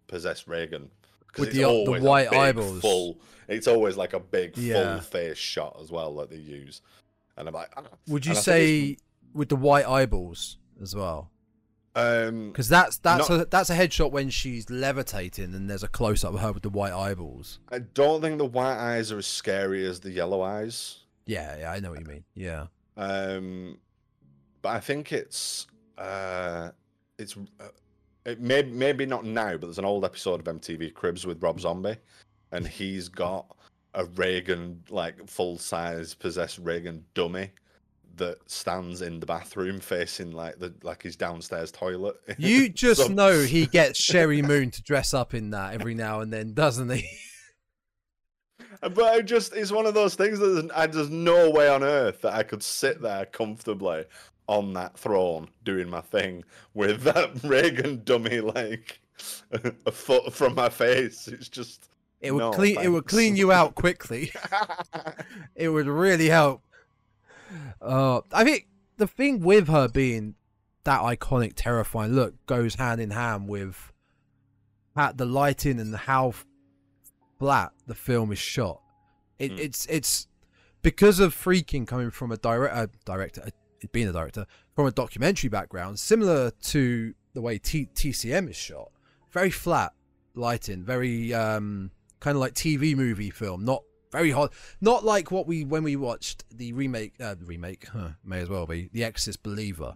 possessed 0.08 0.48
Regan 0.48 0.89
With 1.38 1.52
the- 1.54 1.64
the 1.64 2.00
white 2.02 2.32
eyeballs. 2.34 2.82
full. 2.82 3.20
It's 3.48 3.68
always 3.68 3.98
like 3.98 4.14
a 4.14 4.20
big 4.20 4.58
Yeah. 4.58 4.95
full 4.95 5.02
face 5.04 5.38
shot 5.38 5.78
as 5.82 5.91
well 5.91 6.16
that 6.16 6.30
they 6.30 6.38
use, 6.38 6.82
and 7.38 7.47
I'm 7.47 7.53
like, 7.53 7.71
ah. 7.77 7.83
would 8.07 8.25
you 8.25 8.31
and 8.33 8.39
say 8.39 8.97
with 9.33 9.49
the 9.49 9.55
white 9.55 9.88
eyeballs 9.88 10.57
as 10.81 10.95
well? 10.95 11.31
um, 11.95 12.49
Because 12.51 12.69
that's 12.69 12.97
that's 12.97 13.29
Not- 13.29 13.41
a 13.41 13.45
that's 13.45 13.69
a 13.69 13.75
headshot 13.75 14.11
when 14.11 14.29
she's 14.29 14.69
levitating, 14.69 15.53
and 15.55 15.69
there's 15.69 15.83
a 15.83 15.88
close 15.88 16.23
up 16.23 16.33
of 16.33 16.39
her 16.41 16.51
with 16.51 16.63
the 16.63 16.69
white 16.69 16.93
eyeballs. 16.93 17.59
I 17.69 17.79
don't 17.79 18.21
think 18.21 18.38
the 18.38 18.45
white 18.45 18.77
eyes 18.77 19.11
are 19.11 19.17
as 19.19 19.27
scary 19.27 19.85
as 19.85 19.99
the 19.99 20.11
yellow 20.11 20.41
eyes. 20.41 20.99
Yeah, 21.25 21.57
yeah, 21.59 21.71
I 21.71 21.79
know 21.79 21.89
what 21.91 21.99
you 21.99 22.05
mean. 22.05 22.23
Yeah, 22.35 22.67
Um, 22.95 23.79
but 24.61 24.69
I 24.69 24.79
think 24.79 25.11
it's 25.11 25.67
uh, 25.97 26.69
it's 27.17 27.35
uh, 27.59 27.67
it 28.25 28.39
may 28.39 28.61
maybe 28.63 29.05
not 29.05 29.25
now, 29.25 29.51
but 29.57 29.61
there's 29.61 29.79
an 29.79 29.85
old 29.85 30.05
episode 30.05 30.39
of 30.47 30.55
MTV 30.59 30.93
Cribs 30.93 31.25
with 31.25 31.41
Rob 31.43 31.59
Zombie, 31.59 31.97
and 32.51 32.65
he's 32.67 33.09
got 33.09 33.57
a 33.98 34.06
Regan 34.06 34.82
like 34.89 35.28
full 35.28 35.58
size 35.58 36.14
possessed 36.14 36.60
Regan 36.60 37.04
dummy 37.16 37.50
that 38.18 38.38
stands 38.50 39.02
in 39.02 39.20
the 39.20 39.26
bathroom 39.26 39.80
facing 39.80 40.32
like 40.32 40.60
the 40.60 40.74
like 40.84 41.04
his 41.04 41.16
downstairs 41.16 41.72
toilet. 41.72 42.16
you 42.38 42.70
just 42.86 43.02
So- 43.02 43.08
know 43.10 43.41
he 43.41 43.66
gets 43.66 44.00
Sheri 44.00 44.43
Moon 44.43 44.72
to 44.72 44.82
dress 44.84 45.14
up 45.14 45.34
in 45.34 45.50
that 45.52 45.74
every 45.74 45.93
now 45.95 46.22
and 46.22 46.32
then, 46.32 46.54
doesn't 46.54 46.89
he? 46.89 47.08
But 48.82 49.00
I 49.06 49.22
just 49.22 49.56
it's 49.56 49.72
one 49.72 49.88
of 49.88 49.95
those 49.95 50.14
things 50.16 50.38
that 50.39 50.48
there's, 50.48 50.72
I, 50.76 50.86
there's 50.88 51.10
no 51.10 51.50
way 51.50 51.68
on 51.68 51.84
earth 51.84 52.22
that 52.22 52.34
I 52.36 52.43
could 52.43 52.62
sit 52.62 53.02
there 53.02 53.26
comfortably 53.26 54.06
on 54.48 54.74
that 54.74 54.98
throne 54.98 55.50
doing 55.64 55.89
my 55.89 56.02
thing 56.02 56.43
with 56.76 57.02
that 57.02 57.32
Regan 57.43 58.04
dummy 58.04 58.39
like 58.39 59.00
a 59.52 59.91
foot 59.91 60.32
from 60.32 60.54
my 60.54 60.70
face. 60.70 61.28
It's 61.28 61.50
just 61.50 61.89
It 62.20 62.32
would 62.32 62.39
No, 62.39 62.51
clean. 62.51 62.80
It 62.80 62.89
would 62.89 63.05
clean 63.05 63.36
you 63.36 63.51
out 63.51 63.76
quickly. 63.76 64.32
it 65.55 65.70
would 65.70 65.88
really 65.88 66.28
help. 66.28 66.63
Uh, 67.82 68.22
I 68.34 68.43
think 68.43 68.68
the 68.97 69.07
thing 69.07 69.39
with 69.41 69.68
her 69.68 69.88
being 69.88 70.36
that 70.84 71.01
iconic, 71.01 71.53
terrifying 71.55 72.13
look 72.13 72.34
goes 72.45 72.76
hand 72.76 73.01
in 73.01 73.11
hand 73.11 73.47
with 73.47 73.91
the 75.15 75.26
lighting 75.26 75.80
and 75.80 75.95
how 75.95 76.34
flat 77.38 77.72
the 77.86 77.93
film 77.95 78.32
is 78.32 78.39
shot. 78.39 78.82
It, 79.38 79.51
Mm. 79.51 79.59
It's 79.59 79.86
it's 79.86 80.28
because 80.82 81.20
of 81.20 81.36
Friedkin 81.36 81.86
coming 81.86 82.09
from 82.09 82.32
a 82.32 82.38
direct 82.38 82.76
uh, 82.76 82.88
director, 83.05 83.43
uh, 83.45 83.88
being 83.91 84.07
a 84.07 84.11
director 84.11 84.45
from 84.76 84.88
a 84.88 84.91
documentary 84.91 85.49
background, 85.49 85.99
similar 85.99 86.49
to 86.49 87.13
the 87.34 87.41
way 87.41 87.59
T- 87.59 87.89
TCM 87.93 88.49
is 88.49 88.55
shot. 88.55 88.89
Very 89.30 89.51
flat 89.51 89.93
lighting, 90.34 90.84
very 90.84 91.34
um, 91.34 91.91
kind 92.20 92.36
of 92.36 92.41
like 92.41 92.53
TV 92.53 92.95
movie 92.95 93.30
film, 93.30 93.65
not 93.65 93.84
very 94.11 94.32
hot, 94.32 94.53
not 94.82 95.03
like 95.03 95.32
what 95.32 95.47
we 95.47 95.63
when 95.65 95.84
we 95.84 95.95
watched 95.95 96.45
the 96.51 96.74
remake, 96.74 97.13
uh, 97.20 97.36
remake 97.43 97.88
huh, 97.91 98.09
may 98.24 98.39
as 98.39 98.49
well 98.49 98.65
be 98.65 98.89
the 98.93 99.03
Exorcist 99.03 99.43
Believer. 99.43 99.95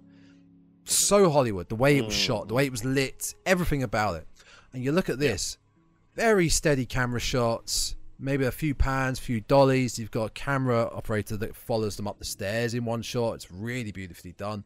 So 0.84 1.30
Hollywood, 1.30 1.69
the 1.69 1.76
way 1.76 1.97
it 1.97 2.05
was 2.05 2.13
shot, 2.13 2.47
the 2.47 2.53
way 2.53 2.65
it 2.65 2.72
was 2.72 2.84
lit, 2.84 3.36
everything 3.45 3.84
about 3.84 4.15
it. 4.15 4.28
And 4.74 4.84
you 4.84 4.91
look 4.91 5.09
at 5.09 5.19
this, 5.19 5.57
very 6.15 6.49
steady 6.49 6.86
camera 6.86 7.19
shots, 7.19 7.95
maybe 8.19 8.45
a 8.45 8.51
few 8.51 8.74
pans, 8.74 9.19
few 9.19 9.41
dollies. 9.41 9.99
You've 9.99 10.11
got 10.11 10.26
a 10.26 10.30
camera 10.32 10.89
operator 10.93 11.38
that 11.38 11.55
follows 11.55 11.97
them 11.97 12.07
up 12.07 12.19
the 12.19 12.26
stairs 12.26 12.74
in 12.74 12.86
one 12.86 13.01
shot. 13.01 13.36
It's 13.36 13.51
really 13.51 13.91
beautifully 13.91 14.34
done. 14.34 14.63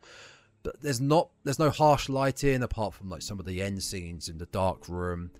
But 0.64 0.82
there's 0.82 1.01
not 1.01 1.30
there's 1.43 1.60
no 1.60 1.70
harsh 1.70 2.10
lighting 2.10 2.64
apart 2.64 2.95
from 2.95 3.10
like 3.10 3.22
some 3.22 3.39
of 3.39 3.45
the 3.45 3.62
end 3.62 3.84
scenes 3.84 4.30
in 4.30 4.38
the 4.38 4.47
dark 4.47 4.89
room. 4.89 5.32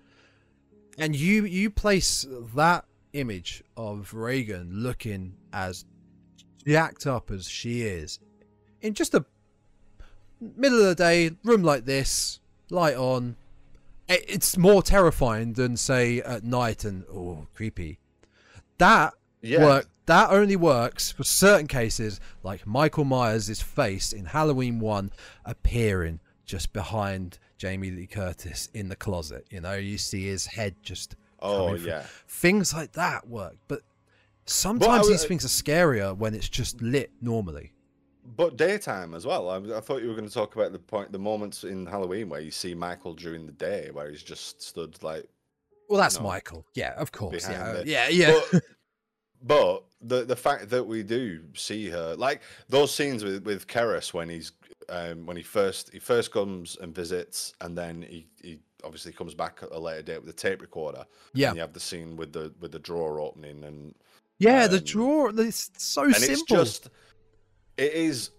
And 0.98 1.14
you 1.14 1.44
you 1.44 1.70
place 1.70 2.26
that 2.54 2.84
image 3.12 3.62
of 3.76 4.14
Regan 4.14 4.70
looking 4.72 5.34
as 5.52 5.84
jacked 6.66 7.06
up 7.06 7.30
as 7.30 7.48
she 7.48 7.82
is 7.82 8.18
in 8.80 8.94
just 8.94 9.14
a 9.14 9.24
middle 10.40 10.80
of 10.80 10.86
the 10.86 10.94
day 10.94 11.30
room 11.44 11.62
like 11.62 11.84
this, 11.84 12.40
light 12.70 12.96
on. 12.96 13.36
It's 14.08 14.56
more 14.56 14.82
terrifying 14.82 15.54
than 15.54 15.76
say 15.76 16.20
at 16.20 16.44
night 16.44 16.84
and 16.84 17.04
oh 17.12 17.48
creepy. 17.54 17.98
That 18.78 19.14
yeah. 19.42 19.64
work 19.64 19.88
that 20.06 20.30
only 20.30 20.54
works 20.54 21.10
for 21.10 21.24
certain 21.24 21.66
cases 21.66 22.20
like 22.44 22.66
Michael 22.66 23.04
Myers' 23.04 23.60
face 23.60 24.12
in 24.12 24.26
Halloween 24.26 24.78
1 24.78 25.10
appearing 25.44 26.20
just 26.44 26.72
behind 26.72 27.38
Jamie 27.58 27.90
Lee 27.90 28.06
Curtis 28.06 28.68
in 28.74 28.88
the 28.88 28.96
closet. 28.96 29.46
You 29.50 29.60
know, 29.60 29.74
you 29.74 29.98
see 29.98 30.26
his 30.26 30.46
head 30.46 30.74
just 30.82 31.16
Oh 31.40 31.74
yeah. 31.74 32.04
things 32.28 32.72
like 32.74 32.92
that 32.92 33.28
work. 33.28 33.56
But 33.68 33.82
sometimes 34.46 35.06
I- 35.06 35.12
these 35.12 35.24
things 35.24 35.44
are 35.44 35.48
scarier 35.48 36.16
when 36.16 36.34
it's 36.34 36.48
just 36.48 36.80
lit 36.82 37.10
normally. 37.20 37.72
But 38.36 38.56
daytime 38.56 39.14
as 39.14 39.24
well. 39.24 39.48
I, 39.48 39.56
I 39.76 39.80
thought 39.80 40.02
you 40.02 40.08
were 40.08 40.14
going 40.16 40.26
to 40.26 40.34
talk 40.34 40.56
about 40.56 40.72
the 40.72 40.80
point, 40.80 41.12
the 41.12 41.18
moments 41.18 41.62
in 41.62 41.86
Halloween 41.86 42.28
where 42.28 42.40
you 42.40 42.50
see 42.50 42.74
Michael 42.74 43.14
during 43.14 43.46
the 43.46 43.52
day, 43.52 43.90
where 43.92 44.10
he's 44.10 44.22
just 44.22 44.60
stood 44.60 45.00
like 45.02 45.26
Well, 45.88 46.00
that's 46.00 46.18
No. 46.18 46.24
Michael. 46.24 46.66
Yeah, 46.74 46.94
of 46.96 47.12
course. 47.12 47.48
Yeah, 47.48 47.82
yeah, 47.86 48.08
yeah. 48.08 48.40
But, 48.50 48.62
but 49.42 49.84
the 50.02 50.24
the 50.24 50.34
fact 50.36 50.70
that 50.70 50.84
we 50.84 51.04
do 51.04 51.42
see 51.54 51.88
her, 51.90 52.16
like 52.16 52.42
those 52.68 52.92
scenes 52.92 53.22
with 53.22 53.44
with 53.44 53.68
Karras 53.68 54.12
when 54.12 54.28
he's 54.28 54.50
um, 54.88 55.26
when 55.26 55.36
he 55.36 55.42
first 55.42 55.90
he 55.92 55.98
first 55.98 56.30
comes 56.32 56.76
and 56.80 56.94
visits, 56.94 57.54
and 57.60 57.76
then 57.76 58.02
he 58.02 58.26
he 58.42 58.60
obviously 58.84 59.12
comes 59.12 59.34
back 59.34 59.60
at 59.62 59.70
a 59.72 59.78
later 59.78 60.02
date 60.02 60.20
with 60.20 60.30
a 60.30 60.32
tape 60.36 60.60
recorder. 60.62 61.04
Yeah. 61.34 61.48
and 61.48 61.56
you 61.56 61.60
have 61.60 61.72
the 61.72 61.80
scene 61.80 62.16
with 62.16 62.32
the 62.32 62.52
with 62.60 62.72
the 62.72 62.78
drawer 62.78 63.20
opening, 63.20 63.64
and 63.64 63.94
yeah, 64.38 64.66
the 64.66 64.78
um, 64.78 64.84
drawer. 64.84 65.32
It's 65.36 65.70
so 65.78 66.04
and 66.04 66.14
simple. 66.16 66.32
it's 66.32 66.42
just 66.80 66.88
it 67.76 67.92
is 67.92 68.30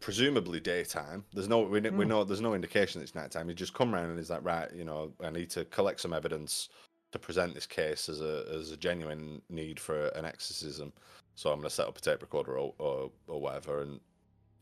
presumably 0.00 0.60
daytime. 0.60 1.24
There's 1.32 1.48
no 1.48 1.60
we, 1.60 1.80
kn- 1.80 1.96
we 1.96 2.04
Mm. 2.04 2.08
know 2.08 2.24
there's 2.24 2.40
no 2.40 2.54
indication 2.54 3.02
it's 3.02 3.14
nighttime. 3.14 3.48
He 3.48 3.54
just 3.54 3.74
come 3.74 3.94
around 3.94 4.10
and 4.10 4.18
he's 4.18 4.30
like, 4.30 4.44
right, 4.44 4.72
you 4.72 4.84
know, 4.84 5.12
I 5.22 5.30
need 5.30 5.50
to 5.50 5.64
collect 5.66 6.00
some 6.00 6.12
evidence 6.14 6.68
to 7.12 7.18
present 7.18 7.54
this 7.54 7.66
case 7.66 8.08
as 8.08 8.20
a 8.20 8.44
as 8.52 8.70
a 8.72 8.76
genuine 8.76 9.42
need 9.50 9.78
for 9.78 10.08
an 10.08 10.24
exorcism. 10.24 10.92
So 11.34 11.50
I'm 11.50 11.58
gonna 11.58 11.70
set 11.70 11.86
up 11.88 11.98
a 11.98 12.00
tape 12.00 12.22
recorder 12.22 12.58
or 12.58 12.74
or, 12.78 13.10
or 13.28 13.40
whatever. 13.40 13.82
And 13.82 14.00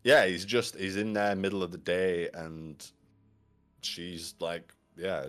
yeah, 0.04 0.26
he's 0.26 0.44
just 0.44 0.76
he's 0.76 0.96
in 0.96 1.12
there 1.12 1.34
middle 1.34 1.62
of 1.62 1.70
the 1.70 1.78
day 1.78 2.28
and 2.34 2.84
she's 3.82 4.34
like, 4.40 4.72
yeah, 4.96 5.26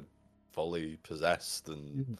fully 0.51 0.97
possessed 1.03 1.69
and 1.69 2.05
mm. 2.05 2.17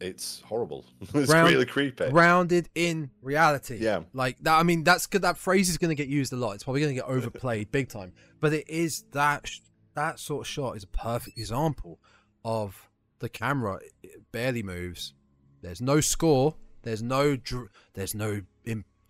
it's 0.00 0.42
horrible. 0.44 0.84
it's 1.14 1.30
Round- 1.30 1.50
really 1.50 1.66
creepy. 1.66 2.10
grounded 2.10 2.68
in 2.74 3.10
reality. 3.20 3.78
Yeah. 3.80 4.02
like 4.12 4.38
that. 4.40 4.58
I 4.58 4.62
mean, 4.62 4.84
that's 4.84 5.06
good. 5.06 5.22
That 5.22 5.38
phrase 5.38 5.68
is 5.68 5.78
going 5.78 5.90
to 5.90 5.94
get 5.94 6.08
used 6.08 6.32
a 6.32 6.36
lot. 6.36 6.52
It's 6.52 6.64
probably 6.64 6.80
going 6.80 6.94
to 6.94 7.00
get 7.00 7.08
overplayed 7.08 7.70
big 7.72 7.88
time. 7.88 8.12
But 8.40 8.52
it 8.52 8.68
is 8.68 9.04
that 9.12 9.46
sh- 9.46 9.60
that 9.94 10.18
sort 10.18 10.46
of 10.46 10.48
shot 10.48 10.76
is 10.76 10.84
a 10.84 10.88
perfect 10.88 11.38
example 11.38 12.00
of 12.44 12.88
the 13.18 13.28
camera 13.28 13.78
it 14.02 14.32
barely 14.32 14.62
moves. 14.62 15.14
There's 15.60 15.80
no 15.80 16.00
score. 16.00 16.56
There's 16.82 17.02
no 17.02 17.36
dr- 17.36 17.68
there's 17.94 18.14
no 18.14 18.42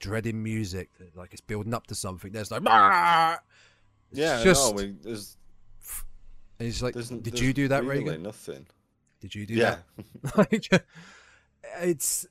dreading 0.02 0.42
music. 0.42 0.90
Like 1.14 1.32
it's 1.32 1.40
building 1.40 1.72
up 1.72 1.86
to 1.86 1.94
something. 1.94 2.32
There's 2.32 2.50
no. 2.50 2.58
It's 2.58 4.18
yeah, 4.20 4.42
just 4.44 4.74
no, 4.76 4.92
there's 5.02 5.38
and 6.58 6.68
it's 6.68 6.82
like, 6.82 6.94
There's, 6.94 7.08
did 7.08 7.24
there's 7.24 7.40
you 7.40 7.52
do 7.54 7.68
that, 7.68 7.84
really 7.84 8.04
Regan? 8.04 8.22
Nothing. 8.24 8.66
Did 9.20 9.34
you 9.34 9.46
do 9.46 9.54
Yeah. 9.54 9.78
that? 10.22 10.36
like, 10.52 10.84
it's 11.80 12.26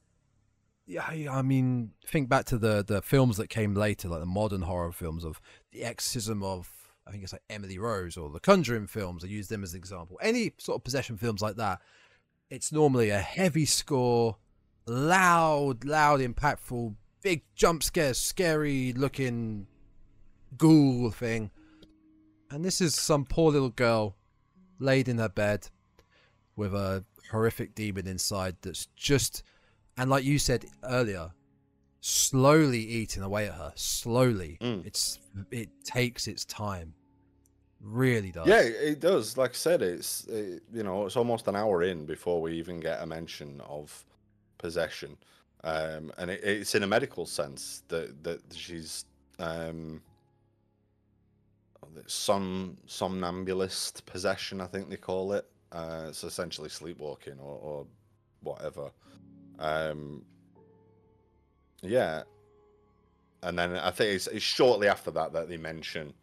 yeah, 0.85 1.03
I 1.07 1.27
I 1.29 1.41
mean, 1.41 1.91
think 2.05 2.29
back 2.29 2.45
to 2.45 2.57
the 2.57 2.83
the 2.83 3.01
films 3.01 3.37
that 3.37 3.49
came 3.49 3.73
later, 3.73 4.09
like 4.09 4.19
the 4.19 4.25
modern 4.25 4.61
horror 4.61 4.91
films 4.91 5.23
of 5.25 5.41
the 5.71 5.83
exorcism 5.83 6.43
of 6.43 6.69
I 7.07 7.11
think 7.11 7.23
it's 7.23 7.33
like 7.33 7.43
Emily 7.49 7.77
Rose 7.79 8.15
or 8.15 8.29
the 8.29 8.39
Conjuring 8.39 8.87
films. 8.87 9.23
I 9.23 9.27
use 9.27 9.47
them 9.47 9.63
as 9.63 9.73
an 9.73 9.79
example. 9.79 10.19
Any 10.21 10.53
sort 10.59 10.77
of 10.77 10.83
possession 10.83 11.17
films 11.17 11.41
like 11.41 11.55
that, 11.55 11.81
it's 12.49 12.71
normally 12.71 13.09
a 13.09 13.19
heavy 13.19 13.65
score, 13.65 14.37
loud, 14.85 15.83
loud, 15.83 16.19
impactful, 16.19 16.95
big 17.21 17.43
jump 17.55 17.83
scares, 17.83 18.17
scary 18.17 18.93
looking 18.93 19.67
ghoul 20.57 21.11
thing. 21.11 21.51
And 22.49 22.65
this 22.65 22.81
is 22.81 22.95
some 22.95 23.25
poor 23.25 23.51
little 23.51 23.69
girl 23.69 24.15
laid 24.79 25.07
in 25.07 25.17
her 25.19 25.29
bed 25.29 25.69
with 26.55 26.73
a 26.73 27.03
horrific 27.31 27.73
demon 27.75 28.07
inside 28.07 28.57
that's 28.61 28.87
just 28.95 29.43
and 29.95 30.09
like 30.09 30.23
you 30.25 30.37
said 30.37 30.65
earlier 30.83 31.31
slowly 32.01 32.79
eating 32.79 33.23
away 33.23 33.47
at 33.47 33.53
her 33.53 33.71
slowly 33.75 34.57
Mm. 34.59 34.85
it's 34.85 35.19
it 35.51 35.69
takes 35.85 36.27
its 36.27 36.43
time 36.45 36.93
really 37.79 38.31
does 38.31 38.47
Yeah, 38.47 38.61
it 38.61 38.75
it 38.81 38.99
does. 38.99 39.37
Like 39.37 39.51
I 39.51 39.53
said, 39.53 39.81
it's 39.81 40.25
it, 40.27 40.61
you 40.73 40.83
know 40.83 41.05
it's 41.05 41.15
almost 41.15 41.47
an 41.47 41.55
hour 41.55 41.83
in 41.83 42.05
before 42.05 42.41
we 42.41 42.53
even 42.53 42.79
get 42.79 43.01
a 43.01 43.05
mention 43.05 43.61
of 43.61 44.03
possession, 44.57 45.17
um, 45.63 46.11
and 46.17 46.31
it, 46.31 46.43
it's 46.43 46.75
in 46.75 46.83
a 46.83 46.87
medical 46.87 47.25
sense 47.25 47.83
that 47.87 48.23
that 48.23 48.41
she's 48.53 49.05
um, 49.39 50.01
some 52.07 52.77
somnambuliform 52.87 54.05
possession, 54.05 54.61
I 54.61 54.67
think 54.67 54.89
they 54.89 54.97
call 54.97 55.33
it. 55.33 55.45
Uh, 55.71 56.07
it's 56.09 56.23
essentially 56.23 56.69
sleepwalking 56.69 57.39
or, 57.39 57.59
or 57.61 57.85
whatever. 58.41 58.91
Um, 59.59 60.23
yeah, 61.81 62.23
and 63.43 63.57
then 63.57 63.75
I 63.75 63.91
think 63.91 64.15
it's, 64.15 64.27
it's 64.27 64.43
shortly 64.43 64.87
after 64.87 65.11
that 65.11 65.33
that 65.33 65.49
they 65.49 65.57
mention 65.57 66.13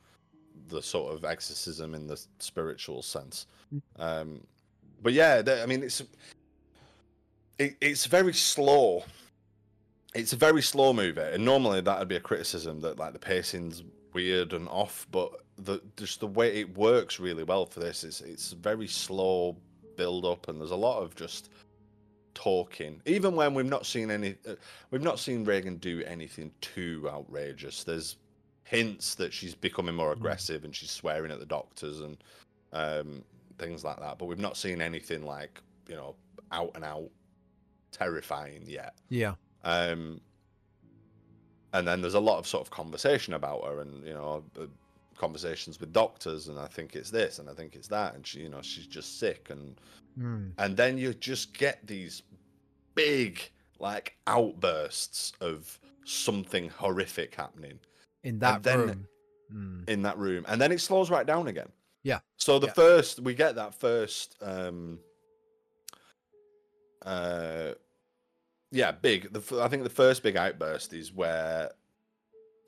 the 0.69 0.83
sort 0.83 1.15
of 1.15 1.25
exorcism 1.25 1.95
in 1.95 2.07
the 2.07 2.21
spiritual 2.39 3.03
sense. 3.03 3.47
Um, 3.99 4.41
but 5.03 5.13
yeah, 5.13 5.43
I 5.63 5.67
mean, 5.67 5.83
it's 5.83 6.03
it, 7.59 7.77
it's 7.81 8.07
very 8.07 8.35
slow. 8.35 9.05
It's 10.15 10.33
a 10.33 10.37
very 10.37 10.63
slow 10.63 10.93
movie, 10.93 11.21
and 11.21 11.45
normally 11.45 11.81
that 11.83 11.99
would 11.99 12.09
be 12.09 12.17
a 12.17 12.21
criticism 12.21 12.81
that 12.81 12.99
like 12.99 13.13
the 13.13 13.19
pacing's 13.19 13.83
weird 14.15 14.53
and 14.53 14.69
off, 14.69 15.07
but 15.11 15.43
the 15.59 15.81
just 15.97 16.21
the 16.21 16.27
way 16.27 16.61
it 16.61 16.77
works 16.77 17.21
really 17.21 17.45
well 17.45 17.67
for 17.67 17.81
this 17.81 18.05
is 18.05 18.21
it's 18.23 18.53
very 18.53 18.87
slow 18.87 19.57
build 19.97 20.25
up, 20.25 20.49
and 20.49 20.61
there's 20.61 20.71
a 20.71 20.77
lot 20.77 21.03
of 21.03 21.15
just 21.15 21.51
talking. 22.35 23.03
Even 23.05 23.35
when 23.35 23.53
we've 23.53 23.67
not 23.67 23.85
seen 23.85 24.11
any, 24.11 24.37
uh, 24.49 24.55
we've 24.91 25.03
not 25.03 25.19
seen 25.19 25.45
Regan 25.45 25.77
do 25.77 26.03
anything 26.07 26.53
too 26.61 27.09
outrageous. 27.11 27.85
There's 27.85 28.17
hints 28.65 29.15
that 29.17 29.33
she's 29.33 29.55
becoming 29.55 29.95
more 29.95 30.13
aggressive 30.13 30.65
and 30.65 30.75
she's 30.77 30.91
swearing 30.91 31.33
at 31.33 31.41
the 31.41 31.47
doctors 31.47 32.01
and 32.01 32.23
um, 32.73 33.25
things 33.59 33.83
like 33.83 33.99
that. 33.99 34.19
But 34.19 34.27
we've 34.27 34.39
not 34.39 34.57
seen 34.57 34.81
anything 34.81 35.25
like 35.25 35.61
you 35.89 35.97
know 35.97 36.15
out 36.53 36.71
and 36.75 36.85
out 36.85 37.11
terrifying 37.91 38.63
yet. 38.67 38.95
yeah 39.09 39.35
Um, 39.65 40.21
and 41.73 41.87
then 41.87 42.01
there's 42.01 42.15
a 42.15 42.21
lot 42.21 42.39
of 42.39 42.47
sort 42.47 42.63
of 42.63 42.71
conversation 42.71 43.35
about 43.35 43.65
her, 43.65 43.81
and 43.81 44.07
you 44.07 44.15
know, 44.15 44.43
uh, 44.59 44.67
conversations 45.17 45.81
with 45.81 45.93
doctors, 45.93 46.49
and 46.49 46.59
I 46.59 46.67
think 46.67 46.95
it's 46.97 47.11
this, 47.11 47.39
and 47.41 47.51
I 47.51 47.53
think 47.55 47.75
it's 47.75 47.89
that, 47.89 48.15
and 48.15 48.27
she, 48.27 48.41
you 48.41 48.49
know, 48.49 48.63
she's 48.63 48.87
just 48.87 49.19
sick, 49.19 49.51
and 49.51 49.79
Mm. 50.19 50.53
and 50.59 50.77
then 50.77 50.99
you 50.99 51.15
just 51.15 51.57
get 51.57 51.87
these 51.87 52.23
big 52.95 53.41
like 53.79 54.17
outbursts 54.27 55.33
of 55.41 55.79
something 56.05 56.69
horrific 56.71 57.35
happening 57.37 57.79
in 58.25 58.39
that 58.41 58.63
then- 58.65 58.79
room 58.81 59.09
Mm. 59.53 59.89
in 59.89 60.03
that 60.03 60.19
room, 60.19 60.45
and 60.49 60.61
then 60.61 60.73
it 60.73 60.81
slows 60.81 61.09
right 61.11 61.27
down 61.27 61.47
again. 61.49 61.71
Yeah. 62.03 62.21
So 62.37 62.59
the 62.59 62.67
Yeah. 62.69 62.73
first 62.73 63.21
we 63.21 63.35
get 63.35 63.55
that 63.57 63.75
first, 63.75 64.37
um, 64.43 64.99
uh, 67.03 67.75
yeah, 68.71 68.93
big. 68.93 69.33
The 69.33 69.61
I 69.61 69.69
think 69.69 69.85
the 69.85 69.91
first 69.91 70.23
big 70.23 70.37
outburst 70.37 70.93
is 70.93 71.13
where 71.13 71.71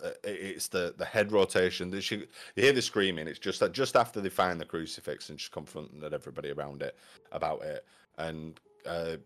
uh, 0.02 0.10
it's 0.24 0.68
the 0.68 0.94
the 0.96 1.04
head 1.04 1.32
rotation. 1.32 1.90
That 1.90 2.02
she 2.02 2.16
you 2.16 2.26
hear 2.56 2.72
the 2.72 2.82
screaming. 2.82 3.28
It's 3.28 3.38
just 3.38 3.60
that 3.60 3.72
just 3.72 3.96
after 3.96 4.20
they 4.20 4.28
find 4.28 4.60
the 4.60 4.64
crucifix 4.64 5.30
and 5.30 5.40
she's 5.40 5.48
confronting 5.48 6.02
everybody 6.02 6.50
around 6.50 6.82
it 6.82 6.96
about 7.32 7.62
it, 7.62 7.84
and 8.18 8.58
uh, 8.86 9.16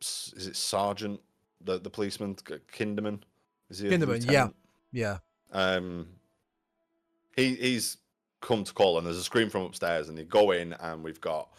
is 0.00 0.46
it 0.46 0.56
Sergeant 0.56 1.20
the 1.64 1.78
the 1.78 1.90
policeman 1.90 2.34
Kinderman? 2.34 3.20
Is 3.68 3.78
he 3.78 3.88
Kinderman, 3.88 4.30
yeah. 4.30 4.48
yeah 4.92 5.18
um 5.52 6.06
he 7.36 7.54
he's 7.54 7.98
come 8.40 8.64
to 8.64 8.72
call 8.72 8.96
and 8.96 9.06
there's 9.06 9.18
a 9.18 9.22
scream 9.22 9.50
from 9.50 9.62
upstairs 9.62 10.08
and 10.08 10.16
they 10.16 10.24
go 10.24 10.52
in 10.52 10.72
and 10.74 11.02
we've 11.02 11.20
got 11.20 11.50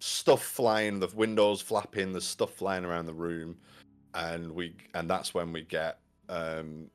stuff 0.00 0.42
flying 0.42 0.98
the 0.98 1.08
windows 1.14 1.60
flapping 1.60 2.12
there's 2.12 2.24
stuff 2.24 2.50
flying 2.52 2.84
around 2.84 3.06
the 3.06 3.14
room 3.14 3.56
and 4.18 4.50
we 4.52 4.74
and 4.94 5.08
that's 5.08 5.32
when 5.32 5.52
we 5.52 5.62
get 5.62 5.98
um 6.28 6.90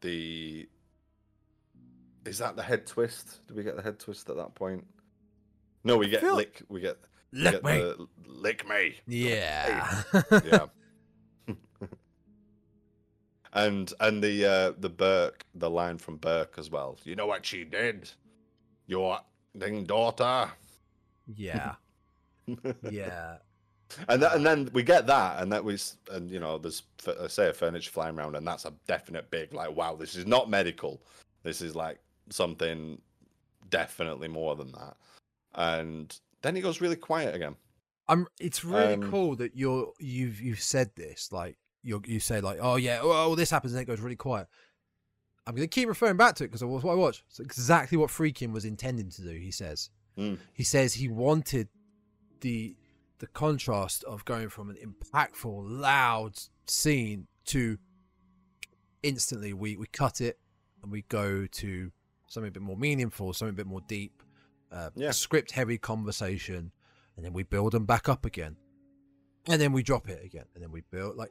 the 0.00 0.66
is 2.24 2.38
that 2.38 2.56
the 2.56 2.62
head 2.62 2.86
twist 2.86 3.40
do 3.46 3.54
we 3.54 3.62
get 3.62 3.76
the 3.76 3.82
head 3.82 3.98
twist 3.98 4.28
at 4.30 4.36
that 4.36 4.54
point 4.54 4.84
no 5.84 5.96
we 5.96 6.08
get 6.08 6.22
lick 6.24 6.62
we 6.68 6.80
get 6.80 6.96
we 7.32 7.40
Lick 7.42 7.52
get 7.52 7.64
me. 7.64 7.78
the 7.78 8.08
lick 8.26 8.68
me 8.68 8.94
yeah 9.06 10.02
yeah. 10.44 10.66
and 13.52 13.92
and 14.00 14.22
the 14.22 14.44
uh 14.46 14.72
the 14.78 14.88
Burke, 14.90 15.44
the 15.54 15.70
line 15.70 15.98
from 15.98 16.16
Burke 16.16 16.54
as 16.58 16.70
well. 16.70 16.98
You 17.04 17.14
know 17.16 17.26
what 17.26 17.44
she 17.46 17.64
did? 17.64 18.10
Your 18.86 19.20
ding 19.56 19.84
daughter. 19.84 20.50
yeah 21.36 21.74
yeah 22.90 23.36
And 24.08 24.22
that, 24.22 24.34
and 24.34 24.46
then 24.46 24.70
we 24.72 24.82
get 24.82 25.06
that, 25.06 25.42
and 25.42 25.50
that 25.52 25.64
was, 25.64 25.96
and 26.10 26.30
you 26.30 26.40
know, 26.40 26.58
there's 26.58 26.82
f- 27.00 27.16
uh, 27.16 27.28
say 27.28 27.48
a 27.48 27.52
furniture 27.52 27.90
flying 27.90 28.18
around, 28.18 28.36
and 28.36 28.46
that's 28.46 28.64
a 28.64 28.72
definite 28.86 29.30
big 29.30 29.52
like, 29.52 29.74
wow, 29.74 29.96
this 29.96 30.14
is 30.14 30.26
not 30.26 30.48
medical. 30.48 31.00
This 31.42 31.60
is 31.60 31.74
like 31.74 31.98
something 32.30 33.00
definitely 33.68 34.28
more 34.28 34.56
than 34.56 34.72
that. 34.72 34.96
And 35.54 36.16
then 36.42 36.56
it 36.56 36.60
goes 36.60 36.80
really 36.80 36.96
quiet 36.96 37.34
again. 37.34 37.56
I'm. 38.08 38.26
It's 38.40 38.64
really 38.64 38.94
Um, 38.94 39.10
cool 39.10 39.36
that 39.36 39.56
you're 39.56 39.92
you've 39.98 40.40
you've 40.40 40.62
said 40.62 40.90
this. 40.96 41.32
Like 41.32 41.56
you 41.82 42.02
you 42.06 42.20
say 42.20 42.40
like, 42.40 42.58
oh 42.60 42.76
yeah, 42.76 43.00
oh 43.02 43.34
this 43.34 43.50
happens 43.50 43.72
and 43.72 43.82
it 43.82 43.86
goes 43.86 44.00
really 44.00 44.16
quiet. 44.16 44.48
I'm 45.46 45.54
gonna 45.54 45.66
keep 45.66 45.88
referring 45.88 46.16
back 46.16 46.36
to 46.36 46.44
it 46.44 46.48
because 46.48 46.62
was 46.62 46.84
what 46.84 46.92
I 46.92 46.96
watched. 46.96 47.24
It's 47.28 47.40
exactly 47.40 47.98
what 47.98 48.10
Friedkin 48.10 48.52
was 48.52 48.64
intending 48.64 49.10
to 49.10 49.22
do. 49.22 49.30
He 49.30 49.50
says. 49.50 49.90
Mm. 50.18 50.38
He 50.52 50.64
says 50.64 50.94
he 50.94 51.08
wanted 51.08 51.68
the 52.40 52.76
the 53.20 53.26
contrast 53.28 54.02
of 54.04 54.24
going 54.24 54.48
from 54.48 54.68
an 54.70 54.76
impactful, 54.76 55.62
loud 55.64 56.38
scene 56.66 57.26
to 57.46 57.78
instantly 59.02 59.52
we 59.52 59.76
we 59.76 59.86
cut 59.86 60.20
it 60.20 60.38
and 60.82 60.90
we 60.92 61.02
go 61.02 61.46
to 61.46 61.90
something 62.26 62.48
a 62.48 62.52
bit 62.52 62.62
more 62.62 62.76
meaningful, 62.76 63.32
something 63.32 63.54
a 63.54 63.56
bit 63.56 63.66
more 63.66 63.80
deep, 63.88 64.22
uh, 64.72 64.90
Yeah. 64.94 65.10
script 65.10 65.50
heavy 65.52 65.78
conversation, 65.78 66.72
and 67.16 67.24
then 67.24 67.32
we 67.32 67.42
build 67.42 67.72
them 67.72 67.86
back 67.86 68.08
up 68.08 68.24
again, 68.24 68.56
and 69.48 69.60
then 69.60 69.72
we 69.72 69.82
drop 69.82 70.08
it 70.08 70.24
again, 70.24 70.46
and 70.54 70.62
then 70.62 70.70
we 70.70 70.82
build 70.90 71.16
like 71.16 71.30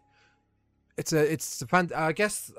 it's 0.98 1.14
a 1.14 1.32
it's 1.32 1.62
a 1.62 1.68
fan. 1.68 1.90
I 1.96 2.12
guess 2.12 2.52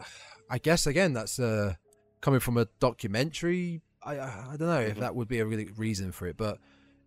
I 0.49 0.59
guess 0.59 0.87
again 0.87 1.13
that's 1.13 1.39
uh 1.39 1.75
coming 2.21 2.41
from 2.41 2.57
a 2.57 2.67
documentary. 2.81 3.83
I 4.03 4.17
I, 4.19 4.29
I 4.53 4.57
don't 4.57 4.69
know 4.69 4.81
if 4.81 4.97
Mhm. 4.97 5.01
that 5.01 5.15
would 5.15 5.29
be 5.29 5.39
a 5.41 5.47
really 5.47 5.67
reason 5.77 6.11
for 6.13 6.27
it, 6.27 6.37
but 6.37 6.59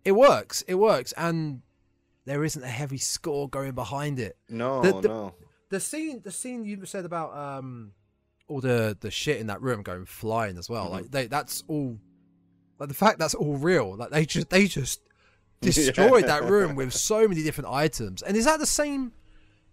it 0.04 0.12
works. 0.12 0.62
It 0.68 0.76
works, 0.76 1.12
and 1.16 1.62
there 2.26 2.42
isn't 2.44 2.62
a 2.62 2.68
heavy 2.68 2.98
score 2.98 3.48
going 3.48 3.72
behind 3.72 4.18
it 4.18 4.36
No, 4.48 4.82
The- 4.82 5.00
the- 5.00 5.08
no. 5.08 5.34
the 5.70 5.80
scene 5.80 6.20
the 6.22 6.30
scene 6.32 6.64
you 6.64 6.84
said 6.86 7.04
about 7.04 7.36
um 7.36 7.92
all 8.48 8.60
the 8.60 8.96
the 9.00 9.10
shit 9.10 9.38
in 9.40 9.46
that 9.48 9.60
room 9.62 9.82
going 9.82 10.04
flying 10.06 10.58
as 10.58 10.68
well 10.68 10.88
Mhm. 10.88 10.90
like 10.92 11.10
they 11.10 11.26
that's 11.26 11.62
all 11.68 11.98
like 12.78 12.88
the 12.88 12.94
fact 12.94 13.18
that's 13.18 13.34
all 13.34 13.56
real 13.56 13.96
like 13.96 14.10
they 14.10 14.24
just 14.26 14.50
they 14.50 14.66
just 14.66 15.00
destroyed 15.60 16.24
that 16.24 16.44
room 16.44 16.74
with 16.76 16.92
so 16.92 17.26
many 17.26 17.42
different 17.42 17.70
items 17.70 18.20
and 18.22 18.36
is 18.36 18.44
that 18.44 18.58
the 18.60 18.66
same 18.66 19.12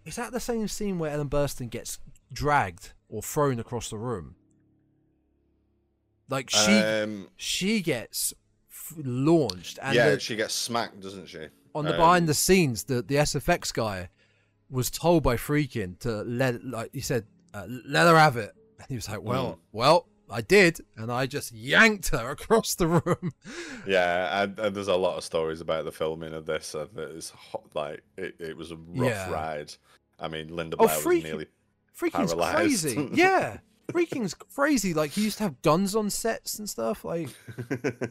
is 0.05 0.15
that 0.15 0.31
the 0.31 0.39
same 0.39 0.67
scene 0.67 0.97
where 0.99 1.11
ellen 1.11 1.29
burstyn 1.29 1.69
gets 1.69 1.99
dragged 2.31 2.93
or 3.09 3.21
thrown 3.21 3.59
across 3.59 3.89
the 3.89 3.97
room 3.97 4.35
like 6.29 6.49
she 6.49 6.71
um, 6.79 7.27
she 7.35 7.81
gets 7.81 8.33
launched 8.97 9.79
and 9.81 9.95
yeah, 9.95 10.09
the- 10.11 10.19
she 10.19 10.35
gets 10.35 10.53
smacked, 10.53 10.99
doesn't 11.01 11.27
she? 11.27 11.47
On 11.73 11.85
the 11.85 11.91
Um, 11.91 11.97
behind 11.97 12.29
the 12.29 12.33
scenes, 12.33 12.83
the 12.85 13.01
the 13.01 13.15
SFX 13.15 13.71
guy 13.73 14.09
was 14.69 14.89
told 14.89 15.23
by 15.23 15.35
Friedkin 15.35 15.99
to 15.99 16.23
let 16.23 16.63
like 16.65 16.89
he 16.93 17.01
said, 17.01 17.25
uh, 17.53 17.65
let 17.67 18.07
her 18.07 18.17
have 18.17 18.37
it, 18.37 18.51
and 18.79 18.87
he 18.89 18.95
was 18.95 19.07
like, 19.09 19.21
well, 19.21 19.53
Mm. 19.53 19.57
well, 19.71 20.07
I 20.29 20.41
did, 20.41 20.79
and 20.95 21.11
I 21.11 21.25
just 21.25 21.51
yanked 21.51 22.07
her 22.09 22.29
across 22.37 22.75
the 22.75 22.87
room. 22.87 23.31
Yeah, 23.85 24.43
and, 24.43 24.57
and 24.59 24.75
there's 24.75 24.87
a 24.87 24.95
lot 24.95 25.17
of 25.17 25.23
stories 25.23 25.59
about 25.61 25.83
the 25.85 25.91
filming 25.91 26.33
of 26.33 26.45
this. 26.45 26.73
And 26.73 26.89
it's 26.97 27.31
hot, 27.31 27.69
like 27.73 28.01
it, 28.17 28.35
it 28.39 28.55
was 28.55 28.71
a 28.71 28.77
rough 28.77 29.09
Yeah. 29.09 29.29
ride. 29.31 29.73
I 30.19 30.27
mean, 30.29 30.55
Linda 30.55 30.77
Oh, 30.79 30.85
Blair 30.85 30.95
was 30.97 31.05
freaking- 31.05 31.23
nearly. 31.23 31.47
Friedkin's 31.99 32.33
Paralyzed. 32.33 32.55
crazy. 32.55 33.09
yeah. 33.13 33.57
Friedkin's 33.91 34.33
crazy. 34.33 34.93
Like 34.93 35.11
he 35.11 35.23
used 35.23 35.37
to 35.39 35.43
have 35.43 35.61
guns 35.61 35.95
on 35.97 36.09
sets 36.09 36.57
and 36.59 36.69
stuff. 36.69 37.03
Like 37.03 37.27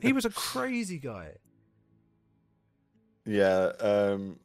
he 0.02 0.12
was 0.12 0.26
a 0.26 0.30
crazy 0.30 0.98
guy. 0.98 1.36
Yeah. 3.24 3.72
Um, 3.80 4.38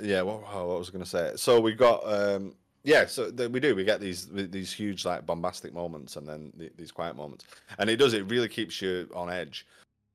yeah. 0.00 0.22
What, 0.22 0.42
what 0.42 0.78
was 0.78 0.88
I 0.88 0.92
going 0.92 1.04
to 1.04 1.10
say? 1.10 1.32
So 1.36 1.60
we 1.60 1.74
got. 1.74 2.02
Um, 2.04 2.54
yeah. 2.84 3.06
So 3.06 3.30
th- 3.30 3.50
we 3.50 3.60
do. 3.60 3.74
We 3.74 3.84
get 3.84 4.00
these 4.00 4.26
these 4.26 4.72
huge 4.72 5.04
like 5.04 5.26
bombastic 5.26 5.74
moments, 5.74 6.16
and 6.16 6.26
then 6.26 6.52
th- 6.58 6.72
these 6.76 6.92
quiet 6.92 7.16
moments, 7.16 7.44
and 7.78 7.90
it 7.90 7.96
does. 7.96 8.14
It 8.14 8.30
really 8.30 8.48
keeps 8.48 8.80
you 8.80 9.08
on 9.14 9.30
edge. 9.30 9.66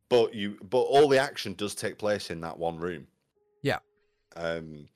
But 0.09 0.33
you. 0.33 0.57
But 0.69 0.81
all 0.81 1.07
the 1.07 1.19
action 1.19 1.53
does 1.53 1.75
take 1.75 1.97
place 1.97 2.31
in 2.31 2.41
that 2.41 2.57
one 2.57 2.79
room. 2.79 3.07
Yeah. 3.61 3.79
Um, 4.35 4.87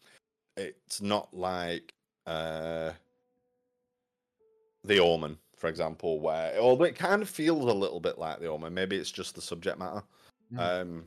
it's 0.57 1.01
not 1.01 1.33
like 1.33 1.93
uh, 2.25 2.91
the 4.83 4.99
Omen, 4.99 5.37
for 5.57 5.67
example, 5.67 6.19
where 6.19 6.57
although 6.57 6.85
it 6.85 6.95
kind 6.95 7.21
of 7.21 7.29
feels 7.29 7.65
a 7.65 7.73
little 7.73 7.99
bit 7.99 8.17
like 8.17 8.39
the 8.39 8.47
Omen. 8.47 8.73
Maybe 8.73 8.95
it's 8.95 9.11
just 9.11 9.35
the 9.35 9.41
subject 9.41 9.77
matter. 9.77 10.03
Mm. 10.53 10.81
Um, 10.81 11.03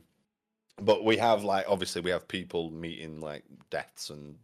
but 0.81 1.03
we 1.03 1.17
have 1.17 1.43
like 1.43 1.65
obviously 1.67 2.01
we 2.01 2.11
have 2.11 2.27
people 2.27 2.71
meeting 2.71 3.19
like 3.21 3.43
deaths 3.69 4.09
and 4.09 4.35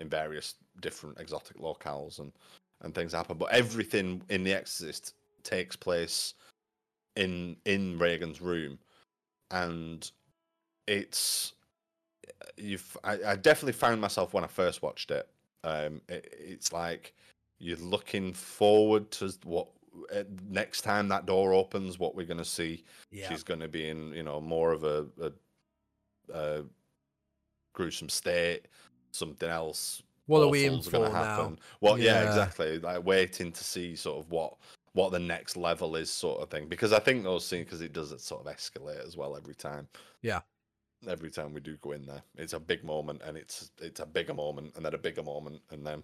in 0.00 0.08
various 0.08 0.54
different 0.80 1.18
exotic 1.18 1.58
locales 1.58 2.18
and 2.18 2.32
and 2.82 2.94
things 2.94 3.12
happen. 3.12 3.36
But 3.36 3.52
everything 3.52 4.22
in 4.30 4.42
The 4.44 4.54
Exorcist 4.54 5.14
takes 5.42 5.76
place 5.76 6.34
in 7.16 7.56
in 7.64 7.98
Regan's 7.98 8.40
room, 8.40 8.78
and 9.50 10.10
it's 10.86 11.52
you've 12.56 12.96
I, 13.04 13.18
I 13.26 13.36
definitely 13.36 13.72
found 13.72 14.00
myself 14.00 14.32
when 14.32 14.44
I 14.44 14.48
first 14.48 14.82
watched 14.82 15.10
it. 15.10 15.28
Um, 15.62 16.00
it, 16.08 16.34
it's 16.38 16.72
like 16.72 17.14
you're 17.58 17.76
looking 17.76 18.32
forward 18.32 19.10
to 19.12 19.32
what 19.44 19.68
uh, 20.14 20.22
next 20.48 20.82
time 20.82 21.08
that 21.08 21.26
door 21.26 21.52
opens, 21.52 21.98
what 21.98 22.14
we're 22.14 22.26
going 22.26 22.38
to 22.38 22.44
see 22.44 22.84
Yeah. 23.10 23.28
she's 23.28 23.42
going 23.42 23.60
to 23.60 23.68
be 23.68 23.88
in 23.88 24.12
you 24.12 24.22
know 24.22 24.40
more 24.40 24.72
of 24.72 24.84
a, 24.84 25.06
a, 25.20 25.32
a 26.34 26.64
gruesome 27.72 28.08
state 28.08 28.66
something 29.12 29.48
else 29.48 30.02
What 30.26 30.42
are 30.42 30.48
we 30.48 30.64
in 30.64 30.82
for 30.82 30.90
gonna 30.92 31.12
now? 31.12 31.56
well 31.80 31.98
yeah. 31.98 32.22
Yeah. 32.22 32.28
exactly 32.28 32.78
like 32.78 33.04
waiting 33.04 33.52
to 33.52 33.64
see 33.64 33.96
sort 33.96 34.18
of 34.24 34.30
what 34.30 34.54
what 34.92 35.12
the 35.12 35.18
next 35.18 35.56
level 35.56 35.94
is 35.96 36.10
sort 36.10 36.40
of 36.42 36.50
thing 36.50 36.68
because 36.68 36.92
i 36.92 36.98
think 36.98 37.22
those 37.22 37.46
scenes 37.46 37.64
because 37.64 37.80
it 37.80 37.92
does 37.92 38.12
it 38.12 38.20
sort 38.20 38.44
of 38.46 38.52
escalate 38.54 39.04
as 39.06 39.16
well 39.16 39.36
every 39.36 39.54
time 39.54 39.88
Yeah. 40.22 40.40
every 41.08 41.30
time 41.30 41.52
we 41.54 41.60
do 41.60 41.76
go 41.78 41.92
in 41.92 42.04
there 42.06 42.22
it's 42.36 42.52
a 42.54 42.60
big 42.60 42.82
moment 42.84 43.22
and 43.24 43.36
it's 43.36 43.70
it's 43.80 44.00
a 44.00 44.06
bigger 44.06 44.34
moment 44.34 44.72
and 44.76 44.84
then 44.84 44.94
a 44.94 44.98
bigger 44.98 45.22
moment 45.22 45.60
and 45.70 45.86
then 45.86 46.02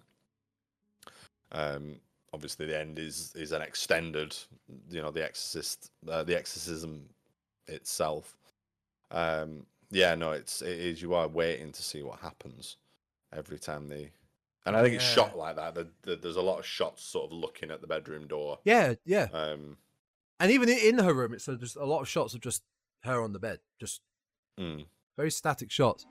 um 1.51 1.99
obviously 2.33 2.65
the 2.65 2.77
end 2.77 2.99
is 2.99 3.33
is 3.35 3.51
an 3.51 3.61
extended 3.61 4.35
you 4.89 5.01
know 5.01 5.11
the 5.11 5.23
exorcist 5.23 5.91
uh, 6.09 6.23
the 6.23 6.35
exorcism 6.35 7.07
itself 7.67 8.37
um 9.11 9.65
yeah 9.89 10.15
no 10.15 10.31
it's 10.31 10.61
it 10.61 10.77
is 10.77 11.01
you 11.01 11.13
are 11.13 11.27
waiting 11.27 11.71
to 11.71 11.81
see 11.81 12.01
what 12.01 12.19
happens 12.19 12.77
every 13.33 13.59
time 13.59 13.87
they 13.87 14.11
and 14.65 14.75
i 14.75 14.81
think 14.81 14.95
it's 14.95 15.03
shot 15.03 15.37
like 15.37 15.55
that 15.55 15.75
the, 15.75 15.87
the, 16.03 16.15
there's 16.15 16.35
a 16.35 16.41
lot 16.41 16.59
of 16.59 16.65
shots 16.65 17.03
sort 17.03 17.31
of 17.31 17.37
looking 17.37 17.71
at 17.71 17.81
the 17.81 17.87
bedroom 17.87 18.27
door 18.27 18.59
Yeah, 18.63 18.95
yeah. 19.05 19.27
um 19.33 19.77
And 20.39 20.51
even 20.51 20.69
in 20.69 20.99
her 20.99 21.13
room, 21.13 21.33
it's 21.33 21.45
just 21.45 21.75
a 21.75 21.85
lot 21.85 22.01
of 22.01 22.07
shots 22.07 22.33
of 22.33 22.41
just 22.41 22.61
her 23.03 23.21
on 23.21 23.33
the 23.33 23.39
bed, 23.39 23.59
just 23.79 24.01
mm. 24.59 24.85
very 25.17 25.31
static 25.31 25.71
shots. 25.71 26.05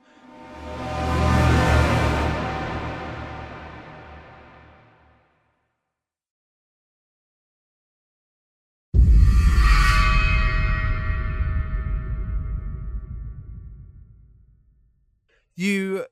You, 15.57 16.05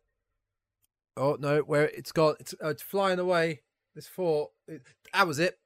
oh 1.16 1.38
no, 1.40 1.60
where 1.60 1.88
it's 1.88 2.12
gone, 2.12 2.36
it's, 2.40 2.54
uh, 2.62 2.70
it's 2.70 2.82
flying 2.84 3.20
away. 3.20 3.62
This 3.94 4.08
four, 4.08 4.50
it, 4.68 4.82
that 5.14 5.26
was 5.28 5.40
it. 5.40 5.58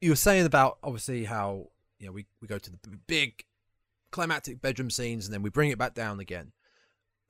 You 0.00 0.10
were 0.10 0.16
saying 0.16 0.46
about 0.46 0.78
obviously 0.82 1.24
how 1.24 1.68
you 1.98 2.06
know 2.06 2.12
we 2.12 2.26
we 2.40 2.48
go 2.48 2.58
to 2.58 2.70
the 2.70 2.78
big 3.06 3.44
climactic 4.10 4.60
bedroom 4.60 4.90
scenes 4.90 5.26
and 5.26 5.34
then 5.34 5.42
we 5.42 5.50
bring 5.50 5.70
it 5.70 5.78
back 5.78 5.94
down 5.94 6.18
again. 6.18 6.52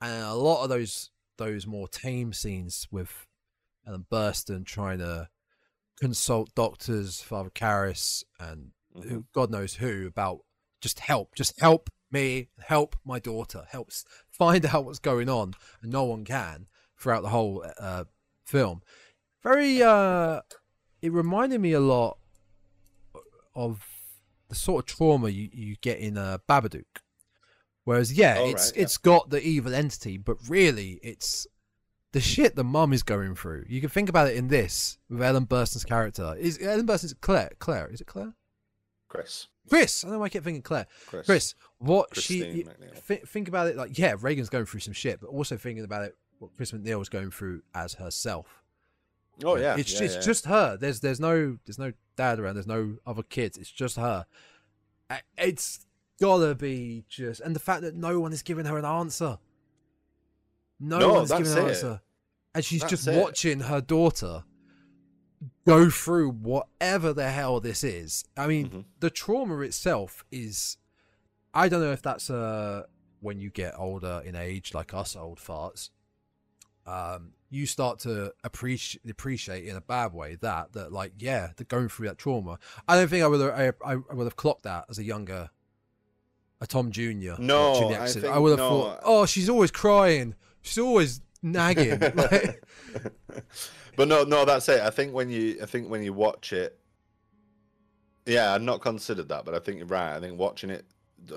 And 0.01 0.23
a 0.23 0.33
lot 0.33 0.63
of 0.63 0.69
those 0.69 1.11
those 1.37 1.67
more 1.67 1.87
tame 1.87 2.31
scenes 2.33 2.87
with 2.89 3.27
Ellen 3.85 4.05
Burstyn 4.11 4.65
trying 4.65 4.99
to 4.99 5.29
consult 5.99 6.55
doctors, 6.55 7.21
Father 7.21 7.49
Karras, 7.49 8.23
and 8.39 8.71
Mhm. 8.95 9.09
who 9.09 9.25
God 9.33 9.51
knows 9.51 9.75
who 9.75 10.07
about 10.07 10.39
just 10.81 10.99
help, 10.99 11.35
just 11.35 11.59
help 11.59 11.89
me, 12.15 12.49
help 12.59 12.95
my 13.05 13.19
daughter, 13.19 13.65
helps 13.69 14.05
find 14.31 14.65
out 14.65 14.85
what's 14.85 14.99
going 14.99 15.29
on, 15.29 15.53
and 15.81 15.91
no 15.91 16.03
one 16.05 16.23
can 16.23 16.67
throughout 16.97 17.21
the 17.23 17.29
whole 17.29 17.65
uh, 17.79 18.05
film. 18.45 18.81
Very, 19.43 19.83
uh, 19.83 20.41
it 21.01 21.11
reminded 21.11 21.61
me 21.61 21.73
a 21.73 21.79
lot 21.79 22.17
of 23.53 23.85
the 24.49 24.55
sort 24.55 24.83
of 24.83 24.95
trauma 24.95 25.29
you, 25.29 25.49
you 25.51 25.75
get 25.81 25.99
in 25.99 26.17
uh, 26.17 26.37
Babadook. 26.49 26.85
Whereas, 27.83 28.13
yeah, 28.13 28.37
Oh, 28.39 28.49
it's 28.49 28.71
right, 28.71 28.77
yeah. 28.77 28.83
it's 28.83 28.97
got 28.97 29.29
the 29.29 29.41
evil 29.41 29.73
entity, 29.75 30.17
but 30.17 30.37
really, 30.47 30.99
it's 31.03 31.45
the 32.13 32.19
shit 32.21 32.55
the 32.55 32.63
mum 32.63 32.93
is 32.93 33.03
going 33.03 33.35
through. 33.35 33.65
You 33.67 33.79
can 33.81 33.89
think 33.89 34.09
about 34.09 34.27
it 34.29 34.35
in 34.35 34.47
this 34.47 34.97
with 35.09 35.21
Ellen 35.21 35.45
Burstyn's 35.45 35.83
character. 35.85 36.35
Is 36.39 36.57
Ellen 36.61 36.87
Burstyn's 36.87 37.13
Claire? 37.21 37.51
Claire 37.59 37.87
is 37.91 38.01
it 38.01 38.07
Claire? 38.07 38.33
Chris 39.07 39.47
Chris. 39.69 40.03
I 40.03 40.07
don't 40.07 40.13
know 40.13 40.19
why 40.19 40.25
I 40.25 40.29
kept 40.29 40.45
thinking 40.45 40.61
Claire. 40.61 40.87
chris 41.07 41.25
Chris, 41.25 41.55
what 41.79 42.11
Christine 42.11 42.53
she 42.53 42.63
th- 43.07 43.21
think 43.27 43.47
about 43.47 43.67
it 43.67 43.75
like 43.75 43.97
yeah, 43.97 44.15
Regan's 44.19 44.49
going 44.49 44.65
through 44.65 44.81
some 44.81 44.93
shit, 44.93 45.19
but 45.21 45.27
also 45.27 45.57
thinking 45.57 45.83
about 45.83 46.03
it 46.03 46.15
what 46.39 46.51
Chris 46.57 46.71
MacNeil 46.71 46.99
was 46.99 47.09
going 47.09 47.31
through 47.31 47.61
as 47.73 47.93
herself. 47.93 48.63
oh 49.43 49.55
yeah 49.55 49.75
it's 49.77 49.93
yeah, 49.93 50.05
it's 50.05 50.15
yeah. 50.15 50.21
just 50.21 50.45
her. 50.45 50.77
There's 50.77 50.99
there's 50.99 51.19
no 51.19 51.57
there's 51.65 51.79
no 51.79 51.93
dad 52.15 52.39
around. 52.39 52.55
There's 52.55 52.67
no 52.67 52.97
other 53.05 53.23
kids. 53.23 53.57
It's 53.57 53.71
just 53.71 53.95
her. 53.97 54.25
It's 55.37 55.85
gotta 56.19 56.55
be 56.55 57.03
just 57.07 57.41
and 57.41 57.55
the 57.55 57.59
fact 57.59 57.81
that 57.81 57.95
no 57.95 58.19
one 58.19 58.33
is 58.33 58.41
giving 58.41 58.65
her 58.65 58.77
an 58.77 58.85
answer. 58.85 59.37
No, 60.79 60.99
No, 60.99 61.13
one's 61.13 61.29
giving 61.31 61.43
that's 61.45 61.55
her 61.55 61.61
an 61.61 61.69
answer, 61.69 62.01
and 62.53 62.65
she's 62.65 62.83
just 62.83 63.07
it. 63.07 63.15
watching 63.21 63.61
her 63.61 63.79
daughter 63.81 64.43
go 65.65 65.89
through 65.89 66.29
whatever 66.31 67.13
the 67.13 67.29
hell 67.29 67.59
this 67.59 67.83
is. 67.83 68.25
I 68.37 68.47
mean, 68.47 68.69
Mhm. 68.69 68.85
the 68.99 69.09
trauma 69.09 69.59
itself 69.61 70.23
is. 70.31 70.77
I 71.53 71.69
don't 71.69 71.81
know 71.81 71.91
if 71.93 72.01
that's 72.01 72.29
uh 72.29 72.83
when 73.21 73.39
you 73.39 73.49
get 73.49 73.73
older 73.77 74.21
in 74.25 74.35
age, 74.35 74.73
like 74.73 74.93
us 74.93 75.15
old 75.15 75.39
farts. 75.39 75.89
Um, 76.85 77.31
you 77.49 77.65
start 77.65 77.99
to 77.99 78.33
appreciate 78.43 79.09
appreciate 79.09 79.65
in 79.65 79.75
a 79.75 79.81
bad 79.81 80.13
way 80.13 80.35
that 80.41 80.73
that 80.73 80.91
like 80.91 81.13
yeah, 81.17 81.51
they're 81.55 81.65
going 81.65 81.89
through 81.89 82.07
that 82.09 82.17
trauma. 82.17 82.59
I 82.87 82.95
don't 82.95 83.07
think 83.07 83.23
I 83.23 83.27
would 83.27 83.39
have, 83.41 83.75
I, 83.83 83.93
I 83.93 84.13
would 84.13 84.25
have 84.25 84.35
clocked 84.35 84.63
that 84.63 84.85
as 84.89 84.99
a 84.99 85.03
younger, 85.03 85.49
a 86.61 86.67
Tom 86.67 86.91
Junior. 86.91 87.35
No, 87.39 87.89
the 87.89 87.99
I 88.01 88.07
think- 88.07 88.25
I 88.25 88.37
would 88.37 88.51
have 88.51 88.59
no, 88.59 88.69
thought, 88.69 88.99
oh, 89.03 89.25
she's 89.25 89.49
always 89.49 89.71
crying. 89.71 90.35
She's 90.61 90.77
always 90.77 91.21
nagging. 91.41 91.99
like, 92.15 92.61
but 93.95 94.07
no, 94.07 94.23
no, 94.23 94.45
that's 94.45 94.67
it. 94.69 94.81
I 94.81 94.89
think 94.89 95.13
when 95.13 95.29
you, 95.29 95.57
I 95.61 95.65
think 95.65 95.89
when 95.89 96.03
you 96.03 96.13
watch 96.13 96.53
it, 96.53 96.77
yeah, 98.25 98.53
I'd 98.53 98.61
not 98.61 98.81
considered 98.81 99.29
that, 99.29 99.45
but 99.45 99.53
I 99.53 99.59
think 99.59 99.77
you're 99.77 99.87
right. 99.87 100.15
I 100.15 100.19
think 100.19 100.37
watching 100.39 100.69
it, 100.69 100.85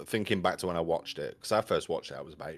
thinking 0.07 0.41
back 0.43 0.59
to 0.59 0.67
when 0.67 0.77
I 0.77 0.81
watched 0.81 1.19
it, 1.19 1.37
because 1.39 1.53
I 1.53 1.61
first 1.61 1.89
watched 1.89 2.11
it, 2.11 2.17
I 2.19 2.23
was 2.23 2.35
about 2.35 2.55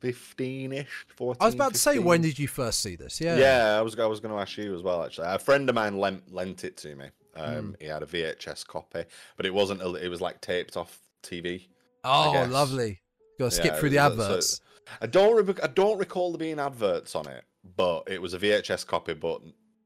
fifteen-ish, 0.00 1.06
fourteen. 1.16 1.42
I 1.42 1.46
was 1.46 1.54
about 1.54 1.72
to 1.74 1.78
say, 1.78 1.98
when 1.98 2.20
did 2.22 2.38
you 2.38 2.48
first 2.48 2.80
see 2.80 2.96
this? 2.96 3.20
Yeah. 3.20 3.36
Yeah, 3.36 3.78
I 3.78 3.82
was. 3.82 3.98
I 3.98 4.06
was 4.06 4.20
going 4.20 4.34
to 4.34 4.40
ask 4.40 4.56
you 4.56 4.74
as 4.74 4.82
well. 4.82 5.04
Actually, 5.04 5.28
a 5.28 5.38
friend 5.38 5.68
of 5.68 5.74
mine 5.74 5.98
lent 5.98 6.32
lent 6.32 6.64
it 6.64 6.76
to 6.78 6.94
me. 6.94 7.06
Um, 7.36 7.76
He 7.80 7.86
had 7.86 8.02
a 8.02 8.06
VHS 8.06 8.66
copy, 8.66 9.04
but 9.36 9.46
it 9.46 9.54
wasn't. 9.54 9.80
A, 9.82 9.94
it 9.94 10.08
was 10.08 10.20
like 10.20 10.40
taped 10.40 10.76
off 10.76 10.98
TV. 11.22 11.68
Oh, 12.04 12.46
lovely. 12.50 13.00
Got 13.38 13.46
to 13.46 13.50
skip 13.52 13.72
Yeah, 13.72 13.78
through 13.78 13.90
the 13.90 13.96
so- 13.96 14.16
so- 14.16 14.22
adverts. 14.24 14.60
I 15.00 15.06
don't. 15.06 15.46
Re- 15.46 15.54
I 15.62 15.68
don't 15.68 15.98
recall 15.98 16.32
there 16.32 16.38
being 16.38 16.58
adverts 16.58 17.14
on 17.14 17.26
it, 17.28 17.44
but 17.76 18.04
it 18.06 18.20
was 18.20 18.34
a 18.34 18.38
VHS 18.38 18.86
copy, 18.86 19.14
but 19.14 19.40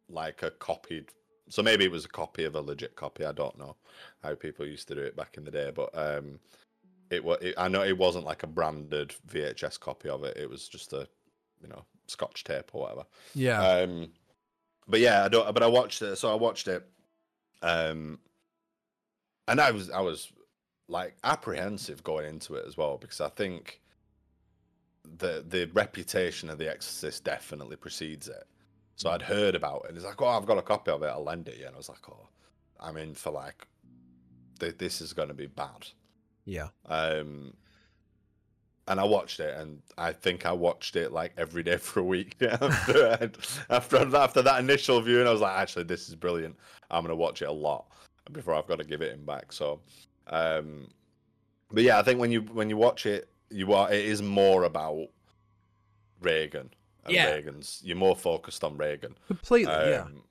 like 0.09 0.43
a 0.43 0.51
copied. 0.51 1.11
So 1.49 1.63
maybe 1.63 1.85
it 1.85 1.91
was 1.91 2.05
a 2.05 2.09
copy 2.09 2.45
of 2.45 2.55
a 2.55 2.61
legit 2.61 2.97
copy. 2.97 3.25
I 3.25 3.33
don't 3.33 3.59
know 3.59 3.77
how 4.23 4.35
people 4.35 4.67
used 4.67 4.89
to 4.89 4.95
do 4.95 5.03
it 5.03 5.17
back 5.17 5.37
in 5.37 5.45
the 5.45 5.51
day, 5.51 5.71
but 5.75 5.91
um, 5.95 6.41
it 7.11 7.23
was. 7.23 7.39
It, 7.41 7.55
I 7.57 7.69
know 7.69 7.83
it 7.83 7.97
wasn't 7.97 8.25
like 8.25 8.43
a 8.43 8.49
branded 8.49 9.15
VHS 9.29 9.79
copy 9.79 10.09
of 10.09 10.25
it. 10.25 10.37
It 10.37 10.51
was 10.51 10.69
just 10.69 10.93
a, 10.93 11.09
you 11.63 11.69
know, 11.69 11.85
Scotch 12.09 12.45
tape 12.45 12.71
or 12.73 12.83
whatever. 12.83 13.05
yeah. 13.35 13.63
Um, 13.63 14.09
but 14.89 15.01
yeah, 15.01 15.25
I 15.25 15.29
don't. 15.29 15.53
But 15.53 15.63
I 15.63 15.69
watched 15.69 16.03
it. 16.03 16.17
So 16.17 16.31
I 16.31 16.35
watched 16.35 16.69
it. 16.69 16.85
Um, 17.63 18.19
and 19.49 19.61
I 19.61 19.71
was 19.71 19.91
I 19.91 20.01
was 20.01 20.33
like 20.89 21.17
apprehensive 21.25 22.03
going 22.05 22.27
into 22.27 22.55
it 22.55 22.65
as 22.67 22.77
well 22.77 22.97
because 22.97 23.21
I 23.21 23.29
think 23.29 23.81
the 25.19 25.45
the 25.49 25.67
reputation 25.73 26.51
of 26.51 26.59
The 26.59 26.69
Exorcist 26.71 27.25
definitely 27.25 27.77
precedes 27.77 28.29
it. 28.29 28.45
So 28.97 29.11
I'd 29.11 29.23
heard 29.23 29.55
about 29.55 29.83
it, 29.85 29.89
and 29.89 29.97
it's 29.97 30.07
like, 30.07 30.21
oh, 30.23 30.27
I've 30.27 30.47
got 30.47 30.59
a 30.59 30.63
copy 30.63 30.91
of 30.91 31.03
it. 31.03 31.07
I'll 31.07 31.23
lend 31.25 31.49
it 31.49 31.59
you. 31.59 31.67
And 31.67 31.75
I 31.75 31.79
was 31.79 31.89
like, 31.89 32.09
oh, 32.09 32.29
I'm 32.81 32.97
in 32.97 33.15
for 33.15 33.31
like, 33.31 33.67
th- 34.59 34.79
this 34.79 35.01
is 35.03 35.13
going 35.13 35.29
to 35.29 35.35
be 35.35 35.47
bad. 35.47 35.87
Yeah. 36.47 36.69
Um, 36.87 37.53
and 38.89 38.99
I 39.01 39.05
watched 39.05 39.41
it, 39.41 39.55
and 39.59 39.83
I 39.99 40.13
think 40.13 40.47
I 40.47 40.53
watched 40.53 40.97
it 40.97 41.13
like 41.13 41.33
every 41.37 41.63
day 41.63 41.77
for 41.77 42.01
a 42.01 42.05
week 42.05 42.37
after 42.43 43.19
I'd- 43.21 43.39
after 43.69 44.17
after 44.17 44.43
that 44.43 44.61
initial 44.61 45.01
viewing. 45.03 45.27
I 45.27 45.33
was 45.33 45.41
like, 45.43 45.59
actually, 45.59 45.85
this 45.85 46.09
is 46.09 46.15
brilliant. 46.15 46.57
I'm 46.91 47.03
gonna 47.03 47.17
watch 47.17 47.43
it 47.43 47.49
a 47.49 47.53
lot 47.53 47.87
before 48.33 48.55
I've 48.55 48.67
got 48.67 48.79
to 48.79 48.85
give 48.85 49.03
it 49.03 49.13
him 49.13 49.25
back. 49.27 49.53
So, 49.53 49.81
um, 50.29 50.89
but 51.71 51.83
yeah, 51.83 51.99
I 51.99 52.03
think 52.03 52.19
when 52.19 52.31
you 52.31 52.43
when 52.43 52.71
you 52.71 52.77
watch 52.77 53.07
it, 53.07 53.29
you 53.51 53.73
are 53.73 53.93
it 53.93 54.05
is 54.05 54.23
more 54.23 54.65
about 54.65 55.09
Regan 56.21 56.71
and 57.05 57.15
Yeah. 57.15 57.31
Regan's. 57.33 57.81
You're 57.85 57.97
more 57.97 58.17
focused 58.17 58.65
on 58.65 58.77
Regan. 58.77 59.17
Completely. 59.29 59.73
yeah. 59.73 60.03
Um, 60.07 60.23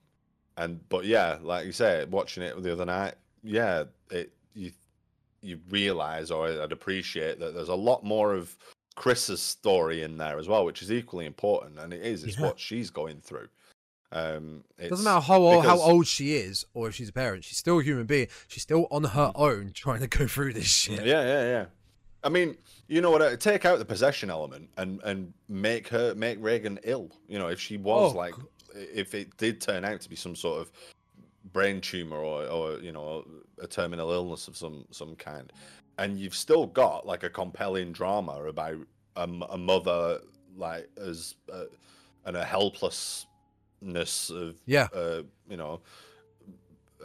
And 0.58 0.88
but 0.90 1.06
yeah, 1.06 1.38
like 1.42 1.66
you 1.66 1.72
say, 1.74 2.06
watching 2.06 2.44
it 2.44 2.62
the 2.62 2.72
other 2.72 2.86
night, 2.86 3.16
yeah, 3.44 3.84
it 4.12 4.32
you 4.54 4.72
you 5.42 5.60
realize 5.70 6.32
or 6.32 6.48
I'd 6.48 6.72
appreciate 6.72 7.40
that 7.40 7.54
there's 7.54 7.70
a 7.70 7.76
lot 7.76 8.04
more 8.04 8.34
of 8.34 8.56
Chris's 8.96 9.42
story 9.42 10.02
in 10.02 10.18
there 10.18 10.40
as 10.40 10.48
well, 10.48 10.64
which 10.66 10.82
is 10.82 10.92
equally 10.92 11.26
important, 11.26 11.78
and 11.78 11.94
it 11.94 12.02
is. 12.02 12.24
It's 12.24 12.38
Yeah. 12.40 12.46
what 12.48 12.60
she's 12.60 12.90
going 12.90 13.20
through. 13.22 13.50
Um, 14.12 14.64
Doesn't 14.80 15.04
matter 15.04 15.20
how 15.20 15.42
old, 15.42 15.66
how 15.66 15.78
old 15.78 16.08
she 16.08 16.36
is 16.36 16.66
or 16.74 16.88
if 16.88 16.96
she's 16.96 17.10
a 17.10 17.14
parent. 17.14 17.44
She's 17.44 17.58
still 17.58 17.80
a 17.80 17.84
human 17.84 18.06
being. 18.06 18.28
She's 18.48 18.64
still 18.64 18.88
on 18.90 19.04
her 19.04 19.34
own 19.36 19.72
trying 19.74 20.00
to 20.00 20.08
go 20.08 20.26
through 20.26 20.54
this 20.54 20.68
shit. 20.68 21.04
Yeah, 21.06 21.22
yeah, 21.24 21.44
yeah. 21.44 21.66
I 22.26 22.30
mean, 22.30 22.58
you 22.88 23.02
know 23.02 23.12
what? 23.12 23.22
uh, 23.22 23.38
Take 23.38 23.66
out 23.66 23.78
the 23.80 23.86
possession 23.86 24.30
element 24.30 24.70
and 24.78 25.00
and 25.04 25.32
make 25.48 25.88
her 25.90 26.14
make 26.16 26.38
Regan 26.42 26.80
ill. 26.84 27.12
You 27.28 27.40
know, 27.40 27.48
if 27.48 27.60
she 27.60 27.78
was 27.78 28.14
Oh, 28.14 28.18
like, 28.18 28.34
if 28.74 29.14
it 29.14 29.38
did 29.38 29.62
turn 29.62 29.86
out 29.86 30.02
to 30.02 30.10
be 30.10 30.16
some 30.16 30.36
sort 30.36 30.60
of 30.62 30.72
brain 31.54 31.80
tumor 31.80 32.18
or 32.18 32.46
or 32.48 32.80
you 32.80 32.92
know 32.92 33.26
a 33.62 33.68
terminal 33.68 34.12
illness 34.12 34.48
of 34.48 34.58
some 34.58 34.86
some 34.92 35.16
kind, 35.16 35.54
and 36.00 36.20
you've 36.20 36.36
still 36.36 36.66
got 36.66 37.06
like 37.06 37.24
a 37.24 37.30
compelling 37.30 37.92
drama 37.92 38.44
about 38.46 38.78
a 39.18 39.58
mother 39.58 40.20
like 40.58 40.90
as 40.98 41.36
uh, 41.54 41.66
and 42.26 42.36
a 42.36 42.44
helplessness 42.44 44.30
of 44.32 44.56
Yeah. 44.66 44.88
uh, 44.94 45.22
you 45.48 45.58
know 45.58 45.80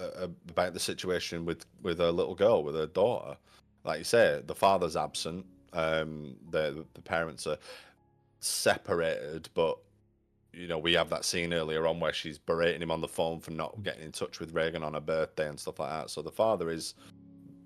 uh, 0.01 0.29
about 0.49 0.73
the 0.73 0.81
situation 0.81 1.45
with 1.45 1.67
with 1.83 1.99
her 1.99 2.11
little 2.11 2.35
girl 2.35 2.65
with 2.65 2.75
her 2.75 2.87
daughter 2.87 3.37
like 3.85 3.99
you 3.99 4.05
say 4.05 4.43
the 4.47 4.55
father's 4.55 4.97
absent 4.97 5.45
um 5.73 6.37
the 6.51 6.85
the 6.95 7.03
parents 7.03 7.47
are 7.47 7.59
separated 8.41 9.49
but 9.55 9.79
you 10.53 10.67
know 10.67 10.79
we 10.79 10.95
have 10.95 11.11
that 11.11 11.25
scene 11.25 11.53
earlier 11.53 11.87
on 11.87 12.01
where 12.01 12.13
she's 12.13 12.39
berating 12.39 12.83
him 12.83 12.91
on 12.91 13.01
the 13.01 13.09
phone 13.09 13.41
for 13.41 13.53
not 13.53 13.83
getting 13.83 14.03
in 14.03 14.13
touch 14.13 14.41
with 14.41 14.53
Regan 14.53 14.83
on 14.83 14.95
her 14.95 15.01
birthday 15.01 15.49
and 15.49 15.59
stuff 15.59 15.79
like 15.79 15.91
that. 15.91 16.11
So 16.11 16.23
the 16.23 16.31
father 16.31 16.71
is 16.71 16.95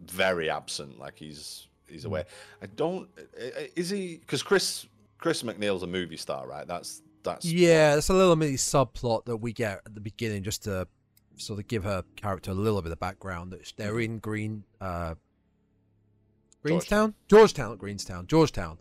very 0.07 0.51
absent 0.51 0.99
like 0.99 1.19
he's 1.19 1.69
he's 1.89 2.05
away. 2.05 2.25
I 2.63 2.67
don't 2.67 3.09
is 3.75 3.89
he 3.89 4.19
because 4.19 4.43
chris 4.43 4.87
chris 5.19 5.43
MacNeil's 5.43 5.83
a 5.83 5.87
movie 5.87 6.17
star 6.17 6.47
right? 6.47 6.67
That's 6.67 7.03
that's 7.23 7.45
Yeah, 7.45 7.97
it's 7.97 8.11
a 8.11 8.15
little 8.15 8.37
mini 8.37 8.55
subplot 8.55 9.25
that 9.25 9.39
we 9.39 9.53
get 9.53 9.81
at 9.87 9.95
the 9.95 10.01
beginning 10.01 10.43
just 10.43 10.65
to 10.65 10.87
sort 11.37 11.59
of 11.59 11.67
give 11.67 11.85
her 11.85 12.05
character 12.17 12.51
a 12.51 12.55
little 12.55 12.83
bit 12.83 12.93
of 12.93 13.01
background. 13.01 13.53
That 13.53 13.73
they're 13.77 13.99
in 14.01 14.19
Green, 14.19 14.65
uh, 14.81 15.15
Greenstown, 16.65 17.15
Georgetown, 17.29 17.77
Greenstown, 17.77 18.27
Georgetown, 18.27 18.79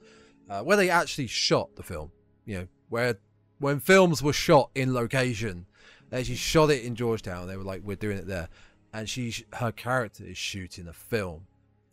uh, 0.49 0.61
where 0.61 0.77
they 0.77 0.89
actually 0.89 1.27
shot 1.27 1.75
the 1.75 1.83
film. 1.83 2.11
You 2.45 2.57
know, 2.57 2.67
where 2.89 3.17
when 3.59 3.79
films 3.79 4.23
were 4.23 4.33
shot 4.33 4.71
in 4.73 4.93
location, 4.93 5.65
they 6.09 6.19
actually 6.19 6.35
shot 6.35 6.69
it 6.69 6.83
in 6.83 6.95
Georgetown. 6.95 7.47
They 7.47 7.57
were 7.57 7.63
like, 7.63 7.81
"We're 7.83 7.97
doing 7.97 8.17
it 8.17 8.25
there," 8.25 8.47
and 8.93 9.09
she, 9.09 9.45
her 9.53 9.71
character 9.71 10.23
is 10.23 10.37
shooting 10.37 10.87
a 10.87 10.93
film 10.93 11.47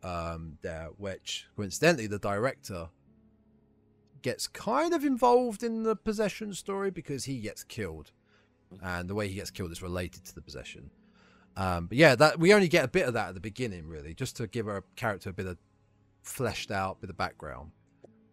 um, 0.05 0.59
there, 0.63 0.91
which 0.97 1.49
coincidentally 1.57 2.07
the 2.07 2.19
director 2.19 2.89
gets 4.23 4.47
kind 4.47 4.95
of 4.95 5.05
involved 5.05 5.63
in 5.63 5.83
the 5.83 5.97
possession 5.97 6.55
story 6.55 6.91
because 6.91 7.25
he 7.25 7.41
gets 7.41 7.65
killed, 7.65 8.13
and 8.81 9.09
the 9.09 9.15
way 9.15 9.27
he 9.27 9.35
gets 9.35 9.51
killed 9.51 9.73
is 9.73 9.83
related 9.83 10.25
to 10.27 10.35
the 10.35 10.43
possession. 10.43 10.91
Um, 11.57 11.87
but 11.87 11.99
yeah, 11.99 12.15
that 12.15 12.39
we 12.39 12.55
only 12.55 12.69
get 12.69 12.85
a 12.85 12.89
bit 12.89 13.09
of 13.09 13.15
that 13.15 13.31
at 13.31 13.35
the 13.35 13.41
beginning, 13.41 13.89
really, 13.89 14.15
just 14.15 14.37
to 14.37 14.47
give 14.47 14.67
her 14.67 14.85
character 14.95 15.31
a 15.31 15.33
bit 15.33 15.47
of 15.47 15.59
fleshed 16.23 16.71
out, 16.71 17.01
with 17.01 17.11
of 17.11 17.17
background. 17.17 17.73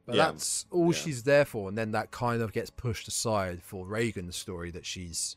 But 0.05 0.15
Yeah, 0.15 0.31
that's 0.31 0.65
all 0.71 0.93
yeah. 0.93 0.99
she's 0.99 1.23
there 1.23 1.45
for, 1.45 1.67
and 1.69 1.77
then 1.77 1.91
that 1.91 2.11
kind 2.11 2.41
of 2.41 2.53
gets 2.53 2.69
pushed 2.69 3.07
aside 3.07 3.61
for 3.61 3.85
Regan's 3.85 4.35
story 4.35 4.71
that 4.71 4.85
she's. 4.85 5.35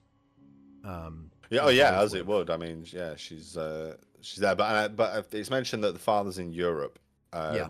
Um, 0.85 1.31
Yeah, 1.51 1.61
oh 1.65 1.69
yeah, 1.69 2.01
as 2.01 2.15
it 2.15 2.27
would. 2.27 2.51
I 2.51 2.57
mean, 2.57 2.87
yeah, 2.87 3.17
she's 3.17 3.57
uh, 3.57 3.97
she's 4.21 4.39
there, 4.39 4.55
but 4.55 4.65
uh, 4.65 4.89
but 4.89 5.27
it's 5.33 5.51
mentioned 5.51 5.83
that 5.85 5.93
the 5.93 5.99
father's 5.99 6.39
in 6.39 6.53
Europe. 6.53 6.99
Um, 7.33 7.55
Yeah. 7.55 7.67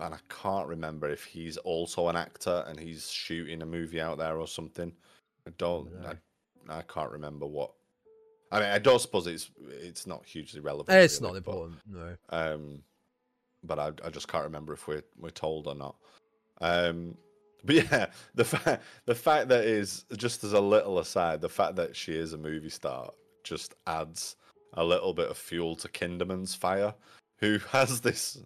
And 0.00 0.14
I 0.14 0.18
can't 0.28 0.68
remember 0.68 1.08
if 1.08 1.24
he's 1.24 1.56
also 1.56 2.06
an 2.06 2.14
actor 2.14 2.64
and 2.68 2.78
he's 2.78 3.10
shooting 3.10 3.62
a 3.62 3.66
movie 3.66 4.00
out 4.00 4.18
there 4.18 4.38
or 4.38 4.46
something. 4.46 4.92
I 5.44 5.50
don't. 5.58 5.90
No. 6.00 6.14
I, 6.68 6.78
I 6.78 6.82
can't 6.82 7.10
remember 7.10 7.46
what. 7.46 7.72
I 8.52 8.60
mean, 8.60 8.68
I 8.68 8.78
don't 8.78 9.00
suppose 9.00 9.26
it's 9.26 9.50
it's 9.68 10.06
not 10.06 10.24
hugely 10.24 10.60
relevant. 10.60 10.96
It's 10.96 11.20
really, 11.20 11.34
not 11.34 11.44
but, 11.44 11.50
important, 11.50 11.78
no. 11.86 12.16
um, 12.30 12.82
but 13.68 13.78
I, 13.78 13.92
I 14.04 14.10
just 14.10 14.26
can't 14.26 14.44
remember 14.44 14.72
if 14.72 14.88
we're 14.88 15.04
we're 15.18 15.30
told 15.30 15.68
or 15.68 15.76
not. 15.76 15.94
Um, 16.60 17.16
but 17.64 17.74
yeah, 17.90 18.06
the 18.34 18.44
fact 18.44 18.82
the 19.06 19.14
fact 19.14 19.48
that 19.48 19.64
is 19.64 20.04
just 20.16 20.42
as 20.42 20.52
a 20.52 20.60
little 20.60 20.98
aside, 20.98 21.40
the 21.40 21.48
fact 21.48 21.76
that 21.76 21.94
she 21.94 22.14
is 22.14 22.32
a 22.32 22.38
movie 22.38 22.70
star 22.70 23.12
just 23.44 23.74
adds 23.86 24.36
a 24.74 24.84
little 24.84 25.14
bit 25.14 25.30
of 25.30 25.38
fuel 25.38 25.76
to 25.76 25.88
Kinderman's 25.88 26.54
fire, 26.54 26.94
who 27.36 27.58
has 27.70 28.00
this 28.00 28.38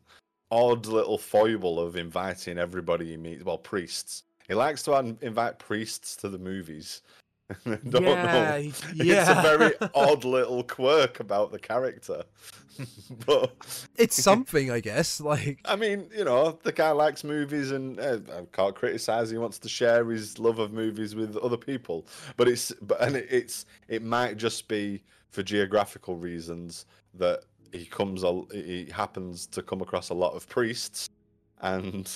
odd 0.50 0.86
little 0.86 1.18
foible 1.18 1.80
of 1.80 1.96
inviting 1.96 2.58
everybody 2.58 3.06
he 3.06 3.16
meets. 3.16 3.44
Well, 3.44 3.58
priests. 3.58 4.24
He 4.48 4.54
likes 4.54 4.82
to 4.82 5.16
invite 5.22 5.58
priests 5.58 6.16
to 6.16 6.28
the 6.28 6.38
movies. 6.38 7.02
Don't 7.88 8.02
Yeah, 8.02 8.24
know. 8.24 8.60
he- 8.60 9.10
It's 9.10 9.28
a 9.30 9.42
very 9.42 9.72
odd 9.94 10.24
little 10.24 10.62
quirk 10.64 11.20
about 11.20 11.52
the 11.52 11.58
character. 11.58 12.22
but 13.26 13.52
It's 13.96 14.20
something, 14.22 14.70
I 14.70 14.80
guess. 14.80 15.20
Like, 15.20 15.60
I 15.64 15.76
mean, 15.76 16.08
you 16.16 16.24
know, 16.24 16.58
the 16.62 16.72
guy 16.72 16.90
likes 16.90 17.22
movies, 17.22 17.70
and 17.70 18.00
uh, 18.00 18.18
I 18.34 18.42
can't 18.52 18.74
criticize. 18.74 19.30
He 19.30 19.38
wants 19.38 19.58
to 19.60 19.68
share 19.68 20.04
his 20.10 20.38
love 20.38 20.58
of 20.58 20.72
movies 20.72 21.14
with 21.14 21.36
other 21.36 21.56
people, 21.58 22.06
but 22.36 22.48
it's 22.48 22.72
but 22.82 23.00
and 23.02 23.16
it, 23.16 23.26
it's 23.30 23.66
it 23.88 24.02
might 24.02 24.36
just 24.38 24.68
be 24.68 25.02
for 25.30 25.42
geographical 25.42 26.16
reasons 26.16 26.86
that 27.14 27.40
he 27.72 27.84
comes. 27.84 28.22
He 28.52 28.88
happens 28.92 29.46
to 29.48 29.62
come 29.62 29.82
across 29.82 30.08
a 30.08 30.14
lot 30.14 30.32
of 30.34 30.48
priests, 30.48 31.10
and 31.60 32.10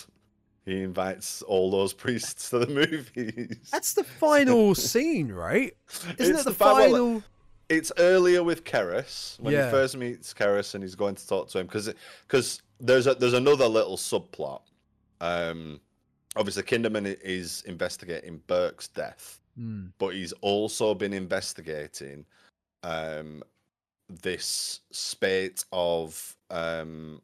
he 0.66 0.82
invites 0.82 1.40
all 1.42 1.70
those 1.70 1.92
priests 2.04 2.50
to 2.50 2.58
the 2.58 2.66
movies. 2.66 3.68
that's 3.72 3.94
the 3.94 4.04
final 4.04 4.74
scene, 4.74 5.32
right? 5.32 5.74
Isn't 6.02 6.10
It's 6.18 6.28
it 6.28 6.44
the, 6.44 6.50
the 6.50 6.54
final? 6.56 7.22
it's 7.68 7.90
earlier 7.98 8.42
with 8.44 8.64
Karras 8.64 9.40
when 9.40 9.54
Yeah. 9.54 9.64
he 9.66 9.70
first 9.70 9.96
meets 9.96 10.34
Karras 10.34 10.74
and 10.74 10.84
he's 10.84 10.94
going 10.94 11.14
to 11.14 11.26
talk 11.26 11.48
to 11.50 11.58
him 11.60 11.66
because 11.66 11.92
because 12.26 12.60
there's 12.80 13.06
a 13.06 13.14
there's 13.14 13.32
another 13.32 13.66
little 13.66 13.96
subplot. 13.96 14.60
Um, 15.20 15.80
obviously, 16.36 16.62
Kinderman 16.64 17.16
is 17.22 17.62
investigating 17.66 18.42
Burke's 18.46 18.88
death, 18.88 19.40
Hmm. 19.56 19.86
but 19.98 20.08
he's 20.14 20.32
also 20.42 20.94
been 20.94 21.12
investigating 21.12 22.26
um 22.82 23.42
this 24.08 24.80
spate 24.92 25.64
of 25.72 26.36
um 26.50 27.20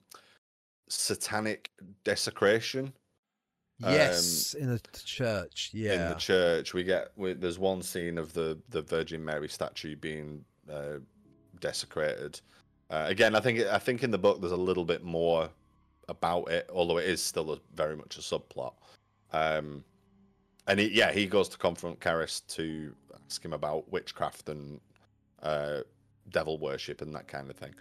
satanic 0.88 1.70
desecration 2.05 2.93
Yes, 3.91 4.55
in 4.55 4.68
the 4.68 4.80
church. 5.05 5.70
Yeah, 5.72 5.95
in 5.95 6.09
the 6.11 6.14
church. 6.14 6.74
We 6.74 6.85
get 6.85 7.12
we, 7.16 7.33
there's 7.33 7.59
one 7.59 7.83
scene 7.83 8.18
of 8.18 8.33
the 8.33 8.59
the 8.70 8.83
Virgin 8.83 9.24
Mary 9.24 9.49
statue 9.49 9.97
being 9.97 10.45
uh, 10.70 10.99
desecrated. 11.61 12.41
Uh, 12.91 13.07
again, 13.09 13.35
I 13.35 13.41
think 13.41 13.61
I 13.61 13.78
think 13.78 14.03
in 14.03 14.11
the 14.11 14.18
book 14.18 14.41
there's 14.41 14.53
a 14.53 14.57
little 14.57 14.85
bit 14.85 15.03
more 15.03 15.49
about 16.09 16.51
it, 16.51 16.68
although 16.72 16.99
it 16.99 17.07
is 17.07 17.22
still 17.22 17.53
a, 17.53 17.59
very 17.74 17.97
much 17.97 18.18
a 18.18 18.20
subplot. 18.20 18.74
Um, 19.33 19.85
and 20.66 20.78
he, 20.78 20.89
yeah, 20.89 21.11
he 21.11 21.26
goes 21.26 21.49
to 21.51 21.59
confront 21.59 22.01
Karras 22.01 22.47
to 22.49 22.95
ask 23.26 23.45
him 23.45 23.53
about 23.53 23.91
witchcraft 23.91 24.49
and 24.49 24.80
uh, 25.43 25.80
devil 26.30 26.59
worship 26.59 27.01
and 27.01 27.14
that 27.14 27.28
kind 27.28 27.51
of 27.51 27.57
thing. 27.57 27.74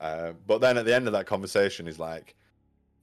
Uh, 0.00 0.32
but 0.46 0.60
then 0.60 0.78
at 0.78 0.84
the 0.84 0.94
end 0.94 1.06
of 1.06 1.12
that 1.12 1.26
conversation, 1.26 1.86
he's 1.86 1.98
like, 1.98 2.34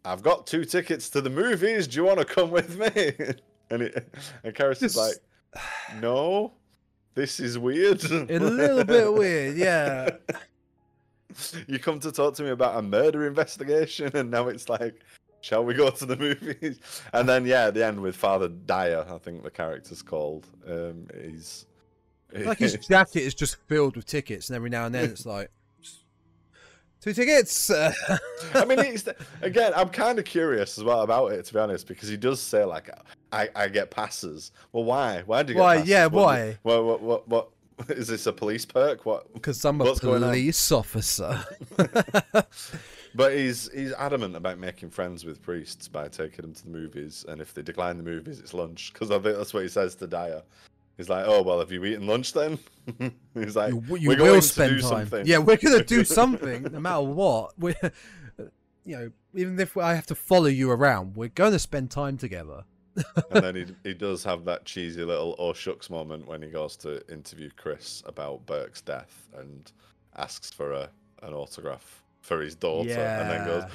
"I've 0.06 0.22
got 0.22 0.48
two 0.48 0.66
tickets 0.66 1.10
to 1.12 1.22
the 1.22 1.30
movies. 1.30 1.88
Do 1.88 1.98
you 1.98 2.04
want 2.04 2.20
to 2.20 2.26
come 2.26 2.52
with 2.52 2.78
me?" 2.78 3.14
and 3.70 3.82
it, 3.84 4.08
and 4.44 4.54
Karras 4.54 4.84
is 4.84 4.96
like, 4.98 5.16
"No, 6.00 6.54
this 7.14 7.40
is 7.40 7.58
weird. 7.58 8.04
a 8.04 8.40
little 8.40 8.84
bit 8.84 9.14
weird, 9.14 9.58
yeah. 9.58 10.10
you 11.68 11.80
come 11.80 12.00
to 12.00 12.12
talk 12.12 12.36
to 12.36 12.44
me 12.44 12.50
about 12.50 12.78
a 12.78 12.82
murder 12.82 13.28
investigation, 13.28 14.16
and 14.16 14.32
now 14.32 14.48
it's 14.48 14.70
like, 14.70 15.02
Shall 15.42 15.66
we 15.66 15.74
go 15.74 15.90
to 15.90 16.06
the 16.06 16.16
movies? 16.16 16.80
And 17.14 17.28
then 17.28 17.46
yeah, 17.46 17.66
at 17.66 17.74
the 17.74 17.84
end 17.84 18.00
with 18.00 18.16
Father 18.16 18.48
Dyer, 18.48 19.06
I 19.10 19.18
think 19.18 19.44
the 19.44 19.50
character's 19.50 20.04
called. 20.04 20.46
Um, 20.68 21.08
he's 21.20 21.66
Like 22.32 22.60
his 22.60 22.78
jacket 22.88 23.22
is 23.22 23.34
just 23.34 23.58
filled 23.68 23.96
with 23.96 24.06
tickets, 24.06 24.50
and 24.50 24.56
every 24.56 24.70
now 24.70 24.86
and 24.86 24.94
then 24.94 25.10
it's 25.10 25.26
like 25.26 25.50
two 27.02 27.14
tickets. 27.14 27.70
I 28.54 28.66
mean, 28.66 28.84
he's, 28.84 29.08
again, 29.42 29.74
I'm 29.76 29.90
kind 29.90 30.20
of 30.20 30.26
curious 30.26 30.78
as 30.78 30.84
well 30.84 31.02
about 31.02 31.32
it, 31.34 31.44
to 31.46 31.54
be 31.54 31.60
honest, 31.60 31.88
because 31.88 32.08
he 32.08 32.18
does 32.18 32.40
say 32.40 32.64
like, 32.64 32.90
"I, 33.32 33.50
I 33.56 33.68
get 33.68 33.92
passes." 33.92 34.52
Well, 34.72 34.84
why? 34.84 35.24
Why 35.26 35.44
do 35.44 35.54
you 35.54 35.56
get 35.58 35.62
Why? 35.62 35.76
passes? 35.78 35.90
Yeah, 35.90 36.06
What- 36.06 36.24
why? 36.26 36.58
What, 36.64 36.84
what, 36.86 37.02
what, 37.02 37.28
what? 37.28 37.50
Is 37.90 38.10
this 38.10 38.28
a 38.28 38.34
police 38.34 38.64
perk? 38.64 39.08
What? 39.08 39.34
Because 39.34 39.66
I'm 39.66 39.82
a 39.82 39.96
police 39.96 40.72
officer. 40.72 41.44
But 43.14 43.34
he's 43.34 43.70
he's 43.74 43.92
adamant 43.94 44.36
about 44.36 44.58
making 44.58 44.90
friends 44.90 45.26
with 45.26 45.42
priests 45.42 45.88
by 45.88 46.08
taking 46.08 46.44
them 46.44 46.54
to 46.54 46.64
the 46.64 46.70
movies, 46.70 47.26
and 47.28 47.42
if 47.42 47.54
they 47.54 47.62
decline 47.62 47.98
the 47.98 48.04
movies, 48.04 48.40
it's 48.40 48.54
lunch. 48.54 48.94
Because 48.94 49.12
I 49.12 49.20
think 49.20 49.38
that's 49.38 49.54
what 49.54 49.64
he 49.64 49.70
says 49.70 49.96
to 49.96 50.08
Dyer. 50.08 50.42
He's 51.02 51.10
like, 51.10 51.26
"Oh 51.28 51.42
well, 51.42 51.58
have 51.58 51.72
you 51.72 51.84
eaten 51.84 52.06
lunch 52.06 52.32
then?" 52.32 52.60
he's 53.34 53.56
like, 53.56 53.74
you 53.74 53.84
you 53.98 54.10
"We're 54.10 54.16
going 54.18 54.34
will 54.34 54.36
to 54.42 54.48
spend 54.48 54.76
do 54.76 54.82
time. 54.82 54.90
something." 55.08 55.26
Yeah, 55.26 55.40
we're 55.40 55.58
gonna 55.58 55.84
do 55.84 56.04
something, 56.20 56.62
no 56.72 56.80
matter 56.80 57.02
what. 57.02 57.58
We're, 57.58 57.74
you 58.86 58.98
know, 58.98 59.12
even 59.34 59.60
if 59.60 59.76
I 59.78 59.96
have 59.96 60.06
to 60.06 60.16
follow 60.16 60.46
you 60.46 60.70
around, 60.70 61.16
we're 61.16 61.30
gonna 61.30 61.58
spend 61.58 61.90
time 61.90 62.20
together. 62.20 62.66
and 63.32 63.44
then 63.44 63.56
he 63.56 63.66
he 63.84 63.96
does 63.96 64.24
have 64.24 64.46
that 64.46 64.66
cheesy 64.66 65.04
little 65.04 65.36
oh 65.40 65.54
shucks 65.54 65.90
moment 65.90 66.28
when 66.28 66.44
he 66.44 66.50
goes 66.50 66.78
to 66.78 67.02
interview 67.12 67.50
Chris 67.58 68.04
about 68.06 68.46
Burke's 68.46 68.82
death 68.82 69.28
and 69.36 69.72
asks 70.18 70.52
for 70.52 70.72
a 70.72 70.88
an 71.24 71.34
autograph 71.34 72.04
for 72.20 72.42
his 72.42 72.54
daughter, 72.54 72.92
and 72.92 73.28
then 73.28 73.48
goes, 73.48 73.64
Yeah. 73.64 73.70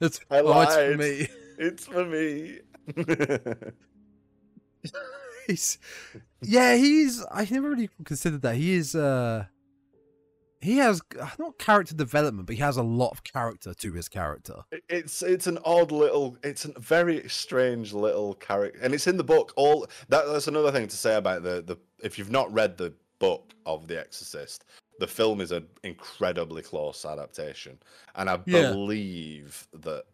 It's, 0.00 0.20
"I 0.32 0.40
oh, 0.40 0.62
it's 0.62 0.74
for 0.74 0.96
me. 0.96 1.28
"It's 1.58 1.86
for 1.86 2.04
me." 2.04 2.58
He's 5.46 5.78
yeah 6.42 6.74
he's 6.76 7.24
i 7.30 7.46
never 7.50 7.70
really 7.70 7.90
considered 8.04 8.42
that. 8.42 8.56
He 8.56 8.74
is 8.74 8.94
uh 8.94 9.46
he 10.60 10.78
has 10.78 11.00
not 11.38 11.58
character 11.58 11.94
development 11.94 12.46
but 12.46 12.56
he 12.56 12.62
has 12.62 12.76
a 12.76 12.82
lot 12.82 13.10
of 13.10 13.22
character 13.24 13.74
to 13.74 13.92
his 13.92 14.08
character. 14.08 14.62
It's 14.88 15.22
it's 15.22 15.46
an 15.46 15.58
odd 15.64 15.92
little 15.92 16.36
it's 16.42 16.64
a 16.64 16.78
very 16.80 17.28
strange 17.28 17.92
little 17.92 18.34
character 18.34 18.78
and 18.82 18.94
it's 18.94 19.06
in 19.06 19.16
the 19.16 19.24
book 19.24 19.52
all 19.56 19.86
that, 20.08 20.26
that's 20.26 20.48
another 20.48 20.72
thing 20.72 20.88
to 20.88 20.96
say 20.96 21.16
about 21.16 21.42
the 21.42 21.62
the 21.62 21.76
if 22.02 22.18
you've 22.18 22.30
not 22.30 22.52
read 22.52 22.76
the 22.76 22.92
book 23.18 23.52
of 23.64 23.86
the 23.88 23.98
exorcist 23.98 24.64
the 24.98 25.06
film 25.06 25.40
is 25.42 25.52
an 25.52 25.66
incredibly 25.84 26.62
close 26.62 27.04
adaptation. 27.04 27.78
And 28.14 28.30
i 28.30 28.38
Yeah. 28.46 28.70
believe 28.70 29.68
that 29.74 30.04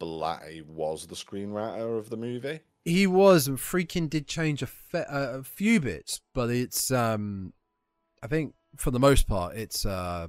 blatty 0.00 0.64
was 0.66 1.06
the 1.06 1.14
screenwriter 1.16 1.98
of 1.98 2.08
the 2.10 2.16
movie 2.16 2.60
he 2.84 3.06
was 3.06 3.46
and 3.46 3.58
Friedkin 3.58 4.08
did 4.08 4.26
change 4.26 4.62
a, 4.62 4.66
fe- 4.66 5.06
uh, 5.08 5.38
a 5.38 5.42
few 5.42 5.80
bits 5.80 6.20
but 6.34 6.50
it's 6.50 6.90
um 6.90 7.52
i 8.22 8.26
think 8.26 8.54
for 8.76 8.90
the 8.90 8.98
most 8.98 9.26
part 9.26 9.56
it's 9.56 9.86
uh 9.86 10.28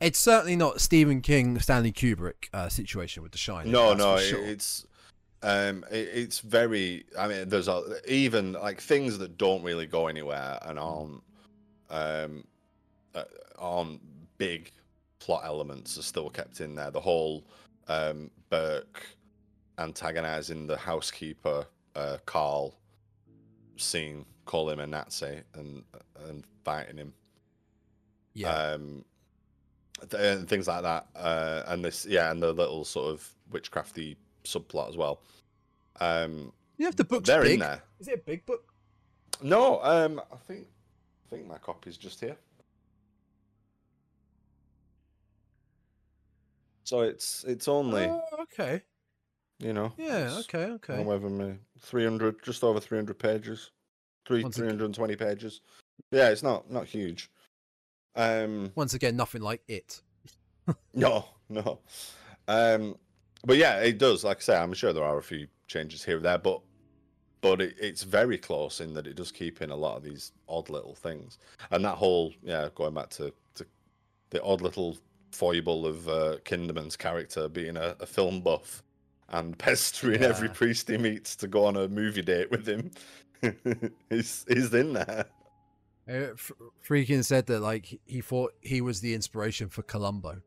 it's 0.00 0.18
certainly 0.18 0.56
not 0.56 0.80
stephen 0.80 1.20
king 1.20 1.58
stanley 1.58 1.92
kubrick 1.92 2.48
uh 2.52 2.68
situation 2.68 3.22
with 3.22 3.32
the 3.32 3.38
shining 3.38 3.72
no 3.72 3.94
no 3.94 4.18
sure. 4.18 4.44
it's 4.44 4.86
um 5.42 5.84
it, 5.90 6.08
it's 6.12 6.40
very 6.40 7.04
i 7.18 7.26
mean 7.26 7.48
there's 7.48 7.68
a, 7.68 7.82
even 8.06 8.52
like 8.52 8.80
things 8.80 9.16
that 9.18 9.38
don't 9.38 9.62
really 9.62 9.86
go 9.86 10.06
anywhere 10.06 10.58
and 10.62 10.78
aren't 10.78 11.22
um 11.88 12.44
uh, 13.14 13.24
aren't 13.58 14.00
big 14.36 14.70
plot 15.18 15.42
elements 15.44 15.98
are 15.98 16.02
still 16.02 16.28
kept 16.28 16.60
in 16.60 16.74
there 16.74 16.90
the 16.90 17.00
whole 17.00 17.44
um 17.88 18.30
burke 18.50 19.06
antagonizing 19.80 20.66
the 20.66 20.76
housekeeper 20.76 21.66
uh 21.96 22.18
Karl 22.26 22.74
scene 23.76 24.24
call 24.44 24.68
him 24.70 24.80
a 24.80 24.86
nazi 24.86 25.42
and 25.54 25.82
and 26.26 26.44
fighting 26.64 26.96
him. 26.98 27.12
Yeah. 28.34 28.54
Um 28.54 29.04
th- 30.08 30.38
and 30.38 30.48
things 30.48 30.68
like 30.68 30.82
that 30.82 31.06
uh 31.16 31.62
and 31.66 31.84
this 31.84 32.06
yeah 32.06 32.30
and 32.30 32.42
the 32.42 32.52
little 32.52 32.84
sort 32.84 33.10
of 33.12 33.28
witchcrafty 33.50 34.16
subplot 34.44 34.88
as 34.90 34.96
well. 34.96 35.22
Um 36.00 36.52
you 36.78 36.86
have 36.86 36.96
the 36.96 37.04
book's 37.04 37.28
they're 37.28 37.42
big 37.42 37.54
in 37.54 37.60
there. 37.60 37.82
is 37.98 38.08
it 38.08 38.14
a 38.14 38.22
big 38.22 38.46
book? 38.46 38.72
No 39.42 39.82
um 39.82 40.20
i 40.32 40.36
think 40.36 40.66
i 41.26 41.34
think 41.34 41.46
my 41.48 41.58
copy's 41.58 41.96
just 41.96 42.20
here. 42.20 42.36
So 46.84 47.00
it's 47.02 47.44
it's 47.44 47.68
only 47.68 48.06
oh, 48.06 48.20
okay 48.42 48.82
you 49.60 49.72
know? 49.72 49.92
Yeah 49.96 50.36
okay 50.40 50.64
okay. 50.64 50.96
however 51.02 51.30
many 51.30 51.58
300 51.80 52.42
just 52.42 52.64
over 52.64 52.80
300 52.80 53.18
pages. 53.18 53.70
Three 54.26 54.42
Once 54.42 54.56
ag- 54.58 54.64
320 54.64 55.16
pages. 55.16 55.60
Yeah 56.10 56.30
it's 56.30 56.42
not 56.42 56.70
not 56.70 56.86
huge. 56.86 57.30
Um 58.16 58.72
once 58.74 58.94
again 58.94 59.16
nothing 59.16 59.42
like 59.42 59.62
it. 59.68 60.02
No, 60.94 61.24
no. 61.48 61.80
Um, 62.46 62.96
but 63.44 63.56
yeah, 63.56 63.78
it 63.78 63.98
does. 63.98 64.24
Like 64.24 64.38
I 64.38 64.40
say, 64.40 64.56
I'm 64.56 64.72
sure 64.72 64.92
there 64.92 65.04
are 65.04 65.18
a 65.18 65.22
few 65.22 65.46
changes 65.66 66.04
here 66.04 66.18
or 66.18 66.20
there, 66.20 66.38
but 66.38 66.60
but 67.40 67.60
it, 67.60 67.74
it's 67.80 68.02
very 68.02 68.36
close 68.36 68.80
in 68.80 68.92
that 68.94 69.06
it 69.06 69.16
does 69.16 69.32
keep 69.32 69.62
in 69.62 69.70
a 69.70 69.76
lot 69.76 69.96
of 69.96 70.02
these 70.02 70.32
odd 70.48 70.68
little 70.68 70.94
things, 70.94 71.38
and 71.70 71.84
that 71.84 71.96
whole 71.96 72.32
yeah, 72.42 72.68
going 72.74 72.94
back 72.94 73.08
to, 73.10 73.32
to 73.54 73.66
the 74.30 74.42
odd 74.42 74.60
little 74.60 74.96
foible 75.32 75.86
of 75.86 76.08
uh, 76.08 76.36
Kinderman's 76.44 76.96
character 76.96 77.48
being 77.48 77.76
a, 77.76 77.96
a 78.00 78.06
film 78.06 78.40
buff 78.40 78.82
and 79.30 79.56
pestering 79.58 80.22
every 80.22 80.48
priest 80.48 80.88
he 80.88 80.98
meets 80.98 81.36
to 81.36 81.46
go 81.48 81.64
on 81.64 81.76
a 81.76 81.88
movie 81.88 82.22
date 82.22 82.50
with 82.50 82.66
him. 82.68 82.90
he's 84.10 84.44
he's 84.48 84.72
in 84.74 84.92
there. 84.94 85.26
Uh, 86.08 86.32
F- 86.32 86.52
Friedkin 86.86 87.24
said 87.24 87.46
that 87.46 87.60
like 87.60 88.00
he- 88.04 88.20
thought 88.20 88.52
he 88.60 88.80
was 88.80 89.00
the 89.00 89.14
inspiration 89.14 89.68
for 89.68 89.82
Columbo. 89.82 90.42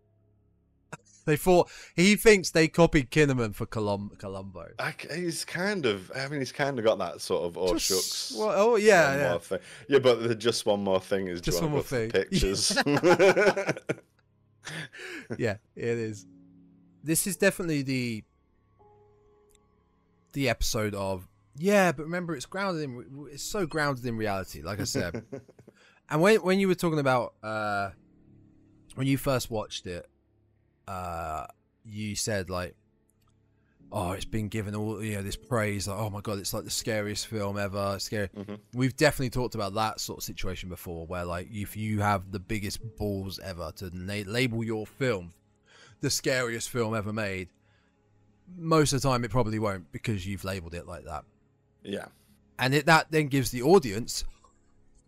they 1.25 1.37
thought 1.37 1.69
he 1.95 2.15
thinks 2.15 2.51
they 2.51 2.67
copied 2.67 3.09
Kinderman 3.09 3.55
for 3.55 3.65
Colum- 3.65 4.11
Columbo. 4.17 4.67
I 4.79 4.93
he's 5.15 5.45
kind 5.45 5.85
of. 5.85 6.11
I 6.15 6.27
mean, 6.27 6.39
he's 6.39 6.51
kind 6.51 6.77
of 6.77 6.83
got 6.85 6.99
that 6.99 7.21
sort 7.21 7.43
of 7.45 7.57
oh 7.57 7.73
Just- 7.77 7.87
shucks. 7.87 8.35
well, 8.37 8.51
oh 8.55 8.75
yeah, 8.75 9.15
yeah. 9.15 9.37
thing. 9.37 9.59
Yeah, 9.87 9.99
but 9.99 10.21
the 10.23 10.35
just 10.35 10.65
one 10.65 10.83
more 10.83 10.99
thing 10.99 11.27
is 11.27 11.39
Just 11.41 11.61
one 11.61 11.71
more 11.71 11.83
more 11.89 12.07
pictures. 12.09 12.75
yeah, 15.37 15.57
it 15.75 15.83
is. 15.97 16.25
This 17.03 17.27
is 17.27 17.35
definitely 17.37 17.81
the 17.81 18.23
the 20.33 20.49
episode 20.49 20.93
of 20.95 21.27
yeah, 21.55 21.91
but 21.91 22.03
remember 22.03 22.35
it's 22.35 22.45
grounded 22.47 22.83
in 22.83 23.27
it's 23.31 23.43
so 23.43 23.65
grounded 23.65 24.05
in 24.05 24.17
reality. 24.17 24.61
Like 24.61 24.79
I 24.79 24.85
said, 24.85 25.23
and 26.09 26.21
when 26.21 26.37
when 26.43 26.59
you 26.59 26.67
were 26.67 26.75
talking 26.75 26.99
about 26.99 27.33
uh 27.43 27.91
when 28.95 29.07
you 29.07 29.17
first 29.17 29.49
watched 29.51 29.85
it, 29.87 30.07
uh 30.87 31.45
you 31.85 32.15
said 32.15 32.49
like 32.49 32.75
oh 33.91 34.11
it's 34.13 34.25
been 34.25 34.47
given 34.47 34.73
all 34.73 35.03
you 35.03 35.15
know 35.15 35.21
this 35.21 35.35
praise 35.35 35.87
like 35.87 35.99
oh 35.99 36.09
my 36.09 36.21
god 36.21 36.39
it's 36.39 36.53
like 36.53 36.63
the 36.63 36.69
scariest 36.69 37.27
film 37.27 37.57
ever 37.59 37.93
it's 37.95 38.05
scary 38.05 38.27
Mhm. 38.29 38.57
we've 38.73 38.95
definitely 38.95 39.29
talked 39.29 39.53
about 39.53 39.73
that 39.75 39.99
sort 39.99 40.17
of 40.19 40.23
situation 40.23 40.67
before 40.69 41.05
where 41.05 41.25
like 41.25 41.47
if 41.51 41.77
you 41.77 41.99
have 41.99 42.31
the 42.31 42.39
biggest 42.39 42.79
balls 42.97 43.39
ever 43.43 43.71
to 43.75 43.91
na- 43.95 44.23
label 44.25 44.63
your 44.63 44.87
film 44.87 45.33
the 46.01 46.09
scariest 46.09 46.69
film 46.69 46.95
ever 46.95 47.13
made 47.13 47.49
most 48.57 48.93
of 48.93 49.01
the 49.01 49.07
time 49.07 49.23
it 49.23 49.31
probably 49.31 49.59
won't 49.59 49.91
because 49.91 50.25
you've 50.25 50.43
labeled 50.43 50.73
it 50.73 50.87
like 50.87 51.05
that. 51.05 51.23
Yeah, 51.83 52.05
and 52.59 52.73
it 52.73 52.85
that 52.85 53.11
then 53.11 53.27
gives 53.27 53.51
the 53.51 53.61
audience 53.61 54.23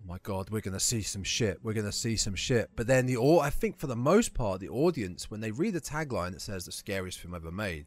oh 0.06 0.08
my 0.08 0.18
god 0.24 0.50
we're 0.50 0.62
gonna 0.62 0.80
see 0.80 1.02
some 1.02 1.24
shit 1.24 1.60
we're 1.64 1.74
gonna 1.74 1.92
see 1.92 2.16
some 2.16 2.36
shit. 2.36 2.70
But 2.76 2.88
then 2.88 3.06
the 3.06 3.18
au- 3.18 3.40
i 3.40 3.50
think 3.50 3.78
for 3.78 3.88
the 3.88 3.96
most 3.96 4.34
part 4.34 4.60
the 4.60 4.70
audience 4.70 5.32
when 5.32 5.42
they 5.42 5.52
read 5.52 5.74
the 5.74 5.82
tagline 5.82 6.32
that 6.34 6.42
says 6.42 6.66
the 6.66 6.72
scariest 6.72 7.20
film 7.20 7.34
ever 7.34 7.52
made 7.52 7.86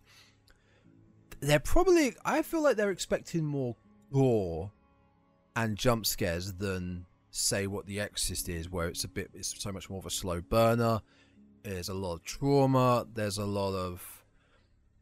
they're 1.41 1.61
probably 1.61 2.15
i 2.25 2.43
feel 2.43 2.62
like 2.62 2.77
they're 2.77 2.91
expecting 2.91 3.45
more 3.45 3.77
gore 4.12 4.73
and 5.55 5.77
jump 5.77 6.07
scares 6.07 6.55
than 6.55 7.05
say 7.31 7.66
what 7.66 7.87
the 7.87 8.01
exorcist 8.01 8.49
is 8.49 8.70
where 8.70 8.89
it's 8.89 9.05
a 9.05 9.09
bit 9.09 9.31
it's 9.35 9.61
so 9.61 9.70
much 9.70 9.89
more 9.89 9.99
of 9.99 10.07
a 10.07 10.11
slow 10.11 10.41
burner 10.41 11.01
there's 11.62 11.89
a 11.89 11.95
lot 11.95 12.15
of 12.15 12.25
trauma 12.25 13.07
there's 13.15 13.39
a 13.39 13.45
lot 13.45 13.75
of 13.75 14.18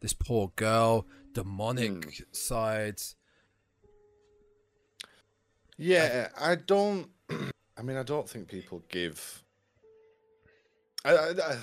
this 0.01 0.13
poor 0.13 0.53
girl 0.57 1.07
demonic 1.33 2.25
sides 2.33 3.17
yeah. 5.77 6.29
I 6.39 6.57
don't. 6.57 7.09
I 7.79 7.83
mean, 7.83 7.97
I 7.97 8.03
don't 8.03 8.29
think 8.29 8.49
people 8.49 8.83
give. 8.89 9.43
I, 11.05 11.15
I, 11.15 11.31
I, 11.31 11.57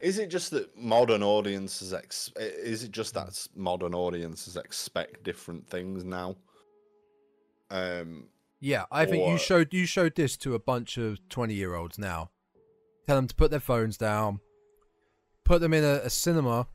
is 0.00 0.18
it 0.18 0.28
just 0.28 0.50
that 0.52 0.76
modern 0.76 1.22
audiences 1.22 1.92
ex? 1.92 2.30
Is 2.36 2.84
it 2.84 2.92
just 2.92 3.14
that 3.14 3.46
modern 3.54 3.94
audiences 3.94 4.56
expect 4.56 5.24
different 5.24 5.68
things 5.68 6.04
now? 6.04 6.36
Um. 7.70 8.28
Yeah, 8.60 8.86
I 8.90 9.06
think 9.06 9.28
you 9.28 9.38
showed 9.38 9.72
you 9.72 9.86
showed 9.86 10.16
this 10.16 10.36
to 10.38 10.54
a 10.54 10.58
bunch 10.58 10.98
of 10.98 11.26
twenty 11.28 11.54
year 11.54 11.74
olds 11.74 11.98
now. 11.98 12.30
Tell 13.06 13.16
them 13.16 13.28
to 13.28 13.34
put 13.34 13.50
their 13.50 13.60
phones 13.60 13.96
down, 13.96 14.40
put 15.44 15.60
them 15.60 15.72
in 15.72 15.84
a, 15.84 16.00
a 16.04 16.10
cinema, 16.10 16.66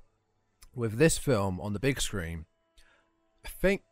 with 0.75 0.97
this 0.97 1.17
film 1.17 1.59
on 1.61 1.73
the 1.73 1.79
big 1.79 2.01
screen, 2.01 2.45
I 3.45 3.49
think 3.49 3.83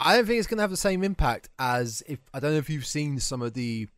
I 0.00 0.16
don't 0.16 0.26
think 0.26 0.38
it's 0.38 0.46
going 0.48 0.58
to 0.58 0.62
have 0.62 0.70
the 0.70 0.76
same 0.76 1.02
impact 1.02 1.48
as 1.58 2.02
if 2.06 2.18
I 2.32 2.40
don't 2.40 2.52
know 2.52 2.58
if 2.58 2.70
you've 2.70 2.86
seen 2.86 3.18
some 3.20 3.42
of 3.42 3.54
the 3.54 3.88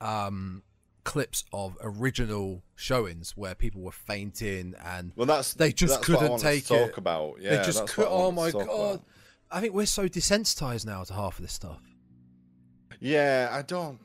um 0.00 0.62
clips 1.04 1.44
of 1.52 1.76
original 1.80 2.62
showings 2.74 3.34
where 3.36 3.54
people 3.54 3.80
were 3.80 3.92
fainting 3.92 4.74
and 4.84 5.12
Well, 5.14 5.26
that's 5.26 5.54
They 5.54 5.72
just 5.72 5.94
that's 5.94 6.04
couldn't 6.06 6.38
take 6.38 6.64
to 6.66 6.68
talk 6.78 6.88
it. 6.90 6.98
about. 6.98 7.36
Yeah, 7.40 7.56
they 7.56 7.64
just 7.64 7.86
could. 7.86 8.06
Oh 8.08 8.32
my 8.32 8.50
god! 8.50 8.62
about. 8.62 9.04
I 9.50 9.60
think 9.60 9.74
we're 9.74 9.86
so 9.86 10.08
desensitized 10.08 10.84
now 10.84 11.04
to 11.04 11.14
half 11.14 11.38
of 11.38 11.42
this 11.42 11.52
stuff. 11.52 11.80
Yeah, 12.98 13.50
I 13.52 13.62
don't. 13.62 14.00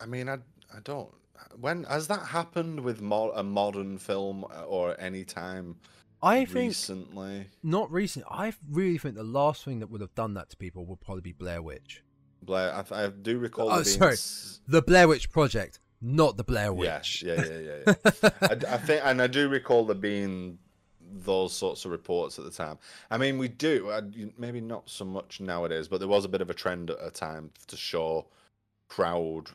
I 0.00 0.06
mean, 0.06 0.28
I 0.28 0.34
I 0.74 0.80
don't. 0.82 1.10
When 1.60 1.84
has 1.84 2.08
that 2.08 2.26
happened 2.26 2.80
with 2.80 3.00
a 3.00 3.42
modern 3.42 3.98
film 3.98 4.44
uh, 4.44 4.62
or 4.64 4.96
any 5.00 5.24
time 5.24 5.76
I 6.22 6.44
think 6.44 6.56
recently? 6.70 7.46
not 7.62 7.90
recent. 7.92 8.24
I 8.30 8.52
really 8.70 8.98
think 8.98 9.14
the 9.14 9.22
last 9.22 9.64
thing 9.64 9.80
that 9.80 9.90
would 9.90 10.00
have 10.00 10.14
done 10.14 10.34
that 10.34 10.50
to 10.50 10.56
people 10.56 10.84
would 10.86 11.00
probably 11.00 11.22
be 11.22 11.32
Blair 11.32 11.62
Witch. 11.62 12.02
Blair, 12.42 12.72
I, 12.74 13.04
I 13.04 13.08
do 13.08 13.38
recall. 13.38 13.70
Oh, 13.70 13.82
sorry. 13.82 14.12
s- 14.12 14.60
The 14.68 14.82
Blair 14.82 15.08
Witch 15.08 15.30
Project, 15.30 15.80
not 16.00 16.36
the 16.36 16.44
Blair 16.44 16.66
Yeah, 16.66 16.96
Witch. 16.98 17.22
yeah, 17.22 17.44
yeah, 17.44 17.58
yeah. 17.58 17.94
yeah. 18.22 18.30
I, 18.50 18.54
d- 18.54 18.66
I 18.68 18.76
think, 18.78 19.02
and 19.04 19.20
I 19.22 19.26
do 19.26 19.48
recall 19.48 19.84
there 19.86 19.94
being 19.96 20.58
those 21.10 21.54
sorts 21.54 21.84
of 21.84 21.90
reports 21.90 22.38
at 22.38 22.44
the 22.44 22.50
time. 22.50 22.78
I 23.10 23.16
mean, 23.18 23.38
we 23.38 23.48
do 23.48 23.88
uh, 23.88 24.02
maybe 24.36 24.60
not 24.60 24.88
so 24.90 25.04
much 25.04 25.40
nowadays, 25.40 25.88
but 25.88 25.98
there 25.98 26.08
was 26.08 26.24
a 26.24 26.28
bit 26.28 26.40
of 26.42 26.50
a 26.50 26.54
trend 26.54 26.90
at 26.90 26.98
a 27.00 27.10
time 27.10 27.50
to 27.68 27.76
show 27.76 28.26
crowd 28.88 29.50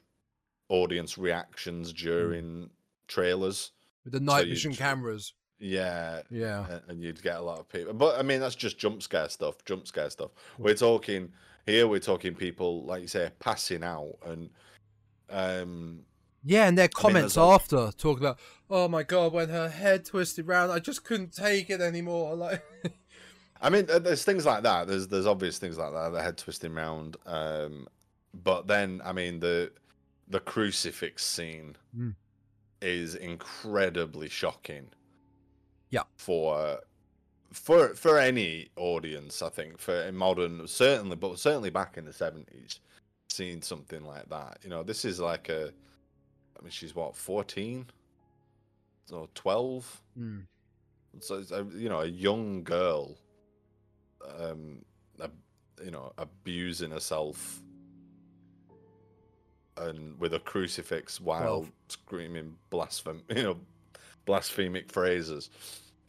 audience 0.74 1.18
reactions 1.18 1.94
during 1.94 2.70
trailers. 3.08 3.72
With 4.04 4.14
the 4.14 4.20
night 4.20 4.48
you 4.48 4.54
vision 4.54 4.74
cameras. 4.74 5.34
Yeah, 5.60 6.22
Yeah. 6.30 6.80
and 6.90 7.02
you'd 7.02 7.22
get 7.22 7.38
a 7.38 7.42
lot 7.42 7.60
of 7.60 7.70
people. 7.70 7.94
But 7.94 8.20
I 8.20 8.24
mean, 8.24 8.40
that's 8.42 8.56
just 8.56 8.78
jump 8.78 9.02
scare 9.02 9.30
stuff. 9.30 9.64
Jump 9.66 9.88
scare 9.88 10.10
stuff. 10.10 10.32
We're 10.58 10.74
talking 10.76 11.32
here. 11.66 11.88
We're 11.88 12.00
talking 12.00 12.34
people 12.36 12.84
like 12.86 13.02
you 13.02 13.08
say 13.08 13.30
passing 13.40 13.84
out 13.84 14.16
and 14.26 14.50
um 15.30 16.02
Yeah, 16.44 16.68
and 16.68 16.78
their 16.78 16.90
comments 16.90 17.38
a- 17.38 17.42
after 17.42 17.92
talking 17.98 18.24
about, 18.26 18.40
oh 18.70 18.88
my 18.88 19.04
god, 19.04 19.32
when 19.32 19.50
her 19.50 19.70
head 19.70 20.06
twisted 20.06 20.48
round, 20.48 20.72
I 20.72 20.80
just 20.80 21.04
couldn't 21.06 21.34
take 21.34 21.70
it 21.70 21.82
anymore. 21.82 22.36
Like, 22.44 22.62
I 23.62 23.70
mean, 23.70 23.86
there's 23.86 24.26
things 24.26 24.46
like 24.46 24.64
that. 24.64 24.88
There's 24.88 25.08
there's 25.08 25.28
obvious 25.28 25.58
things 25.60 25.78
like 25.78 25.94
that. 25.94 26.10
The 26.12 26.22
head 26.22 26.38
twisting 26.38 26.74
round. 26.74 27.16
Um, 27.26 27.88
but 28.34 28.68
then, 28.68 29.02
I 29.06 29.14
mean, 29.14 29.40
the 29.40 29.72
the 30.28 30.40
crucifix 30.40 31.24
scene 31.24 31.76
Mm. 31.96 32.16
is 32.82 33.16
incredibly 33.16 34.30
shocking. 34.30 34.90
Yeah. 35.90 36.04
For 36.18 36.80
for 37.52 37.94
for 37.94 38.18
any 38.18 38.70
audience, 38.78 39.42
I 39.42 39.50
think 39.50 39.78
for 39.78 40.02
a 40.08 40.12
modern, 40.12 40.68
certainly, 40.68 41.16
but 41.16 41.38
certainly 41.40 41.70
back 41.70 41.98
in 41.98 42.06
the 42.06 42.14
seventies, 42.14 42.80
seeing 43.30 43.62
something 43.62 44.04
like 44.04 44.28
that. 44.30 44.58
You 44.64 44.70
know, 44.70 44.82
this 44.84 45.06
is 45.06 45.20
like 45.20 45.50
a. 45.50 45.72
I 46.58 46.62
mean, 46.64 46.72
she's 46.72 46.96
what 46.96 47.16
fourteen, 47.16 47.86
or 49.12 49.28
twelve. 49.36 50.02
Hmm. 50.16 50.40
So 51.20 51.38
it's 51.40 51.52
a, 51.52 51.64
you 51.76 51.90
know, 51.90 52.00
a 52.02 52.08
young 52.08 52.64
girl, 52.64 53.16
um, 54.40 54.84
ab- 55.22 55.32
you 55.84 55.92
know, 55.92 56.12
abusing 56.18 56.90
herself, 56.90 57.62
and 59.78 60.20
with 60.20 60.34
a 60.34 60.40
crucifix 60.40 61.20
while 61.22 61.42
Twelve. 61.42 61.72
screaming 61.88 62.56
blasphemy, 62.70 63.22
you 63.36 63.44
know, 63.44 63.58
blasphemic 64.26 64.92
phrases, 64.92 65.50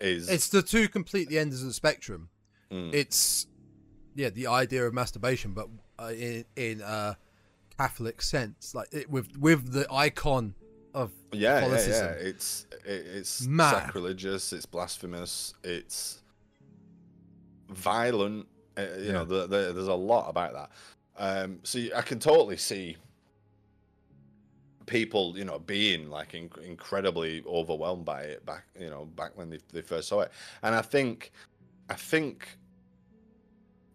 is 0.00 0.28
it's 0.28 0.48
the 0.48 0.62
two 0.62 0.88
completely 0.88 1.38
ends 1.38 1.60
of 1.60 1.68
the 1.68 1.74
spectrum. 1.74 2.28
Mm. 2.70 2.92
It's, 2.94 3.46
yeah, 4.14 4.30
the 4.30 4.46
idea 4.48 4.86
of 4.86 4.94
masturbation, 4.94 5.52
but 5.52 5.68
uh, 5.98 6.08
in, 6.08 6.44
in 6.56 6.80
a 6.80 7.16
Catholic 7.78 8.22
sense, 8.22 8.74
like 8.74 8.88
it, 8.92 9.10
with 9.10 9.36
with 9.38 9.72
the 9.72 9.86
icon 9.92 10.54
of 10.94 11.10
yeah, 11.32 11.66
yeah, 11.66 11.86
yeah. 11.88 12.04
It's 12.12 12.66
it, 12.84 13.06
it's 13.14 13.46
Mad. 13.46 13.70
sacrilegious. 13.70 14.52
It's 14.52 14.66
blasphemous. 14.66 15.54
It's 15.64 16.22
violent. 17.70 18.46
Uh, 18.76 18.86
you 18.98 19.12
know, 19.12 19.24
the, 19.24 19.46
the, 19.46 19.72
there's 19.72 19.88
a 19.88 19.94
lot 19.94 20.28
about 20.28 20.52
that. 20.54 20.70
Um, 21.16 21.60
so 21.62 21.78
you- 21.78 21.92
I 21.94 22.02
can 22.02 22.18
totally 22.18 22.56
see 22.56 22.96
people, 24.86 25.36
you 25.38 25.44
know, 25.44 25.58
being 25.58 26.10
like 26.10 26.34
in, 26.34 26.50
incredibly 26.62 27.42
overwhelmed 27.46 28.04
by 28.04 28.22
it 28.22 28.44
back, 28.46 28.66
you 28.78 28.90
know, 28.90 29.06
back 29.06 29.36
when 29.36 29.50
they, 29.50 29.58
they 29.72 29.82
first 29.82 30.08
saw 30.08 30.20
it. 30.20 30.32
And 30.62 30.74
I 30.74 30.82
think, 30.82 31.32
I 31.90 31.94
think, 31.94 32.58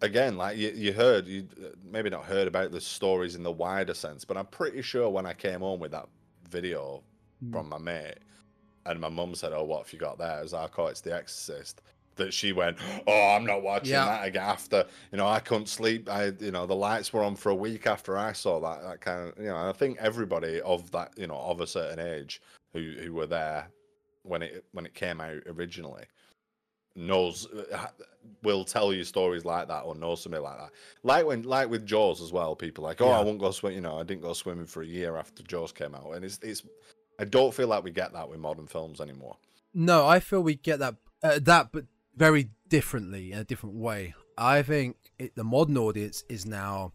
again, 0.01 0.37
like 0.37 0.57
you, 0.57 0.69
you 0.69 0.93
heard, 0.93 1.27
you 1.27 1.47
maybe 1.83 2.09
not 2.09 2.25
heard 2.25 2.47
about 2.47 2.71
the 2.71 2.81
stories 2.81 3.35
in 3.35 3.43
the 3.43 3.51
wider 3.51 3.93
sense, 3.93 4.25
but 4.25 4.37
I'm 4.37 4.47
pretty 4.47 4.81
sure 4.81 5.09
when 5.09 5.25
I 5.25 5.33
came 5.33 5.59
home 5.61 5.79
with 5.79 5.91
that 5.91 6.09
video 6.49 7.03
Mm. 7.43 7.51
from 7.51 7.69
my 7.69 7.77
mate, 7.77 8.19
and 8.85 8.99
my 8.99 9.09
mum 9.09 9.35
said, 9.35 9.53
"Oh, 9.53 9.63
what 9.63 9.85
have 9.85 9.93
you 9.93 9.99
got 9.99 10.17
there?" 10.17 10.39
As 10.39 10.53
I 10.53 10.67
call 10.67 10.87
it's 10.87 11.01
The 11.01 11.15
Exorcist. 11.15 11.81
That 12.19 12.33
she 12.33 12.53
went, 12.53 12.77
"Oh, 13.07 13.35
I'm 13.35 13.45
not 13.45 13.63
watching 13.63 13.91
Yeah. 13.93 14.05
that 14.05 14.27
again." 14.27 14.43
After 14.43 14.85
you 15.11 15.17
know, 15.17 15.27
I 15.27 15.39
couldn't 15.39 15.67
sleep. 15.67 16.07
I, 16.09 16.27
you 16.39 16.51
know, 16.51 16.65
the 16.67 16.75
lights 16.75 17.11
were 17.11 17.23
on 17.23 17.35
for 17.35 17.49
a 17.49 17.55
week 17.55 17.87
after 17.87 18.17
I 18.17 18.33
saw 18.33 18.59
that. 18.59 18.83
That 18.83 19.01
kind 19.01 19.29
of, 19.29 19.37
you 19.37 19.49
know, 19.49 19.57
I 19.57 19.71
think 19.73 19.97
everybody 19.99 20.61
of 20.61 20.91
that, 20.91 21.13
you 21.17 21.27
know, 21.27 21.35
of 21.37 21.59
a 21.59 21.67
certain 21.67 21.99
age 21.99 22.41
who 22.73 22.93
who 23.01 23.13
were 23.13 23.25
there 23.27 23.69
when 24.23 24.41
it 24.43 24.63
when 24.73 24.85
it 24.85 24.93
came 24.93 25.19
out 25.19 25.41
originally 25.47 26.05
knows 26.95 27.47
will 28.43 28.65
tell 28.65 28.91
you 28.93 29.03
stories 29.03 29.45
like 29.45 29.67
that 29.67 29.81
or 29.81 29.95
know 29.95 30.15
somebody 30.15 30.43
like 30.43 30.57
that. 30.57 30.71
Like 31.03 31.25
when 31.25 31.43
like 31.43 31.69
with 31.69 31.85
Jaws 31.85 32.21
as 32.21 32.31
well, 32.31 32.55
people 32.55 32.83
like, 32.83 33.01
oh, 33.01 33.07
Yeah. 33.07 33.19
I 33.19 33.23
won't 33.23 33.39
go 33.39 33.51
swim. 33.51 33.73
You 33.73 33.81
know, 33.81 33.99
I 33.99 34.03
didn't 34.03 34.21
go 34.21 34.33
swimming 34.33 34.65
for 34.65 34.81
a 34.81 34.85
year 34.85 35.15
after 35.17 35.43
Jaws 35.43 35.71
came 35.71 35.95
out, 35.95 36.11
and 36.15 36.25
it's 36.25 36.39
it's. 36.41 36.63
I 37.17 37.25
don't 37.25 37.53
feel 37.53 37.67
like 37.67 37.83
we 37.83 37.91
get 37.91 38.13
that 38.13 38.29
with 38.29 38.39
modern 38.39 38.67
films 38.67 39.01
anymore. 39.01 39.35
No, 39.73 40.07
I 40.07 40.19
feel 40.19 40.41
we 40.41 40.55
get 40.55 40.79
that 40.79 40.95
uh, 41.21 41.39
that, 41.43 41.71
but 41.71 41.85
very 42.19 42.49
differently 42.67 43.31
in 43.31 43.39
a 43.39 43.43
different 43.43 43.75
way. 43.75 44.13
I 44.37 44.61
think 44.61 44.97
it, 45.17 45.35
the 45.35 45.43
modern 45.43 45.77
audience 45.77 46.23
is 46.29 46.45
now 46.45 46.91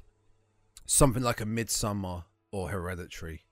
something 0.86 1.22
like 1.22 1.40
a 1.40 1.46
Midsommar 1.46 2.24
or 2.52 2.68
Hereditary. 2.68 3.42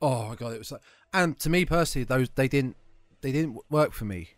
Oh 0.00 0.28
my 0.28 0.34
god, 0.34 0.54
it 0.54 0.58
was 0.58 0.72
like, 0.72 0.80
and 1.12 1.38
to 1.40 1.50
me 1.50 1.64
personally, 1.66 2.04
those 2.04 2.30
they 2.34 2.48
didn't 2.48 2.76
they 3.20 3.32
didn't 3.32 3.58
work 3.70 3.92
for 3.92 4.06
me, 4.06 4.30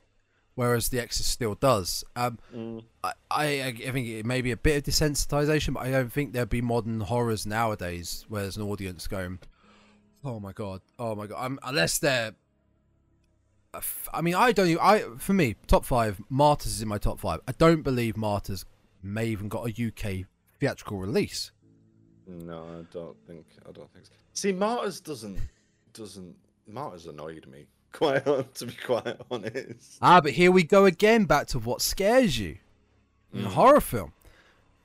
whereas 0.54 0.88
The 0.88 1.00
Exorcist 1.00 1.30
still 1.30 1.54
does. 1.54 2.04
Um, 2.14 2.38
I, 3.02 3.12
I 3.30 3.44
I 3.62 3.90
think 3.92 4.08
it 4.08 4.26
may 4.26 4.42
be 4.42 4.50
a 4.50 4.56
bit 4.56 4.76
of 4.76 4.92
desensitization, 4.92 5.74
but 5.74 5.84
I 5.86 5.90
don't 5.90 6.12
think 6.12 6.32
there'd 6.32 6.48
be 6.48 6.60
modern 6.62 7.00
horrors 7.00 7.46
nowadays 7.46 8.26
where 8.28 8.42
there's 8.42 8.56
an 8.56 8.64
audience 8.64 9.06
going, 9.06 9.38
"Oh 10.24 10.40
my 10.40 10.52
god, 10.52 10.82
oh 10.98 11.14
my 11.14 11.26
god," 11.26 11.44
um, 11.44 11.58
unless 11.64 11.98
they're 11.98 12.34
I 14.12 14.20
mean, 14.20 14.34
I 14.34 14.52
don't. 14.52 14.78
I 14.80 15.00
for 15.18 15.32
me, 15.32 15.56
top 15.66 15.84
five. 15.84 16.20
Martyrs 16.28 16.72
is 16.72 16.82
in 16.82 16.88
my 16.88 16.98
top 16.98 17.18
five. 17.20 17.40
I 17.48 17.52
don't 17.52 17.82
believe 17.82 18.16
Martyrs 18.16 18.64
may 19.02 19.26
even 19.26 19.48
got 19.48 19.68
a 19.68 19.86
UK 19.88 20.26
theatrical 20.58 20.98
release. 20.98 21.50
No, 22.26 22.64
I 22.80 22.82
don't 22.92 23.16
think. 23.26 23.46
I 23.68 23.72
don't 23.72 23.92
think. 23.92 24.06
So. 24.06 24.12
See, 24.32 24.52
Martyrs 24.52 25.00
doesn't 25.00 25.38
doesn't. 25.92 26.34
Martyrs 26.68 27.06
annoyed 27.06 27.46
me 27.46 27.66
quite 27.92 28.24
to 28.54 28.66
be 28.66 28.72
quite 28.84 29.16
honest. 29.30 29.98
Ah, 30.02 30.20
but 30.20 30.32
here 30.32 30.50
we 30.50 30.62
go 30.62 30.84
again. 30.84 31.24
Back 31.24 31.46
to 31.48 31.58
what 31.58 31.80
scares 31.82 32.38
you 32.38 32.58
in 33.32 33.42
Mm. 33.42 33.46
a 33.46 33.50
horror 33.50 33.80
film. 33.80 34.12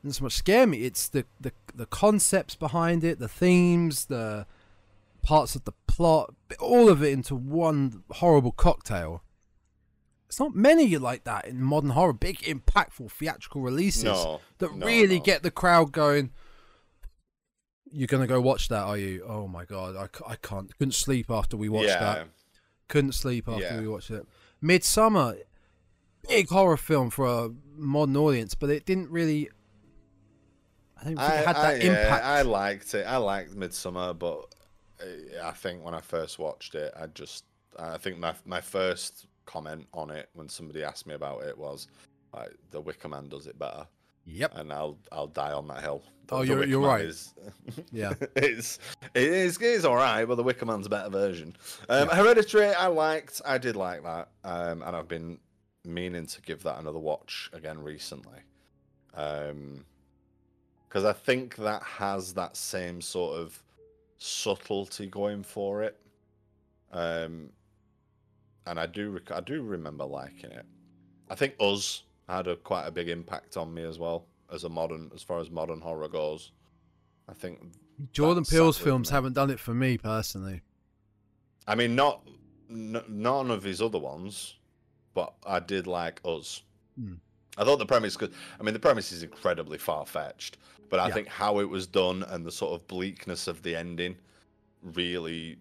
Doesn't 0.03 0.13
so 0.19 0.23
much 0.23 0.33
scare 0.33 0.65
me. 0.67 0.79
It's 0.83 1.07
the, 1.07 1.25
the 1.39 1.51
the 1.75 1.85
concepts 1.85 2.55
behind 2.55 3.03
it, 3.03 3.19
the 3.19 3.27
themes, 3.27 4.05
the 4.05 4.45
parts 5.23 5.55
of 5.55 5.63
the 5.65 5.73
plot, 5.87 6.33
all 6.59 6.89
of 6.89 7.03
it 7.03 7.11
into 7.11 7.35
one 7.35 8.03
horrible 8.11 8.51
cocktail. 8.51 9.23
It's 10.27 10.39
not 10.39 10.55
many 10.55 10.83
you 10.85 10.99
like 10.99 11.25
that 11.25 11.45
in 11.45 11.61
modern 11.61 11.89
horror. 11.89 12.13
Big, 12.13 12.39
impactful 12.39 13.11
theatrical 13.11 13.61
releases 13.61 14.05
No, 14.05 14.39
that 14.59 14.73
no, 14.75 14.85
really 14.85 15.17
no. 15.17 15.23
get 15.23 15.43
the 15.43 15.51
crowd 15.51 15.91
going. 15.91 16.31
You're 17.91 18.07
gonna 18.07 18.27
go 18.27 18.39
watch 18.39 18.69
that, 18.69 18.83
are 18.83 18.97
you? 18.97 19.25
Oh 19.27 19.47
my 19.49 19.65
god, 19.65 19.97
I, 19.97 20.31
I 20.31 20.35
can't. 20.37 20.75
Couldn't 20.77 20.93
sleep 20.93 21.29
after 21.29 21.57
we 21.57 21.67
watched 21.67 21.89
yeah, 21.89 21.99
that. 21.99 22.27
Couldn't 22.87 23.11
sleep 23.11 23.49
after 23.49 23.61
Yeah. 23.61 23.81
we 23.81 23.87
watched 23.89 24.09
it. 24.11 24.25
Midsommar, 24.63 25.37
big 26.27 26.47
horror 26.47 26.77
film 26.77 27.09
for 27.09 27.25
a 27.25 27.49
modern 27.75 28.15
audience, 28.15 28.55
but 28.55 28.69
it 28.69 28.85
didn't 28.85 29.09
really. 29.09 29.49
I 30.97 31.03
think 31.03 31.19
I, 31.19 31.25
it 31.39 31.47
had 31.47 31.55
I, 31.57 31.61
that 31.61 31.83
yeah, 31.83 31.89
impact. 32.03 32.23
I 32.23 32.41
liked 32.43 32.93
it. 32.93 33.05
I 33.05 33.17
liked 33.17 33.53
Midsommar, 33.53 34.17
but 34.17 34.45
I 35.43 35.51
think 35.51 35.83
when 35.83 35.93
I 35.93 36.01
first 36.01 36.39
watched 36.39 36.75
it, 36.75 36.93
I 36.99 37.07
just 37.07 37.45
I 37.79 37.97
think 37.97 38.17
my 38.19 38.33
my 38.45 38.61
first 38.61 39.27
comment 39.45 39.87
on 39.93 40.11
it 40.11 40.29
when 40.33 40.47
somebody 40.49 40.83
asked 40.83 41.07
me 41.07 41.13
about 41.13 41.43
it 41.43 41.57
was 41.57 41.87
like 42.33 42.51
the 42.71 42.79
Wicker 42.81 43.07
Man 43.09 43.27
does 43.29 43.47
it 43.47 43.57
better, 43.59 43.85
Yep. 44.25 44.53
and 44.55 44.71
I'll 44.71 44.97
I'll 45.11 45.27
die 45.27 45.51
on 45.53 45.67
that 45.67 45.81
hill. 45.81 46.03
The- 46.27 46.35
Oh, 46.35 46.41
you're- 46.43 46.65
you're 46.67 46.79
Man 46.81 46.89
right. 46.89 47.05
Is, 47.05 47.33
Yeah. 47.91 48.13
it's 48.37 48.79
it 49.13 49.23
is 49.23 49.57
it's 49.59 49.83
all 49.85 49.95
right, 49.95 50.23
but 50.25 50.35
the 50.35 50.43
Wicker 50.43 50.65
Man's 50.65 50.85
a 50.85 50.89
better 50.89 51.09
version. 51.09 51.55
Um, 51.89 52.07
Hereditary, 52.09 52.73
I 52.73 52.87
liked. 52.87 53.41
I 53.45 53.57
did 53.57 53.75
like 53.75 54.03
that, 54.03 54.29
um, 54.43 54.81
and 54.83 54.95
I've 54.95 55.07
been 55.09 55.39
meaning 55.83 56.27
to 56.27 56.41
give 56.41 56.63
that 56.63 56.79
another 56.79 56.99
watch 56.99 57.49
again 57.53 57.79
recently. 57.83 58.39
Um, 59.13 59.85
because 60.87 61.05
I 61.05 61.13
think 61.13 61.55
that 61.57 61.81
has 61.83 62.33
that 62.35 62.55
same 62.57 63.01
sort 63.01 63.37
of 63.39 63.61
subtlety 64.21 65.07
going 65.07 65.41
for 65.43 65.81
it. 65.81 65.99
Um, 66.91 67.49
and 68.67 68.79
I 68.79 68.85
do 68.85 69.09
rec- 69.09 69.31
I 69.31 69.41
do 69.41 69.63
remember 69.63 70.05
liking 70.05 70.51
it. 70.51 70.65
I 71.29 71.35
think 71.35 71.55
Us 71.59 72.03
had 72.29 72.47
a 72.47 72.55
quite 72.55 72.85
a 72.85 72.91
big 72.91 73.09
impact 73.09 73.57
on 73.57 73.73
me 73.73 73.83
as 73.83 73.97
well 73.97 74.25
as 74.53 74.63
a 74.63 74.69
modern 74.69 75.09
as 75.15 75.23
far 75.23 75.39
as 75.39 75.49
modern 75.49 75.81
horror 75.81 76.07
goes. 76.07 76.51
I 77.27 77.33
think 77.33 77.59
Jordan 78.13 78.43
Peele's 78.45 78.77
films 78.77 79.09
me. 79.09 79.15
haven't 79.15 79.33
done 79.33 79.49
it 79.49 79.59
for 79.59 79.73
me 79.73 79.97
personally. 79.97 80.61
I 81.67 81.75
mean, 81.75 81.95
not 81.95 82.27
n- 82.69 83.03
none 83.07 83.49
of 83.49 83.63
his 83.63 83.81
other 83.81 83.99
ones, 83.99 84.55
but 85.13 85.33
I 85.45 85.59
did 85.59 85.87
like 85.87 86.21
Us. 86.25 86.61
Hmm. 86.99 87.13
I 87.57 87.63
thought 87.63 87.79
the 87.79 87.85
premise 87.85 88.15
could. 88.15 88.33
I 88.59 88.63
mean, 88.63 88.73
the 88.73 88.79
premise 88.79 89.11
is 89.11 89.23
incredibly 89.23 89.77
far 89.77 90.05
fetched, 90.05 90.57
but 90.91 90.99
I 90.99 91.07
Yeah. 91.07 91.13
think 91.15 91.27
how 91.29 91.57
it 91.59 91.65
was 91.69 91.87
done 91.87 92.21
and 92.23 92.45
the 92.45 92.51
sort 92.51 92.73
of 92.79 92.85
bleakness 92.87 93.47
of 93.47 93.63
the 93.63 93.75
ending 93.75 94.15
really, 94.83 95.57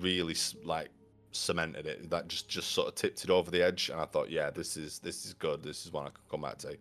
really 0.00 0.36
like 0.62 0.90
cemented 1.32 1.86
it. 1.86 2.08
That 2.10 2.28
just 2.28 2.48
just 2.48 2.70
sort 2.72 2.86
of 2.88 2.94
tipped 2.94 3.24
it 3.24 3.30
over 3.30 3.50
the 3.50 3.62
edge, 3.62 3.88
and 3.90 4.00
I 4.00 4.04
thought, 4.04 4.30
yeah, 4.30 4.50
this 4.50 4.76
is 4.76 4.98
this 5.00 5.26
is 5.26 5.34
good. 5.34 5.62
This 5.62 5.84
is 5.86 5.92
one 5.92 6.06
I 6.06 6.10
could 6.10 6.28
come 6.30 6.42
back 6.42 6.58
to. 6.58 6.76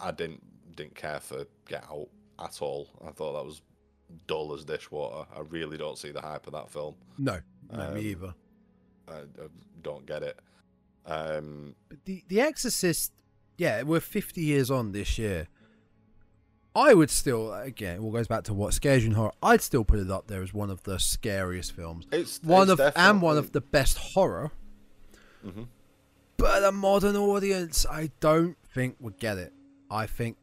I 0.00 0.10
didn't 0.12 0.42
didn't 0.76 0.94
care 0.94 1.20
for 1.20 1.44
Get 1.68 1.84
Out 1.90 2.08
at 2.38 2.60
all. 2.62 2.88
I 3.06 3.10
thought 3.10 3.32
that 3.34 3.44
was 3.44 3.62
dull 4.26 4.52
as 4.54 4.64
dishwater. 4.64 5.26
I 5.34 5.40
really 5.40 5.76
don't 5.76 5.96
see 5.98 6.10
the 6.12 6.20
hype 6.20 6.46
of 6.46 6.52
that 6.52 6.68
film. 6.70 6.94
No, 7.18 7.40
no, 7.72 7.80
Um, 7.88 7.94
me 7.94 8.00
either. 8.02 8.34
I, 9.08 9.12
I 9.18 9.48
don't 9.82 10.04
get 10.06 10.22
it. 10.22 10.38
Um, 11.06 11.74
But 11.88 12.04
the 12.04 12.24
The 12.28 12.40
Exorcist, 12.40 13.12
yeah, 13.56 13.82
we're 13.82 14.00
50 14.00 14.40
years 14.40 14.70
on 14.70 14.92
this 14.92 15.18
year. 15.18 15.48
I 16.76 16.92
would 16.94 17.10
still, 17.10 17.54
again, 17.54 17.96
it 17.96 18.00
all 18.00 18.10
goes 18.10 18.26
back 18.26 18.44
to 18.44 18.54
what 18.54 18.74
scares 18.74 19.04
you 19.04 19.10
in 19.10 19.14
horror. 19.16 19.32
I'd 19.42 19.62
still 19.62 19.84
put 19.84 20.00
it 20.00 20.10
up 20.10 20.26
there 20.26 20.42
as 20.42 20.52
one 20.52 20.70
of 20.70 20.82
the 20.82 20.98
scariest 20.98 21.72
films. 21.72 22.06
it's 22.10 22.42
One 22.42 22.68
it's 22.70 22.80
of 22.80 22.92
and 22.96 23.22
one 23.22 23.36
of 23.38 23.52
the 23.52 23.60
best 23.60 23.96
horror. 23.98 24.50
Mhm. 25.44 25.68
But 26.36 26.64
a 26.64 26.72
modern 26.72 27.14
audience, 27.16 27.86
I 27.88 28.10
don't 28.18 28.56
think 28.74 28.96
would 28.98 29.18
get 29.18 29.38
it. 29.38 29.52
I 29.90 30.06
think 30.06 30.36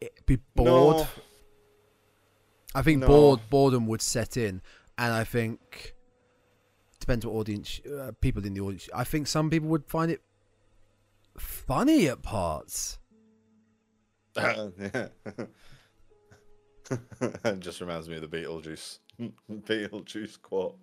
it'd 0.00 0.24
be 0.26 0.36
bored. 0.54 0.96
No, 0.96 1.08
I 2.74 2.82
think 2.82 3.00
No. 3.00 3.06
bored 3.08 3.40
boredom 3.50 3.86
would 3.88 4.00
set 4.02 4.36
in, 4.36 4.62
and 4.96 5.12
I 5.12 5.24
think 5.24 5.94
depends 7.00 7.26
what 7.26 7.32
audience 7.34 7.80
uh, 7.80 8.12
people 8.20 8.46
in 8.46 8.54
the 8.54 8.60
audience. 8.60 8.88
I 8.94 9.02
think 9.04 9.26
some 9.26 9.50
people 9.50 9.68
would 9.70 9.86
find 9.86 10.10
it 10.10 10.22
funny 11.36 12.06
at 12.08 12.22
parts. 12.22 12.98
yeah. 14.36 15.08
It 16.90 17.58
just 17.60 17.80
reminds 17.80 18.08
me 18.08 18.16
of 18.16 18.28
the 18.28 18.36
Beetlejuice 18.36 18.98
Beetlejuice 19.50 20.40
quote. 20.42 20.76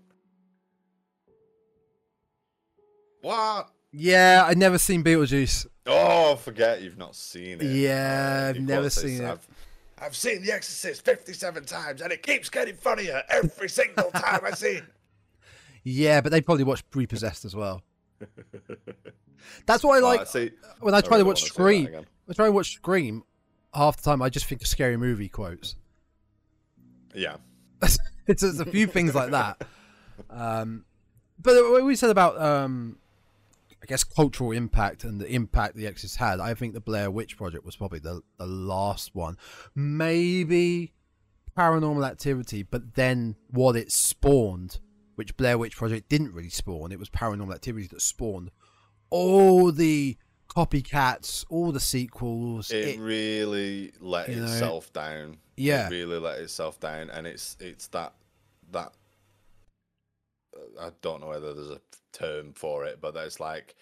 What? 3.22 3.69
Yeah, 3.91 4.44
I've 4.48 4.57
never 4.57 4.78
seen 4.78 5.03
Beetlejuice. 5.03 5.68
Oh, 5.86 6.36
forget 6.38 6.82
you've 6.82 6.98
not 6.98 7.15
seen 7.15 7.60
it. 7.61 7.65
Yeah, 7.76 8.45
Uh, 8.45 8.49
I've 8.49 8.61
never 8.61 8.90
seen 8.90 9.22
it. 9.23 9.30
I've, 9.30 9.48
I've 10.02 10.15
seen 10.15 10.41
The 10.44 10.52
Exorcist 10.53 11.03
57 11.06 11.65
times 11.65 12.02
and 12.02 12.11
it 12.11 12.23
keeps 12.23 12.49
getting 12.49 12.76
funnier 12.76 13.22
every 13.30 13.69
single 13.69 14.10
time 14.11 14.41
I 14.45 14.52
see 14.52 14.78
it. 14.78 14.84
Yeah, 15.84 16.22
but 16.22 16.32
they 16.32 16.41
probably 16.41 16.64
watched 16.64 16.86
Repossessed 16.94 17.44
as 17.44 17.56
well. 17.56 17.82
That's 19.65 19.84
why 19.84 19.98
I 19.98 19.99
like 19.99 20.22
Oh, 20.22 20.26
see, 20.26 20.52
when 20.80 20.94
I 20.94 21.02
try 21.02 21.18
really 21.18 21.23
to 21.23 21.28
watch 21.28 21.41
wanna 21.57 21.80
see 21.80 21.84
that 21.84 21.90
Scream. 21.95 22.06
I 22.30 22.34
try 22.34 22.45
to 22.45 22.52
watch 22.52 22.73
Scream. 22.76 23.23
Half 23.73 23.98
the 23.98 24.03
time, 24.03 24.22
I 24.22 24.30
just 24.30 24.45
think 24.45 24.61
of 24.61 24.68
scary 24.68 24.95
movie 24.95 25.28
quotes. 25.28 25.78
Yeah. 27.14 27.38
it's, 28.28 28.44
it's 28.44 28.60
a 28.60 28.66
few 28.66 28.88
things 28.88 29.16
like 29.16 29.32
that. 29.32 29.66
Um, 30.30 30.86
but 31.40 31.56
what 31.72 31.84
we 31.84 31.96
said 31.96 32.10
about, 32.12 32.40
um, 32.40 32.98
I 33.82 33.86
guess, 33.88 34.04
cultural 34.04 34.52
impact 34.52 35.04
and 35.04 35.20
the 35.20 35.28
impact 35.28 35.76
the 35.76 35.88
Exorcist 35.88 36.18
had, 36.18 36.40
I 36.40 36.54
think 36.54 36.74
the 36.74 36.82
Blair 36.82 37.10
Witch 37.10 37.36
Project 37.38 37.66
was 37.66 37.76
probably 37.76 38.00
the, 38.00 38.22
the 38.38 38.46
last 38.46 39.16
one. 39.16 39.38
Maybe 39.74 40.94
Paranormal 41.58 42.08
Activity, 42.08 42.64
but 42.64 42.94
then 42.96 43.36
what 43.50 43.76
it 43.76 43.92
spawned, 43.92 44.80
which 45.16 45.36
Blair 45.36 45.58
Witch 45.58 45.76
Project 45.76 46.10
didn't 46.10 46.34
really 46.34 46.50
spawn, 46.50 46.92
it 46.92 47.00
was 47.00 47.10
Paranormal 47.10 47.54
Activity 47.54 47.88
that 47.88 48.02
spawned 48.02 48.52
all 49.10 49.72
the 49.72 50.18
copycats, 50.48 51.46
all 51.50 51.72
the 51.72 51.80
sequels. 51.80 52.72
It, 52.72 52.88
It- 52.88 53.00
really 53.00 53.94
let 54.00 54.30
you 54.30 54.38
know, 54.38 54.44
itself 54.44 54.94
down. 54.94 55.38
Yeah. 55.62 55.88
It 55.88 55.92
really 55.92 56.20
let 56.20 56.40
itself 56.40 56.80
down, 56.80 57.10
and 57.10 57.26
it's 57.28 57.56
it's 57.60 57.88
that 57.88 58.14
that 58.72 58.94
I 60.80 60.90
don't 61.02 61.22
know 61.22 61.28
whether 61.28 61.54
there's 61.54 61.70
a 61.72 61.82
term 62.14 62.54
for 62.54 62.86
it, 62.86 63.00
but 63.02 63.14
there's 63.14 63.40
like 63.40 63.76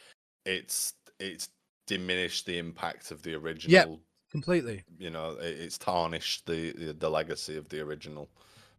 it's 0.46 0.94
it's 1.20 1.50
diminished 1.88 2.46
the 2.46 2.58
impact 2.58 3.12
of 3.12 3.22
the 3.24 3.36
original. 3.36 4.00
completely. 4.32 4.84
You 5.00 5.10
know, 5.10 5.32
it, 5.42 5.60
it's 5.60 5.78
tarnished 5.78 6.46
the, 6.46 6.72
the 6.74 6.94
the 6.94 7.10
legacy 7.10 7.58
of 7.58 7.68
the 7.70 7.80
original 7.82 8.30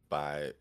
by 0.08 0.52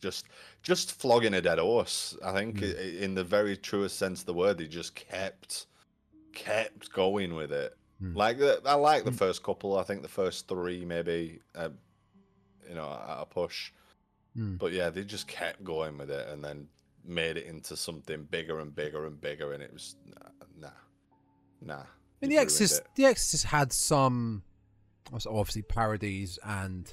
just 0.00 0.26
just 0.62 1.00
flogging 1.00 1.34
a 1.34 1.40
dead 1.40 1.58
horse. 1.58 2.16
I 2.24 2.32
think 2.32 2.58
Mm. 2.58 3.00
in 3.00 3.14
the 3.14 3.24
very 3.24 3.56
truest 3.56 3.98
sense 3.98 4.20
of 4.20 4.26
the 4.26 4.34
word, 4.34 4.58
they 4.58 4.66
just 4.66 4.94
kept 4.94 5.66
kept 6.32 6.92
going 6.92 7.34
with 7.34 7.50
it. 7.52 7.76
Mm. 8.02 8.14
Like 8.14 8.38
the, 8.38 8.60
I 8.66 8.74
like 8.74 9.04
the 9.04 9.10
Mm. 9.10 9.18
first 9.18 9.42
couple. 9.42 9.78
I 9.78 9.82
think 9.84 10.02
the 10.02 10.08
first 10.08 10.48
three 10.48 10.84
maybe, 10.84 11.40
uh, 11.54 11.70
you 12.68 12.74
know, 12.74 12.88
at 13.08 13.22
a 13.22 13.26
push. 13.26 13.72
Mm. 14.36 14.58
But 14.58 14.72
yeah, 14.72 14.90
they 14.90 15.04
just 15.04 15.26
kept 15.26 15.64
going 15.64 15.98
with 15.98 16.10
it, 16.10 16.28
and 16.28 16.44
then 16.44 16.68
made 17.04 17.36
it 17.36 17.46
into 17.46 17.76
something 17.76 18.24
bigger 18.24 18.60
and 18.60 18.74
bigger 18.74 19.06
and 19.06 19.20
bigger, 19.20 19.52
and 19.52 19.62
it 19.62 19.72
was 19.72 19.96
nah, 20.58 20.68
nah. 21.62 21.82
And 22.22 22.30
you've 22.32 22.38
the 22.38 22.38
Exorcist, 22.38 22.82
the 22.94 23.04
Exorcist 23.04 23.44
had 23.44 23.72
some, 23.72 24.42
obviously 25.12 25.62
parodies 25.62 26.38
and, 26.42 26.90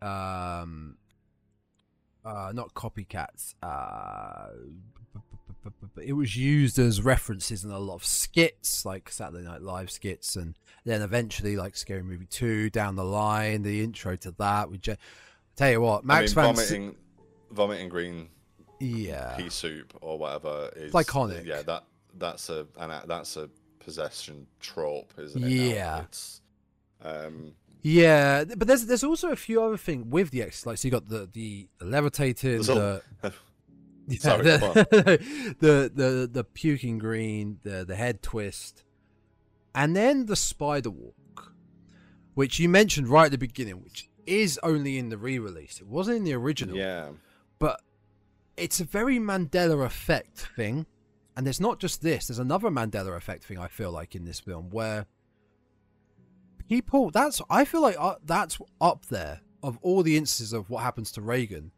um, 0.00 0.96
uh, 2.24 2.52
not 2.54 2.72
copycats. 2.74 3.54
Uh, 3.62 4.48
it 6.02 6.12
was 6.14 6.36
used 6.36 6.78
as 6.78 7.02
references 7.02 7.64
in 7.64 7.70
a 7.70 7.78
lot 7.78 7.94
of 7.94 8.04
skits, 8.04 8.84
like 8.84 9.10
Saturday 9.10 9.44
Night 9.44 9.62
Live 9.62 9.90
skits, 9.90 10.36
and 10.36 10.56
then 10.84 11.02
eventually 11.02 11.56
like 11.56 11.76
Scary 11.76 12.02
Movie 12.02 12.26
Two 12.26 12.70
down 12.70 12.96
the 12.96 13.04
line. 13.04 13.62
The 13.62 13.82
intro 13.82 14.16
to 14.16 14.32
that. 14.32 14.70
We 14.70 14.78
Je- 14.78 14.96
tell 15.56 15.70
you 15.70 15.80
what, 15.80 16.04
Max 16.04 16.36
I 16.36 16.42
mean, 16.42 16.54
vomiting, 16.54 16.96
vomiting 17.50 17.88
green 17.88 18.28
yeah, 18.80 19.36
pea 19.36 19.48
soup 19.48 19.96
or 20.00 20.18
whatever 20.18 20.70
is 20.76 20.92
iconic. 20.92 21.44
Yeah, 21.44 21.62
that 21.62 21.84
that's 22.18 22.50
a 22.50 22.66
and 22.78 22.92
that's 23.08 23.36
a 23.36 23.48
possession 23.78 24.46
trope, 24.60 25.12
isn't 25.18 25.42
it? 25.42 25.50
Yeah. 25.50 26.02
It's, 26.02 26.40
um, 27.02 27.52
Yeah, 27.82 28.44
but 28.44 28.66
there's 28.68 28.86
there's 28.86 29.04
also 29.04 29.30
a 29.30 29.36
few 29.36 29.62
other 29.62 29.76
things 29.76 30.06
with 30.06 30.30
the 30.30 30.42
X. 30.42 30.66
Like, 30.66 30.78
so 30.78 30.88
you 30.88 30.92
got 30.92 31.08
the 31.08 31.28
the, 31.32 31.68
the 31.78 31.84
levitating, 31.84 32.50
There's 32.52 32.66
the, 32.66 33.02
yeah, 34.08 34.18
Sorry, 34.18 34.42
the, 34.44 35.54
the 35.60 35.92
the 35.94 36.30
the 36.30 36.44
puking 36.44 36.98
green, 36.98 37.58
the 37.62 37.84
the 37.84 37.96
head 37.96 38.22
twist, 38.22 38.84
and 39.74 39.96
then 39.96 40.26
the 40.26 40.36
spider 40.36 40.90
walk, 40.90 41.52
which 42.34 42.58
you 42.58 42.68
mentioned 42.68 43.08
right 43.08 43.26
at 43.26 43.32
the 43.32 43.38
beginning, 43.38 43.82
which 43.82 44.08
is 44.26 44.58
only 44.62 44.98
in 44.98 45.08
the 45.08 45.18
re-release. 45.18 45.80
It 45.80 45.86
wasn't 45.86 46.18
in 46.18 46.24
the 46.24 46.34
original, 46.34 46.76
yeah. 46.76 47.08
but 47.58 47.80
it's 48.56 48.80
a 48.80 48.84
very 48.84 49.18
Mandela 49.18 49.84
effect 49.84 50.48
thing. 50.56 50.86
And 51.34 51.46
there's 51.46 51.60
not 51.60 51.78
just 51.78 52.02
this, 52.02 52.26
there's 52.26 52.38
another 52.38 52.68
Mandela 52.68 53.16
effect 53.16 53.44
thing 53.44 53.58
I 53.58 53.66
feel 53.68 53.90
like 53.90 54.14
in 54.14 54.26
this 54.26 54.38
film 54.38 54.68
where 54.68 55.06
people 56.68 57.10
that's 57.10 57.40
I 57.48 57.64
feel 57.64 57.80
like 57.80 57.96
uh, 57.98 58.16
that's 58.24 58.58
up 58.80 59.06
there 59.06 59.40
of 59.62 59.78
all 59.82 60.02
the 60.02 60.16
instances 60.16 60.52
of 60.52 60.68
what 60.68 60.82
happens 60.82 61.12
to 61.12 61.22
Regan, 61.22 61.70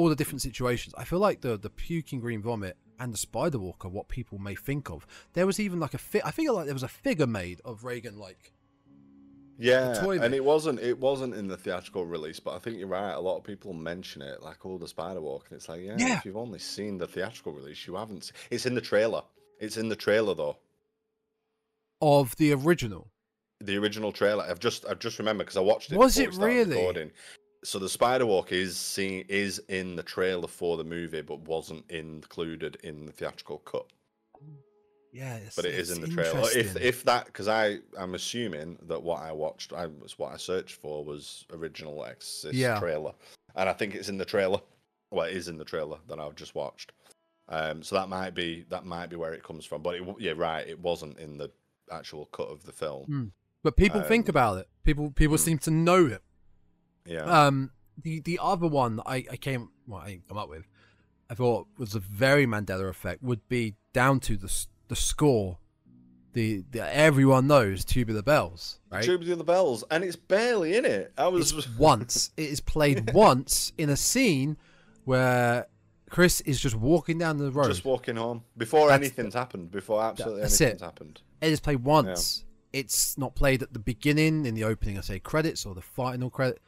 all 0.00 0.08
the 0.08 0.16
different 0.16 0.42
situations. 0.42 0.94
I 0.96 1.04
feel 1.04 1.18
like 1.18 1.40
the 1.42 1.56
the 1.56 1.70
puking 1.70 2.20
green 2.20 2.42
vomit 2.42 2.76
and 2.98 3.12
the 3.12 3.18
spider 3.18 3.58
walk 3.58 3.84
are 3.84 3.88
what 3.88 4.08
people 4.08 4.38
may 4.38 4.54
think 4.54 4.90
of. 4.90 5.06
There 5.34 5.46
was 5.46 5.58
even 5.60 5.78
like 5.80 5.94
a 5.94 5.98
fi- 5.98 6.22
I 6.24 6.30
feel 6.30 6.54
like 6.54 6.64
there 6.66 6.74
was 6.74 6.82
a 6.82 6.88
figure 6.88 7.26
made 7.26 7.60
of 7.64 7.84
Regan 7.84 8.18
like 8.18 8.52
Yeah, 9.58 9.94
and 9.98 10.20
bit. 10.20 10.34
it 10.34 10.44
wasn't 10.44 10.80
it 10.80 10.98
wasn't 10.98 11.34
in 11.34 11.46
the 11.48 11.56
theatrical 11.56 12.06
release, 12.06 12.40
but 12.40 12.54
I 12.54 12.58
think 12.58 12.78
you're 12.78 12.88
right. 12.88 13.12
A 13.12 13.20
lot 13.20 13.36
of 13.38 13.44
people 13.44 13.72
mention 13.74 14.22
it, 14.22 14.42
like 14.42 14.64
all 14.66 14.78
the 14.78 14.88
spider 14.88 15.20
walk, 15.20 15.46
and 15.50 15.56
it's 15.56 15.68
like, 15.68 15.82
yeah, 15.82 15.96
Yeah. 15.98 16.16
if 16.18 16.24
you've 16.24 16.36
only 16.36 16.58
seen 16.58 16.98
the 16.98 17.06
theatrical 17.06 17.52
release, 17.52 17.86
you 17.86 17.96
haven't. 17.96 18.32
It's 18.50 18.66
in 18.66 18.74
the 18.74 18.80
trailer. 18.80 19.22
It's 19.60 19.76
in 19.76 19.88
the 19.88 19.96
trailer 19.96 20.34
though. 20.34 20.56
of 22.02 22.34
the 22.36 22.52
original. 22.52 23.08
The 23.62 23.76
original 23.76 24.10
trailer. 24.12 24.44
I've 24.48 24.58
just 24.60 24.86
I've 24.88 24.98
just 24.98 25.18
remembered 25.18 25.44
because 25.46 25.58
I 25.58 25.60
watched 25.60 25.92
it. 25.92 25.98
Was 25.98 26.18
it 26.18 26.34
really? 26.34 26.76
Recording. 26.76 27.10
So 27.62 27.78
the 27.78 27.88
spider 27.88 28.24
walk 28.24 28.52
is 28.52 28.78
seen 28.78 29.24
is 29.28 29.60
in 29.68 29.96
the 29.96 30.02
trailer 30.02 30.48
for 30.48 30.76
the 30.76 30.84
movie, 30.84 31.20
but 31.20 31.40
wasn't 31.40 31.90
included 31.90 32.76
in 32.82 33.06
the 33.06 33.12
theatrical 33.12 33.58
cut. 33.58 33.86
Yeah, 35.12 35.38
but 35.56 35.64
it 35.64 35.74
is 35.74 35.90
in 35.90 36.00
the 36.00 36.08
trailer. 36.08 36.48
If 36.54 36.76
if 36.76 37.04
that 37.04 37.26
because 37.26 37.48
I 37.48 37.78
I'm 37.98 38.14
assuming 38.14 38.78
that 38.82 39.02
what 39.02 39.20
I 39.22 39.32
watched, 39.32 39.72
I 39.72 39.86
was 39.86 40.18
what 40.18 40.32
I 40.32 40.36
searched 40.36 40.76
for 40.76 41.04
was 41.04 41.44
original 41.52 42.04
Exorcist 42.04 42.54
Yeah. 42.54 42.78
trailer, 42.78 43.12
and 43.56 43.68
I 43.68 43.72
think 43.72 43.94
it's 43.94 44.08
in 44.08 44.18
the 44.18 44.24
trailer. 44.24 44.60
Well, 45.10 45.26
it 45.26 45.36
is 45.36 45.48
in 45.48 45.58
the 45.58 45.64
trailer 45.64 45.98
that 46.06 46.20
I've 46.20 46.36
just 46.36 46.54
watched. 46.54 46.92
Um, 47.48 47.82
so 47.82 47.96
that 47.96 48.08
might 48.08 48.34
be 48.34 48.64
that 48.70 48.84
might 48.84 49.10
be 49.10 49.16
where 49.16 49.34
it 49.34 49.42
comes 49.42 49.64
from. 49.66 49.82
But 49.82 49.96
it, 49.96 50.16
yeah, 50.20 50.32
right, 50.36 50.66
it 50.66 50.78
wasn't 50.78 51.18
in 51.18 51.36
the 51.36 51.50
actual 51.90 52.26
cut 52.26 52.48
of 52.48 52.64
the 52.64 52.72
film. 52.72 53.04
Hmm. 53.06 53.24
but 53.64 53.76
people 53.76 54.02
think 54.02 54.26
um, 54.26 54.30
about 54.30 54.58
it. 54.58 54.68
People 54.84 55.10
people 55.10 55.36
mm. 55.36 55.40
seem 55.40 55.58
to 55.58 55.70
know 55.72 56.06
it. 56.06 56.22
Yeah, 57.06 57.24
Um, 57.24 57.70
the 58.02 58.20
the 58.20 58.38
other 58.42 58.66
one 58.66 58.96
that 58.96 59.04
I, 59.06 59.24
I 59.30 59.36
came 59.36 59.70
well 59.86 60.00
I 60.00 60.20
come 60.28 60.38
up 60.38 60.48
with, 60.48 60.66
I 61.28 61.34
thought 61.34 61.66
was 61.78 61.94
a 61.94 62.00
very 62.00 62.46
Mandela 62.46 62.88
effect 62.88 63.22
would 63.22 63.46
be 63.48 63.76
down 63.92 64.20
to 64.20 64.36
the 64.36 64.66
the 64.88 64.96
score, 64.96 65.58
the, 66.32 66.64
the 66.70 66.94
everyone 66.94 67.46
knows 67.46 67.84
Tubular 67.84 68.22
Bells, 68.22 68.80
right? 68.90 69.02
Tubular 69.04 69.44
Bells, 69.44 69.84
and 69.90 70.02
it's 70.04 70.16
barely 70.16 70.76
in 70.76 70.84
it. 70.84 71.12
I 71.16 71.28
was 71.28 71.52
It's 71.52 71.68
once 71.78 72.30
it 72.36 72.48
is 72.50 72.60
played 72.60 73.12
once 73.12 73.72
in 73.78 73.88
a 73.90 73.96
scene 73.96 74.56
where 75.04 75.66
Chris 76.10 76.40
is 76.42 76.60
just 76.60 76.74
walking 76.76 77.18
down 77.18 77.38
the 77.38 77.50
road. 77.50 77.66
just 77.68 77.84
walking 77.84 78.16
home 78.16 78.42
before 78.56 78.88
That's 78.88 79.00
anything's 79.00 79.34
happened. 79.34 79.70
Before 79.70 80.02
absolutely 80.02 80.42
that's 80.42 80.60
anything's 80.60 80.82
it. 80.82 80.84
happened. 80.84 81.20
It 81.40 81.52
is 81.52 81.60
played 81.60 81.84
once. 81.84 82.44
It's 82.72 83.18
not 83.18 83.34
played 83.34 83.62
at 83.62 83.72
the 83.72 83.78
beginning 83.80 84.46
in 84.46 84.54
the 84.54 84.62
opening, 84.64 84.96
I 84.98 85.00
say 85.00 85.18
credits 85.18 85.66
or 85.66 85.74
the 85.74 85.80
final 85.82 86.30
credit. 86.30 86.60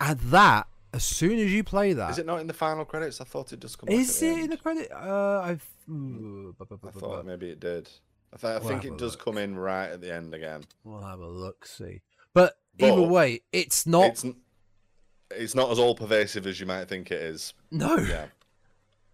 And 0.00 0.18
that, 0.20 0.66
as 0.92 1.04
soon 1.04 1.38
as 1.38 1.52
you 1.52 1.64
play 1.64 1.92
that, 1.92 2.10
Is 2.10 2.18
it 2.18 2.26
not 2.26 2.40
in 2.40 2.46
the 2.46 2.52
final 2.54 2.84
credits? 2.84 3.20
I 3.20 3.24
thought 3.24 3.52
it 3.52 3.60
just 3.60 3.78
come. 3.78 3.88
Is 3.88 4.22
at 4.22 4.26
the 4.26 4.32
it 4.40 4.44
in 4.44 4.50
the 4.50 4.56
credit? 4.56 4.90
Uh, 4.92 5.40
I've. 5.40 5.64
ooh, 5.90 6.54
bu- 6.58 6.64
bu- 6.66 6.76
bu- 6.78 6.88
I 6.88 6.90
thought 6.92 7.26
maybe 7.26 7.50
it 7.50 7.60
did. 7.60 7.88
I, 8.32 8.36
th- 8.36 8.44
I 8.44 8.58
We'll 8.58 8.68
think 8.68 8.84
it 8.84 8.98
does 8.98 9.12
look. 9.12 9.24
come 9.24 9.38
in 9.38 9.56
right 9.56 9.88
at 9.90 10.00
the 10.00 10.12
end 10.14 10.34
again. 10.34 10.62
We'll 10.84 11.00
have 11.02 11.20
a 11.20 11.26
look. 11.28 11.66
See, 11.66 12.02
but 12.34 12.58
either 12.78 13.02
way, 13.02 13.40
it's 13.52 13.86
not. 13.86 14.06
It's 14.06 14.24
n- 14.24 14.36
it's 15.30 15.54
not 15.54 15.70
as 15.70 15.78
all 15.78 15.94
pervasive 15.94 16.46
as 16.46 16.58
you 16.60 16.64
might 16.66 16.88
think 16.88 17.10
it 17.10 17.20
is. 17.20 17.52
no. 17.70 17.96
Yeah. 17.96 18.26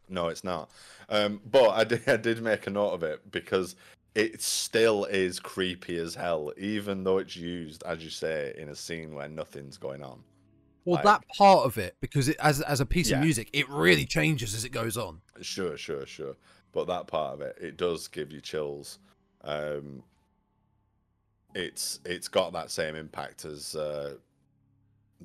No, 0.09 0.29
it's 0.29 0.45
not. 0.45 0.71
Um, 1.09 1.41
but 1.51 1.71
I 1.71 1.85
did, 1.85 2.07
I 2.09 2.17
did 2.19 2.43
make 2.43 2.67
a 2.67 2.71
note 2.71 2.91
of 2.91 3.03
it 3.03 3.31
because 3.33 3.75
it 4.15 4.43
still 4.43 5.07
is 5.07 5.41
creepy 5.41 5.97
as 5.97 6.15
hell, 6.15 6.53
even 6.59 7.03
though 7.05 7.19
it's 7.19 7.35
used, 7.37 7.83
as 7.85 8.05
you 8.05 8.11
say, 8.11 8.53
in 8.59 8.69
a 8.69 8.75
scene 8.77 9.15
where 9.15 9.29
nothing's 9.29 9.79
going 9.79 10.03
on. 10.03 10.23
Well, 10.85 10.97
like- 10.97 11.05
that 11.05 11.29
part 11.37 11.65
of 11.67 11.79
it, 11.79 11.97
because 12.01 12.29
it, 12.29 12.37
as 12.41 12.61
as 12.61 12.81
a 12.81 12.87
piece 12.87 13.11
Yeah. 13.11 13.17
of 13.19 13.23
music, 13.25 13.49
it 13.53 13.69
really 13.69 14.05
changes 14.07 14.55
as 14.55 14.65
it 14.65 14.71
goes 14.71 14.97
on. 14.97 15.23
Sure, 15.41 15.77
sure, 15.77 16.05
sure. 16.07 16.37
But 16.73 16.87
that 16.89 17.07
part 17.07 17.35
of 17.35 17.41
it, 17.41 17.57
it 17.61 17.77
does 17.77 18.09
give 18.09 18.33
you 18.33 18.41
chills. 18.41 18.99
Um, 19.43 20.03
it's 21.55 22.01
it's 22.05 22.29
got 22.29 22.53
that 22.53 22.71
same 22.71 22.97
impact 22.97 23.45
as 23.45 23.75
uh, 23.77 24.15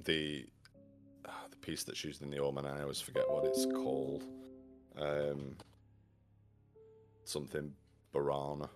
the 0.04 0.46
ah, 1.28 1.46
the 1.50 1.58
piece 1.58 1.84
that's 1.84 2.04
used 2.04 2.22
in 2.22 2.30
the 2.30 2.38
Omen. 2.40 2.66
I 2.66 2.82
always 2.82 3.02
forget 3.02 3.30
what 3.30 3.46
it's 3.46 3.66
called. 3.66 4.24
Um, 4.98 5.58
something 7.24 7.74
Burana. 8.14 8.70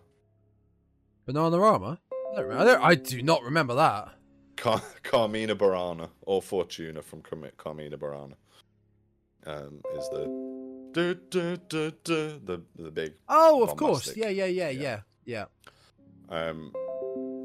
Bananarama. 1.28 1.98
I 2.12 2.42
don't, 2.42 2.52
I, 2.52 2.64
don't, 2.64 2.84
I 2.84 2.96
do 2.96 3.22
not 3.22 3.44
remember 3.44 3.76
that. 3.76 4.10
Car- 4.56 4.82
Carmina 5.04 5.56
Burana 5.56 6.10
or 6.22 6.42
Fortuna 6.42 7.02
from 7.02 7.22
Carmi- 7.22 7.56
Carmina 7.58 7.98
Burana. 7.98 8.34
Um, 9.46 9.82
is 9.96 10.08
the 10.10 10.26
du, 10.94 11.16
du, 11.16 11.58
du, 11.58 11.92
du, 12.04 12.40
the 12.44 12.62
the 12.78 12.92
big 12.92 13.14
Oh, 13.28 13.64
of 13.64 13.76
course. 13.76 14.16
Yeah, 14.16 14.30
yeah, 14.30 14.46
yeah, 14.46 14.70
Yeah. 14.70 15.00
yeah, 15.26 15.46
yeah. 16.30 16.46
Um, 16.50 16.72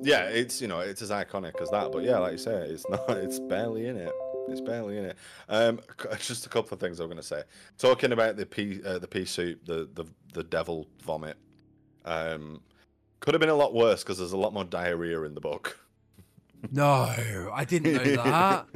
yeah, 0.02 0.24
it's 0.28 0.60
you 0.62 0.68
know 0.68 0.80
it's 0.80 1.02
as 1.02 1.10
iconic 1.10 1.60
as 1.60 1.70
that, 1.70 1.90
but 1.90 2.04
yeah, 2.04 2.18
like 2.18 2.32
you 2.32 2.38
say, 2.38 2.52
it's 2.54 2.84
not. 2.90 3.08
It's 3.10 3.40
barely 3.40 3.86
in 3.88 3.96
it. 3.96 4.12
It's 4.48 4.60
barely 4.60 4.96
in 4.96 5.04
it. 5.06 5.16
Um, 5.48 5.80
just 6.20 6.46
a 6.46 6.48
couple 6.48 6.72
of 6.72 6.80
things 6.80 7.00
I'm 7.00 7.06
going 7.08 7.16
to 7.18 7.22
say. 7.22 7.42
Talking 7.78 8.12
about 8.12 8.36
the 8.36 8.46
pea, 8.46 8.80
uh, 8.84 8.98
the 8.98 9.08
pea 9.08 9.24
soup, 9.24 9.64
the 9.66 9.88
the 9.94 10.04
the 10.34 10.44
devil 10.44 10.86
vomit. 11.02 11.36
Um, 12.04 12.60
could 13.20 13.34
have 13.34 13.40
been 13.40 13.50
a 13.50 13.54
lot 13.54 13.74
worse 13.74 14.04
because 14.04 14.18
there's 14.18 14.32
a 14.32 14.36
lot 14.38 14.54
more 14.54 14.64
diarrhea 14.64 15.20
in 15.22 15.34
the 15.34 15.40
book. 15.40 15.78
No, 16.72 17.50
I 17.52 17.64
didn't 17.64 17.94
know 17.94 18.22
that. 18.24 18.66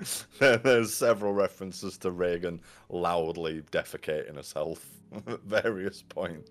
There- 0.38 0.56
there's 0.58 0.92
several 0.94 1.32
references 1.32 1.96
to 1.98 2.10
Regan 2.10 2.60
loudly 2.88 3.62
defecating 3.70 4.36
herself 4.36 4.84
at 5.26 5.40
various 5.42 6.02
points. 6.02 6.50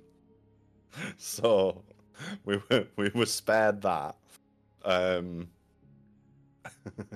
So 1.17 1.83
we 2.45 2.59
were 2.69 2.87
we 2.95 3.09
were 3.13 3.25
spared 3.25 3.81
that. 3.81 4.15
Um, 4.83 5.49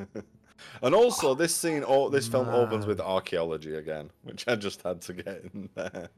and 0.81 0.93
also 0.95 1.33
this 1.33 1.55
scene, 1.55 1.83
oh, 1.87 2.09
this 2.09 2.27
film 2.27 2.49
opens 2.49 2.85
with 2.85 2.99
archaeology 2.99 3.75
again, 3.75 4.11
which 4.23 4.47
I 4.47 4.55
just 4.55 4.81
had 4.83 5.01
to 5.03 5.13
get 5.13 5.43
in 5.53 5.69
there. 5.75 6.09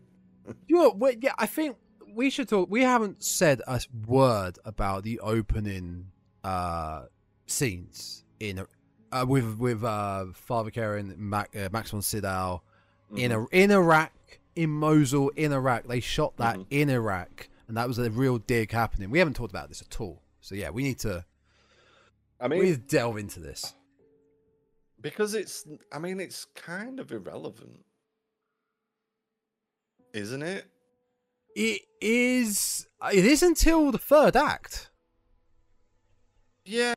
You 0.68 0.76
know, 0.76 1.12
yeah, 1.22 1.34
I 1.38 1.46
think 1.46 1.78
we 2.14 2.30
should 2.30 2.50
talk. 2.50 2.70
We 2.70 2.82
haven't 2.82 3.24
said 3.24 3.62
a 3.68 3.80
word 4.06 4.60
about 4.66 5.04
the 5.04 5.20
opening 5.22 6.08
uh, 6.44 7.04
scenes 7.46 8.24
in 8.40 8.66
uh, 9.12 9.26
with 9.28 9.58
with 9.58 9.84
uh, 9.84 10.26
Father 10.34 10.72
Karen, 10.72 11.14
Mac, 11.18 11.56
uh, 11.56 11.70
Max 11.72 11.92
von 11.92 12.02
Sydow 12.02 12.62
in 13.16 13.32
Mm-hmm. 13.32 13.56
a, 13.56 13.62
in 13.64 13.72
Iraq, 13.72 14.12
in 14.56 14.70
Mosul, 14.72 15.30
in 15.36 15.52
Iraq. 15.54 15.84
They 15.88 16.00
shot 16.00 16.38
that 16.38 16.58
Mhm. 16.58 16.66
in 16.72 16.90
Iraq, 16.90 17.48
and 17.68 17.78
that 17.78 17.88
was 17.88 18.00
a 18.00 18.10
real 18.10 18.40
dig 18.40 18.72
happening. 18.72 19.10
We 19.12 19.20
haven't 19.20 19.36
talked 19.36 19.52
about 19.52 19.70
this 19.70 19.82
at 19.82 20.02
all. 20.02 20.22
So 20.42 20.56
yeah, 20.56 20.70
we 20.72 20.84
need 20.84 21.00
to 21.00 21.26
I 22.40 22.48
mean 22.48 22.60
we 22.60 22.66
need 22.66 22.90
to 22.90 22.96
delve 22.96 23.18
into 23.18 23.40
this. 23.40 23.74
because 25.00 25.34
it's, 25.36 25.66
I 25.92 26.00
mean, 26.00 26.20
it's 26.22 26.46
kind 26.56 27.00
of 27.00 27.12
irrelevant, 27.12 27.86
isn't 30.14 30.42
it? 30.42 30.66
It 31.56 31.82
is. 32.02 32.88
It 33.14 33.26
is 33.26 33.44
until 33.44 33.92
the 33.92 33.98
third 33.98 34.36
act. 34.36 34.90
Yeah, 36.66 36.94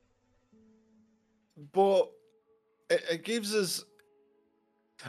but 1.73 2.11
it, 2.91 3.03
it 3.11 3.24
gives 3.24 3.55
us. 3.55 3.85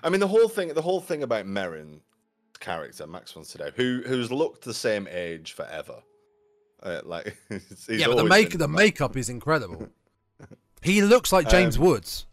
I 0.04 0.10
mean, 0.10 0.20
the 0.20 0.28
whole 0.28 0.50
thing, 0.50 0.70
the 0.70 0.82
whole 0.82 1.02
thing 1.02 1.24
about 1.24 1.46
Merrin's 1.46 2.02
character, 2.60 3.08
Max 3.08 3.32
von 3.32 3.44
Sydow, 3.46 3.72
who 3.76 4.02
who's 4.06 4.32
looked 4.32 4.64
the 4.64 4.74
same 4.74 5.08
age 5.10 5.54
forever. 5.54 6.02
Uh, 6.84 7.02
like, 7.04 7.38
yeah, 7.90 8.08
but 8.08 8.18
the 8.18 8.24
make 8.26 8.58
the 8.58 8.68
Ma- 8.68 8.78
makeup 8.78 9.18
is 9.18 9.30
incredible. 9.30 9.88
he 10.82 11.02
looks 11.02 11.32
like 11.34 11.50
James 11.50 11.78
Um, 11.78 11.84
Woods 11.86 12.26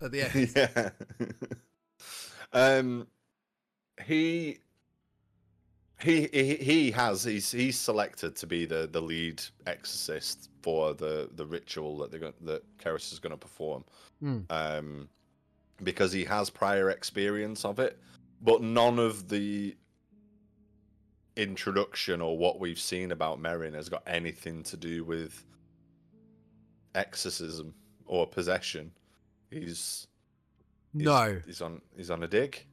at 0.00 0.12
the 0.12 0.22
end. 0.22 0.52
yeah. 0.56 0.90
um, 2.52 3.06
he. 4.04 4.58
He, 5.98 6.28
he 6.32 6.56
he 6.56 6.90
has 6.90 7.24
he's 7.24 7.50
he's 7.50 7.78
selected 7.78 8.36
to 8.36 8.46
be 8.46 8.66
the, 8.66 8.86
the 8.92 9.00
lead 9.00 9.42
exorcist 9.66 10.50
for 10.62 10.92
the, 10.92 11.30
the 11.36 11.46
ritual 11.46 11.96
that 11.98 12.10
they're 12.10 12.20
going 12.20 12.34
that 12.42 12.62
Karras 12.78 13.12
is 13.12 13.18
going 13.18 13.30
to 13.30 13.36
perform, 13.38 13.82
Hmm. 14.20 14.40
um, 14.50 15.08
because 15.82 16.12
he 16.12 16.22
has 16.24 16.50
prior 16.50 16.90
experience 16.90 17.64
of 17.64 17.78
it, 17.78 17.98
but 18.42 18.60
none 18.62 18.98
of 18.98 19.28
the 19.28 19.74
introduction 21.36 22.20
or 22.20 22.36
what 22.36 22.60
we've 22.60 22.80
seen 22.80 23.12
about 23.12 23.40
Merrin 23.40 23.74
has 23.74 23.88
got 23.88 24.02
anything 24.06 24.62
to 24.64 24.76
do 24.76 25.04
with 25.04 25.44
exorcism 26.94 27.74
or 28.06 28.26
possession. 28.26 28.90
He's 29.50 29.62
he's- 29.62 30.06
No. 30.92 31.40
he's 31.46 31.60
on 31.62 31.80
he's 31.96 32.10
on 32.10 32.22
a 32.22 32.28
dig. 32.28 32.66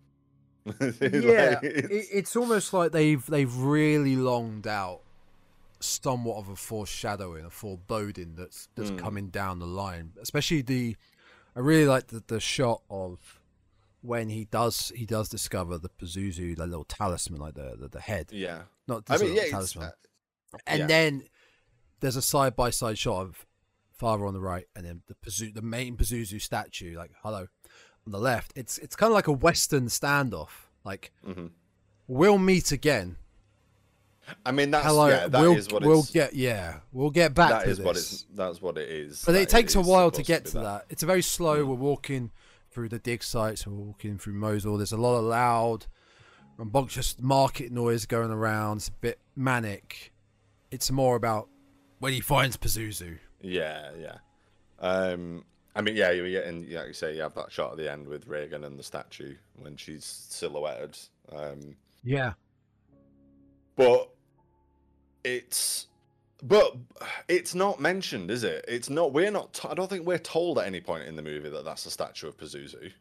yeah, 0.80 0.80
Like, 0.82 1.64
it, 1.64 1.76
it's- 1.92 2.08
it's 2.12 2.36
almost 2.36 2.74
like 2.74 2.92
they've 2.92 3.26
they've 3.26 3.56
really 3.56 4.16
longed 4.16 4.68
out 4.68 5.02
somewhat 5.80 6.38
of 6.38 6.48
a 6.50 6.56
foreshadowing, 6.56 7.46
a 7.46 7.50
foreboding 7.50 8.36
that's 8.36 8.70
that's 8.76 8.92
Mm. 8.92 9.00
coming 9.00 9.28
down 9.30 9.60
the 9.60 9.68
line. 9.68 10.14
Especially 10.22 10.62
the, 10.62 10.96
I 11.56 11.60
really 11.60 11.86
like 11.86 12.08
the, 12.08 12.24
the 12.26 12.40
shot 12.40 12.82
of 12.90 13.40
when 14.02 14.30
he 14.30 14.46
does 14.46 14.92
he 14.96 15.06
does 15.06 15.28
discover 15.30 15.78
the 15.78 15.90
Pazuzu, 15.90 16.56
the 16.56 16.66
little 16.68 16.86
talisman, 16.86 17.40
like 17.42 17.56
the 17.56 17.76
the, 17.78 17.88
the 17.90 18.00
head, 18.02 18.28
yeah. 18.32 18.64
not 18.88 19.04
I 19.10 19.18
mean, 19.18 19.36
yeah, 19.36 19.50
talisman. 19.50 19.86
uh, 20.54 20.58
and 20.68 20.80
yeah. 20.82 20.88
then 20.88 21.24
there's 22.00 22.16
a 22.16 22.22
side 22.22 22.56
by 22.56 22.70
side 22.70 22.98
shot 22.98 23.22
of 23.22 23.46
father 23.94 24.26
on 24.26 24.34
the 24.34 24.42
right, 24.42 24.66
and 24.76 24.86
then 24.86 25.02
the 25.08 25.16
Pazu- 25.16 25.54
the 25.54 25.62
main 25.62 25.96
Pazuzu 25.98 26.42
statue, 26.42 26.98
like 26.98 27.12
hello, 27.24 27.48
on 28.06 28.12
the 28.12 28.20
left. 28.20 28.54
It's 28.56 28.78
it's 28.80 28.96
kind 28.96 29.12
of 29.12 29.16
like 29.16 29.28
a 29.28 29.32
Western 29.32 29.88
standoff. 29.88 30.68
Like 30.84 31.12
mhm. 31.28 31.52
we'll 32.08 32.38
meet 32.38 32.72
again. 32.72 33.18
I 34.46 34.52
mean, 34.52 34.72
that's 34.72 34.86
hello, 34.86 35.08
yeah, 35.08 35.28
that 35.28 35.42
we'll 35.42 35.58
is 35.58 35.70
what 35.70 35.84
we'll 35.84 36.04
get 36.04 36.34
yeah, 36.34 36.80
we'll 36.94 37.10
get 37.10 37.34
back 37.34 37.50
that 37.50 37.64
to 37.66 37.70
is 37.70 37.78
this. 37.78 37.86
what 37.86 37.98
it's. 37.98 38.26
That's 38.34 38.62
what 38.62 38.78
it 38.78 38.90
is. 38.90 39.24
but 39.26 39.34
That 39.34 39.42
it 39.42 39.50
takes 39.50 39.76
a 39.76 39.82
while 39.82 40.12
to 40.12 40.24
get 40.24 40.46
to 40.46 40.60
that. 40.60 40.86
It's 40.90 41.04
a 41.04 41.06
very 41.06 41.22
slow. 41.22 41.64
Mm. 41.64 41.68
We're 41.68 41.76
walking 41.76 42.32
through 42.72 42.90
the 42.90 43.00
dig 43.00 43.24
sites. 43.24 43.68
We're 43.68 43.74
walking 43.74 44.18
through 44.18 44.34
Mosul. 44.34 44.78
There's 44.78 44.94
a 44.94 44.98
lot 44.98 45.18
of 45.18 45.26
loud, 45.26 45.88
rambunctious 46.58 47.18
market 47.20 47.72
noise 47.72 48.06
going 48.06 48.32
around. 48.32 48.78
It's 48.78 48.88
a 48.88 48.94
bit 48.94 49.20
manic. 49.36 50.14
It's 50.72 50.90
more 50.90 51.16
about 51.16 51.50
when 52.00 52.14
he 52.14 52.22
finds 52.22 52.58
Pazuzu. 52.58 53.20
Yeah, 53.42 53.92
yeah. 54.00 54.18
Um, 54.80 55.44
I 55.76 55.82
mean, 55.82 55.96
yeah, 55.96 56.12
you 56.12 56.30
get 56.30 56.46
in, 56.46 56.72
like 56.72 56.88
you 56.88 56.94
say, 56.94 57.16
you 57.16 57.22
have 57.22 57.34
that 57.36 57.52
shot 57.52 57.72
at 57.72 57.78
the 57.78 57.92
end 57.92 58.08
with 58.08 58.28
Regan 58.28 58.64
and 58.64 58.78
the 58.78 58.84
statue 58.84 59.36
when 59.56 59.76
she's 59.76 60.06
silhouetted. 60.06 60.98
Um, 61.32 61.76
Yeah. 62.04 62.34
but 63.76 64.10
it's, 65.24 65.88
but 66.44 66.76
it's 67.28 67.56
not 67.56 67.80
mentioned, 67.80 68.30
is 68.30 68.44
it? 68.44 68.66
It's 68.68 68.90
not. 68.90 69.14
We're 69.14 69.32
not. 69.32 69.60
I 69.68 69.74
don't 69.74 69.90
think 69.90 70.06
we're 70.06 70.18
told 70.20 70.60
at 70.60 70.68
any 70.68 70.82
point 70.82 71.08
in 71.08 71.16
the 71.16 71.22
movie 71.22 71.50
that 71.50 71.64
that's 71.66 71.86
a 71.86 71.92
statue 71.92 72.28
of 72.28 72.38
Pazuzu. 72.38 72.92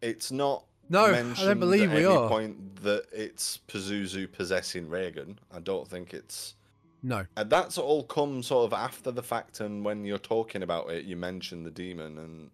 It's 0.00 0.30
not. 0.30 0.64
No, 0.88 1.04
I 1.04 1.12
don't 1.44 1.60
believe 1.60 1.90
at 1.90 1.96
we 1.96 2.06
any 2.06 2.14
are. 2.14 2.28
point 2.28 2.82
that 2.82 3.04
it's 3.12 3.58
Pazuzu 3.68 4.30
possessing 4.32 4.88
Regan. 4.88 5.38
I 5.52 5.58
don't 5.58 5.86
think 5.86 6.14
it's. 6.14 6.54
No. 7.02 7.26
And 7.36 7.50
that's 7.50 7.78
all 7.78 8.02
come 8.02 8.42
sort 8.42 8.66
of 8.66 8.72
after 8.72 9.10
the 9.10 9.22
fact, 9.22 9.60
and 9.60 9.84
when 9.84 10.04
you're 10.04 10.18
talking 10.18 10.62
about 10.62 10.90
it, 10.90 11.04
you 11.04 11.16
mention 11.16 11.62
the 11.62 11.70
demon, 11.70 12.18
and 12.18 12.50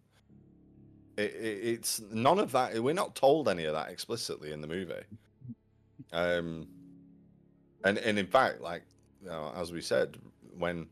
it, 1.17 1.35
it, 1.35 1.59
it's 1.65 2.01
none 2.11 2.39
of 2.39 2.53
that. 2.53 2.83
We're 2.83 2.95
not 2.95 3.15
told 3.15 3.49
any 3.49 3.65
of 3.65 3.75
that 3.75 3.91
explicitly 3.91 4.53
in 4.53 4.61
the 4.61 4.67
movie. 4.67 4.95
Um, 6.13 6.69
and 7.85 7.99
and 7.99 8.19
in 8.19 8.27
fact, 8.27 8.61
like 8.61 8.83
you 9.23 9.29
know, 9.29 9.53
as 9.57 9.73
we 9.73 9.81
said, 9.81 10.19
when 10.57 10.87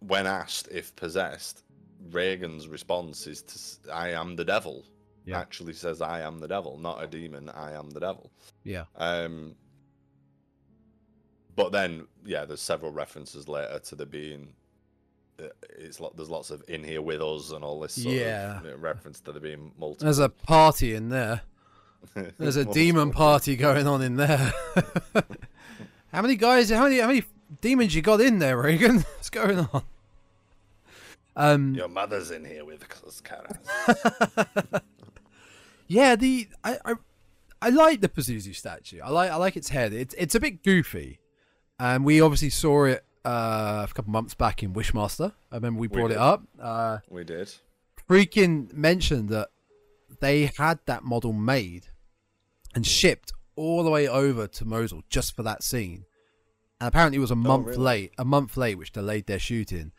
when 0.00 0.26
asked 0.26 0.68
if 0.70 0.94
possessed, 0.96 1.62
Regan's 2.10 2.68
response 2.68 3.26
is 3.26 3.42
to 3.42 3.92
"I 3.92 4.10
am 4.10 4.36
the 4.36 4.44
devil." 4.44 4.84
Yeah. 5.24 5.38
Actually 5.38 5.72
says 5.72 6.02
"I 6.02 6.20
am 6.20 6.38
the 6.38 6.48
devil," 6.48 6.78
not 6.78 7.02
a 7.02 7.06
demon. 7.06 7.48
I 7.48 7.72
am 7.72 7.90
the 7.90 8.00
devil. 8.00 8.30
Yeah. 8.64 8.84
Um, 8.96 9.54
but 11.56 11.72
then, 11.72 12.06
yeah, 12.24 12.44
there's 12.44 12.60
several 12.60 12.92
references 12.92 13.48
later 13.48 13.78
to 13.78 13.94
the 13.94 14.06
being. 14.06 14.48
uh, 15.40 15.44
It's 15.78 16.00
lo- 16.00 16.12
there's 16.16 16.30
lots 16.30 16.50
of 16.50 16.62
in 16.68 16.82
here 16.84 17.02
with 17.02 17.20
us 17.22 17.50
and 17.50 17.64
all 17.64 17.80
this 17.80 17.94
sort 18.02 18.14
Yeah. 18.14 18.58
of 18.58 18.64
you 18.64 18.70
know, 18.70 18.76
reference 18.76 19.20
to 19.20 19.32
there 19.32 19.40
being 19.40 19.72
multiple. 19.78 20.04
There's 20.06 20.18
a 20.18 20.28
party 20.28 20.94
in 20.94 21.08
there. 21.10 21.42
There's 22.38 22.56
a 22.56 22.64
demon 22.66 23.10
party 23.12 23.56
going 23.56 23.86
on 23.86 24.02
in 24.02 24.16
there. 24.16 24.52
how 26.12 26.20
many 26.22 26.36
guys? 26.36 26.68
How 26.70 26.82
many? 26.84 26.98
How 27.00 27.06
many 27.06 27.24
demons 27.62 27.94
you 27.94 28.02
got 28.02 28.20
in 28.20 28.38
there, 28.40 28.58
Regan? 28.58 28.96
What's 29.16 29.30
going 29.30 29.60
on? 29.72 29.82
Um. 31.34 31.74
Your 31.74 31.88
mother's 31.88 32.30
in 32.30 32.44
here 32.44 32.64
with 32.64 32.84
us, 33.06 33.20
Kara. 33.22 33.58
Yeah, 35.86 36.16
the 36.16 36.48
I, 36.62 36.78
I 36.84 36.94
I 37.62 37.68
like 37.70 38.00
the 38.00 38.08
Pazuzu 38.08 38.54
statue. 38.54 39.00
I 39.02 39.10
like 39.10 39.30
I 39.30 39.36
like 39.36 39.56
its 39.56 39.68
head. 39.68 39.92
It's 39.92 40.14
it's 40.18 40.34
a 40.34 40.40
bit 40.40 40.62
goofy, 40.62 41.18
and 41.78 42.04
we 42.04 42.20
obviously 42.20 42.50
saw 42.50 42.84
it 42.84 43.04
uh, 43.24 43.86
a 43.88 43.92
couple 43.92 44.12
months 44.12 44.34
back 44.34 44.62
in 44.62 44.72
Wishmaster. 44.72 45.32
I 45.50 45.56
remember 45.56 45.80
we 45.80 45.88
We 45.88 45.96
brought 45.96 46.10
it 46.10 46.16
up. 46.16 46.42
Uh, 46.60 46.98
We 47.10 47.24
did. 47.24 47.52
Friedkin 48.08 48.72
mentioned 48.72 49.30
that 49.30 49.48
they 50.20 50.52
had 50.56 50.78
that 50.86 51.04
model 51.04 51.32
made 51.32 51.86
and 52.74 52.86
shipped 52.86 53.32
all 53.56 53.82
the 53.82 53.90
way 53.90 54.06
over 54.08 54.46
to 54.46 54.64
Mosul 54.64 55.02
just 55.08 55.34
for 55.34 55.42
that 55.42 55.62
scene. 55.62 56.04
And 56.80 56.88
apparently 56.88 57.18
it 57.18 57.20
was 57.20 57.30
a 57.30 57.36
month 57.36 57.68
really? 57.68 57.78
late, 57.78 58.12
a 58.18 58.24
month 58.24 58.56
late, 58.56 58.76
which 58.76 58.92
delayed 58.92 59.26
their 59.26 59.38
shooting. 59.38 59.92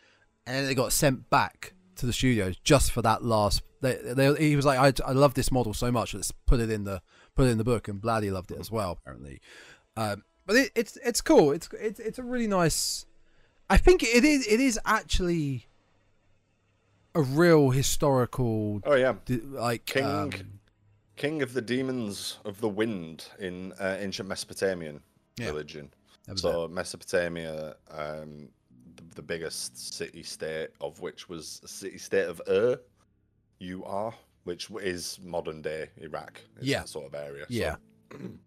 And 0.46 0.56
then 0.56 0.66
they 0.66 0.76
got 0.76 0.94
sent 0.94 1.30
back 1.30 1.74
to 1.96 2.06
the 2.06 2.14
studios 2.14 2.58
just 2.64 2.92
for 2.92 3.02
that 3.02 3.24
last. 3.24 3.64
They, 3.82 3.96
they, 3.96 4.36
he 4.36 4.56
was 4.56 4.66
like, 4.66 4.78
I, 4.78 5.08
I 5.08 5.14
love 5.14 5.34
this 5.34 5.52
model 5.52 5.74
so 5.74 5.92
much. 5.92 6.14
Let's 6.14 6.32
put 6.46 6.60
it 6.60 6.70
in 6.70 6.84
the 6.84 7.02
put 7.36 7.48
it 7.48 7.52
in 7.52 7.58
the 7.58 7.64
book. 7.64 7.88
And 7.88 8.02
Blatty 8.02 8.32
loved 8.32 8.52
it 8.52 8.60
as 8.60 8.70
well, 8.70 9.00
apparently. 9.02 9.42
Um, 9.98 10.24
but 10.46 10.56
it, 10.56 10.72
it's 10.76 10.98
it's 11.04 11.22
cool. 11.22 11.52
It's 11.52 11.70
it's 11.80 12.00
it's 12.00 12.20
a 12.20 12.24
really 12.24 12.48
nice. 12.48 13.06
I 13.70 13.78
think 13.78 14.04
it 14.04 14.24
is 14.24 14.46
it 14.48 14.60
is 14.60 14.80
actually 14.86 15.66
a 17.14 17.22
real 17.22 17.70
historical 17.72 18.82
Oh 18.86 18.96
yeah, 18.96 19.14
like 19.44 19.86
King 19.86 20.06
um, 20.06 20.32
King 21.16 21.42
of 21.42 21.54
the 21.54 21.62
demons 21.62 22.40
of 22.46 22.60
the 22.62 22.70
wind 22.70 23.26
in 23.40 23.72
uh, 23.80 23.98
ancient 24.00 24.28
Mesopotamian 24.28 25.00
Yeah. 25.38 25.48
religion. 25.48 25.92
So 26.36 26.68
Mesopotamia, 26.68 27.76
um, 27.92 28.50
the, 28.96 29.04
the 29.16 29.22
biggest 29.22 29.94
city 29.94 30.24
state 30.24 30.70
of 30.82 31.00
which 31.00 31.30
was 31.30 31.62
a 31.64 31.68
city 31.68 31.98
state 32.00 32.26
of 32.28 32.42
Ur, 32.50 32.78
U 33.60 33.84
R, 33.86 34.14
which 34.44 34.70
is 34.82 35.20
modern 35.24 35.62
day 35.62 35.90
Iraq. 35.98 36.42
Yeah. 36.62 36.80
that 36.80 36.90
sort 36.90 37.06
of 37.06 37.14
area. 37.16 37.46
So, 37.50 37.78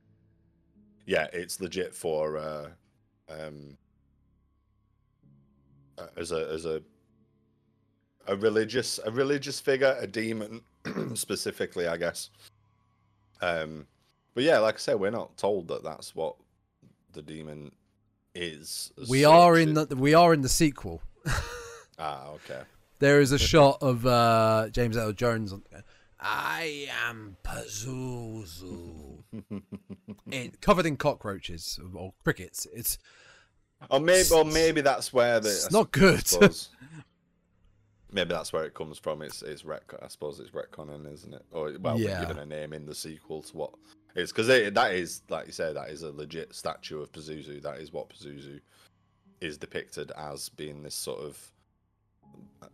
Yeah. 1.08 1.26
it's 1.32 1.60
legit 1.60 1.94
for 1.94 2.36
uh, 2.36 2.68
um, 3.28 3.76
uh, 5.98 6.06
as 6.16 6.32
a 6.32 6.48
as 6.52 6.64
a 6.64 6.82
a 8.26 8.36
religious 8.36 9.00
a 9.04 9.10
religious 9.10 9.58
figure, 9.58 9.96
a 9.98 10.06
demon 10.06 10.60
specifically, 11.14 11.86
I 11.86 11.96
guess. 11.96 12.30
Um, 13.40 13.86
but 14.34 14.44
yeah, 14.44 14.58
like 14.58 14.76
I 14.76 14.78
said, 14.78 15.00
we're 15.00 15.10
not 15.10 15.36
told 15.36 15.68
that 15.68 15.82
that's 15.82 16.14
what 16.14 16.36
the 17.12 17.22
demon 17.22 17.72
is. 18.34 18.92
we 19.08 19.24
are 19.24 19.58
in 19.58 19.74
the 19.74 19.86
we 19.96 20.14
are 20.14 20.32
in 20.34 20.42
the 20.42 20.48
sequel. 20.48 21.02
ah 21.98 22.28
okay. 22.28 22.60
There 23.00 23.20
is 23.20 23.32
a 23.32 23.38
shot 23.38 23.78
of 23.80 24.04
uh, 24.06 24.68
James 24.70 24.96
Earl 24.96 25.12
Jones. 25.12 25.54
I 26.20 26.88
am 27.06 27.36
Pazuzu, 27.44 29.22
in, 30.30 30.52
covered 30.60 30.86
in 30.86 30.96
cockroaches 30.96 31.78
or 31.94 32.12
crickets. 32.24 32.66
It's 32.74 32.98
Or 33.90 34.00
maybe, 34.00 34.28
or 34.34 34.44
maybe 34.44 34.80
that's 34.80 35.12
where 35.12 35.38
the. 35.40 35.48
It's 35.48 35.70
not 35.70 35.92
good. 35.92 36.24
maybe 38.12 38.28
that's 38.30 38.52
where 38.52 38.64
it 38.64 38.74
comes 38.74 38.98
from. 38.98 39.22
It's 39.22 39.42
it's 39.42 39.62
retcon. 39.62 40.02
I 40.02 40.08
suppose 40.08 40.40
it's 40.40 40.50
retconning, 40.50 41.12
isn't 41.12 41.34
it? 41.34 41.44
Or 41.52 41.72
well, 41.80 41.98
Yeah. 41.98 42.20
given 42.20 42.38
a 42.38 42.46
name 42.46 42.72
in 42.72 42.86
the 42.86 42.94
sequel 42.94 43.42
to 43.42 43.56
what 43.56 43.70
it's 44.14 44.32
because 44.32 44.48
that 44.48 44.94
is 44.94 45.22
like 45.28 45.46
you 45.46 45.52
say 45.52 45.72
that 45.72 45.90
is 45.90 46.02
a 46.02 46.10
legit 46.10 46.54
statue 46.54 47.00
of 47.00 47.12
Pazuzu. 47.12 47.62
That 47.62 47.78
is 47.78 47.92
what 47.92 48.08
Pazuzu 48.08 48.60
is 49.40 49.56
depicted 49.56 50.10
as 50.16 50.48
being 50.48 50.82
this 50.82 50.94
sort 50.94 51.20
of. 51.20 51.38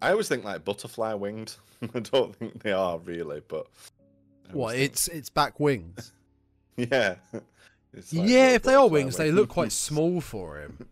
I 0.03 0.11
always 0.11 0.29
think 0.29 0.45
like 0.45 0.65
butterfly 0.65 1.15
winged. 1.15 1.55
I 1.95 2.01
don't 2.01 2.35
think 2.37 2.63
they 2.63 2.73
are 2.73 2.99
really, 2.99 3.43
but. 3.47 3.67
What? 4.53 4.75
think- 4.75 4.91
It's 4.93 5.09
it's 5.09 5.31
back 5.31 5.59
wings. 5.61 6.13
yeah. 6.77 7.17
Like 7.33 8.05
yeah, 8.11 8.51
if 8.55 8.63
they 8.63 8.75
are 8.75 8.79
butterfly 8.89 8.89
wings, 8.93 9.17
they 9.17 9.31
look 9.31 9.49
quite 9.49 9.73
small 9.87 10.21
for 10.21 10.59
him. 10.61 10.89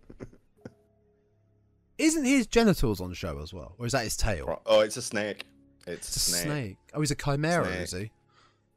Isn't 1.99 2.25
his 2.25 2.47
genitals 2.47 3.01
on 3.01 3.13
show 3.13 3.39
as 3.41 3.53
well, 3.53 3.75
or 3.79 3.87
is 3.87 3.93
that 3.93 4.05
his 4.05 4.17
tail? 4.17 4.61
Oh, 4.67 4.81
it's 4.81 4.97
a 4.97 5.03
snake. 5.03 5.45
It's, 5.87 6.09
It's 6.09 6.17
a 6.17 6.21
snake. 6.21 6.43
snake. 6.45 6.77
Oh, 6.95 7.01
he's 7.01 7.11
a 7.11 7.15
chimera, 7.15 7.65
Snake. 7.67 7.81
is 7.81 7.93
he? 7.93 8.11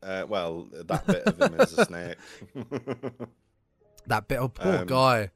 Uh, 0.03 0.25
well, 0.27 0.67
that 0.71 1.07
bit 1.07 1.23
of 1.23 1.41
him 1.41 1.59
is 1.59 1.73
a 1.77 1.85
snake. 1.85 2.15
That 4.07 4.27
bit. 4.27 4.37
Oh, 4.39 4.49
poor 4.49 4.77
Um, 4.77 4.85
guy. 4.87 5.31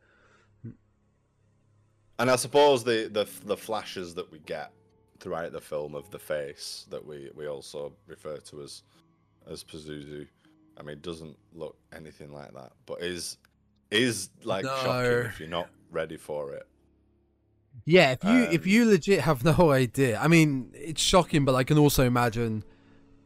And 2.19 2.29
I 2.29 2.35
suppose 2.35 2.83
the, 2.83 3.09
the 3.11 3.27
the 3.45 3.57
flashes 3.57 4.13
that 4.15 4.31
we 4.31 4.39
get 4.39 4.71
throughout 5.19 5.51
the 5.51 5.61
film 5.61 5.95
of 5.95 6.09
the 6.11 6.19
face 6.19 6.85
that 6.89 7.05
we, 7.05 7.29
we 7.35 7.47
also 7.47 7.93
refer 8.07 8.37
to 8.37 8.61
as 8.61 8.83
as 9.49 9.63
Pazuzu, 9.63 10.27
I 10.77 10.83
mean, 10.83 10.99
doesn't 11.01 11.37
look 11.53 11.75
anything 11.95 12.31
like 12.31 12.53
that, 12.53 12.71
but 12.85 13.01
is 13.01 13.37
is 13.91 14.29
like 14.43 14.65
No. 14.65 14.75
shocking 14.83 15.25
if 15.25 15.39
you're 15.39 15.49
not 15.49 15.69
ready 15.91 16.17
for 16.17 16.53
it. 16.53 16.67
Yeah, 17.85 18.11
if 18.11 18.23
you 18.23 18.43
if 18.51 18.61
Um, 18.65 18.69
you 18.71 18.85
legit 18.85 19.21
have 19.21 19.43
no 19.43 19.71
idea, 19.83 20.19
I 20.19 20.27
mean, 20.27 20.71
it's 20.73 21.01
shocking, 21.01 21.45
but 21.45 21.55
I 21.55 21.63
can 21.63 21.77
also 21.77 22.03
imagine, 22.05 22.63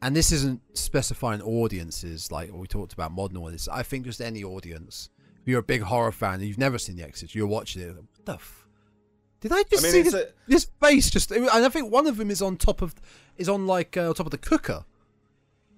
and 0.01 0.15
this 0.15 0.31
isn't 0.31 0.61
specifying 0.77 1.41
audiences 1.41 2.31
like 2.31 2.51
we 2.53 2.67
talked 2.67 2.93
about 2.93 3.11
modern 3.11 3.37
audiences. 3.37 3.67
I 3.69 3.83
think 3.83 4.05
just 4.05 4.21
any 4.21 4.43
audience. 4.43 5.09
If 5.41 5.49
you're 5.49 5.59
a 5.59 5.63
big 5.63 5.81
horror 5.81 6.13
fan 6.13 6.35
and 6.35 6.43
you've 6.43 6.57
never 6.57 6.77
seen 6.77 6.95
The 6.95 7.03
Exorcist, 7.03 7.35
you're 7.35 7.47
watching 7.47 7.81
it. 7.81 7.93
What 7.95 8.25
the? 8.25 8.37
Did 9.43 9.51
I 9.51 9.61
just 9.69 9.83
I 9.83 9.87
mean, 9.87 9.91
see 9.91 10.01
this, 10.01 10.13
a- 10.15 10.29
this 10.47 10.67
face? 10.81 11.09
Just, 11.11 11.29
and 11.31 11.47
I 11.49 11.69
think 11.69 11.91
one 11.91 12.07
of 12.07 12.17
them 12.17 12.31
is 12.31 12.41
on 12.41 12.57
top 12.57 12.81
of, 12.81 12.95
is 13.37 13.47
on 13.47 13.67
like 13.67 13.95
uh, 13.95 14.07
on 14.09 14.13
top 14.15 14.25
of 14.25 14.31
the 14.31 14.37
cooker. 14.39 14.83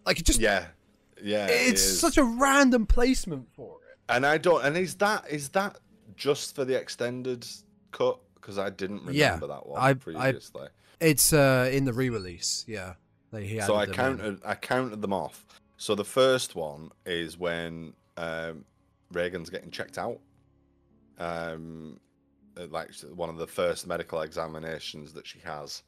Like 0.06 0.20
it 0.20 0.26
just, 0.26 0.40
Yeah, 0.40 0.68
yeah. 1.22 1.48
it's 1.50 1.82
is. 1.84 2.00
such 2.00 2.18
a 2.18 2.24
random 2.24 2.86
placement 2.86 3.48
for 3.54 3.78
it. 3.90 3.98
And 4.08 4.26
I 4.26 4.38
don't. 4.38 4.64
And 4.64 4.78
is 4.78 4.96
that 4.96 5.28
is 5.30 5.50
that 5.50 5.80
just 6.16 6.56
for 6.56 6.64
the 6.64 6.80
extended 6.80 7.46
cut? 7.92 8.20
Because 8.36 8.58
I 8.60 8.70
didn't 8.70 8.98
remember 9.00 9.14
Yeah, 9.14 9.38
that 9.38 9.66
one 9.68 9.82
I- 9.82 9.90
I- 9.90 9.94
previously. 9.96 10.68
It's 11.02 11.34
uh, 11.34 11.70
in 11.74 11.84
the 11.86 11.92
re-release. 11.94 12.64
Yeah, 12.68 12.94
they 13.32 13.46
he 13.46 13.60
so 13.62 13.76
I 13.76 13.86
them 13.86 13.90
in. 13.90 13.96
counted. 13.98 14.42
I 14.46 14.56
counted 14.56 15.02
them 15.02 15.12
off. 15.12 15.44
So 15.78 15.94
the 15.96 16.06
first 16.06 16.56
one 16.56 16.92
is 17.06 17.38
when 17.38 17.94
um, 18.16 18.64
Regan's 19.12 19.50
getting 19.50 19.72
checked 19.72 19.98
out. 19.98 20.20
Um, 21.18 22.00
like 22.70 22.92
one 23.14 23.30
of 23.30 23.38
the 23.38 23.48
first 23.48 23.88
medical 23.88 24.22
examinations 24.22 25.14
that 25.14 25.28
she 25.28 25.40
has. 25.40 25.84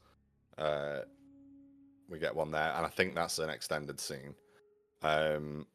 Uh, 0.56 1.00
we 2.08 2.18
get 2.18 2.34
one 2.34 2.50
there, 2.50 2.72
and 2.76 2.84
I 2.86 2.88
think 2.88 3.14
that's 3.14 3.38
an 3.38 3.50
extended 3.50 4.00
scene. 4.00 4.34
Um, 5.02 5.66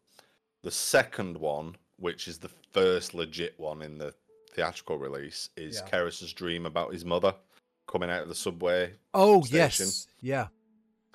the 0.64 0.72
second 0.72 1.38
one, 1.38 1.76
which 1.98 2.28
is 2.28 2.38
the 2.38 2.50
first 2.72 3.14
legit 3.14 3.54
one 3.60 3.82
in 3.82 3.98
the 3.98 4.14
theatrical 4.54 4.98
release 4.98 5.50
is 5.58 5.76
Yeah. 5.82 5.90
Karras's 5.90 6.34
dream 6.34 6.66
about 6.66 6.92
his 6.94 7.06
mother 7.06 7.34
coming 7.88 8.10
out 8.10 8.24
of 8.24 8.30
the 8.30 8.36
subway. 8.36 8.94
Oh 9.14 9.42
Station. 9.42 9.86
yes, 9.86 10.08
yeah. 10.22 10.48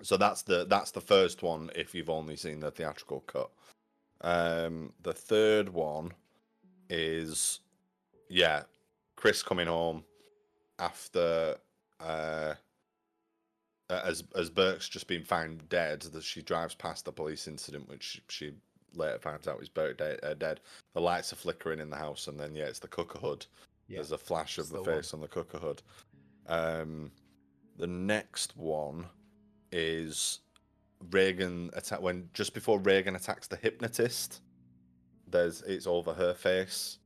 So 0.02 0.16
that's 0.16 0.42
the 0.42 0.64
that's 0.66 0.92
the 0.92 1.00
first 1.00 1.42
one 1.42 1.70
if 1.74 1.94
you've 1.94 2.10
only 2.10 2.36
seen 2.36 2.60
the 2.60 2.70
theatrical 2.70 3.20
cut. 3.20 3.50
Um, 4.20 4.92
the 5.02 5.12
third 5.12 5.68
one 5.68 6.12
is 6.88 7.60
yeah, 8.28 8.62
Chris 9.18 9.42
coming 9.42 9.66
home 9.66 10.04
after 10.78 11.56
uh, 11.98 12.54
as 13.90 14.22
as 14.36 14.48
Burke's 14.48 14.88
just 14.88 15.08
been 15.08 15.24
found 15.24 15.68
dead. 15.68 16.02
That 16.02 16.22
she 16.22 16.40
drives 16.40 16.76
past 16.76 17.04
the 17.04 17.10
police 17.10 17.48
incident, 17.48 17.88
which 17.88 18.22
she 18.28 18.52
later 18.94 19.18
finds 19.18 19.48
out 19.48 19.60
is 19.60 19.68
Burke 19.68 19.98
de- 19.98 20.24
uh, 20.24 20.34
dead. 20.34 20.60
The 20.94 21.00
lights 21.00 21.32
are 21.32 21.36
flickering 21.36 21.80
in 21.80 21.90
the 21.90 21.96
house, 21.96 22.28
and 22.28 22.38
then 22.38 22.54
yeah, 22.54 22.66
it's 22.66 22.78
the 22.78 22.86
cooker 22.86 23.18
hood. 23.18 23.44
Yeah, 23.88 23.96
There's 23.96 24.12
a 24.12 24.18
flash 24.18 24.56
of 24.56 24.68
the, 24.68 24.84
the 24.84 24.84
face 24.84 25.12
on 25.12 25.20
the 25.20 25.26
cooker 25.26 25.58
hood. 25.58 25.82
Um, 26.46 27.10
the 27.76 27.88
next 27.88 28.56
one 28.56 29.04
is 29.72 30.40
Regan 31.10 31.70
attack 31.74 32.00
when 32.00 32.30
just 32.34 32.54
before 32.54 32.78
Regan 32.78 33.16
attacks 33.16 33.48
the 33.48 33.56
hypnotist. 33.56 34.42
There's 35.26 35.62
it's 35.62 35.88
over 35.88 36.14
her 36.14 36.34
face. 36.34 36.98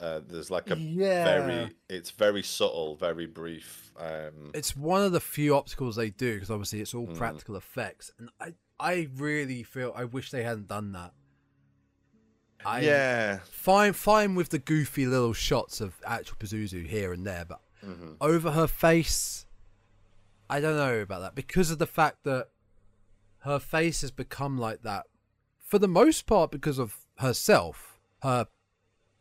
Uh, 0.00 0.20
there's 0.28 0.50
like 0.50 0.70
a 0.70 0.76
yeah. 0.76 1.24
very 1.24 1.72
it's 1.88 2.10
very 2.12 2.42
subtle, 2.42 2.94
very 2.94 3.26
brief. 3.26 3.90
Um, 3.98 4.52
It's 4.54 4.76
one 4.76 5.02
of 5.02 5.10
the 5.12 5.20
few 5.20 5.56
obstacles 5.56 5.96
they 5.96 6.10
do 6.10 6.34
because 6.34 6.50
obviously 6.50 6.80
it's 6.80 6.94
all 6.94 7.08
Mm. 7.08 7.16
practical 7.16 7.56
effects, 7.56 8.10
and 8.18 8.30
I 8.40 8.54
I 8.80 9.08
really 9.16 9.64
feel 9.64 9.92
I 9.96 10.04
wish 10.04 10.30
they 10.30 10.44
hadn't 10.44 10.68
done 10.68 10.92
that. 10.92 11.12
I, 12.64 12.80
yeah, 12.80 13.38
fine 13.50 13.92
fine 13.92 14.34
with 14.34 14.50
the 14.50 14.58
goofy 14.58 15.06
little 15.06 15.32
shots 15.32 15.80
of 15.80 16.00
actual 16.04 16.36
Pazuzu 16.38 16.86
here 16.86 17.12
and 17.12 17.26
there, 17.26 17.44
but 17.44 17.60
Mhm. 17.84 18.16
over 18.20 18.52
her 18.52 18.66
face, 18.66 19.46
I 20.50 20.60
don't 20.60 20.76
know 20.76 21.00
about 21.00 21.20
that 21.20 21.34
because 21.34 21.70
of 21.70 21.78
the 21.78 21.86
fact 21.86 22.24
that 22.24 22.50
her 23.40 23.58
face 23.58 24.00
has 24.02 24.10
become 24.10 24.58
like 24.58 24.82
that 24.82 25.06
for 25.58 25.78
the 25.78 25.88
most 25.88 26.26
part 26.26 26.50
because 26.50 26.78
of 26.78 27.06
herself, 27.18 27.98
her 28.22 28.46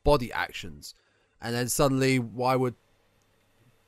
body 0.08 0.32
actions, 0.32 0.96
and 1.42 1.54
then 1.54 1.68
suddenly, 1.68 2.18
why 2.18 2.56
would 2.56 2.76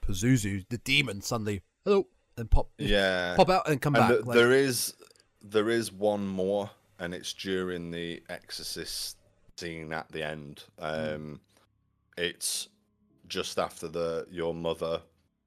Pazuzu, 0.01 0.65
the 0.69 0.77
demon, 0.79 1.21
suddenly 1.21 1.61
hello 1.85 2.07
and 2.35 2.51
pop 2.51 2.67
yeah. 2.77 3.35
pop 3.37 3.49
out 3.49 3.69
and 3.69 3.81
come 3.81 3.95
and 3.95 4.01
back? 4.01 4.11
th- 4.11 4.25
like- 4.25 4.35
there 4.35 4.51
is 4.51 4.93
there 5.41 5.69
is 5.69 5.91
one 5.93 6.27
more, 6.27 6.69
and 6.99 7.13
it's 7.13 7.31
during 7.33 7.91
the 7.91 8.21
Exorcist 8.29 9.15
scene 9.57 9.93
at 9.93 10.11
the 10.11 10.23
end. 10.23 10.63
Um, 10.77 11.39
It's 12.17 12.67
just 13.27 13.57
after 13.57 13.87
the 13.87 14.27
your 14.29 14.53
mother 14.53 15.01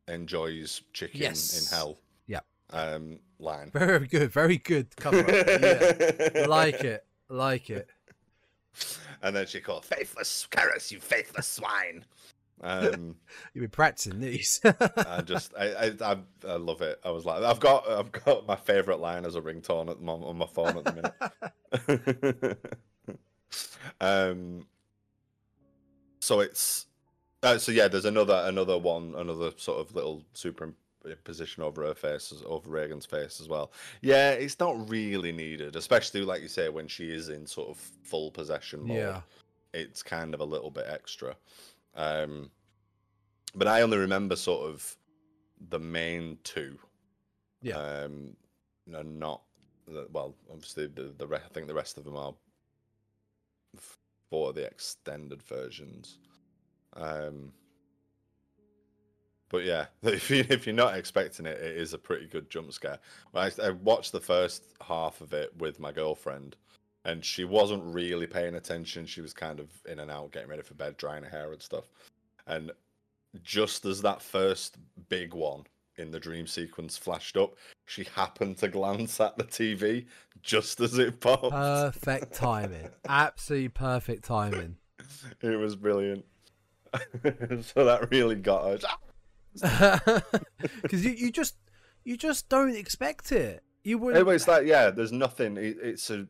enjoys 0.09 0.81
chicken 0.95 1.21
Yes. 1.21 1.41
in 1.71 1.77
hell. 1.77 1.99
Yeah. 2.27 2.41
Um, 2.71 3.19
line. 3.39 3.71
very 3.75 4.07
good, 4.07 4.31
very 4.33 4.57
good 4.57 4.97
cover. 4.97 5.19
up. 5.19 5.29
yeah. 6.37 6.47
Like 6.49 6.81
it, 6.83 7.05
like 7.29 7.69
it. 7.69 7.89
and 9.23 9.35
then 9.35 9.47
she 9.47 9.61
called 9.61 9.85
faithless 9.85 10.47
Karras, 10.51 10.91
you 10.91 11.01
faithless 11.01 11.47
swine. 11.47 12.05
Um, 12.61 13.17
You've 13.55 13.63
been 13.63 13.71
practicing 13.71 14.21
these. 14.21 14.61
I 14.65 15.23
just, 15.23 15.53
I, 15.59 15.73
I, 15.73 16.13
I, 16.13 16.17
I 16.49 16.57
love 16.57 16.83
it. 16.83 17.01
I 17.05 17.11
was 17.11 17.25
like, 17.25 17.43
I've 17.43 17.61
got, 17.61 17.89
I've 17.89 18.13
got 18.13 18.47
my 18.47 18.57
favorite 18.57 19.01
line 19.01 19.25
as 19.25 19.35
a 19.37 19.41
ringtone 19.41 19.91
at 19.91 19.99
the 19.99 20.05
moment 20.05 20.29
on 20.29 20.39
my 20.39 20.47
phone 20.47 20.79
at 20.79 20.85
the 20.85 22.23
minute. 22.23 22.79
um, 24.01 24.67
so 26.21 26.41
it's, 26.41 26.87
uh, 27.43 27.59
so 27.59 27.73
yeah, 27.73 27.89
there's 27.89 28.05
another, 28.05 28.45
another 28.47 28.79
one, 28.79 29.15
another 29.17 29.51
sort 29.57 29.81
of 29.81 29.95
little 29.95 30.23
superimposition 31.03 31.61
over 31.61 31.85
her 31.85 31.95
face, 31.95 32.33
as- 32.33 32.43
over 32.47 32.71
Regan's 32.71 33.07
face 33.07 33.41
as 33.41 33.49
well. 33.49 33.73
Yeah, 34.01 34.31
it's 34.31 34.59
not 34.59 34.89
really 34.89 35.33
needed, 35.33 35.77
especially 35.77 36.23
like 36.23 36.43
you 36.43 36.49
say 36.49 36.69
when 36.69 36.89
she 36.89 37.11
is 37.11 37.29
in 37.29 37.47
sort 37.47 37.69
of 37.71 37.77
full 37.77 38.31
possession 38.31 38.87
mode 38.87 38.97
yeah. 38.97 39.21
it's 39.73 40.03
kind 40.03 40.35
of 40.35 40.41
a 40.41 40.45
little 40.45 40.71
bit 40.71 40.87
extra. 40.89 41.37
Um, 41.95 42.51
but 43.55 43.69
I 43.69 43.83
only 43.83 43.99
remember 43.99 44.37
sort 44.37 44.69
of 44.69 44.97
the 45.69 45.79
main 45.79 46.39
two. 46.45 46.79
Yeah. 47.61 47.77
Um, 47.77 48.37
no, 48.87 49.03
not 49.03 49.43
well. 50.11 50.35
Obviously, 50.51 50.87
the 50.87 51.15
the 51.17 51.27
re- 51.27 51.39
I 51.45 51.49
think 51.53 51.67
the 51.67 51.75
rest 51.75 51.99
of 51.99 52.05
them 52.05 52.17
are 52.17 52.35
for 54.31 54.53
the 54.53 54.65
extended 54.65 55.43
versions. 55.43 56.19
Um, 56.95 57.53
but 59.53 59.65
yeah, 59.65 59.87
if 60.03 60.31
you 60.31 60.45
if 60.49 60.67
you're 60.67 60.75
not 60.75 60.97
expecting 60.97 61.47
it, 61.47 61.61
it 61.61 61.77
is 61.77 61.93
a 61.93 61.99
pretty 61.99 62.27
good 62.27 62.51
jump 62.51 62.73
scare. 62.73 62.99
I, 63.35 63.53
I 63.63 63.71
watched 63.71 64.11
the 64.11 64.21
first 64.21 64.65
half 64.81 65.21
of 65.21 65.33
it 65.33 65.53
with 65.59 65.79
my 65.79 65.93
girlfriend, 65.93 66.57
and 67.05 67.25
she 67.25 67.45
wasn't 67.45 67.85
really 67.85 68.27
paying 68.27 68.57
attention. 68.57 69.07
She 69.07 69.21
was 69.21 69.33
kind 69.33 69.61
of 69.61 69.69
in 69.87 70.01
and 70.01 70.11
out, 70.11 70.33
getting 70.33 70.49
ready 70.49 70.63
for 70.63 70.75
bed, 70.75 70.97
drying 70.97 71.23
her 71.23 71.31
hair 71.31 71.53
and 71.53 71.63
stuff. 71.63 71.85
And 72.49 72.73
just 73.43 73.85
as 73.85 74.03
that 74.03 74.23
first 74.23 74.79
big 75.09 75.35
one 75.35 75.65
in 75.97 76.11
the 76.11 76.19
dream 76.19 76.47
sequence 76.47 76.97
flashed 76.97 77.37
up, 77.37 77.55
she 77.87 78.05
happened 78.05 78.57
to 78.59 78.69
glance 78.69 79.21
at 79.21 79.37
the 79.37 79.45
TV 79.45 80.07
just 80.43 80.81
as 80.81 80.99
it 80.99 81.21
popped. 81.21 81.51
Perfect 81.51 82.35
timing. 82.35 82.89
Absolutely 83.07 83.69
perfect 83.69 84.25
timing. 84.25 84.77
it 85.43 85.59
was 85.59 85.77
brilliant. 85.77 86.25
so 87.23 87.85
that 87.85 88.09
really 88.11 88.35
got 88.35 88.65
her. 88.65 88.79
Because 90.83 91.05
you, 91.05 91.13
you 91.13 91.31
just 91.31 91.57
you 92.05 92.17
just 92.17 92.49
don't 92.49 92.75
expect 92.75 93.33
it. 93.33 93.63
You 93.85 93.99
would. 93.99 94.17
Anyway, 94.17 94.37
it's 94.37 94.49
like 94.49 94.67
yeah, 94.67 94.91
there's 94.91 95.13
nothing. 95.13 95.57
It, 95.57 95.77
it's 95.83 96.11
a, 96.11 96.27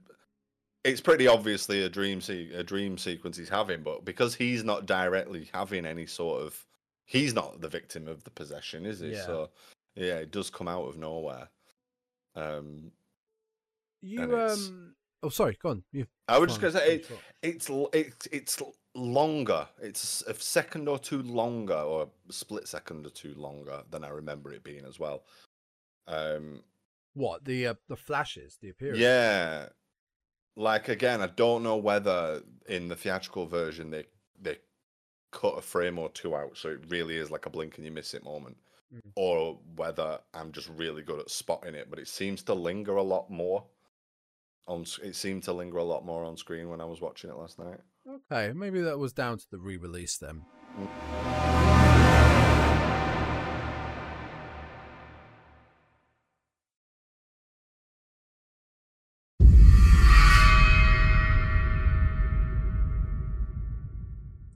it's 0.84 1.00
pretty 1.00 1.28
obviously 1.28 1.82
a 1.82 1.88
dream 1.88 2.20
se- 2.20 2.52
a 2.54 2.62
dream 2.62 2.98
sequence 2.98 3.36
he's 3.36 3.48
having, 3.48 3.82
but 3.82 4.04
because 4.04 4.34
he's 4.34 4.64
not 4.64 4.86
directly 4.86 5.50
having 5.52 5.86
any 5.86 6.06
sort 6.06 6.42
of, 6.42 6.66
he's 7.04 7.34
not 7.34 7.60
the 7.60 7.68
victim 7.68 8.08
of 8.08 8.24
the 8.24 8.30
possession, 8.30 8.86
is 8.86 9.00
he? 9.00 9.12
Yeah. 9.12 9.26
So 9.26 9.50
yeah, 9.94 10.16
it 10.16 10.30
does 10.30 10.50
come 10.50 10.68
out 10.68 10.88
of 10.88 10.96
nowhere. 10.96 11.48
Um, 12.34 12.90
you 14.00 14.22
um. 14.36 14.94
Oh, 15.22 15.28
sorry. 15.28 15.56
Go 15.62 15.70
on. 15.70 15.84
You. 15.92 16.06
I 16.26 16.38
was 16.38 16.48
just 16.48 16.60
gonna 16.60 16.72
say 16.72 16.94
it, 16.96 17.10
it's 17.42 17.70
it's 17.92 18.26
it's 18.32 18.62
longer. 18.94 19.68
It's 19.80 20.22
a 20.22 20.34
second 20.34 20.88
or 20.88 20.98
two 20.98 21.22
longer, 21.22 21.74
or 21.74 22.08
a 22.28 22.32
split 22.32 22.68
second 22.68 23.06
or 23.06 23.10
two 23.10 23.34
longer 23.34 23.82
than 23.90 24.04
I 24.04 24.08
remember 24.08 24.52
it 24.52 24.64
being 24.64 24.84
as 24.84 24.98
well. 24.98 25.24
Um, 26.06 26.62
What 27.14 27.44
the 27.44 27.68
uh, 27.68 27.74
the 27.88 27.96
flashes, 27.96 28.58
the 28.60 28.70
appearance. 28.70 28.98
Yeah. 28.98 29.68
Like 30.56 30.88
again, 30.88 31.22
I 31.22 31.28
don't 31.28 31.62
know 31.62 31.76
whether 31.76 32.42
in 32.68 32.88
the 32.88 32.96
theatrical 32.96 33.46
version 33.46 33.90
they 33.90 34.04
they 34.40 34.58
cut 35.30 35.58
a 35.58 35.62
frame 35.62 35.98
or 35.98 36.10
two 36.10 36.36
out, 36.36 36.56
so 36.58 36.68
it 36.70 36.80
really 36.90 37.16
is 37.16 37.30
like 37.30 37.46
a 37.46 37.50
blink 37.50 37.76
and 37.76 37.86
you 37.86 37.92
miss 37.92 38.14
it 38.14 38.24
moment, 38.24 38.56
Mm. 38.94 39.12
or 39.16 39.58
whether 39.76 40.20
I'm 40.34 40.52
just 40.52 40.68
really 40.68 41.00
good 41.02 41.18
at 41.18 41.30
spotting 41.30 41.74
it. 41.74 41.88
But 41.88 41.98
it 41.98 42.08
seems 42.08 42.42
to 42.42 42.52
linger 42.54 42.96
a 42.96 43.02
lot 43.02 43.30
more. 43.30 43.64
On 44.68 44.84
it 45.02 45.16
seemed 45.16 45.42
to 45.44 45.52
linger 45.54 45.78
a 45.78 45.84
lot 45.84 46.04
more 46.04 46.24
on 46.24 46.36
screen 46.36 46.68
when 46.68 46.80
I 46.82 46.84
was 46.84 47.00
watching 47.00 47.30
it 47.30 47.36
last 47.36 47.58
night. 47.58 47.80
Okay, 48.12 48.52
maybe 48.52 48.82
that 48.82 48.98
was 48.98 49.14
down 49.14 49.38
to 49.38 49.46
the 49.50 49.58
re-release 49.58 50.18
then. 50.18 50.42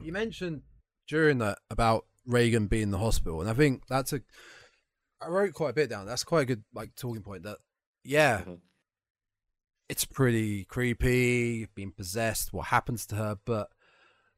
You 0.02 0.12
mentioned 0.12 0.62
during 1.08 1.38
that 1.38 1.58
about 1.70 2.04
Regan 2.26 2.66
being 2.66 2.84
in 2.84 2.90
the 2.90 2.98
hospital, 2.98 3.40
and 3.40 3.48
I 3.48 3.54
think 3.54 3.86
that's 3.88 4.12
a. 4.12 4.20
I 5.20 5.28
wrote 5.28 5.54
quite 5.54 5.70
a 5.70 5.72
bit 5.72 5.88
down. 5.88 6.04
That's 6.04 6.24
quite 6.24 6.42
a 6.42 6.44
good 6.44 6.64
like 6.74 6.94
talking 6.94 7.22
point. 7.22 7.44
That 7.44 7.58
yeah, 8.04 8.42
Mhm. 8.42 8.60
It's 9.88 10.04
pretty 10.04 10.64
creepy, 10.64 11.66
being 11.74 11.92
possessed, 11.92 12.52
what 12.52 12.66
happens 12.66 13.06
to 13.06 13.14
her, 13.16 13.36
but 13.44 13.70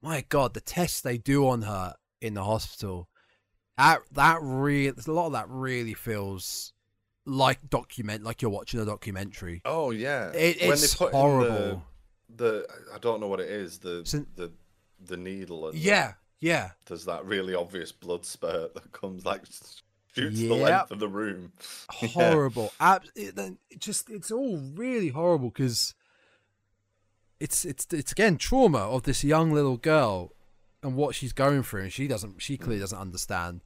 my 0.03 0.25
god, 0.29 0.55
the 0.55 0.61
tests 0.61 1.01
they 1.01 1.19
do 1.19 1.49
on 1.49 1.62
her 1.62 1.95
in 2.20 2.35
the 2.35 2.45
hospital, 2.45 3.09
that 3.77 4.01
that 4.12 4.39
really, 4.43 4.89
a 5.07 5.11
lot 5.11 5.27
of 5.27 5.33
that 5.33 5.49
really 5.49 5.95
feels 5.95 6.73
like 7.25 7.69
document, 7.69 8.25
like 8.25 8.43
you're 8.43 8.51
watching 8.51 8.81
a 8.81 8.85
documentary. 8.85 9.61
Oh 9.65 9.91
yeah, 9.91 10.31
It, 10.33 10.61
When 10.61 10.69
they 10.69 10.75
it's 10.75 11.01
in 11.01 11.07
the- 11.07 11.16
horrible. 11.16 11.83
The, 12.37 12.66
I 12.95 12.99
don't 12.99 13.20
know 13.20 13.27
what 13.29 13.41
it 13.41 13.49
is. 13.49 13.79
The 13.79 14.03
So- 14.05 14.27
the 14.37 14.53
the 15.01 15.16
needle 15.16 15.66
and 15.69 15.75
the- 15.75 15.81
Yeah, 15.81 16.15
yeah, 16.41 16.73
there's 16.87 17.05
that 17.07 17.25
really 17.25 17.55
obvious 17.55 17.91
blood 17.93 18.25
spurt 18.27 18.75
that 18.75 18.93
comes 18.93 19.25
like 19.25 19.43
shoots 20.19 20.39
the 20.40 20.55
length 20.55 20.90
of 20.90 20.99
the 20.99 21.09
room. 21.09 21.53
Yeah. 22.03 22.09
horrible. 22.09 22.73
Ab- 22.81 23.05
it, 23.15 23.39
it 23.39 23.81
just 23.81 24.11
it's 24.11 24.31
all 24.31 24.59
really 24.74 25.09
horrible 25.09 25.51
because 25.51 25.95
it's 27.40 27.65
it's 27.65 27.86
it's 27.93 28.12
again 28.12 28.36
trauma 28.36 28.78
of 28.78 29.05
this 29.05 29.23
young 29.24 29.53
little 29.53 29.77
girl 29.77 30.32
and 30.82 30.95
what 30.97 31.15
she's 31.15 31.32
going 31.32 31.62
through, 31.62 31.82
and 31.82 31.93
she 31.93 32.07
doesn't. 32.07 32.40
She 32.43 32.57
clearly 32.57 32.81
doesn't 32.81 32.99
understand. 32.99 33.62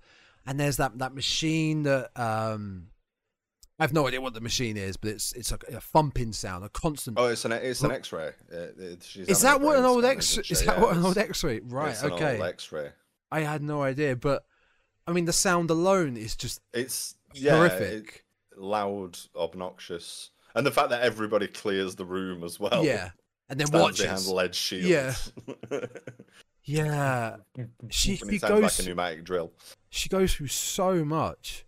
And 0.46 0.58
there's 0.58 0.76
that 0.78 0.98
that 0.98 1.14
machine 1.14 1.82
that 1.84 2.10
um, 2.18 2.88
I 3.78 3.84
have 3.84 3.92
no 3.92 4.06
idea 4.08 4.20
what 4.20 4.34
the 4.34 4.40
machine 4.40 4.76
is, 4.76 4.96
but 4.96 5.10
it's 5.10 5.32
it's 5.34 5.52
a, 5.52 5.58
a 5.72 5.80
thumping 5.80 6.32
sound, 6.32 6.64
a 6.64 6.68
constant. 6.68 7.18
Oh, 7.18 7.26
it's 7.28 7.44
an 7.44 7.52
it's 7.52 7.82
an 7.82 7.92
X-ray. 7.92 8.28
Uh, 8.52 8.56
it- 8.78 9.16
is 9.16 9.40
that 9.42 9.60
what 9.60 9.78
an 9.78 9.84
old 9.84 10.04
X? 10.04 10.38
Is 10.38 10.64
that 10.64 10.76
Yeah, 10.78 10.80
what 10.82 10.96
an 10.96 11.04
old 11.04 11.18
X-ray? 11.18 11.60
Right. 11.64 11.90
it's 11.90 12.02
an 12.02 12.12
Okay. 12.12 12.40
X-ray. 12.40 12.90
I 13.30 13.40
had 13.40 13.62
no 13.62 13.82
idea, 13.82 14.16
but 14.16 14.44
I 15.06 15.12
mean, 15.12 15.24
the 15.24 15.32
sound 15.32 15.70
alone 15.70 16.16
is 16.16 16.36
just 16.36 16.60
It's 16.72 17.14
yeah, 17.34 17.56
horrific. 17.56 18.24
it- 18.56 18.58
loud, 18.60 19.18
obnoxious, 19.34 20.30
and 20.54 20.66
the 20.66 20.70
fact 20.70 20.90
that 20.90 21.02
everybody 21.02 21.46
clears 21.48 21.94
the 21.96 22.04
room 22.04 22.44
as 22.44 22.60
well. 22.60 22.84
yeah, 22.84 23.10
and 23.48 23.58
then 23.58 23.66
stands 23.66 23.82
watches. 23.82 24.02
behind 24.02 24.26
lead 24.26 24.54
shields. 24.54 25.32
Yeah. 25.70 25.80
Yeah, 26.64 27.38
she 27.90 28.14
she 28.16 28.38
sounds 28.38 28.42
like 28.52 28.62
goes 28.62 28.78
a 28.80 28.84
pneumatic 28.88 29.24
drill. 29.24 29.52
she 29.90 30.08
goes 30.08 30.32
through 30.32 30.46
so 30.46 31.04
much. 31.04 31.64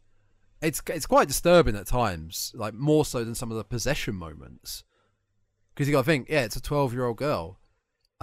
It's 0.62 0.80
it's 0.86 1.06
quite 1.06 1.26
disturbing 1.26 1.74
at 1.74 1.88
times, 1.88 2.52
like 2.54 2.74
more 2.74 3.04
so 3.04 3.24
than 3.24 3.34
some 3.34 3.50
of 3.50 3.56
the 3.56 3.64
possession 3.64 4.14
moments. 4.14 4.84
Because 5.74 5.88
you 5.88 5.92
got 5.92 6.02
to 6.02 6.06
think, 6.06 6.28
yeah, 6.28 6.42
it's 6.44 6.54
a 6.54 6.62
twelve-year-old 6.62 7.16
girl. 7.16 7.58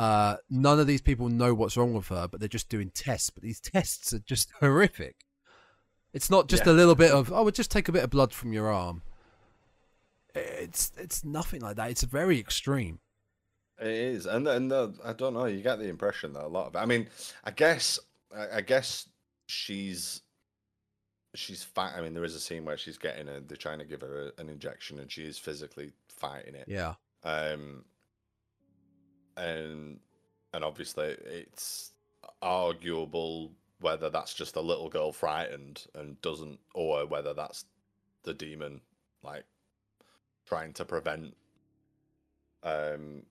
Uh, 0.02 0.38
none 0.49 0.80
of 0.80 0.88
these 0.88 1.02
people 1.02 1.30
know 1.30 1.53
what's 1.53 1.78
wrong 1.78 1.94
with 1.94 2.07
her, 2.07 2.28
but 2.28 2.40
they're 2.40 2.49
just 2.49 2.69
doing 2.69 2.90
tests. 2.90 3.30
But 3.30 3.44
these 3.44 3.60
tests 3.60 4.14
are 4.14 4.19
just 4.19 4.49
horrific. 4.60 5.28
It's 6.11 6.30
not 6.30 6.48
just 6.48 6.65
Yeah. 6.65 6.72
a 6.72 6.73
little 6.73 6.95
bit 6.95 7.11
of, 7.11 7.32
oh, 7.32 7.44
we'll 7.44 7.52
just 7.52 7.69
take 7.69 7.88
a 7.88 7.91
bit 7.91 8.03
of 8.03 8.10
blood 8.10 8.34
from 8.34 8.52
your 8.52 8.72
arm. 8.72 9.03
It's 10.34 10.91
it's 10.98 11.23
nothing 11.23 11.61
like 11.61 11.76
that. 11.76 11.91
It's 11.91 12.03
very 12.03 12.40
extreme. 12.40 12.99
It 13.80 13.88
is, 13.88 14.26
and 14.26 14.48
and 14.48 14.72
uh, 14.72 14.90
I 15.03 15.14
don't 15.14 15.34
know. 15.34 15.45
You 15.45 15.61
get 15.61 15.78
the 15.78 15.90
impression 15.90 16.34
that 16.34 16.45
a 16.45 16.48
lot 16.48 16.68
of. 16.68 16.76
I 16.76 16.86
mean, 16.86 17.07
I 17.44 17.52
guess 17.52 17.99
I, 18.36 18.57
I 18.57 18.61
guess 18.61 19.07
she's 19.48 20.22
she's 21.36 21.64
fight. 21.64 21.94
I 21.98 22.02
mean, 22.02 22.14
there 22.14 22.23
is 22.23 22.34
a 22.36 22.40
scene 22.40 22.64
where 22.65 22.78
she's 22.78 22.98
getting 22.98 23.28
a. 23.28 23.41
They're 23.41 23.57
trying 23.57 23.80
to 23.80 23.86
give 23.86 24.02
her 24.02 24.32
a, 24.38 24.41
an 24.41 24.48
injection, 24.49 24.99
and 24.99 25.11
she 25.11 25.23
is 25.26 25.38
physically 25.38 25.91
fighting 26.07 26.56
it. 26.56 26.65
Yeah, 26.68 26.94
Um, 27.23 27.84
and 29.38 29.99
and 30.53 30.64
obviously 30.64 31.16
it's 31.26 31.91
arguable 32.41 33.52
whether 33.80 34.10
that's 34.10 34.34
just 34.34 34.56
a 34.56 34.62
little 34.62 34.90
girl 34.90 35.12
frightened 35.12 35.88
and 35.95 36.22
doesn't, 36.22 36.60
or 36.76 37.06
whether 37.08 37.34
that's 37.34 37.66
the 38.24 38.34
demon 38.34 38.80
like 39.24 39.44
trying 40.48 40.74
to 40.74 40.86
prevent 40.86 41.36
um 42.64 43.24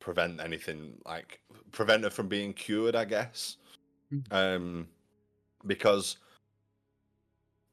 prevent 0.00 0.40
anything 0.40 0.94
like 1.06 1.40
prevent 1.72 2.02
her 2.04 2.10
from 2.10 2.28
being 2.28 2.52
cured 2.52 2.96
i 2.96 3.04
guess 3.04 3.56
Mm. 4.12 4.24
um 4.32 4.88
because 5.66 6.16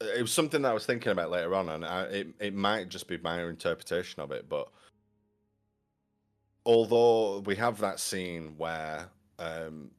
it 0.02 0.22
was 0.22 0.32
something 0.32 0.62
that 0.62 0.70
i 0.70 0.74
was 0.74 0.86
thinking 0.86 1.12
about 1.12 1.32
later 1.32 1.56
on 1.56 1.70
and 1.70 1.84
I, 1.84 2.04
it, 2.04 2.28
it 2.40 2.54
might 2.54 2.90
just 2.90 3.08
be 3.08 3.18
my 3.18 3.42
interpretation 3.44 4.22
of 4.22 4.32
it 4.32 4.48
but 4.48 4.70
although 6.68 7.40
we 7.40 7.56
have 7.56 7.80
that 7.80 8.00
scene 8.00 8.54
where 8.58 9.10
um 9.40 9.90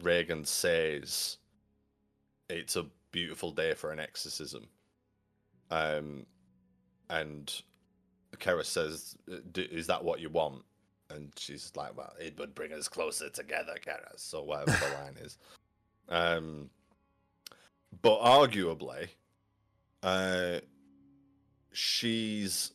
Regan 0.00 0.44
says 0.44 1.36
it's 2.48 2.76
a 2.76 2.86
beautiful 3.10 3.50
day 3.50 3.74
for 3.74 3.90
an 3.92 3.98
exorcism 3.98 4.66
um 5.70 6.24
and 7.10 7.62
Karras 8.38 8.66
says, 8.66 9.16
"D- 9.52 9.62
"Is 9.70 9.86
that 9.86 10.02
what 10.02 10.20
you 10.20 10.28
want?" 10.28 10.64
And 11.10 11.32
she's 11.36 11.70
like, 11.76 11.96
"Well, 11.96 12.14
it 12.18 12.38
would 12.38 12.54
bring 12.54 12.72
us 12.72 12.88
closer 12.88 13.28
together, 13.30 13.76
Karras." 13.84 14.18
So 14.18 14.42
whatever 14.42 14.72
the 14.72 14.94
line 14.94 15.16
is, 15.20 15.38
um, 16.08 16.70
but 18.02 18.20
arguably, 18.20 19.08
uh, 20.02 20.60
she's. 21.72 22.72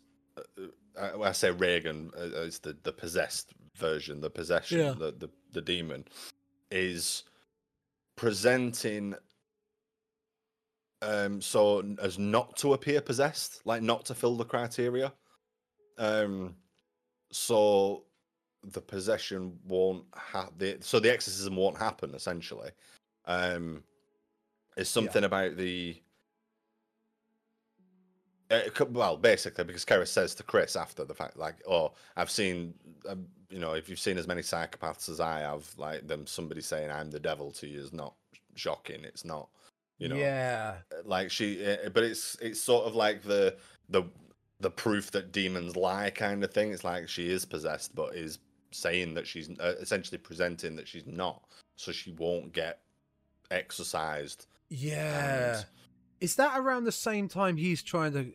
I, 0.99 1.29
I 1.29 1.31
say 1.31 1.51
Regan 1.51 2.11
uh, 2.17 2.41
is 2.41 2.59
the 2.59 2.75
the 2.83 2.91
possessed 2.91 3.53
version, 3.75 4.21
the 4.21 4.29
possession, 4.29 4.79
Yeah. 4.79 4.91
the, 4.97 5.11
the 5.11 5.29
the 5.51 5.61
demon, 5.61 6.05
is 6.71 7.23
presenting 8.15 9.15
um 11.01 11.41
so 11.41 11.81
as 12.01 12.19
not 12.19 12.57
to 12.57 12.73
appear 12.73 12.99
possessed 12.99 13.61
like 13.65 13.81
not 13.81 14.05
to 14.05 14.13
fill 14.13 14.35
the 14.35 14.43
criteria. 14.45 15.13
Um 15.97 16.55
so 17.31 18.03
the 18.63 18.81
possession 18.81 19.57
won't 19.65 20.03
have 20.13 20.57
the 20.57 20.77
so 20.81 20.99
the 20.99 21.11
exorcism 21.11 21.55
won't 21.55 21.77
happen 21.77 22.13
essentially. 22.13 22.71
Um 23.25 23.83
it's 24.75 24.89
something 24.89 25.23
about 25.23 25.55
the 25.55 26.01
uh, 28.51 28.61
well 28.89 29.17
basically 29.17 29.63
because 29.63 29.85
Karras 29.85 30.07
says 30.07 30.33
to 30.35 30.43
Chris 30.43 30.75
after 30.75 31.05
the 31.05 31.13
fact 31.13 31.37
like 31.37 31.55
oh 31.67 31.93
I've 32.15 32.31
seen 32.31 32.73
um, 33.07 33.25
you 33.49 33.59
know 33.59 33.73
if 33.73 33.89
you've 33.89 33.99
seen 33.99 34.17
as 34.17 34.27
many 34.27 34.41
psychopaths 34.41 35.09
as 35.09 35.19
I 35.19 35.39
have 35.39 35.67
like 35.77 36.07
them 36.07 36.25
somebody 36.25 36.61
saying 36.61 36.89
I'm 36.91 37.11
the 37.11 37.19
devil 37.19 37.51
to 37.53 37.67
you 37.67 37.79
is 37.79 37.93
not 37.93 38.13
shocking. 38.55 39.03
It's 39.03 39.25
not 39.25 39.49
you 39.97 40.07
know? 40.07 40.15
Yeah, 40.15 40.75
like 41.05 41.29
she 41.29 41.65
uh, 41.65 41.89
but 41.89 42.03
it's 42.03 42.37
it's 42.41 42.59
sort 42.59 42.85
of 42.85 42.95
like 42.95 43.21
the 43.23 43.55
the 43.89 44.03
the 44.61 44.71
proof 44.71 45.11
that 45.11 45.31
demons 45.31 45.75
lie 45.75 46.09
kind 46.09 46.43
of 46.43 46.53
thing. 46.53 46.71
It's 46.71 46.83
like 46.83 47.07
she 47.07 47.29
is 47.29 47.45
possessed 47.45 47.95
but 47.95 48.15
is 48.15 48.39
saying 48.71 49.13
that 49.15 49.27
she's 49.27 49.49
uh, 49.59 49.75
essentially 49.79 50.17
presenting 50.17 50.75
that 50.75 50.87
she's 50.87 51.07
not. 51.07 51.43
So 51.75 51.91
she 51.91 52.11
won't 52.11 52.51
get 52.51 52.79
exorcised 53.51 54.47
yeah. 54.69 55.57
and 55.57 55.65
Is 56.21 56.35
that 56.35 56.57
around 56.59 56.83
the 56.85 56.91
same 56.91 57.27
time 57.27 57.57
he's 57.57 57.81
trying 57.83 58.13
to? 58.13 58.33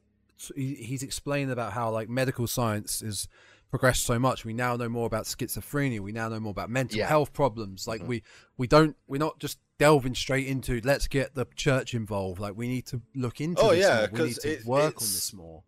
He's 0.57 1.03
explaining 1.03 1.51
about 1.51 1.73
how 1.75 1.91
like 1.91 2.09
medical 2.09 2.47
science 2.47 3.01
has 3.01 3.29
progressed 3.71 4.05
so 4.05 4.19
much. 4.19 4.45
We 4.45 4.53
now 4.53 4.77
know 4.77 4.89
more 4.89 5.07
about 5.07 5.25
schizophrenia. 5.25 6.01
We 6.01 6.13
now 6.13 6.29
know 6.29 6.41
more 6.41 6.51
about 6.51 6.71
mental 6.71 6.99
Yeah. 6.99 7.09
health 7.09 7.33
problems. 7.33 7.87
Like 7.87 8.03
Mhm. 8.03 8.07
we 8.07 8.23
we 8.57 8.67
don't 8.67 8.97
we're 9.07 9.19
not 9.19 9.39
just 9.39 9.59
delving 9.79 10.15
straight 10.15 10.47
into 10.47 10.81
let's 10.85 11.09
get 11.09 11.35
the 11.35 11.47
church 11.57 11.95
involved. 11.95 12.41
Like 12.41 12.57
we 12.57 12.69
need 12.69 12.87
to 12.87 13.03
look 13.15 13.41
into. 13.41 13.61
Oh, 13.63 13.71
this 13.71 13.81
yeah, 13.81 13.89
more. 13.89 14.09
we 14.13 14.19
need 14.29 14.35
'cause 14.35 14.43
to 14.43 14.53
it- 14.53 14.65
work 14.65 15.01
on 15.01 15.07
this 15.07 15.33
more. 15.33 15.63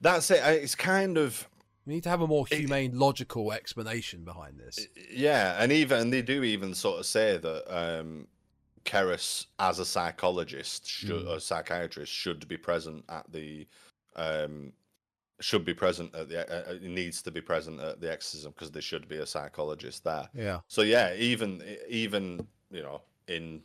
that's 0.00 0.30
it 0.30 0.40
it's 0.62 0.74
kind 0.74 1.18
of 1.18 1.48
We 1.86 1.94
need 1.94 2.02
to 2.02 2.10
have 2.10 2.20
a 2.20 2.26
more 2.26 2.44
It- 2.50 2.58
humane, 2.58 2.98
logical 2.98 3.50
explanation 3.50 4.22
behind 4.22 4.58
this. 4.60 4.78
Yeah, 5.10 5.56
and 5.62 5.72
even 5.72 6.00
and 6.00 6.12
they 6.12 6.20
do 6.20 6.44
even 6.44 6.74
sort 6.74 7.00
of 7.00 7.06
say 7.06 7.38
that 7.38 7.64
um 7.74 8.28
Karras 8.88 9.46
as 9.58 9.78
a 9.78 9.84
psychologist 9.84 10.86
should 10.86 11.24
Mm. 11.24 11.36
a 11.36 11.40
psychiatrist 11.40 12.12
should 12.12 12.48
be 12.48 12.56
present 12.56 13.04
at 13.08 13.30
the 13.30 13.66
um 14.16 14.72
should 15.40 15.64
be 15.64 15.74
present 15.74 16.14
at 16.14 16.28
the 16.28 16.38
uh, 16.50 16.72
uh, 16.72 16.78
needs 16.82 17.22
to 17.22 17.30
be 17.30 17.40
present 17.40 17.80
at 17.80 18.00
the 18.00 18.10
exorcism 18.10 18.52
because 18.52 18.70
there 18.72 18.82
should 18.82 19.06
be 19.08 19.18
a 19.18 19.26
psychologist 19.26 20.02
there. 20.04 20.28
yeah, 20.34 20.60
So 20.68 20.82
yeah, 20.82 21.14
even 21.14 21.62
even 21.88 22.46
you 22.70 22.82
know 22.82 23.02
in 23.28 23.62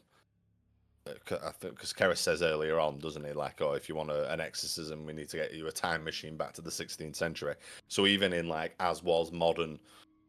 uh, 1.08 1.14
c- 1.28 1.36
I 1.44 1.52
think 1.52 1.76
because 1.76 1.94
Karras 1.94 2.18
says 2.18 2.42
earlier 2.42 2.80
on, 2.80 3.00
doesn't 3.00 3.26
he? 3.26 3.34
Like, 3.34 3.62
oh, 3.62 3.74
if 3.74 3.90
you 3.90 3.96
want 3.96 4.12
a, 4.12 4.32
an 4.32 4.40
exorcism, 4.40 5.06
we 5.06 5.14
need 5.14 5.30
to 5.30 5.38
get 5.38 5.54
you 5.54 5.68
a 5.68 5.72
time 5.72 6.04
machine 6.04 6.38
back 6.38 6.54
to 6.54 6.62
the 6.62 6.72
16th 6.72 7.16
century. 7.16 7.56
So 7.88 8.06
even 8.08 8.34
in 8.34 8.48
like 8.48 8.76
as 8.80 9.04
was 9.04 9.32
modern 9.32 9.80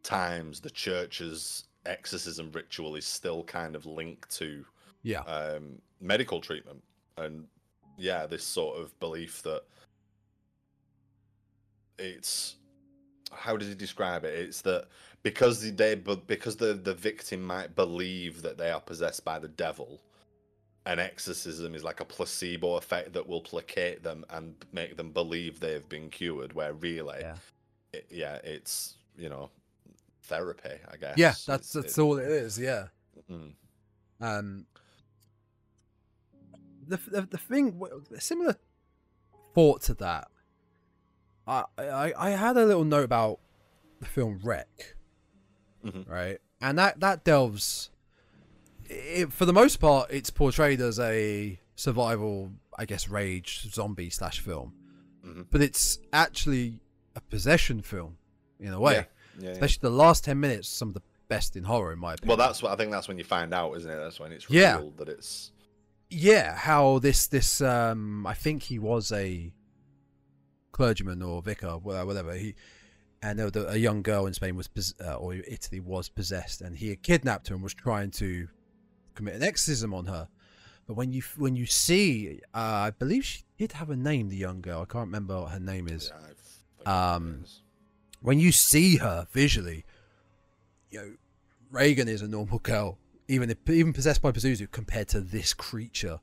times, 0.02 0.60
the 0.60 0.70
church's 0.70 1.64
exorcism 1.86 2.50
ritual 2.52 2.96
is 2.96 3.06
still 3.06 3.44
kind 3.44 3.76
of 3.76 3.86
linked 3.86 4.30
to 4.38 4.64
yeah, 5.04 5.20
um, 5.20 5.80
medical 6.00 6.40
treatment, 6.40 6.82
and 7.16 7.46
yeah, 7.96 8.26
this 8.26 8.42
sort 8.42 8.76
of 8.80 8.98
belief 8.98 9.40
that 9.42 9.62
it's 11.98 12.56
how 13.32 13.56
does 13.56 13.68
he 13.68 13.74
describe 13.74 14.24
it? 14.24 14.34
It's 14.38 14.62
that 14.62 14.86
because 15.22 15.60
the- 15.60 15.70
they 15.70 15.94
but 15.94 16.26
because 16.26 16.56
the 16.56 16.74
the 16.74 16.94
victim 16.94 17.42
might 17.42 17.74
believe 17.76 18.42
that 18.42 18.58
they 18.58 18.70
are 18.70 18.80
possessed 18.80 19.24
by 19.24 19.38
the 19.38 19.48
devil, 19.48 20.00
an 20.86 20.98
exorcism 20.98 21.74
is 21.74 21.84
like 21.84 22.00
a 22.00 22.04
placebo 22.04 22.76
effect 22.76 23.12
that 23.12 23.26
will 23.26 23.40
placate 23.40 24.02
them 24.02 24.24
and 24.30 24.54
make 24.72 24.96
them 24.96 25.10
believe 25.10 25.60
they 25.60 25.72
have 25.72 25.88
been 25.88 26.10
cured. 26.10 26.52
Where 26.52 26.72
really, 26.72 27.20
Yeah. 27.20 27.36
it, 27.92 28.06
yeah, 28.10 28.36
it's 28.44 28.96
you 29.16 29.28
know 29.28 29.50
therapy, 30.24 30.70
I 30.90 30.96
guess. 30.96 31.18
yeah. 31.18 31.28
It's- 31.30 31.44
That's 31.44 31.72
that's 31.72 31.98
it- 31.98 32.00
all 32.02 32.18
it 32.18 32.28
is. 32.28 32.58
Yeah. 32.58 32.88
mm. 33.30 33.52
Um, 34.20 34.66
the 36.88 36.96
the 37.10 37.22
the 37.22 37.38
thing, 37.38 37.80
a 38.14 38.20
similar 38.20 38.56
thought 39.54 39.82
to 39.82 39.94
that. 39.94 40.28
I 41.46 41.64
I 41.78 42.12
I 42.16 42.30
had 42.30 42.56
a 42.56 42.64
little 42.64 42.84
note 42.84 43.04
about 43.04 43.40
the 44.00 44.06
film 44.06 44.40
REC, 44.42 44.96
Mhm. 45.84 46.08
right, 46.08 46.38
and 46.60 46.78
that 46.78 47.00
that 47.00 47.24
delves. 47.24 47.90
It, 48.86 49.32
for 49.32 49.46
the 49.46 49.52
most 49.52 49.76
part, 49.78 50.10
it's 50.10 50.28
portrayed 50.30 50.80
as 50.80 50.98
a 51.00 51.58
survival, 51.74 52.52
I 52.78 52.84
guess, 52.84 53.08
rage 53.08 53.62
zombie 53.72 54.10
slash 54.10 54.40
film, 54.40 54.74
Mhm. 55.24 55.46
but 55.50 55.62
it's 55.62 55.98
actually 56.12 56.80
a 57.16 57.20
possession 57.22 57.80
film 57.80 58.18
in 58.60 58.72
a 58.74 58.78
way 58.80 58.92
Yeah, 58.94 59.04
yeah, 59.38 59.44
yeah. 59.46 59.50
especially 59.52 59.80
the 59.82 59.90
last 59.90 60.24
10 60.24 60.38
minutes 60.38 60.68
some 60.68 60.88
of 60.88 60.94
the 60.94 61.02
best 61.28 61.56
in 61.56 61.64
horror, 61.64 61.92
in 61.94 61.98
my 61.98 62.12
opinion. 62.14 62.28
Well, 62.28 62.36
that's 62.46 62.62
what 62.62 62.72
I 62.72 62.76
think. 62.76 62.90
That's 62.92 63.08
when 63.08 63.16
you 63.16 63.24
find 63.24 63.54
out, 63.54 63.72
isn't 63.78 63.90
it? 63.90 63.96
That's 63.96 64.20
when 64.20 64.32
it's 64.32 64.48
Yeah. 64.50 64.74
revealed 64.76 64.98
that 64.98 65.08
it's. 65.08 65.50
Yeah, 66.14 66.54
how 66.54 67.00
this 67.00 67.26
this 67.26 67.60
um, 67.60 68.26
I 68.26 68.34
think 68.34 68.64
he 68.64 68.78
was 68.78 69.10
a 69.10 69.52
clergyman 70.70 71.22
or 71.22 71.42
vicar, 71.42 71.76
whatever 71.78 72.34
he. 72.34 72.54
And 73.20 73.40
a 73.40 73.78
young 73.78 74.02
girl 74.02 74.26
in 74.26 74.34
Spain 74.34 74.54
was 74.54 74.94
uh, 75.02 75.14
or 75.14 75.32
Italy 75.34 75.80
was 75.80 76.10
possessed, 76.10 76.60
and 76.60 76.76
he 76.76 76.90
had 76.90 77.02
kidnapped 77.02 77.48
her 77.48 77.54
and 77.54 77.64
was 77.64 77.72
trying 77.72 78.10
to 78.12 78.48
commit 79.14 79.34
an 79.34 79.42
exorcism 79.42 79.94
on 79.94 80.04
her. 80.06 80.28
But 80.86 80.94
when 80.94 81.12
you 81.12 81.22
when 81.36 81.56
you 81.56 81.64
see, 81.64 82.40
uh, 82.52 82.58
I 82.58 82.90
believe 82.90 83.24
she 83.24 83.44
did 83.56 83.72
have 83.72 83.88
a 83.88 83.96
name, 83.96 84.28
the 84.28 84.36
young 84.36 84.60
girl. 84.60 84.82
I 84.82 84.84
can't 84.84 85.06
remember 85.06 85.40
what 85.40 85.52
her 85.52 85.60
name 85.60 85.88
is. 85.88 86.12
Yeah, 86.12 86.16
I 86.16 86.20
forget 86.20 86.36
what 86.76 86.86
it 86.86 86.88
Um, 86.88 87.44
when 88.20 88.38
you 88.38 88.52
see 88.52 88.98
her 88.98 89.26
visually, 89.32 89.84
you 90.90 90.98
know, 90.98 91.12
Regan 91.70 92.08
is 92.08 92.20
a 92.20 92.28
normal 92.28 92.58
girl, 92.62 92.98
even 93.28 93.50
if, 93.50 93.58
even 93.68 93.92
possessed 93.92 94.22
by 94.22 94.32
Pazuzu, 94.32 94.70
compared 94.70 95.08
to 95.08 95.20
this 95.20 95.54
creature. 95.54 96.20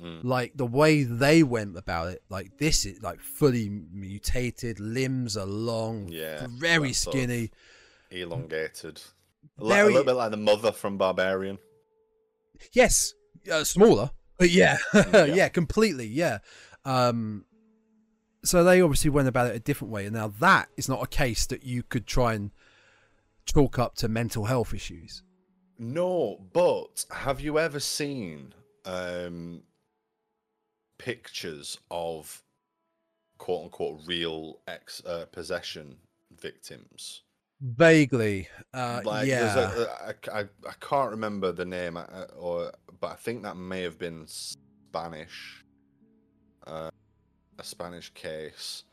Mm. 0.00 0.24
Like 0.24 0.52
the 0.56 0.66
way 0.66 1.02
they 1.04 1.42
went 1.42 1.76
about 1.76 2.08
it, 2.12 2.22
like 2.28 2.58
this 2.58 2.84
is 2.86 3.02
like 3.02 3.20
fully 3.20 3.68
mutated, 3.92 4.80
limbs 4.80 5.36
are 5.36 5.46
long, 5.46 6.08
Yeah, 6.10 6.46
very 6.50 6.88
that 6.88 6.94
sort 6.94 7.14
of 7.16 7.22
skinny. 7.22 7.50
elongated. 8.10 9.00
Very- 9.58 9.80
a 9.82 9.86
little 9.86 10.04
bit 10.04 10.14
like 10.14 10.30
the 10.30 10.36
mother 10.38 10.72
from 10.72 10.96
Barbarian. 10.98 11.58
Yes, 12.72 13.14
uh, 13.52 13.64
smaller, 13.64 14.10
but 14.38 14.50
yeah, 14.50 14.78
Yeah. 14.94 15.24
yeah, 15.26 15.48
completely, 15.48 16.06
yeah. 16.06 16.38
Um, 16.84 17.44
so 18.44 18.64
they 18.64 18.80
obviously 18.80 19.10
went 19.10 19.28
about 19.28 19.48
it 19.48 19.56
a 19.56 19.60
different 19.60 19.92
way, 19.92 20.06
and 20.06 20.14
now 20.14 20.28
that 20.40 20.68
is 20.76 20.88
not 20.88 21.02
a 21.02 21.06
case 21.06 21.46
that 21.46 21.62
you 21.64 21.82
could 21.82 22.06
try 22.06 22.34
and 22.34 22.50
chalk 23.46 23.78
up 23.78 23.94
to 23.96 24.08
mental 24.08 24.46
health 24.46 24.72
issues. 24.74 25.22
No, 25.82 26.38
but 26.52 27.04
have 27.10 27.40
you 27.40 27.58
ever 27.58 27.80
seen 27.80 28.54
um, 28.84 29.64
pictures 30.96 31.76
of 31.90 32.40
quote 33.38 33.64
unquote 33.64 34.00
real 34.06 34.60
ex 34.68 35.04
uh, 35.04 35.26
possession 35.32 35.96
victims? 36.40 37.22
Vaguely, 37.60 38.46
uh, 38.72 39.00
like, 39.04 39.26
yeah. 39.26 39.72
a, 39.72 40.14
I, 40.30 40.40
I, 40.40 40.44
I 40.68 40.72
can't 40.80 41.10
remember 41.10 41.50
the 41.50 41.64
name, 41.64 41.96
uh, 41.96 42.26
or 42.38 42.70
but 43.00 43.10
I 43.10 43.16
think 43.16 43.42
that 43.42 43.56
may 43.56 43.82
have 43.82 43.98
been 43.98 44.24
Spanish, 44.28 45.64
uh, 46.64 46.90
a 47.58 47.64
Spanish 47.64 48.14
case, 48.14 48.84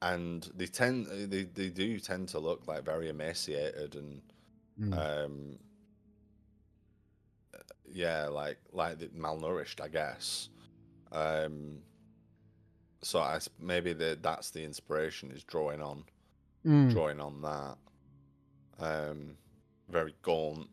and 0.00 0.50
they 0.54 0.66
tend 0.66 1.06
they, 1.30 1.42
they 1.42 1.68
do 1.68 2.00
tend 2.00 2.28
to 2.28 2.38
look 2.38 2.66
like 2.66 2.82
very 2.82 3.10
emaciated 3.10 3.94
and 3.94 4.22
Mm. 4.80 4.96
um 4.96 5.58
yeah 7.92 8.26
like 8.28 8.58
like 8.72 8.98
the- 8.98 9.08
malnourished 9.08 9.80
i 9.80 9.88
guess. 9.88 10.48
Um 11.12 11.78
so 13.02 13.20
i 13.20 13.38
maybe 13.58 13.92
the, 13.92 14.18
that's 14.20 14.50
the 14.50 14.62
inspiration 14.64 15.30
is 15.30 15.42
drawing 15.44 15.80
on 15.82 16.04
Mm. 16.66 16.92
drawing 16.92 17.20
on 17.20 17.40
that. 17.40 17.76
Um 18.78 19.36
very 19.88 20.14
gaunt. 20.22 20.68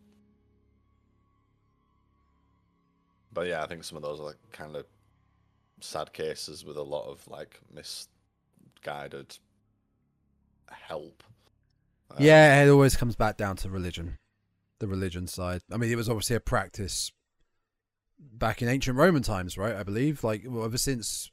But 3.33 3.47
yeah 3.47 3.63
i 3.63 3.67
think 3.67 3.83
some 3.83 3.95
of 3.97 4.03
those 4.03 4.19
are 4.19 4.23
like 4.25 4.37
kind 4.51 4.75
of 4.75 4.85
sad 5.79 6.11
cases 6.13 6.65
with 6.65 6.75
a 6.77 6.81
lot 6.83 7.07
of 7.07 7.25
like 7.27 7.59
misguided 7.73 9.37
help. 10.69 11.23
Um, 12.11 12.17
Yeah, 12.19 12.63
it 12.63 12.69
always 12.69 12.95
comes 12.97 13.15
back 13.15 13.37
down 13.37 13.57
to 13.57 13.69
religion, 13.69 14.17
the 14.79 14.87
religion 14.87 15.27
side. 15.27 15.61
I 15.71 15.77
mean, 15.77 15.91
it 15.91 15.95
was 15.95 16.09
obviously 16.09 16.35
a 16.35 16.39
practice 16.39 17.11
back 18.19 18.61
in 18.61 18.67
ancient 18.67 18.97
Roman 18.97 19.23
times, 19.23 19.57
right? 19.57 19.75
I 19.75 19.83
believe, 19.83 20.23
like 20.23 20.43
well, 20.45 20.65
ever 20.65 20.77
since, 20.77 21.31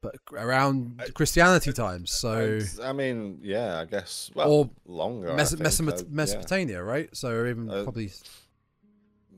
but 0.00 0.16
around 0.32 1.00
I- 1.04 1.10
Christianity 1.10 1.72
times. 1.72 2.12
So 2.12 2.60
I 2.82 2.92
mean, 2.92 3.38
yeah, 3.42 3.80
I 3.80 3.84
guess. 3.84 4.30
Well, 4.34 4.50
Or 4.50 4.70
longer. 4.86 5.32
I 5.32 5.36
Mes- 5.36 5.54
uh, 5.54 5.56
yeah. 5.58 6.02
Mesopotamia, 6.10 6.82
right? 6.82 7.14
So 7.16 7.46
even 7.46 7.70
Uh, 7.70 7.84
probably 7.84 8.10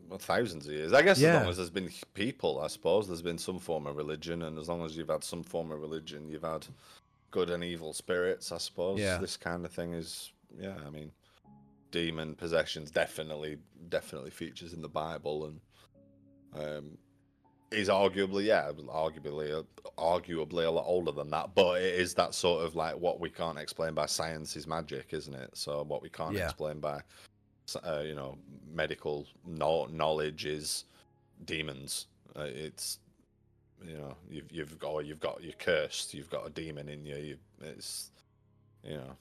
Well, 0.08 0.18
thousands 0.18 0.66
of 0.66 0.72
years. 0.72 0.92
I 0.92 1.02
guess 1.02 1.18
as 1.22 1.24
long 1.40 1.48
as 1.50 1.56
there's 1.56 1.70
been 1.70 1.90
people, 2.14 2.60
I 2.60 2.68
suppose 2.68 3.06
there's 3.08 3.22
been 3.22 3.38
some 3.38 3.58
form 3.58 3.86
of 3.86 3.96
religion, 3.96 4.42
and 4.42 4.58
as 4.58 4.68
long 4.68 4.84
as 4.84 4.96
you've 4.96 5.08
had 5.08 5.24
some 5.24 5.42
form 5.42 5.70
of 5.72 5.80
religion, 5.80 6.28
you've 6.28 6.42
had 6.42 6.66
good 7.32 7.50
and 7.50 7.62
evil 7.64 7.92
spirits. 7.92 8.52
I 8.52 8.58
suppose. 8.58 8.98
Yeah. 9.00 9.18
This 9.18 9.36
kind 9.36 9.64
of 9.64 9.72
thing 9.72 9.94
is, 9.94 10.32
yeah. 10.58 10.76
I 10.86 10.90
mean, 10.90 11.10
demon 11.96 12.34
possessions 12.34 12.90
definitely, 12.90 13.56
definitely 13.88 14.30
features 14.30 14.74
in 14.74 14.82
the 14.82 14.88
Bible, 14.88 15.46
and 15.46 15.60
um, 16.62 16.98
is 17.70 17.88
arguably, 17.88 18.44
yeah, 18.44 18.70
arguably, 18.88 19.64
arguably 19.96 20.66
a 20.66 20.70
lot 20.70 20.84
older 20.86 21.12
than 21.12 21.30
that. 21.30 21.54
But 21.54 21.80
it 21.80 21.94
is 21.94 22.12
that 22.14 22.34
sort 22.34 22.64
of 22.64 22.76
like 22.76 22.96
what 22.96 23.18
we 23.18 23.30
can't 23.30 23.58
explain 23.58 23.94
by 23.94 24.06
science 24.06 24.56
is 24.56 24.66
magic, 24.66 25.08
isn't 25.12 25.34
it? 25.34 25.50
So 25.54 25.82
what 25.84 26.02
we 26.02 26.10
can't 26.10 26.36
Yeah. 26.36 26.44
explain 26.44 26.80
by 26.80 27.00
uh, 27.82 28.02
you 28.04 28.14
know 28.14 28.36
medical 28.70 29.26
no- 29.44 29.86
knowledge 29.86 30.46
is 30.46 30.84
demons 31.44 32.06
uh, 32.36 32.42
it's 32.44 33.00
you 33.84 33.96
know 33.96 34.14
you've 34.28 34.50
you've 34.52 34.78
got 34.78 35.04
you've 35.04 35.20
got 35.20 35.42
you're 35.42 35.52
cursed 35.58 36.14
you've 36.14 36.30
got 36.30 36.46
a 36.46 36.50
demon 36.50 36.88
in 36.88 37.04
you, 37.04 37.16
you 37.16 37.36
it's 37.60 38.10
you 38.84 38.94
know 38.94 39.16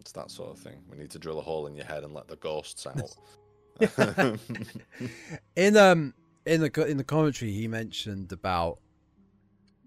it's 0.00 0.12
that 0.12 0.30
sort 0.30 0.50
of 0.50 0.58
thing. 0.58 0.82
We 0.90 0.96
need 0.96 1.10
to 1.10 1.18
drill 1.18 1.38
a 1.38 1.42
hole 1.42 1.66
in 1.66 1.74
your 1.74 1.84
head 1.84 2.04
and 2.04 2.14
let 2.14 2.28
the 2.28 2.36
ghosts 2.36 2.86
out. 2.86 3.16
In 5.56 5.76
um 5.76 6.14
in 6.48 6.60
the 6.62 6.86
in 6.86 6.96
the 6.96 7.04
commentary 7.04 7.52
he 7.52 7.68
mentioned 7.68 8.32
about 8.32 8.78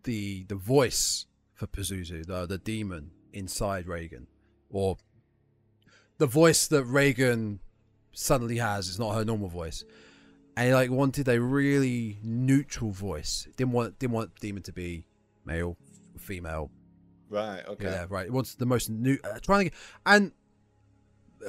the 0.04 0.44
the 0.44 0.56
voice 0.56 1.26
for 1.54 1.68
Pazuzu, 1.68 2.26
the 2.26 2.46
the 2.46 2.58
demon 2.58 3.12
inside 3.34 3.88
Regan, 3.88 4.28
or 4.70 4.98
the 6.18 6.28
voice 6.28 6.68
that 6.68 6.84
Regan 6.86 7.60
suddenly 8.14 8.58
has 8.58 8.88
is 8.88 9.00
not 9.00 9.16
her 9.16 9.26
normal 9.26 9.50
voice, 9.50 9.84
and 10.56 10.68
he 10.68 10.74
like 10.74 10.92
wanted 10.92 11.28
a 11.28 11.42
really 11.42 12.20
neutral 12.24 12.92
voice. 12.92 13.48
Didn't 13.58 13.74
want 13.74 14.00
didn't 14.00 14.14
want 14.14 14.36
demon 14.40 14.64
to 14.64 14.74
be 14.74 15.06
male, 15.46 15.78
female, 16.18 16.70
right 17.32 17.64
okay 17.68 17.86
yeah, 17.86 18.06
right. 18.10 18.28
It 18.28 18.32
wants 18.34 18.54
the 18.54 18.66
most 18.68 18.90
new. 18.92 19.18
Uh, 19.24 19.40
trying 19.40 19.60
to 19.60 19.64
get, 19.72 19.74
and 20.06 20.32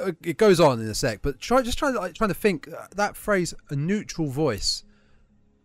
uh, 0.01 0.13
it 0.25 0.39
goes 0.39 0.59
on 0.61 0.81
in 0.81 0.87
a 0.89 0.95
sec, 0.95 1.21
but 1.21 1.39
try 1.41 1.61
just 1.61 1.77
trying 1.79 1.93
to 1.93 1.99
like, 2.01 2.15
trying 2.15 2.29
to 2.31 2.35
think 2.35 2.69
uh, 2.73 2.87
that 2.97 3.17
phrase 3.17 3.53
a 3.69 3.77
neutral 3.77 4.29
voice. 4.29 4.85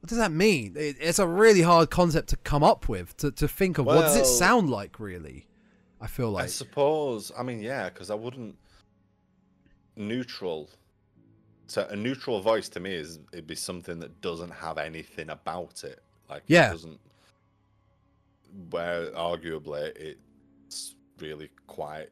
What 0.02 0.10
does 0.10 0.18
that 0.18 0.32
mean? 0.32 0.74
It, 0.76 0.98
it's 1.00 1.20
a 1.20 1.28
really 1.28 1.62
hard 1.62 1.90
concept 1.90 2.28
to 2.30 2.36
come 2.38 2.64
up 2.64 2.90
with 2.90 3.16
to, 3.18 3.32
to 3.32 3.48
think 3.48 3.78
of. 3.78 3.86
what 3.86 4.02
does 4.02 4.16
it 4.18 4.26
sound 4.26 4.70
like? 4.70 5.00
Really, 5.00 5.48
I 6.02 6.08
feel 6.08 6.32
like. 6.32 6.44
i 6.44 6.48
suppose 6.48 7.32
i 7.38 7.42
mean 7.44 7.60
yeah 7.62 7.90
because 7.90 8.12
i 8.12 8.16
wouldn't 8.16 8.56
neutral 9.96 10.70
so 11.68 11.86
a 11.90 11.96
neutral 11.96 12.40
voice 12.42 12.70
to 12.70 12.80
me 12.80 12.94
is 12.94 13.20
it'd 13.34 13.48
be 13.48 13.56
something 13.56 14.00
that 14.00 14.22
doesn't 14.22 14.52
have 14.52 14.78
anything 14.78 15.30
about 15.30 15.84
it 15.84 16.02
like 16.30 16.44
Yeah. 16.48 16.70
it 16.70 16.72
doesn't 16.74 17.00
where 18.70 19.12
arguably 19.12 19.92
it's 19.96 20.96
really 21.20 21.50
quite 21.68 22.10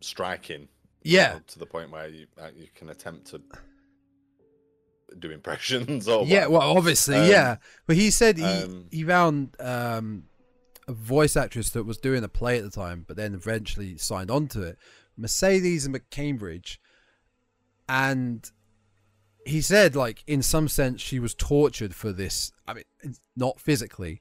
striking 0.00 0.68
you 1.02 1.16
yeah, 1.16 1.34
know, 1.34 1.40
to 1.46 1.58
the 1.58 1.66
point 1.66 1.90
where 1.90 2.08
you 2.08 2.26
uh, 2.38 2.50
you 2.54 2.68
can 2.74 2.90
attempt 2.90 3.26
to 3.28 3.40
do 5.18 5.30
impressions 5.30 6.06
or 6.08 6.24
yeah. 6.24 6.46
whatever. 6.46 6.50
Well, 6.50 6.76
obviously, 6.76 7.16
Um, 7.16 7.30
yeah. 7.30 7.56
But 7.86 7.96
he 7.96 8.10
said 8.10 8.38
he 8.38 8.44
um, 8.44 8.86
he 8.90 9.02
found 9.02 9.56
um, 9.60 10.24
a 10.86 10.92
voice 10.92 11.36
actress 11.36 11.70
that 11.70 11.84
was 11.84 11.98
doing 11.98 12.22
a 12.22 12.28
play 12.28 12.58
at 12.58 12.64
the 12.64 12.70
time, 12.70 13.04
but 13.06 13.16
then 13.16 13.34
eventually 13.34 13.96
signed 13.96 14.30
on 14.30 14.48
to 14.48 14.62
it, 14.62 14.78
Mercedes 15.16 15.86
and 15.86 15.94
McCambridge, 15.94 16.78
and 17.88 18.50
he 19.46 19.62
said 19.62 19.96
like 19.96 20.22
in 20.26 20.42
some 20.42 20.68
sense 20.68 21.00
she 21.00 21.18
was 21.18 21.34
tortured 21.34 21.94
for 21.94 22.12
this. 22.12 22.52
I 22.68 22.74
mean, 22.74 22.84
not 23.36 23.58
physically. 23.58 24.20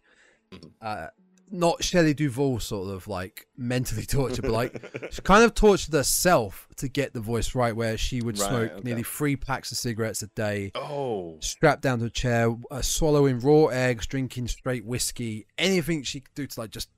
Uh, 0.82 1.08
not 1.52 1.84
Shelley 1.84 2.14
Duvall 2.14 2.60
sort 2.60 2.94
of 2.94 3.08
like 3.08 3.48
mentally 3.58 4.06
tortured, 4.08 4.44
but 4.44 4.52
like 4.52 4.84
she 5.12 5.22
kind 5.22 5.44
of 5.44 5.54
tortured 5.54 5.94
herself 5.94 6.68
to 6.78 6.88
get 6.88 7.14
the 7.14 7.20
voice 7.20 7.56
right, 7.56 7.76
where 7.76 7.98
she 7.98 8.22
would 8.22 8.38
Right, 8.38 8.50
smoke 8.50 8.72
okay. 8.72 8.82
nearly 8.84 9.04
three 9.04 9.36
packs 9.36 9.72
of 9.72 9.78
cigarettes 9.78 10.22
a 10.22 10.28
day 10.28 10.72
oh 10.76 11.38
strapped 11.40 11.82
down 11.82 12.00
to 12.00 12.06
a 12.06 12.10
chair, 12.10 12.56
uh, 12.72 12.82
swallowing 12.82 13.40
raw 13.40 13.66
eggs, 13.66 14.08
drinking 14.08 14.48
straight 14.48 14.86
whiskey, 14.86 15.48
anything 15.58 16.04
she 16.04 16.22
could 16.22 16.36
do 16.36 16.48
to 16.48 16.60
like 16.60 16.70
just 16.70 16.90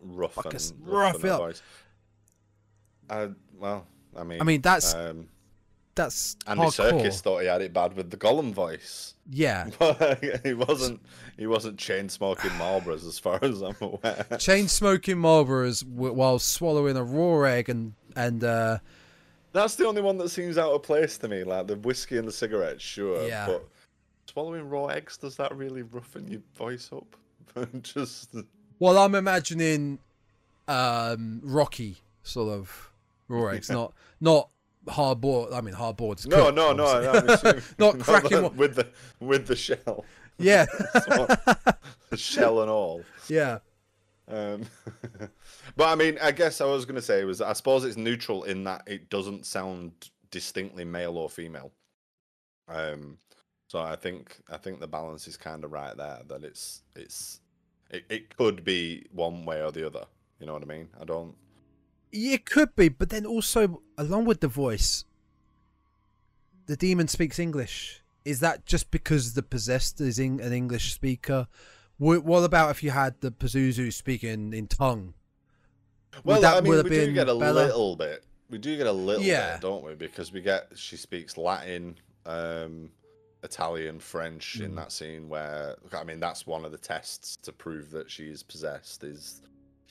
rough 0.00 0.36
and 0.44 0.54
rough 0.80 1.14
rough 1.14 1.24
it 1.24 1.30
up. 1.30 1.40
voice. 1.40 1.62
Uh, 3.10 3.28
well, 3.58 3.86
I 4.16 4.24
mean, 4.24 4.40
I 4.40 4.44
mean 4.44 4.60
that's 4.62 4.94
um, 4.94 5.28
that's 5.94 6.36
Andy 6.46 6.64
hardcore. 6.64 7.02
Serkis 7.02 7.20
thought 7.20 7.40
he 7.40 7.46
had 7.46 7.62
it 7.62 7.72
bad 7.72 7.96
with 7.96 8.10
the 8.10 8.16
Gollum 8.16 8.52
voice. 8.52 9.14
Yeah, 9.30 9.70
he 10.44 10.54
wasn't. 10.54 11.00
He 11.38 11.46
wasn't 11.46 11.78
chain 11.78 12.08
smoking 12.08 12.50
Marlboros, 12.52 13.06
as 13.06 13.18
far 13.18 13.38
as 13.42 13.62
I'm 13.62 13.76
aware. 13.80 14.26
chain 14.38 14.68
smoking 14.68 15.16
Marlboros 15.16 15.84
while 15.84 16.38
swallowing 16.38 16.96
a 16.96 17.04
raw 17.04 17.42
egg 17.42 17.68
and 17.68 17.94
and 18.16 18.44
uh, 18.44 18.78
That's 19.52 19.76
the 19.76 19.86
only 19.86 20.02
one 20.02 20.18
that 20.18 20.28
seems 20.28 20.58
out 20.58 20.72
of 20.72 20.82
place 20.82 21.16
to 21.18 21.28
me. 21.28 21.42
Like 21.44 21.66
the 21.66 21.76
whiskey 21.76 22.18
and 22.18 22.28
the 22.28 22.32
cigarettes, 22.32 22.82
sure. 22.82 23.26
Yeah. 23.26 23.46
But 23.46 23.68
swallowing 24.26 24.68
raw 24.68 24.86
eggs, 24.86 25.16
does 25.16 25.36
that 25.36 25.54
really 25.56 25.82
roughen 25.82 26.28
your 26.28 26.42
voice 26.56 26.90
up? 26.92 27.16
Just 27.82 28.34
Well, 28.78 28.98
I'm 28.98 29.14
imagining 29.14 30.00
um, 30.68 31.40
Rocky 31.42 31.98
sort 32.22 32.52
of 32.52 32.90
raw 33.28 33.48
eggs, 33.48 33.70
not 33.70 33.94
not 34.20 34.50
hard 34.88 35.20
boiled. 35.20 35.52
I 35.52 35.60
mean, 35.60 35.74
hard 35.74 35.96
boiled. 35.96 36.18
is 36.20 36.26
no, 36.26 36.44
cooked, 36.46 36.56
no, 36.56 36.72
no, 36.72 36.84
assuming- 37.12 37.62
Not 37.78 37.98
cracking 38.00 38.42
one- 38.42 38.56
with 38.56 38.74
the 38.76 38.88
with 39.20 39.46
the 39.46 39.56
shell, 39.56 40.04
Yeah, 40.38 40.66
the 42.10 42.16
shell 42.16 42.60
and 42.62 42.70
all. 42.70 43.02
yeah, 43.28 43.58
Um, 44.28 44.64
but 45.76 45.88
I 45.88 45.94
mean, 45.94 46.18
I 46.22 46.32
guess 46.32 46.60
I 46.60 46.66
was 46.66 46.84
going 46.84 46.96
to 46.96 47.02
say 47.02 47.24
was 47.24 47.40
I 47.40 47.52
suppose 47.52 47.84
it's 47.84 47.96
neutral 47.96 48.44
in 48.44 48.64
that 48.64 48.82
it 48.86 49.08
doesn't 49.10 49.46
sound 49.46 49.92
distinctly 50.30 50.84
male 50.84 51.16
or 51.18 51.28
female. 51.28 51.72
Um, 52.68 53.18
so 53.68 53.78
I 53.80 53.96
think 53.96 54.38
I 54.50 54.56
think 54.56 54.80
the 54.80 54.86
balance 54.86 55.26
is 55.28 55.36
kind 55.36 55.64
of 55.64 55.72
right 55.72 55.96
there. 55.96 56.20
That 56.28 56.44
it's 56.44 56.82
it's 56.96 57.40
it, 57.90 58.04
it 58.08 58.36
could 58.36 58.64
be 58.64 59.06
one 59.12 59.44
way 59.44 59.62
or 59.62 59.70
the 59.72 59.86
other. 59.86 60.04
You 60.40 60.46
know 60.46 60.54
what 60.54 60.62
I 60.62 60.66
mean? 60.66 60.88
I 61.00 61.04
don't. 61.04 61.34
It 62.14 62.46
could 62.46 62.74
be, 62.76 62.88
but 62.88 63.10
then 63.10 63.26
also 63.26 63.82
along 63.98 64.24
with 64.24 64.40
the 64.40 64.48
voice, 64.48 65.04
the 66.66 66.76
demon 66.76 67.08
speaks 67.08 67.38
English. 67.38 68.02
Is 68.24 68.40
that 68.40 68.64
just 68.64 68.90
because 68.90 69.34
the 69.34 69.42
possessed 69.42 70.00
is 70.00 70.18
in, 70.18 70.40
an 70.40 70.52
English 70.52 70.94
speaker? 70.94 71.46
What, 71.98 72.24
what 72.24 72.42
about 72.42 72.70
if 72.70 72.82
you 72.82 72.90
had 72.90 73.20
the 73.20 73.30
Pazuzu 73.30 73.92
speaking 73.92 74.52
in 74.52 74.66
tongue? 74.66 75.14
Well, 76.24 76.40
that 76.40 76.56
I 76.56 76.60
mean, 76.60 76.70
would 76.70 76.84
we 76.88 76.96
have 76.96 77.00
do 77.00 77.06
been 77.06 77.14
get 77.14 77.28
a 77.28 77.34
little 77.34 77.96
bit. 77.96 78.24
We 78.48 78.58
do 78.58 78.76
get 78.76 78.86
a 78.86 78.92
little 78.92 79.22
Yeah. 79.22 79.54
bit, 79.54 79.62
don't 79.62 79.84
we? 79.84 79.94
Because 79.94 80.32
we 80.32 80.40
get 80.40 80.68
she 80.76 80.96
speaks 80.96 81.36
Latin, 81.36 81.98
um, 82.24 82.90
Italian, 83.42 83.98
French 83.98 84.60
in 84.60 84.72
Mm. 84.72 84.76
that 84.76 84.92
scene 84.92 85.28
where 85.28 85.76
I 85.92 86.04
mean 86.04 86.20
that's 86.20 86.46
one 86.46 86.64
of 86.64 86.72
the 86.72 86.78
tests 86.78 87.36
to 87.42 87.52
prove 87.52 87.90
that 87.90 88.10
she 88.10 88.28
is 88.28 88.42
possessed 88.42 89.02
is 89.04 89.42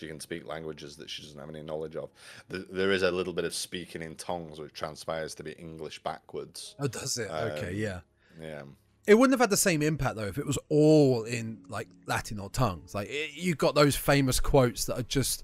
she 0.03 0.09
can 0.09 0.19
speak 0.19 0.45
languages 0.45 0.97
that 0.97 1.09
she 1.09 1.21
doesn't 1.21 1.39
have 1.39 1.49
any 1.49 1.63
knowledge 1.63 1.95
of. 1.95 2.09
Th- 2.51 2.65
There 2.69 2.91
is 2.91 3.03
a 3.03 3.11
little 3.11 3.31
bit 3.33 3.45
of 3.45 3.53
speaking 3.55 4.01
in 4.01 4.15
tongues, 4.15 4.59
which 4.59 4.73
transpires 4.73 5.33
to 5.35 5.43
be 5.43 5.51
English 5.53 6.03
backwards. 6.03 6.75
Oh, 6.79 6.87
does 6.87 7.17
it? 7.17 7.29
okay, 7.31 7.69
Um, 7.69 7.75
yeah. 7.75 7.99
Yeah, 8.41 8.63
It 9.07 9.13
wouldn't 9.15 9.33
have 9.33 9.39
had 9.39 9.49
the 9.51 9.57
same 9.57 9.81
impact 9.81 10.15
though 10.15 10.25
if 10.27 10.37
it 10.37 10.45
was 10.45 10.57
all 10.69 11.23
in 11.23 11.63
like 11.69 11.87
Latin 12.07 12.39
or 12.39 12.49
tongues. 12.49 12.93
Like 12.95 13.07
it, 13.09 13.33
you 13.35 13.55
got 13.55 13.75
those 13.75 13.95
famous 13.95 14.39
quotes 14.39 14.85
that 14.85 14.97
are 14.99 15.03
just 15.03 15.43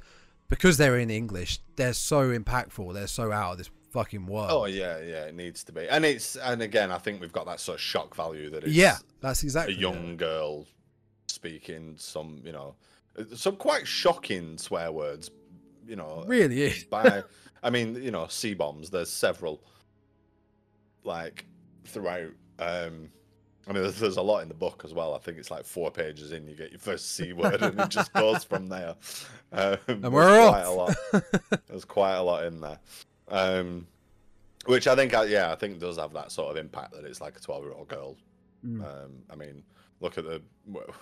because 0.50 0.78
they're 0.78 0.98
in 0.98 1.10
English, 1.12 1.60
they're 1.76 1.94
so 1.94 2.38
impactful. 2.38 2.94
They're 2.94 3.06
so 3.08 3.32
out 3.32 3.52
of 3.54 3.58
this 3.60 3.70
fucking 3.92 4.26
world. 4.26 4.50
Oh 4.52 4.66
yeah, 4.66 4.98
yeah, 5.00 5.26
it 5.26 5.36
needs 5.36 5.64
to 5.66 5.72
be. 5.72 5.88
And 5.88 6.04
it's 6.04 6.36
and 6.36 6.62
again, 6.64 6.92
I 6.92 6.98
think 6.98 7.22
we've 7.22 7.32
got 7.32 7.46
that 7.46 7.60
sort 7.60 7.76
of 7.76 7.82
shock 7.82 8.16
value 8.16 8.50
that 8.50 8.64
it's 8.64 8.74
yeah, 8.74 8.98
that's 9.22 9.44
exactly 9.44 9.76
a 9.76 9.78
young 9.78 10.18
girl 10.18 10.66
speaking 11.28 11.96
some, 11.98 12.42
you 12.44 12.52
know, 12.52 12.76
some 13.36 13.56
quite 13.56 13.88
shocking 13.88 14.58
swear 14.58 14.92
words, 14.92 15.32
you 15.88 15.96
know. 15.96 16.24
Really 16.28 16.64
is. 16.64 16.84
By, 16.90 17.24
I 17.64 17.70
mean, 17.70 17.96
you 18.02 18.12
know, 18.12 18.28
C 18.28 18.54
bombs. 18.54 18.90
There's 18.90 19.10
several, 19.10 19.62
like 21.04 21.46
throughout. 21.86 22.32
Um, 22.60 23.10
I 23.68 23.74
mean, 23.74 23.84
there's, 23.84 24.00
there's 24.00 24.18
a 24.18 24.22
lot 24.22 24.42
in 24.42 24.48
the 24.48 24.56
book 24.56 24.82
as 24.84 24.94
well. 24.94 25.14
I 25.14 25.20
think 25.20 25.38
it's 25.38 25.52
like 25.52 25.64
four 25.64 25.92
pages 25.92 26.32
in, 26.32 26.48
you 26.48 26.56
get 26.56 26.72
your 26.72 26.80
first 26.80 27.16
C 27.16 27.34
word, 27.34 27.62
and 27.62 27.80
it 27.80 27.90
just 27.90 28.12
goes 28.14 28.44
from 28.44 28.68
there. 28.68 28.96
Um, 29.52 29.78
there's 29.86 30.02
we're 30.12 30.50
quite 30.50 30.64
off. 30.64 30.68
a 31.14 31.18
lot. 31.18 31.62
There's 31.68 31.86
quite 31.86 32.16
a 32.16 32.22
lot 32.24 32.46
in 32.46 32.62
there. 32.62 32.80
Um, 33.28 33.86
which 34.66 34.88
I 34.88 34.96
think, 34.96 35.14
uh, 35.14 35.22
yeah, 35.22 35.52
I 35.52 35.56
think 35.56 35.80
does 35.80 35.98
have 35.98 36.14
that 36.14 36.32
sort 36.32 36.50
of 36.50 36.58
impact 36.58 36.94
that 36.94 37.06
it's 37.06 37.22
like 37.22 37.38
a 37.38 37.40
12 37.40 37.64
year 37.64 37.74
old 37.74 37.88
girl 37.88 38.16
Mm. 38.66 38.84
um, 38.84 39.12
I 39.30 39.36
mean, 39.36 39.64
look 40.02 40.18
at 40.18 40.26
the 40.26 40.42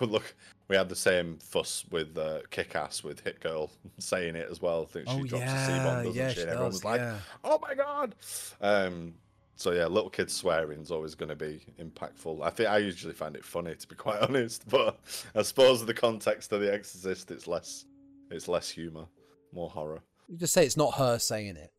look. 0.00 0.34
We 0.68 0.76
had 0.76 0.88
the 0.88 0.96
same 0.96 1.38
fuss 1.38 1.84
with 1.90 2.16
uh, 2.18 2.40
Kick 2.50 2.74
Ass 2.76 3.02
with 3.02 3.20
Hit 3.20 3.40
Girl 3.40 3.70
saying 3.98 4.36
it 4.36 4.48
as 4.50 4.60
well. 4.60 4.82
I 4.82 4.92
think 4.92 5.08
she 5.08 5.14
oh 5.16 5.24
drops 5.24 5.52
a 5.52 5.66
C 5.66 5.72
bomb, 5.72 6.04
doesn't 6.04 6.14
yeah, 6.14 6.28
she? 6.28 6.34
she 6.36 6.40
And 6.42 6.50
everyone 6.50 6.70
does, 6.70 6.74
was 6.74 6.84
like, 6.84 7.00
yeah. 7.00 7.18
"Oh 7.44 7.58
my 7.60 7.74
god!" 7.74 8.14
Um, 8.60 9.14
so 9.56 9.72
yeah, 9.72 9.86
little 9.86 10.10
kids 10.10 10.32
swearing 10.32 10.80
is 10.80 10.90
always 10.90 11.14
going 11.14 11.30
to 11.30 11.36
be 11.36 11.60
impactful. 11.80 12.42
I 12.44 12.50
think 12.50 12.68
I 12.68 12.78
usually 12.78 13.12
find 13.14 13.34
it 13.34 13.44
funny 13.44 13.74
to 13.74 13.88
be 13.88 13.94
quite 13.96 14.20
honest, 14.20 14.68
but 14.68 14.98
I 15.34 15.42
suppose 15.42 15.84
the 15.84 15.94
context 15.94 16.52
of 16.52 16.60
The 16.60 16.72
Exorcist, 16.72 17.30
it's 17.30 17.46
less, 17.46 17.84
it's 18.30 18.46
less 18.46 18.68
humor, 18.70 19.06
more 19.52 19.68
horror. 19.68 20.00
You 20.28 20.36
just 20.36 20.52
say 20.52 20.64
it's 20.64 20.76
not 20.76 20.94
her 20.94 21.18
saying 21.18 21.56
it. 21.56 21.72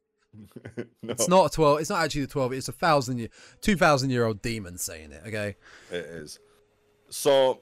no, 1.04 1.12
It's 1.14 1.28
not 1.28 1.46
a 1.46 1.50
twelve. 1.50 1.80
It's 1.80 1.90
not 1.90 2.04
actually 2.04 2.22
the 2.22 2.28
twelve. 2.28 2.52
It's 2.54 2.68
a 2.68 2.74
thousand 2.74 3.20
year, 3.20 3.30
two 3.62 3.76
thousand 3.76 4.10
year 4.10 4.26
old 4.26 4.42
demon 4.42 4.78
saying 4.78 5.12
it. 5.12 5.22
Okay. 5.28 5.56
It 5.92 6.06
is. 6.06 6.40
So, 7.10 7.62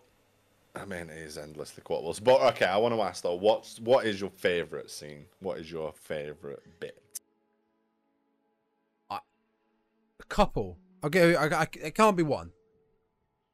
I 0.75 0.85
mean, 0.85 1.09
it 1.09 1.17
is 1.17 1.37
endlessly 1.37 1.81
quotable. 1.83 2.15
But 2.23 2.41
okay, 2.53 2.65
I 2.65 2.77
want 2.77 2.93
to 2.95 3.01
ask 3.01 3.23
though, 3.23 3.35
what's 3.35 3.79
what 3.79 4.05
is 4.05 4.19
your 4.21 4.29
favorite 4.29 4.89
scene? 4.91 5.25
What 5.39 5.57
is 5.59 5.71
your 5.71 5.91
favorite 5.93 6.61
bit? 6.79 7.01
A 9.09 10.23
couple. 10.29 10.77
I'll 11.03 11.09
give. 11.09 11.29
you- 11.31 11.37
I, 11.37 11.61
I, 11.61 11.67
it 11.81 11.95
can't 11.95 12.17
be 12.17 12.23
one. 12.23 12.51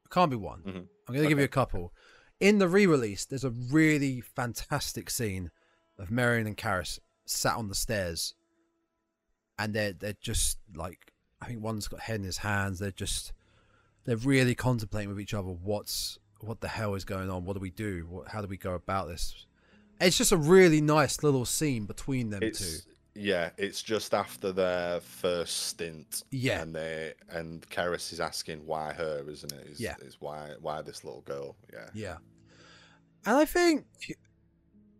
It 0.06 0.11
can't 0.11 0.32
be 0.32 0.38
one. 0.38 0.61
Mhm. 0.61 0.88
I'm 1.07 1.15
gonna 1.15 1.28
give 1.28 1.38
you 1.40 1.44
a 1.45 1.49
couple. 1.49 1.94
In 2.40 2.57
the 2.57 2.68
re-release, 2.68 3.26
there's 3.26 3.44
a 3.44 3.49
really 3.52 4.22
fantastic 4.22 5.10
scene 5.10 5.52
of 5.98 6.10
Merrin 6.10 6.48
and 6.48 6.57
Karras 6.57 6.99
sat 7.26 7.56
on 7.56 7.68
the 7.68 7.76
stairs, 7.76 8.34
and 9.60 9.74
they're 9.74 9.94
they're 9.94 10.15
just 10.20 10.57
like 10.74 11.11
I 11.41 11.48
think 11.48 11.61
one's 11.61 11.88
got 11.88 12.02
head 12.02 12.15
in 12.22 12.24
his 12.26 12.38
hands. 12.40 12.80
They're 12.80 12.91
just 12.91 13.34
they're 14.06 14.18
really 14.18 14.56
contemplating 14.56 15.10
with 15.10 15.20
each 15.20 15.34
other 15.34 15.50
what's 15.50 16.20
what 16.40 16.60
the 16.62 16.68
hell 16.68 16.96
is 16.96 17.06
going 17.06 17.30
on. 17.30 17.46
What 17.46 17.54
do 17.54 17.60
we 17.60 17.70
do? 17.70 18.06
What, 18.10 18.28
how 18.28 18.42
do 18.42 18.48
we 18.48 18.58
go 18.58 18.74
about 18.74 19.08
this? 19.08 19.46
It's 20.02 20.18
just 20.18 20.32
a 20.34 20.38
really 20.38 20.82
nice 20.82 21.24
little 21.24 21.46
scene 21.46 21.86
between 21.86 22.30
them 22.30 22.42
two. 22.42 22.48
It's 22.48 22.86
yeah, 23.16 23.52
it's 23.58 23.82
just 23.84 24.14
after 24.14 24.52
their 24.52 25.00
first 25.00 25.68
stint. 25.68 26.24
Yeah. 26.32 26.62
and 26.62 26.76
they 26.76 27.14
and 27.30 27.62
Karras 27.70 28.12
is 28.12 28.20
asking 28.20 28.66
why 28.66 28.92
her, 28.94 29.24
isn't 29.30 29.52
it? 29.54 29.68
Is, 29.68 29.80
Yeah. 29.80 29.96
is 30.02 30.18
why 30.20 30.52
why 30.60 30.82
this 30.82 31.04
little 31.04 31.22
girl? 31.22 31.56
Yeah, 31.72 31.90
Yeah. 31.94 32.18
And 33.26 33.38
I 33.38 33.46
think 33.46 33.86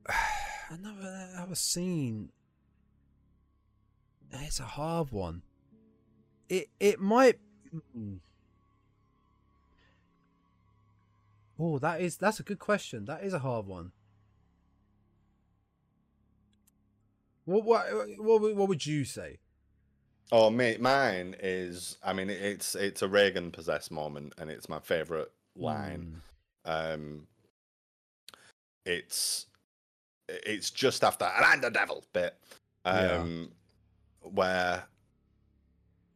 another 0.70 1.28
another 1.34 1.56
scene. 1.56 2.30
It's 4.32 4.60
a 4.60 4.64
hard 4.64 5.12
one. 5.12 5.42
It 6.50 6.70
it 6.80 7.00
might. 7.00 7.40
Hmm. 7.94 8.16
Oh, 11.60 11.78
that 11.80 12.02
is 12.02 12.18
that's 12.18 12.40
a 12.40 12.44
good 12.44 12.60
question. 12.60 13.06
That 13.06 13.24
is 13.24 13.34
a 13.34 13.40
hard 13.40 13.66
one. 13.68 13.92
What 17.46 17.64
what 17.66 17.86
what 18.18 18.42
would- 18.42 18.56
what 18.58 18.70
would 18.70 18.86
you 18.86 19.06
say? 19.06 19.40
Oh, 20.32 20.50
mate, 20.50 20.82
mine 20.82 21.36
is. 21.40 21.98
I 22.04 22.14
mean, 22.14 22.30
it's 22.30 22.74
it's 22.76 23.02
a 23.02 23.08
Regan 23.08 23.52
possessed 23.52 23.92
moment, 23.92 24.34
and 24.38 24.50
it's 24.50 24.70
my 24.70 24.80
favorite 24.80 25.32
line. 25.56 26.22
Mm. 26.66 26.94
Um, 26.94 27.28
it's 28.86 29.46
it's 30.28 30.72
just 30.72 31.04
after 31.04 31.26
and 31.26 31.46
I'm 31.46 31.62
the 31.62 31.70
devil 31.70 32.04
bit, 32.14 32.36
Yeah. 32.86 33.18
um, 33.20 33.52
where 34.22 34.86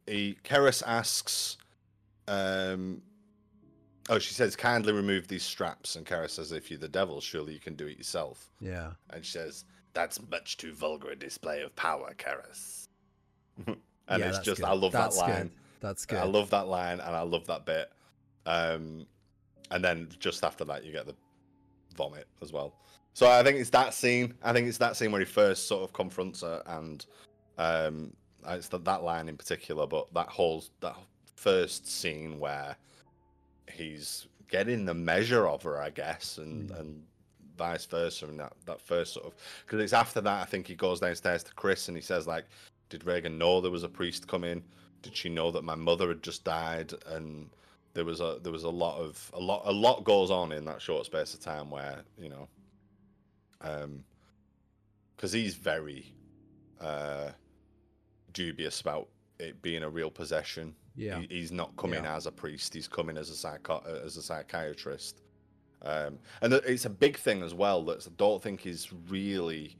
he 0.06 0.38
Karras 0.42 0.82
asks, 0.86 1.58
um, 2.26 3.02
oh, 4.08 4.18
she 4.18 4.34
says, 4.34 4.56
kindly 4.56 4.92
remove 4.92 5.28
these 5.28 5.42
straps, 5.42 5.96
and 5.96 6.06
Karras 6.06 6.30
says, 6.30 6.52
if 6.52 6.70
you're 6.70 6.78
the 6.78 6.88
devil, 6.88 7.20
surely 7.20 7.52
you 7.54 7.60
can 7.60 7.74
do 7.74 7.86
it 7.86 7.98
yourself, 7.98 8.50
Yeah. 8.60 8.92
and 9.10 9.24
she 9.24 9.32
says, 9.32 9.64
that's 9.94 10.20
much 10.30 10.56
too 10.56 10.72
vulgar 10.72 11.10
a 11.10 11.16
display 11.16 11.62
of 11.62 11.74
power, 11.76 12.12
Karras. 12.16 12.88
and 13.66 13.76
Yeah, 14.08 14.28
it's 14.28 14.38
just, 14.38 14.60
good. 14.60 14.68
I 14.68 14.72
love 14.72 14.92
That's 14.92 15.16
that 15.18 15.26
good. 15.26 15.32
line. 15.34 15.50
That's 15.80 16.06
good. 16.06 16.18
I 16.18 16.24
love 16.24 16.50
that 16.50 16.68
line 16.68 17.00
and 17.00 17.14
I 17.14 17.22
love 17.22 17.46
that 17.46 17.64
bit. 17.64 17.90
Um, 18.46 19.06
and 19.70 19.84
then 19.84 20.08
just 20.18 20.44
after 20.44 20.64
that, 20.64 20.84
you 20.84 20.92
get 20.92 21.06
the 21.06 21.14
vomit 21.96 22.26
as 22.42 22.52
well. 22.52 22.74
So 23.14 23.28
I 23.28 23.42
think 23.42 23.58
it's 23.58 23.70
that 23.70 23.94
scene. 23.94 24.34
I 24.42 24.52
think 24.52 24.68
it's 24.68 24.78
that 24.78 24.96
scene 24.96 25.10
where 25.12 25.20
he 25.20 25.24
first 25.24 25.66
sort 25.66 25.82
of 25.82 25.92
confronts 25.92 26.42
her, 26.42 26.62
and 26.66 27.04
um, 27.58 28.12
it's 28.46 28.68
that, 28.68 28.84
that 28.84 29.02
line 29.02 29.28
in 29.28 29.36
particular. 29.36 29.86
But 29.86 30.12
that 30.14 30.28
whole 30.28 30.64
that 30.80 30.96
first 31.36 31.86
scene 31.88 32.38
where 32.38 32.76
he's 33.78 34.26
getting 34.48 34.84
the 34.84 34.94
measure 34.94 35.46
of 35.46 35.62
her, 35.62 35.80
I 35.80 35.90
guess, 35.90 36.38
and 36.38 36.70
Mm. 36.70 36.80
and 36.80 37.06
vice 37.56 37.86
versa. 37.86 38.26
And 38.26 38.38
that 38.40 38.52
that 38.66 38.80
first 38.80 39.14
sort 39.14 39.26
of 39.26 39.34
because 39.64 39.80
it's 39.80 39.92
after 39.92 40.20
that 40.20 40.42
I 40.42 40.44
think 40.44 40.66
he 40.66 40.74
goes 40.74 41.00
downstairs 41.00 41.42
to 41.44 41.54
Chris 41.54 41.88
and 41.88 41.96
he 41.96 42.02
says 42.02 42.26
like, 42.26 42.46
"Did 42.88 43.04
Regan 43.04 43.38
know 43.38 43.60
there 43.60 43.70
was 43.70 43.84
a 43.84 43.88
priest 43.88 44.28
coming? 44.28 44.62
Did 45.02 45.16
she 45.16 45.28
know 45.28 45.50
that 45.52 45.64
my 45.64 45.74
mother 45.74 46.08
had 46.08 46.22
just 46.22 46.44
died?" 46.44 46.92
And 47.06 47.50
there 47.94 48.04
was 48.04 48.20
a 48.20 48.38
there 48.42 48.52
was 48.52 48.64
a 48.64 48.70
lot 48.70 48.98
of 48.98 49.30
a 49.34 49.40
lot 49.40 49.62
a 49.64 49.72
lot 49.72 50.04
goes 50.04 50.30
on 50.30 50.52
in 50.52 50.64
that 50.66 50.80
short 50.82 51.06
space 51.06 51.34
of 51.34 51.40
time 51.40 51.70
where 51.70 52.02
you 52.16 52.28
know, 52.28 52.48
um, 53.60 54.04
because 55.16 55.32
he's 55.32 55.54
very, 55.56 56.12
uh, 56.80 57.30
dubious 58.32 58.80
about 58.80 59.08
it 59.40 59.60
being 59.62 59.82
a 59.82 59.88
real 59.90 60.10
possession. 60.10 60.74
Yeah. 60.98 61.20
He, 61.20 61.26
he's 61.30 61.52
not 61.52 61.74
coming 61.76 62.02
Yeah. 62.04 62.16
as 62.16 62.26
a 62.26 62.32
priest. 62.32 62.74
He's 62.74 62.88
coming 62.88 63.16
as 63.16 63.30
a 63.30 63.34
psycho- 63.36 63.82
as 64.04 64.16
a 64.16 64.22
psychiatrist. 64.22 65.22
Um, 65.82 66.18
and 66.42 66.52
it's 66.52 66.86
a 66.86 66.90
big 66.90 67.16
thing 67.16 67.42
as 67.42 67.54
well 67.54 67.82
that 67.84 68.04
I 68.06 68.10
don't 68.16 68.42
think 68.42 68.66
is 68.66 68.92
really 69.08 69.76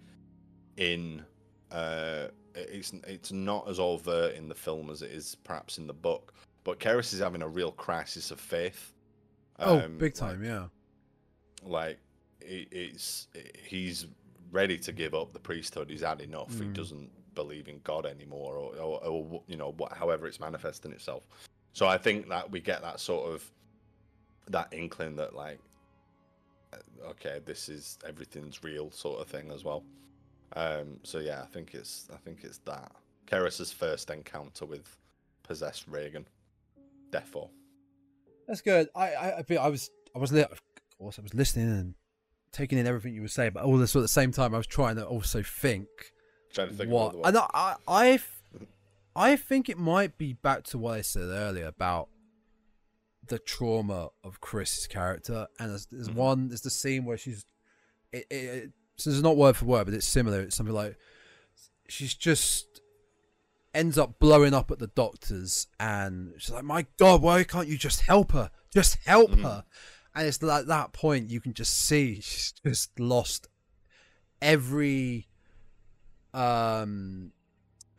in. 0.76 1.24
Uh, 1.72 2.28
it's 2.54 2.92
it's 3.06 3.32
not 3.32 3.68
as 3.68 3.78
overt 3.80 4.34
in 4.34 4.48
the 4.48 4.54
film 4.54 4.90
as 4.90 5.02
it 5.02 5.10
is 5.10 5.34
perhaps 5.44 5.78
in 5.78 5.86
the 5.86 5.92
book. 5.92 6.34
But 6.64 6.78
Karras 6.80 7.12
is 7.12 7.20
having 7.20 7.42
a 7.42 7.48
real 7.48 7.72
crisis 7.72 8.30
of 8.30 8.38
faith. 8.40 8.94
oh, 9.58 9.80
Um, 9.80 9.98
big 9.98 10.12
like- 10.12 10.14
time, 10.14 10.44
yeah. 10.44 10.66
like 11.64 11.98
it, 12.40 12.68
it's 12.70 13.26
he's 13.64 14.06
ready 14.52 14.78
to 14.78 14.92
give 14.92 15.14
up 15.14 15.32
the 15.32 15.38
priesthood 15.38 15.90
he's 15.90 16.00
had 16.00 16.20
enough 16.22 16.54
he 16.58 16.64
Mm. 16.64 16.72
doesn't 16.72 17.10
believe 17.42 17.68
in 17.68 17.78
god 17.84 18.04
anymore 18.04 18.52
or, 18.56 18.68
or, 18.86 19.04
or 19.04 19.42
you 19.46 19.56
know 19.56 19.72
what 19.76 19.92
however 19.92 20.26
it's 20.26 20.40
manifesting 20.40 20.92
itself. 20.92 21.22
So 21.72 21.86
i 21.86 21.98
think 22.06 22.28
that 22.28 22.50
we 22.50 22.60
get 22.60 22.80
that 22.82 22.98
sort 22.98 23.24
of 23.32 23.38
that 24.48 24.68
inkling 24.72 25.14
that 25.16 25.32
like 25.44 25.60
uh, 26.72 27.10
okay 27.12 27.36
this 27.44 27.68
is 27.68 27.98
everything's 28.10 28.64
real 28.64 28.90
sort 28.90 29.20
of 29.20 29.26
thing 29.28 29.50
as 29.56 29.62
well. 29.62 29.84
Um 30.56 30.98
so 31.04 31.18
yeah 31.20 31.40
i 31.42 31.46
think 31.54 31.74
it's 31.74 32.08
i 32.12 32.18
think 32.24 32.38
it's 32.42 32.58
that. 32.72 32.90
Karras's 33.30 33.72
first 33.72 34.10
encounter 34.10 34.64
with 34.64 34.86
possessed 35.42 35.84
Regan. 35.86 36.26
Therefore 37.10 37.50
That's 38.48 38.62
good. 38.62 38.88
I 38.96 39.06
I 39.26 39.44
I, 39.66 39.68
was 39.68 39.90
I 40.16 40.18
was 40.18 40.32
of 40.32 40.60
course 40.98 41.18
I 41.18 41.22
was 41.22 41.34
listening 41.34 41.68
and 41.68 41.94
taking 42.52 42.78
in 42.78 42.86
everything 42.86 43.14
you 43.14 43.22
were 43.22 43.28
saying, 43.38 43.52
but 43.54 43.64
all 43.64 43.76
this 43.76 43.94
at 43.94 44.02
the 44.02 44.08
same 44.08 44.32
time 44.32 44.54
I 44.54 44.58
was 44.58 44.66
trying 44.66 44.96
to 44.96 45.04
also 45.06 45.42
think 45.42 45.88
trying 46.52 46.68
to 46.68 46.74
think 46.74 46.90
what. 46.90 47.14
of 47.14 47.20
And 47.24 47.38
I 47.38 47.76
I 47.86 48.20
I 49.16 49.36
think 49.36 49.68
it 49.68 49.78
might 49.78 50.16
be 50.18 50.32
back 50.32 50.64
to 50.64 50.78
what 50.78 50.94
I 50.98 51.02
said 51.02 51.28
earlier 51.28 51.66
about 51.66 52.08
the 53.26 53.38
trauma 53.38 54.08
of 54.24 54.40
Chris's 54.40 54.86
character, 54.86 55.48
and 55.58 55.70
there's, 55.70 55.86
there's 55.86 56.08
Mhm. 56.08 56.14
one 56.14 56.48
there's 56.48 56.62
the 56.62 56.70
scene 56.70 57.04
where 57.04 57.18
she's 57.18 57.44
it, 58.12 58.26
it, 58.30 58.34
it 58.34 58.72
so 58.96 59.10
it's 59.10 59.20
not 59.20 59.36
word 59.36 59.56
for 59.56 59.66
word, 59.66 59.84
but 59.84 59.94
it's 59.94 60.06
similar. 60.06 60.40
It's 60.40 60.56
something 60.56 60.74
like 60.74 60.96
she's 61.88 62.14
just 62.14 62.80
ends 63.74 63.98
up 63.98 64.18
blowing 64.18 64.54
up 64.54 64.70
at 64.70 64.78
the 64.78 64.86
doctors 64.88 65.66
and 65.78 66.32
she's 66.38 66.50
like 66.50 66.64
my 66.64 66.86
god 66.98 67.20
why 67.22 67.44
can't 67.44 67.68
you 67.68 67.76
just 67.76 68.00
help 68.00 68.32
her 68.32 68.50
just 68.72 68.96
help 69.04 69.30
Mhm. 69.30 69.42
her 69.42 69.64
and 70.14 70.26
it's 70.26 70.42
like 70.42 70.64
that 70.66 70.92
point 70.94 71.30
you 71.30 71.40
can 71.40 71.52
just 71.52 71.74
see 71.76 72.14
she's 72.20 72.54
just 72.64 72.98
lost 72.98 73.46
every 74.40 75.27
um 76.34 77.32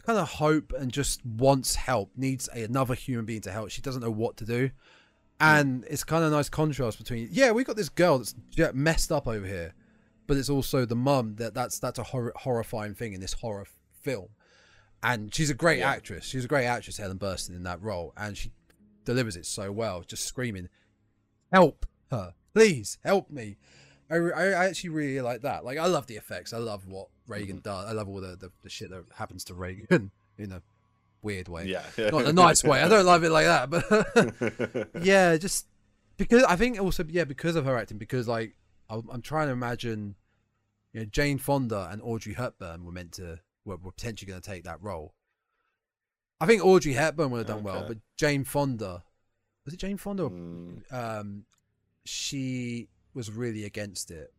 kind 0.06 0.18
of 0.20 0.28
hope 0.30 0.74
and 0.78 0.92
just 0.92 1.24
wants 1.26 1.76
help 1.76 2.12
needs 2.16 2.50
a, 2.56 2.64
another 2.64 2.94
human 2.96 3.26
being 3.26 3.42
to 3.42 3.52
help. 3.52 3.70
She 3.70 3.82
doesn't 3.82 4.02
know 4.02 4.12
what 4.12 4.38
to 4.38 4.46
do. 4.46 4.72
And 5.42 5.86
it's 5.90 6.04
kind 6.04 6.24
of 6.24 6.32
a 6.32 6.36
nice 6.36 6.50
contrast 6.50 6.98
between 6.98 7.30
yeah 7.32 7.52
we 7.52 7.64
got 7.64 7.76
this 7.76 7.90
girl 7.90 8.18
that's 8.20 8.36
messed 8.74 9.12
up 9.12 9.28
over 9.28 9.46
here 9.46 9.74
but 10.28 10.38
it's 10.38 10.50
also 10.50 10.86
the 10.86 10.96
mum 10.96 11.36
that 11.38 11.54
that's 11.54 11.80
that's 11.80 11.98
a 11.98 12.04
hor- 12.04 12.34
horrifying 12.36 12.94
thing 12.94 13.14
in 13.14 13.22
this 13.22 13.34
horror 13.34 13.62
f- 13.62 13.74
film. 14.02 14.28
And 15.02 15.34
she's 15.34 15.50
a 15.50 15.54
great 15.56 15.80
Yeah. 15.80 15.90
actress. 15.92 16.26
She's 16.26 16.46
a 16.46 16.48
great 16.48 16.66
actress 16.66 16.98
helen 16.98 17.18
burstyn 17.18 17.56
in 17.56 17.64
that 17.64 17.82
role. 17.82 18.14
And 18.18 18.38
she 18.38 18.52
delivers 19.06 19.36
it 19.38 19.46
so 19.48 19.72
well 19.72 20.04
just 20.06 20.26
screaming 20.26 20.70
help 21.52 21.86
her. 22.12 22.36
Please 22.54 22.98
help 23.04 23.32
me 23.32 23.58
I, 24.10 24.16
I 24.16 24.66
actually 24.66 24.90
really 24.90 25.22
like 25.22 25.42
that. 25.42 25.64
Like 25.64 25.78
i 25.78 25.86
love 25.86 26.08
the 26.08 26.16
effects. 26.16 26.54
I 26.54 26.58
love 26.58 26.88
what 26.88 27.08
Regan 27.28 27.60
does. 27.60 27.86
I 27.86 27.92
love 27.92 28.10
all 28.10 28.22
the, 28.22 28.36
the, 28.36 28.52
the 28.64 28.70
shit 28.70 28.90
that 28.90 29.04
happens 29.16 29.44
to 29.46 29.54
Regan 29.54 30.12
in 30.38 30.52
a 30.52 30.62
weird 31.22 31.48
way. 31.48 31.66
Yeah. 31.66 31.84
Not 31.98 32.22
in 32.22 32.28
a 32.28 32.34
nice 32.48 32.64
way. 32.64 32.82
I 32.82 32.88
don't 32.88 33.06
love 33.06 33.24
it 33.24 33.30
like 33.30 33.46
that 33.46 33.70
but 33.70 34.90
yeah 35.04 35.38
just 35.38 35.68
because 36.18 36.44
i 36.44 36.56
think 36.56 36.80
also 36.80 37.04
yeah 37.08 37.24
because 37.24 37.56
of 37.56 37.66
her 37.66 37.78
acting 37.78 37.98
because 37.98 38.28
like 38.28 38.56
i'm, 38.90 39.08
I'm 39.12 39.22
trying 39.22 39.48
to 39.48 39.54
imagine 39.54 40.16
you 40.94 41.02
know 41.02 41.06
jane 41.06 41.38
fonda 41.38 41.88
and 41.92 42.02
audrey 42.02 42.34
hepburn 42.34 42.84
were 42.84 42.92
meant 42.92 43.14
to 43.14 43.40
were, 43.66 43.78
were 43.78 43.92
potentially 43.92 44.30
going 44.30 44.42
to 44.42 44.50
take 44.50 44.64
that 44.64 44.82
role. 44.82 45.14
I 46.42 46.46
think 46.46 46.64
audrey 46.64 46.94
hepburn 46.94 47.32
would 47.32 47.40
have 47.40 47.48
done 47.48 47.64
well 47.64 47.86
but 47.88 47.98
jane 48.18 48.44
fonda 48.44 49.04
was 49.66 49.74
it 49.74 49.80
jane 49.80 49.98
fonda 49.98 50.24
Mm, 50.24 50.94
um 50.94 51.46
she 52.06 52.88
was 53.14 53.32
really 53.32 53.66
against 53.66 54.12
it 54.12 54.34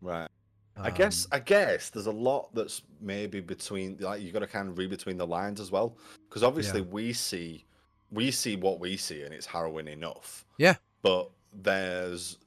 right 0.00 0.28
I 0.76 0.90
guess 0.90 1.26
Um, 1.26 1.28
I 1.32 1.38
guess 1.40 1.90
there's 1.90 2.06
a 2.06 2.10
lot 2.12 2.48
that's 2.54 2.80
maybe 3.00 3.40
between 3.40 3.98
like 4.00 4.22
you 4.22 4.32
got 4.32 4.38
to 4.38 4.46
kind 4.46 4.68
of 4.70 4.78
read 4.78 4.88
between 4.88 5.18
the 5.18 5.26
lines 5.26 5.60
as 5.60 5.70
well 5.70 5.98
because 6.28 6.42
obviously 6.42 6.80
Yeah. 6.80 6.86
we 6.86 7.12
see 7.12 7.66
we 8.10 8.30
see 8.30 8.56
what 8.56 8.80
we 8.80 8.96
see 8.96 9.22
and 9.22 9.34
it's 9.34 9.46
harrowing 9.46 9.86
enough. 9.88 10.46
Yeah. 10.58 10.76
But 11.02 11.30
there's 11.52 12.38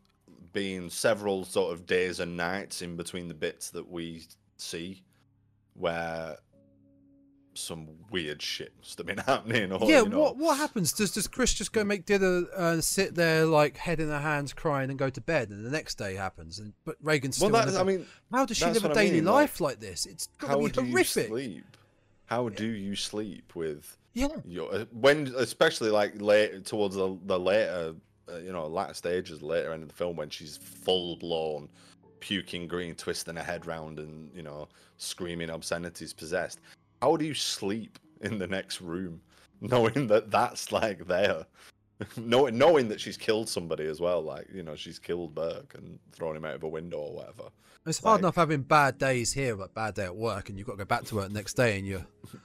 been 0.53 0.89
several 0.89 1.43
sort 1.45 1.73
of 1.73 1.85
days 1.85 2.19
and 2.19 2.35
nights 2.35 2.81
in 2.81 2.95
between 2.95 3.27
the 3.27 3.33
bits 3.35 3.69
that 3.71 3.87
we 3.87 4.23
see 4.57 5.03
where 5.75 6.37
some 7.57 7.87
weird 8.11 8.41
shit 8.41 8.73
must 8.77 8.97
have 8.97 9.07
been 9.07 9.17
happening. 9.25 9.71
Or, 9.71 9.79
yeah, 9.89 10.01
you 10.01 10.09
know, 10.09 10.19
what 10.19 10.37
what 10.37 10.57
happens? 10.57 10.93
Does 10.93 11.11
does 11.11 11.27
Chris 11.27 11.53
just 11.53 11.73
go 11.73 11.83
make 11.83 12.05
dinner 12.05 12.45
and 12.57 12.83
sit 12.83 13.15
there 13.15 13.45
like 13.45 13.77
head 13.77 13.99
in 13.99 14.09
her 14.09 14.19
hands, 14.19 14.53
crying, 14.53 14.89
and 14.89 14.99
go 14.99 15.09
to 15.09 15.21
bed, 15.21 15.49
and 15.49 15.65
the 15.65 15.69
next 15.71 15.95
day 15.95 16.15
happens, 16.15 16.59
and 16.59 16.73
but 16.85 16.95
Regan's 17.01 17.37
still. 17.37 17.49
Well, 17.49 17.61
in 17.61 17.67
that's, 17.67 17.77
I 17.77 17.83
mean, 17.83 18.05
how 18.31 18.45
does 18.45 18.57
she 18.57 18.65
live 18.65 18.85
a 18.85 18.89
what 18.89 18.97
I 18.97 19.05
daily 19.05 19.15
mean, 19.17 19.25
life 19.25 19.59
like 19.61 19.79
this? 19.79 20.05
It's 20.05 20.27
got 20.37 20.47
to 20.47 20.53
how 20.53 20.59
be 20.59 20.71
do 20.71 20.81
horrific. 20.81 21.29
you 21.29 21.29
sleep? 21.29 21.77
How 22.25 22.49
do 22.49 22.65
you 22.67 22.95
sleep 22.95 23.55
with 23.55 23.97
Yeah, 24.13 24.27
your 24.45 24.73
uh, 24.73 24.85
when 24.91 25.33
especially 25.37 25.89
like 25.91 26.19
late 26.21 26.65
towards 26.65 26.95
the, 26.95 27.17
the 27.25 27.39
later 27.39 27.95
uh, 28.31 28.37
you 28.37 28.51
know 28.51 28.65
latter 28.67 28.95
stages 28.95 29.41
later 29.43 29.71
end 29.73 29.83
of 29.83 29.89
the 29.89 29.95
film 29.95 30.15
when 30.15 30.29
she's 30.29 30.57
full 30.57 31.15
blown 31.17 31.69
puking 32.19 32.67
green 32.67 32.95
twisting 32.95 33.35
her 33.35 33.43
head 33.43 33.67
round 33.67 33.99
and 33.99 34.31
you 34.33 34.41
know 34.41 34.67
screaming 34.97 35.51
obscenities 35.51 36.13
possessed 36.13 36.59
how 37.01 37.15
do 37.17 37.25
you 37.25 37.33
sleep 37.33 37.99
in 38.21 38.37
the 38.39 38.47
next 38.47 38.81
room 38.81 39.21
knowing 39.61 40.07
that 40.07 40.31
that's 40.31 40.71
like 40.71 41.05
there 41.07 41.45
knowing 42.17 42.57
knowing 42.57 42.87
that 42.89 42.99
she's 42.99 43.17
killed 43.17 43.47
somebody 43.47 43.85
as 43.85 43.99
well 44.01 44.21
like 44.21 44.47
you 44.53 44.63
know 44.63 44.75
she's 44.75 44.99
killed 44.99 45.33
burke 45.33 45.73
and 45.77 45.97
thrown 46.11 46.35
him 46.35 46.43
out 46.45 46.55
of 46.55 46.63
a 46.63 46.67
window 46.67 46.97
or 46.97 47.13
whatever 47.13 47.43
it's 47.87 47.99
hard 47.99 48.13
Like- 48.15 48.19
enough 48.23 48.35
having 48.35 48.61
bad 48.63 48.97
days 48.97 49.31
here, 49.33 49.55
but 49.55 49.75
bad 49.75 49.93
day 49.93 50.05
at 50.05 50.15
work, 50.15 50.49
and 50.49 50.57
you've 50.57 50.65
got 50.65 50.73
to 50.73 50.77
go 50.79 50.85
back 50.85 51.03
to 51.03 51.15
work 51.17 51.27
the 51.27 51.33
next 51.35 51.53
day, 51.53 51.77
and 51.77 51.85
you're. 51.87 52.05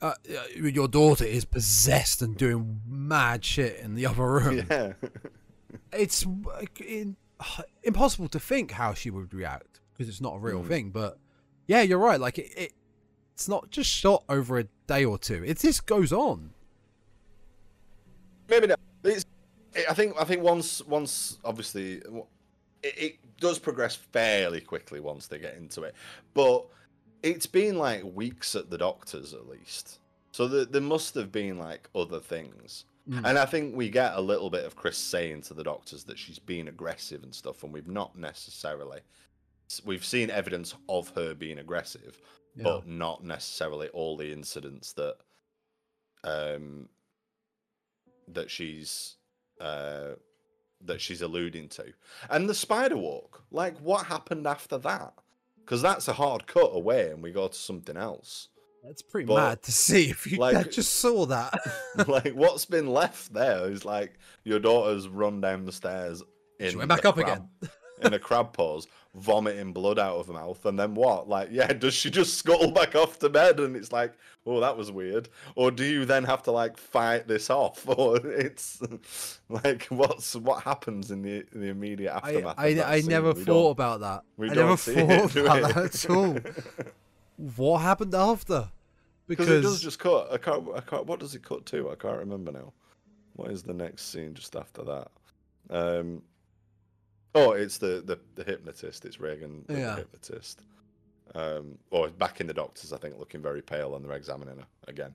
Uh, 0.00 0.14
your 0.56 0.88
daughter 0.88 1.26
is 1.26 1.44
possessed 1.44 2.22
and 2.22 2.38
doing 2.38 2.80
mad 2.88 3.44
shit 3.44 3.78
in 3.80 3.94
the 3.96 4.06
other 4.06 4.24
room. 4.24 4.64
yeah 4.70 4.94
It's 5.92 6.24
uh, 6.26 6.62
in, 6.86 7.16
impossible 7.82 8.28
to 8.28 8.40
think 8.40 8.70
how 8.70 8.94
she 8.94 9.10
would 9.10 9.34
react 9.34 9.80
because 9.92 10.08
it's 10.08 10.22
not 10.22 10.36
a 10.36 10.38
real 10.38 10.62
Mm. 10.62 10.68
thing. 10.68 10.90
But 10.90 11.18
yeah, 11.66 11.82
you're 11.82 11.98
right. 11.98 12.18
Like 12.18 12.38
it, 12.38 12.50
it, 12.56 12.72
it's 13.38 13.48
not 13.48 13.70
just 13.70 13.88
shot 13.88 14.24
over 14.28 14.58
a 14.58 14.64
day 14.88 15.04
or 15.04 15.16
two. 15.16 15.44
It 15.46 15.60
just 15.60 15.86
goes 15.86 16.12
on. 16.12 16.50
maybe 18.50 18.66
not. 18.66 18.80
It's, 19.04 19.24
I 19.88 19.94
think 19.94 20.20
I 20.20 20.24
think 20.24 20.42
once 20.42 20.84
once 20.86 21.38
obviously 21.44 22.02
it, 22.82 22.94
it 22.98 23.18
does 23.40 23.60
progress 23.60 23.94
fairly 23.94 24.60
quickly 24.60 24.98
once 24.98 25.28
they 25.28 25.38
get 25.38 25.54
into 25.54 25.84
it, 25.84 25.94
but 26.34 26.66
it's 27.22 27.46
been 27.46 27.78
like 27.78 28.02
weeks 28.12 28.56
at 28.56 28.70
the 28.70 28.78
doctors 28.78 29.32
at 29.34 29.48
least. 29.48 30.00
So 30.32 30.48
there, 30.48 30.64
there 30.64 30.82
must 30.82 31.14
have 31.14 31.30
been 31.30 31.58
like 31.58 31.88
other 31.94 32.18
things. 32.18 32.86
Mm. 33.08 33.22
And 33.24 33.38
I 33.38 33.46
think 33.46 33.76
we 33.76 33.88
get 33.88 34.14
a 34.14 34.20
little 34.20 34.50
bit 34.50 34.64
of 34.64 34.74
Chris 34.74 34.98
saying 34.98 35.42
to 35.42 35.54
the 35.54 35.62
doctors 35.62 36.02
that 36.04 36.18
she's 36.18 36.40
being 36.40 36.66
aggressive 36.66 37.22
and 37.22 37.32
stuff, 37.32 37.62
and 37.62 37.72
we've 37.72 37.86
not 37.86 38.18
necessarily 38.18 38.98
we've 39.84 40.04
seen 40.04 40.30
evidence 40.30 40.74
of 40.88 41.10
her 41.10 41.34
being 41.34 41.58
aggressive, 41.58 42.20
Yeah. 42.58 42.64
but 42.64 42.86
not 42.88 43.24
necessarily 43.24 43.88
all 43.88 44.16
the 44.16 44.30
incidents 44.32 44.92
that 44.94 45.16
um 46.24 46.88
that 48.28 48.50
she's 48.50 49.16
uh 49.60 50.10
that 50.84 51.00
she's 51.00 51.22
alluding 51.22 51.68
to 51.68 51.92
and 52.30 52.48
the 52.48 52.54
spider 52.54 52.96
walk 52.96 53.42
like 53.50 53.78
what 53.78 54.06
happened 54.06 54.46
after 54.46 54.78
that 54.78 55.12
because 55.64 55.82
that's 55.82 56.08
a 56.08 56.12
hard 56.12 56.46
cut 56.46 56.70
away 56.72 57.10
and 57.10 57.22
we 57.22 57.30
go 57.30 57.48
to 57.48 57.54
something 57.54 57.96
else 57.96 58.48
That's 58.84 59.02
pretty 59.02 59.26
but, 59.26 59.36
mad 59.36 59.62
to 59.62 59.72
see 59.72 60.10
if 60.10 60.26
you 60.30 60.38
like- 60.38 60.70
just 60.70 60.96
saw 60.96 61.26
that. 61.26 61.52
like 62.08 62.32
what's 62.34 62.64
been 62.66 62.86
left 62.88 63.32
there 63.32 63.70
is 63.70 63.84
like 63.84 64.18
your 64.44 64.60
daughter's 64.60 65.08
run 65.08 65.40
down 65.40 65.64
the 65.64 65.72
stairs 65.72 66.22
in 66.60 66.70
She 66.70 66.76
went 66.76 66.88
back 66.88 67.04
up 67.04 67.14
crab- 67.16 67.28
again. 67.28 67.70
In 68.02 68.14
a 68.14 68.18
crab 68.18 68.52
pose 68.52 68.86
vomiting 69.14 69.72
blood 69.72 69.98
out 69.98 70.16
of 70.16 70.26
her 70.28 70.32
mouth 70.32 70.64
and 70.66 70.78
then 70.78 70.94
what 70.94 71.28
like 71.28 71.48
yeah 71.50 71.72
does 71.72 71.94
she 71.94 72.10
just 72.10 72.34
scuttle 72.34 72.70
back 72.70 72.94
off 72.94 73.18
to 73.18 73.28
bed 73.28 73.58
and 73.58 73.74
it's 73.74 73.90
like 73.90 74.12
oh 74.46 74.60
that 74.60 74.76
was 74.76 74.92
weird 74.92 75.28
or 75.56 75.70
do 75.70 75.84
you 75.84 76.04
then 76.04 76.22
have 76.24 76.42
to 76.42 76.52
like 76.52 76.76
fight 76.76 77.26
this 77.26 77.50
off 77.50 77.88
or 77.98 78.16
it's 78.26 78.80
like 79.48 79.84
what's 79.86 80.36
what 80.36 80.62
happens 80.62 81.10
in 81.10 81.22
the 81.22 81.44
in 81.52 81.60
the 81.60 81.68
immediate 81.68 82.14
aftermath 82.14 82.54
I, 82.58 82.80
I 82.82 83.00
scene? 83.00 83.10
never 83.10 83.32
We 83.32 83.44
thought 83.44 83.70
about 83.70 84.00
that. 84.00 84.22
we 84.36 84.50
I 84.50 84.54
never 84.54 84.76
thought 84.76 85.36
it, 85.36 85.36
about 85.36 85.74
that 85.74 85.94
at 85.94 86.10
all. 86.10 86.38
what 87.56 87.78
happened 87.78 88.14
after? 88.14 88.68
Because 89.28 89.48
it 89.48 89.60
does 89.60 89.80
just 89.82 89.98
cut. 89.98 90.32
I 90.32 90.38
can't. 90.38 90.66
I 90.74 90.80
can't. 90.80 91.06
What 91.06 91.20
does 91.20 91.34
it 91.34 91.42
cut 91.42 91.66
to? 91.66 91.90
I 91.90 91.94
can't 91.94 92.18
remember 92.18 92.50
now. 92.50 92.72
What 93.34 93.50
is 93.50 93.62
the 93.62 93.74
next 93.74 94.10
scene 94.10 94.34
just 94.34 94.56
after 94.56 94.82
that? 94.84 95.08
Um. 95.70 96.22
Oh, 97.46 97.52
it's 97.52 97.78
the 97.78 98.02
the, 98.04 98.18
the 98.34 98.44
hypnotist. 98.44 99.04
It's 99.04 99.20
Regan, 99.20 99.64
the, 99.66 99.78
Yeah. 99.78 99.96
hypnotist. 99.96 100.60
Um. 101.34 101.78
Or 101.90 102.08
back 102.08 102.40
in 102.40 102.46
the 102.46 102.54
doctors, 102.54 102.92
I 102.92 102.98
think, 102.98 103.18
looking 103.18 103.42
very 103.42 103.62
pale, 103.62 103.94
and 103.96 104.04
they're 104.04 104.16
examining 104.16 104.56
her 104.58 104.66
again. 104.88 105.12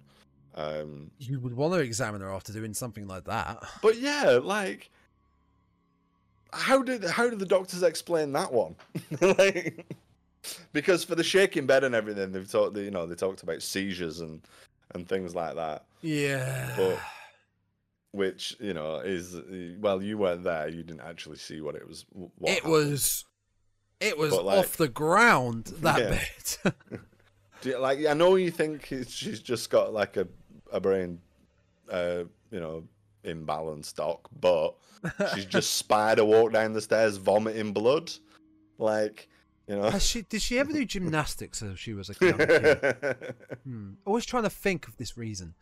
Um. 0.56 1.10
you 1.18 1.40
would 1.40 1.56
want 1.56 1.74
to 1.74 1.80
examine 1.80 2.22
her 2.22 2.32
after 2.32 2.54
doing 2.54 2.74
something 2.76 3.08
like 3.08 3.24
that. 3.26 3.64
But 3.82 3.98
yeah, 3.98 4.40
like, 4.42 4.92
how 6.52 6.82
did 6.84 7.04
how 7.04 7.30
did 7.30 7.40
the 7.40 7.46
doctors 7.46 7.82
explain 7.84 8.32
that 8.34 8.52
one? 8.54 8.76
like, 9.22 9.86
because 10.72 11.04
for 11.04 11.16
the 11.16 11.24
shaking 11.24 11.66
bed 11.66 11.84
and 11.84 11.96
everything, 11.96 12.32
they've 12.32 12.50
talked. 12.50 12.78
You 12.78 12.92
know, 12.92 13.08
they 13.08 13.16
talked 13.16 13.42
about 13.44 13.62
seizures 13.64 14.20
and 14.20 14.42
and 14.94 15.08
things 15.10 15.34
like 15.34 15.56
that. 15.56 15.86
Yeah. 16.02 16.74
But 16.78 17.00
which 18.14 18.56
you 18.62 18.74
know 18.74 18.98
is 19.00 19.36
well, 19.80 20.02
you 20.02 20.18
weren't 20.18 20.44
there. 20.44 20.70
You 20.70 20.84
didn't 20.84 21.02
actually 21.02 21.38
see 21.38 21.60
what 21.60 21.76
it 21.76 21.86
was. 21.88 22.06
What 22.14 22.32
it 22.52 22.54
happened. 22.56 22.72
was 22.72 23.26
it 24.00 24.18
was 24.18 24.32
like- 24.34 24.60
off 24.60 24.78
the 24.78 24.88
ground 24.88 25.66
that 25.82 26.00
Yeah. 26.00 26.10
bit. 26.64 27.00
Do 27.62 27.70
you, 27.70 27.78
like 27.80 28.06
I 28.06 28.14
know 28.14 28.36
you 28.36 28.52
think 28.52 28.86
she's 29.08 29.40
just 29.42 29.70
got 29.70 29.94
like 29.94 30.16
a 30.18 30.28
a 30.72 30.80
brain, 30.80 31.20
uh, 31.90 32.24
you 32.52 32.60
know, 32.60 32.84
imbalanced 33.24 33.96
doc, 33.96 34.28
but 34.40 34.76
she's 35.34 35.46
just 35.46 35.72
spider 35.78 36.26
walked 36.26 36.54
down 36.54 36.74
the 36.74 36.82
stairs 36.82 37.16
vomiting 37.18 37.72
blood, 37.74 38.12
like 38.78 39.30
you 39.68 39.78
know. 39.78 39.90
Has 39.90 40.04
she, 40.06 40.24
did 40.24 40.42
she 40.42 40.60
ever 40.60 40.74
do 40.74 40.84
gymnastics 40.96 41.62
as 41.64 41.80
she 41.80 41.94
was 41.94 42.10
a 42.10 42.16
kid? 42.16 43.16
Hmm. 43.64 43.92
Always 44.06 44.26
trying 44.26 44.44
to 44.44 44.50
think 44.50 44.88
of 44.90 44.98
this 44.98 45.16
reason. 45.18 45.54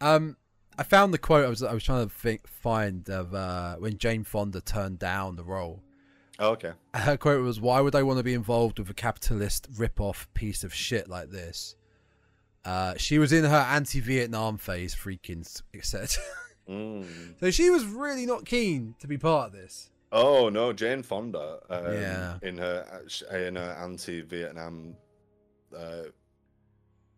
Um, 0.00 0.36
I 0.78 0.82
found 0.82 1.14
the 1.14 1.18
quote 1.18 1.44
I 1.44 1.48
was 1.48 1.62
I 1.62 1.72
was 1.72 1.84
trying 1.84 2.08
to 2.08 2.14
think, 2.14 2.46
find 2.46 3.08
of 3.08 3.34
uh, 3.34 3.76
when 3.76 3.98
Jane 3.98 4.24
Fonda 4.24 4.60
turned 4.60 4.98
down 4.98 5.36
the 5.36 5.44
role. 5.44 5.82
Oh, 6.38 6.50
okay. 6.50 6.72
Her 6.94 7.16
quote 7.16 7.42
was, 7.44 7.60
"Why 7.60 7.80
would 7.80 7.94
I 7.94 8.02
want 8.02 8.18
to 8.18 8.24
be 8.24 8.34
involved 8.34 8.78
with 8.78 8.90
a 8.90 8.94
capitalist 8.94 9.68
rip-off 9.76 10.28
piece 10.34 10.64
of 10.64 10.74
shit 10.74 11.08
like 11.08 11.30
this?" 11.30 11.76
Uh, 12.64 12.94
she 12.96 13.18
was 13.18 13.32
in 13.32 13.44
her 13.44 13.56
anti-Vietnam 13.56 14.56
phase, 14.58 14.94
Friedkin 14.94 15.46
said. 15.82 16.10
Mm. 16.66 17.38
so 17.40 17.50
she 17.50 17.68
was 17.68 17.84
really 17.84 18.24
not 18.24 18.46
keen 18.46 18.94
to 18.98 19.06
be 19.06 19.18
part 19.18 19.48
of 19.48 19.52
this. 19.52 19.90
Oh 20.10 20.48
no, 20.48 20.72
Jane 20.72 21.02
Fonda. 21.02 21.58
Um, 21.68 21.92
Yeah. 21.92 22.38
In 22.40 22.56
her 22.56 23.02
in 23.30 23.56
her 23.56 23.76
anti-Vietnam 23.82 24.96
uh, 25.76 26.04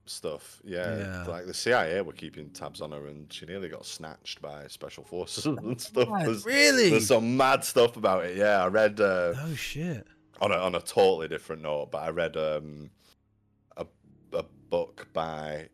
stuff. 0.08 0.60
Yeah, 0.64 0.98
Yeah. 0.98 1.24
Like 1.26 1.46
the 1.46 1.54
CIA 1.54 2.00
were 2.00 2.12
keeping 2.12 2.50
tabs 2.50 2.80
on 2.80 2.92
her, 2.92 3.06
and 3.06 3.32
she 3.32 3.46
nearly 3.46 3.68
got 3.68 3.84
snatched 3.86 4.40
by 4.40 4.66
special 4.68 5.04
forces 5.04 5.46
and 5.46 5.80
stuff. 5.80 6.08
God, 6.08 6.26
There's, 6.26 6.44
really? 6.44 6.90
There's 6.90 7.08
some 7.08 7.36
mad 7.36 7.64
stuff 7.64 7.96
about 7.96 8.24
it. 8.24 8.36
Yeah, 8.36 8.62
I 8.64 8.68
read 8.68 9.00
uh, 9.00 9.34
Oh 9.36 9.54
shit! 9.54 10.06
on 10.40 10.52
a 10.52 10.56
on 10.56 10.74
a 10.74 10.80
totally 10.80 11.28
different 11.28 11.62
note, 11.62 11.90
but 11.90 12.02
I 12.02 12.10
read 12.10 12.36
um 12.36 12.90
a 13.76 13.86
a 14.32 14.44
book 14.70 15.08
by. 15.12 15.68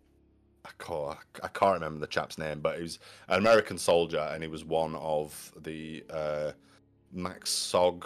I 0.64 0.70
can't, 0.78 1.18
I 1.42 1.48
can't 1.48 1.74
remember 1.74 1.98
the 1.98 2.06
chap's 2.06 2.38
name, 2.38 2.60
but 2.60 2.76
he 2.76 2.82
was 2.82 3.00
an 3.28 3.38
American 3.38 3.76
soldier, 3.76 4.30
and 4.32 4.44
he 4.44 4.48
was 4.48 4.64
one 4.64 4.94
of 4.94 5.52
the 5.60 6.04
uh, 6.08 6.52
Max 7.12 7.50
Sog, 7.50 8.04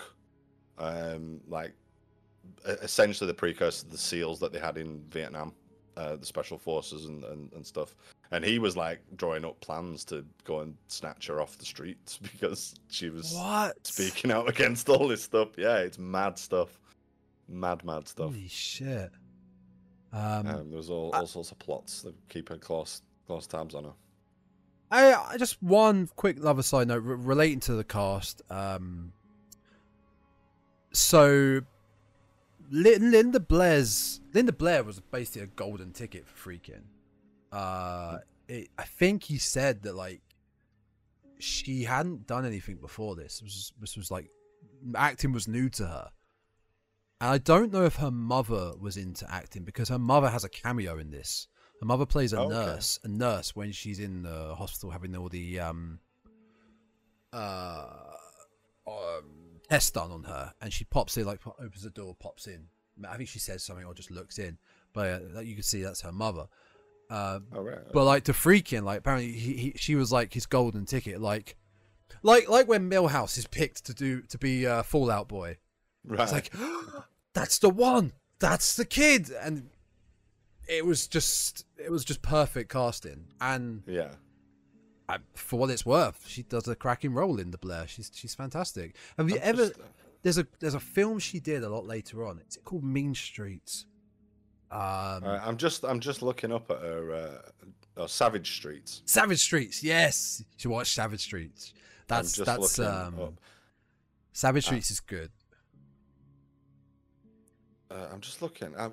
um, 0.79 1.41
like 1.49 1.75
essentially 2.83 3.27
the 3.27 3.35
precursor 3.35 3.85
to 3.85 3.91
the 3.91 3.99
SEALs 3.99 4.41
that 4.41 4.53
they 4.53 4.59
had 4.59 4.79
in 4.79 5.03
Vietnam, 5.11 5.55
uh, 5.97 6.17
the 6.17 6.27
special 6.27 6.59
forces 6.59 7.07
and, 7.07 7.25
and, 7.25 7.53
and 7.55 7.67
stuff. 7.67 7.95
And 8.33 8.45
he 8.45 8.59
was 8.59 8.77
like 8.77 9.01
drawing 9.17 9.45
up 9.45 9.59
plans 9.61 10.05
to 10.07 10.25
go 10.45 10.61
and 10.61 10.75
snatch 10.89 11.27
her 11.29 11.41
off 11.41 11.57
the 11.59 11.65
streets 11.65 12.19
because 12.23 12.75
she 12.91 13.09
was 13.11 13.33
What? 13.35 13.87
speaking 13.87 14.31
out 14.31 14.49
against 14.49 14.89
all 14.89 15.09
this 15.09 15.23
stuff. 15.23 15.51
Yeah, 15.57 15.79
it's 15.79 15.99
mad 15.99 16.39
stuff, 16.39 16.79
mad 17.49 17.85
mad 17.85 18.09
stuff. 18.09 18.27
Holy 18.33 18.49
shit! 18.49 19.11
Um, 20.13 20.47
Um, 20.47 20.71
there's 20.71 20.91
all, 20.91 21.11
I- 21.15 21.21
all 21.21 21.27
sorts 21.27 21.51
of 21.53 21.59
plots 21.59 22.03
that 22.03 22.15
keep 22.29 22.49
her 22.49 22.57
close 22.59 23.03
close 23.27 23.47
tabs 23.47 23.75
on 23.75 23.85
her. 23.85 23.93
I, 24.91 25.15
I 25.15 25.37
just 25.37 25.61
one 25.63 26.09
quick 26.15 26.37
other 26.45 26.63
side 26.63 26.87
note 26.89 27.03
re- 27.03 27.17
relating 27.17 27.59
to 27.61 27.75
the 27.75 27.83
cast. 27.85 28.41
Um, 28.51 29.13
so 30.93 31.61
Linda 32.71 33.41
Blair's 33.41 34.21
Linda 34.35 34.53
Blair 34.53 34.83
was 34.85 35.01
basically 35.01 35.43
a 35.43 35.47
golden 35.47 35.93
ticket 35.93 36.27
for 36.27 36.51
Friedkin. 36.51 36.83
Uh, 37.53 38.19
it, 38.49 38.69
I 38.79 38.85
think 38.85 39.25
he 39.25 39.39
said 39.39 39.83
that 39.83 39.95
like 39.95 40.21
she 41.39 41.85
hadn't 41.85 42.27
done 42.27 42.45
anything 42.47 42.77
before 42.77 43.15
this. 43.17 43.41
This 43.41 43.43
was, 43.43 43.73
this 43.81 43.97
was 43.97 44.11
like 44.11 44.31
acting 44.95 45.33
was 45.33 45.47
new 45.49 45.69
to 45.71 45.87
her. 45.87 46.11
And 47.21 47.31
I 47.31 47.39
don't 47.39 47.73
know 47.73 47.85
if 47.85 47.97
her 47.97 48.11
mother 48.11 48.73
was 48.79 48.97
into 48.97 49.31
acting 49.33 49.65
because 49.65 49.89
her 49.89 49.99
mother 49.99 50.29
has 50.29 50.45
a 50.45 50.49
cameo 50.49 50.99
in 50.99 51.11
this. 51.11 51.49
Her 51.81 51.87
mother 51.87 52.07
plays 52.07 52.33
a 52.33 52.41
Okay. 52.41 52.55
nurse, 52.55 52.99
a 53.05 53.09
nurse 53.09 53.55
when 53.57 53.73
she's 53.73 53.99
in 54.01 54.23
the 54.23 54.55
hospital 54.55 54.91
having 54.91 55.15
all 55.17 55.29
the 55.29 55.61
um 55.61 55.99
uh 57.33 57.87
um 58.87 59.46
tests 59.71 59.91
done 59.91 60.11
on 60.11 60.25
her, 60.25 60.53
and 60.61 60.73
she 60.73 60.85
pops 60.85 61.17
in 61.17 61.25
like 61.27 61.41
opens 61.47 61.83
the 61.83 61.91
door, 61.91 62.15
pops 62.19 62.47
in. 62.47 62.67
I 63.09 63.17
think 63.17 63.29
she 63.29 63.39
says 63.39 63.63
something 63.63 63.85
or 63.85 63.95
just 63.95 64.11
looks 64.11 64.39
in, 64.39 64.59
but 64.93 65.23
uh, 65.37 65.41
you 65.41 65.55
can 65.55 65.63
see 65.63 65.83
that's 65.83 66.01
her 66.03 66.13
mother. 66.13 66.47
Uh, 67.09 67.39
Oh 67.55 67.61
right. 67.63 67.79
but 67.93 68.05
like 68.05 68.25
to 68.25 68.33
Friedkin 68.33 68.83
like 68.83 68.99
apparently 68.99 69.31
he, 69.31 69.53
he 69.55 69.73
she 69.77 69.95
was 69.95 70.11
like 70.11 70.33
his 70.35 70.47
golden 70.47 70.87
ticket, 70.87 71.21
like 71.21 71.57
like 72.23 72.49
like 72.49 72.67
when 72.69 72.91
Milhouse 72.91 73.37
is 73.39 73.47
picked 73.47 73.85
to 73.87 73.95
do 73.95 74.23
to 74.23 74.39
be 74.39 74.67
uh, 74.67 74.83
Fallout 74.83 75.29
Boy. 75.29 75.59
right. 76.05 76.21
It's 76.21 76.33
like, 76.33 76.53
that's 77.35 77.59
the 77.59 77.71
one. 77.71 78.13
That's 78.39 78.77
the 78.77 78.85
kid, 78.85 79.31
and 79.31 79.71
it 80.69 80.85
was 80.85 81.07
just 81.07 81.65
it 81.77 81.91
was 81.91 82.05
just 82.05 82.23
perfect 82.23 82.73
casting. 82.73 83.27
And 83.41 83.83
yeah. 83.87 84.15
I, 85.09 85.19
for 85.35 85.59
what 85.59 85.71
it's 85.71 85.87
worth, 85.87 86.25
she 86.27 86.43
does 86.43 86.67
a 86.69 86.75
cracking 86.75 87.15
role 87.15 87.39
in 87.39 87.51
the 87.53 87.59
Blair. 87.59 87.87
She's 87.87 88.11
she's 88.15 88.35
fantastic. 88.35 88.97
Have 89.17 89.29
you 89.31 89.37
I'm 89.37 89.43
ever? 89.43 89.67
just- 89.69 89.81
uh, 89.81 89.85
There's 90.23 90.39
a 90.39 90.47
there's 90.59 90.75
a 90.75 90.81
film 90.81 91.19
she 91.21 91.39
did 91.39 91.63
a 91.63 91.69
lot 91.69 91.87
later 91.87 92.27
on. 92.27 92.39
It's 92.41 92.59
called 92.65 92.83
Mean 92.83 93.15
Streets? 93.15 93.87
Um, 94.71 94.81
I'm 95.25 95.57
just 95.57 95.85
I'm 95.85 96.01
just 96.01 96.23
looking 96.23 96.51
up 96.53 96.69
at 96.73 96.81
her 96.81 97.15
uh, 97.15 97.51
oh, 97.99 98.07
Savage 98.07 98.57
Streets. 98.57 99.03
Savage 99.07 99.39
Streets. 99.41 99.85
Yes, 99.85 100.41
you 100.41 100.47
should 100.57 100.71
watch 100.73 100.93
Savage 100.93 101.21
Streets. 101.23 101.73
That's 102.09 102.35
that's 102.35 102.79
um. 102.81 103.37
Savage 104.33 104.65
Ah. 104.65 104.69
Streets 104.71 104.91
is 104.91 104.99
good. 105.01 105.31
Uh, 107.91 108.09
I'm 108.13 108.21
just 108.21 108.43
looking. 108.43 108.75
i 108.77 108.91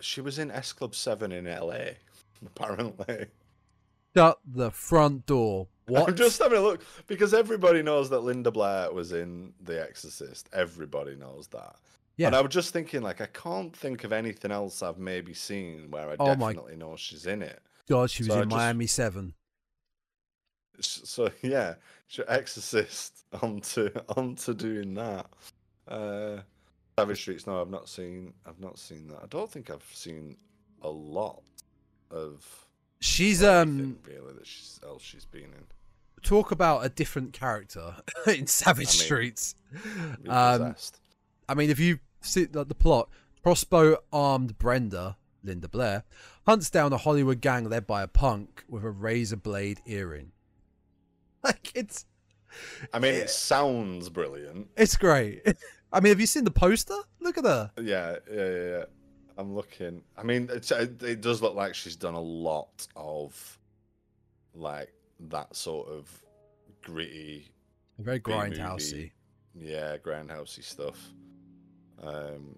she 0.00 0.20
was 0.20 0.38
in 0.38 0.50
S 0.50 0.72
Club 0.72 0.94
Seven 0.94 1.32
in 1.32 1.46
LA, 1.46 1.94
apparently. 2.46 3.26
Shut 4.16 4.38
the 4.46 4.70
front 4.70 5.26
door. 5.26 5.68
What? 5.86 6.08
I'm 6.08 6.16
just 6.16 6.40
having 6.40 6.58
a 6.58 6.62
look 6.62 6.82
because 7.06 7.34
everybody 7.34 7.82
knows 7.82 8.08
that 8.10 8.20
Linda 8.20 8.50
Blair 8.50 8.92
was 8.92 9.12
in 9.12 9.52
The 9.62 9.82
Exorcist. 9.82 10.48
Everybody 10.52 11.14
knows 11.16 11.48
that. 11.48 11.76
Yeah. 12.16 12.28
And 12.28 12.36
I 12.36 12.40
was 12.40 12.52
just 12.54 12.72
thinking, 12.72 13.02
like, 13.02 13.20
I 13.20 13.26
can't 13.26 13.76
think 13.76 14.04
of 14.04 14.12
anything 14.12 14.50
else 14.52 14.82
I've 14.82 14.98
maybe 14.98 15.34
seen 15.34 15.90
where 15.90 16.10
I 16.10 16.16
Oh 16.18 16.26
definitely 16.26 16.76
know 16.76 16.94
she's 16.96 17.26
in 17.26 17.42
it. 17.42 17.60
God, 17.88 18.10
she 18.10 18.22
was 18.22 18.28
So 18.32 18.38
I 18.38 18.42
in 18.44 18.48
just- 18.50 18.56
Miami 18.56 18.86
Seven. 18.86 19.34
So 20.80 21.30
yeah, 21.42 21.74
she 22.08 22.22
Exorcist 22.26 23.24
onto 23.42 23.90
onto 24.16 24.54
doing 24.54 24.94
that. 24.94 25.26
Uh, 25.86 26.38
Savage 26.98 27.20
Streets. 27.20 27.46
No, 27.46 27.60
I've 27.60 27.70
not 27.70 27.88
seen. 27.88 28.32
I've 28.46 28.58
not 28.58 28.78
seen 28.78 29.06
that. 29.08 29.18
I 29.22 29.26
don't 29.28 29.50
think 29.50 29.70
I've 29.70 29.84
seen 29.92 30.36
a 30.82 30.88
lot 30.88 31.42
of. 32.10 32.63
She's 33.04 33.44
um 33.44 33.98
that 34.06 34.46
she's, 34.46 34.80
else 34.82 35.02
she's 35.02 35.26
been 35.26 35.42
in. 35.42 35.66
talk 36.22 36.52
about 36.52 36.86
a 36.86 36.88
different 36.88 37.34
character 37.34 37.96
in 38.26 38.46
Savage 38.46 38.86
I 38.86 38.88
mean, 38.88 39.04
Streets. 39.04 39.54
Um, 40.26 40.58
possessed. 40.58 41.00
I 41.46 41.52
mean, 41.52 41.68
if 41.68 41.78
you 41.78 41.98
see 42.22 42.46
the, 42.46 42.64
the 42.64 42.74
plot, 42.74 43.10
crossbow 43.42 43.98
armed 44.10 44.56
Brenda, 44.56 45.18
Linda 45.42 45.68
Blair, 45.68 46.04
hunts 46.46 46.70
down 46.70 46.94
a 46.94 46.96
Hollywood 46.96 47.42
gang 47.42 47.68
led 47.68 47.86
by 47.86 48.02
a 48.02 48.08
punk 48.08 48.64
with 48.70 48.84
a 48.84 48.90
razor 48.90 49.36
blade 49.36 49.80
earring. 49.86 50.32
Like 51.44 51.72
it's 51.74 52.06
I 52.94 53.00
mean, 53.00 53.12
it 53.12 53.28
sounds 53.28 54.08
brilliant. 54.08 54.68
it's 54.78 54.96
great. 54.96 55.42
I 55.92 56.00
mean, 56.00 56.10
have 56.10 56.20
you 56.20 56.26
seen 56.26 56.44
the 56.44 56.50
poster? 56.50 56.96
Look 57.20 57.36
at 57.36 57.44
her. 57.44 57.70
Yeah, 57.76 58.16
yeah, 58.32 58.48
yeah. 58.48 58.68
yeah. 58.78 58.84
I'm 59.36 59.54
looking. 59.54 60.02
I 60.16 60.22
mean, 60.22 60.48
it's, 60.52 60.70
it, 60.70 61.02
it 61.02 61.20
does 61.20 61.42
look 61.42 61.54
like 61.54 61.74
she's 61.74 61.96
done 61.96 62.14
a 62.14 62.20
lot 62.20 62.86
of 62.96 63.58
like 64.54 64.92
that 65.30 65.54
sort 65.56 65.88
of 65.88 66.08
gritty 66.82 67.48
Very 67.98 68.18
B-movie. 68.20 68.56
grindhousey. 68.56 69.10
yeah, 69.54 69.96
grindhousey 69.96 70.62
stuff. 70.62 70.98
Um, 72.02 72.56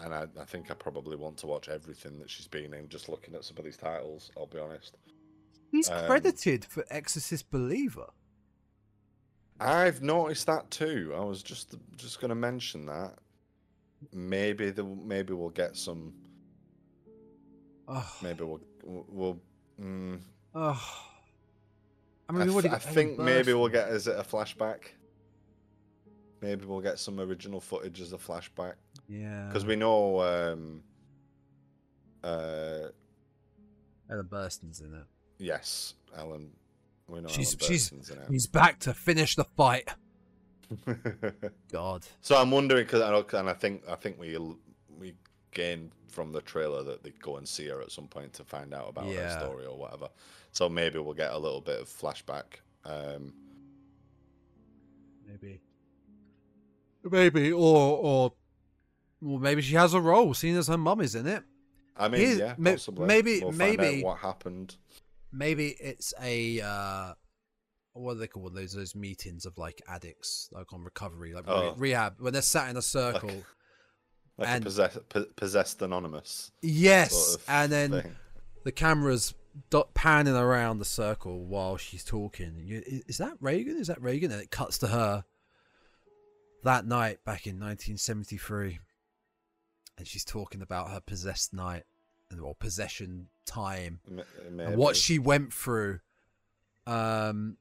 and 0.00 0.14
I, 0.14 0.26
I 0.40 0.44
think 0.44 0.70
I 0.70 0.74
probably 0.74 1.16
want 1.16 1.36
to 1.38 1.46
watch 1.46 1.68
everything 1.68 2.18
that 2.20 2.30
she's 2.30 2.48
been 2.48 2.72
in. 2.74 2.88
Just 2.88 3.08
looking 3.08 3.34
at 3.34 3.44
some 3.44 3.56
of 3.58 3.64
these 3.64 3.76
titles, 3.76 4.30
I'll 4.36 4.46
be 4.46 4.58
honest. 4.58 4.96
He's 5.70 5.90
Um, 5.90 6.06
credited 6.06 6.64
for 6.64 6.84
Exorcist 6.90 7.50
Believer. 7.50 8.06
I've 9.60 10.02
noticed 10.02 10.46
that 10.46 10.70
too. 10.70 11.12
I 11.16 11.20
was 11.20 11.42
just 11.42 11.74
just 11.96 12.20
going 12.20 12.28
to 12.28 12.34
mention 12.36 12.86
that. 12.86 13.14
Maybe 14.12 14.70
the 14.70 14.84
maybe 14.84 15.32
we'll 15.32 15.50
get 15.50 15.76
some. 15.76 16.12
Oh, 17.88 18.16
Maybe 18.22 18.44
we'll 18.44 18.60
we'll. 18.84 19.40
Mm, 19.80 20.20
oh. 20.54 21.04
I 22.30 22.32
I, 22.32 22.36
mean, 22.36 22.52
we've 22.54 22.62
th- 22.62 22.74
I 22.74 22.78
think 22.78 23.18
maybe 23.18 23.52
we'll 23.54 23.68
get 23.68 23.88
is 23.88 24.06
it 24.06 24.16
a 24.18 24.22
flashback? 24.22 24.80
Maybe 26.40 26.66
we'll 26.66 26.80
get 26.82 26.98
some 26.98 27.18
original 27.18 27.60
footage 27.60 28.00
as 28.00 28.12
a 28.12 28.18
flashback 28.18 28.74
Yeah. 29.08 29.46
because 29.48 29.64
we 29.64 29.76
know. 29.76 30.20
um 30.20 30.82
uh 32.22 32.88
Ellen 34.10 34.26
Burstyn's 34.28 34.80
in 34.80 34.92
it. 34.94 35.04
Yes, 35.38 35.94
Ellen. 36.16 36.50
We 37.08 37.20
know 37.20 37.28
She's- 37.28 37.54
Ellen 37.60 37.68
she's- 37.68 37.90
Burstyn's 37.90 38.10
in 38.10 38.18
He's 38.30 38.46
back 38.46 38.78
to 38.80 38.92
finish 38.94 39.34
the 39.36 39.44
fight. 39.44 39.88
It. 40.86 41.52
God. 41.72 42.04
so 42.20 42.36
I'm 42.36 42.50
wondering 42.50 42.84
because 42.84 43.02
I 43.02 43.10
know, 43.10 43.24
and 43.38 43.48
I 43.48 43.54
think 43.54 43.82
I 43.88 43.94
think 43.96 44.18
we 44.18 44.36
we 44.98 45.14
gain 45.52 45.90
from 46.08 46.32
the 46.32 46.40
trailer 46.40 46.82
that 46.82 47.02
they 47.02 47.10
go 47.20 47.36
and 47.36 47.46
see 47.48 47.68
her 47.68 47.80
at 47.80 47.90
some 47.92 48.08
point 48.08 48.32
to 48.34 48.44
find 48.44 48.72
out 48.74 48.88
about 48.88 49.06
Yeah. 49.06 49.34
her 49.34 49.40
story 49.46 49.66
or 49.66 49.76
whatever. 49.76 50.08
So 50.52 50.68
maybe 50.68 50.98
we'll 50.98 51.14
get 51.14 51.32
a 51.32 51.38
little 51.38 51.60
bit 51.60 51.80
of 51.80 51.88
flashback. 51.88 52.60
Um, 52.84 53.32
Maybe. 55.26 55.60
Maybe, 57.04 57.52
or 57.52 57.98
or, 57.98 58.32
well, 59.20 59.38
maybe 59.38 59.62
she 59.62 59.74
has 59.74 59.94
a 59.94 60.00
role, 60.00 60.34
seeing 60.34 60.56
as 60.56 60.68
her 60.68 60.76
mum 60.78 61.00
is 61.00 61.14
in 61.14 61.26
it. 61.26 61.42
I 61.96 62.08
mean, 62.08 62.20
Here's- 62.20 62.38
yeah, 62.38 62.54
possibly. 62.72 63.06
maybe- 63.06 63.40
we'll 63.40 63.52
find 63.52 63.72
out 63.72 63.78
maybe- 63.78 64.02
what 64.02 64.18
happened. 64.18 64.76
Maybe 65.32 65.68
it's 65.80 66.14
a 66.20 66.60
uh, 66.60 67.14
what 67.98 68.14
do 68.14 68.20
they 68.20 68.26
call 68.26 68.48
those 68.50 68.72
those 68.72 68.94
meetings 68.94 69.44
of 69.46 69.58
like 69.58 69.82
addicts, 69.88 70.48
like 70.52 70.72
on 70.72 70.82
recovery, 70.84 71.32
like 71.34 71.46
re- 71.46 71.52
Oh. 71.52 71.74
rehab, 71.76 72.20
when 72.20 72.32
they're 72.32 72.42
sat 72.42 72.68
in 72.70 72.76
a 72.76 72.82
circle. 72.82 73.44
Like 74.36 74.48
And- 74.48 74.62
a 74.62 74.66
possess- 74.66 74.98
po- 75.08 75.26
possessed 75.36 75.82
anonymous. 75.82 76.52
yes, 76.62 77.12
sort 77.12 77.40
of 77.40 77.44
and 77.48 77.72
then 77.72 77.90
thing. 77.90 78.16
the 78.64 78.72
camera's 78.72 79.34
dot 79.70 79.92
panning 79.94 80.36
around 80.36 80.78
the 80.78 80.84
circle 80.84 81.44
while 81.44 81.76
she's 81.76 82.04
talking. 82.04 82.60
You, 82.64 82.82
is 83.08 83.18
that 83.18 83.36
Regan? 83.40 83.76
Is 83.76 83.88
that 83.88 84.00
Regan? 84.00 84.30
And 84.30 84.40
it 84.40 84.52
cuts 84.52 84.78
to 84.78 84.86
her 84.88 85.24
that 86.62 86.86
night 86.86 87.24
back 87.24 87.46
in 87.48 87.58
1973, 87.58 88.78
and 89.96 90.06
she's 90.06 90.24
talking 90.24 90.62
about 90.62 90.90
her 90.90 91.00
possessed 91.00 91.52
night 91.52 91.84
and 92.30 92.40
or 92.40 92.54
possession 92.54 93.28
time 93.46 94.00
and 94.06 94.76
what 94.76 94.94
she 94.96 95.18
went 95.18 95.52
through. 95.52 95.98
Um, 96.86 97.56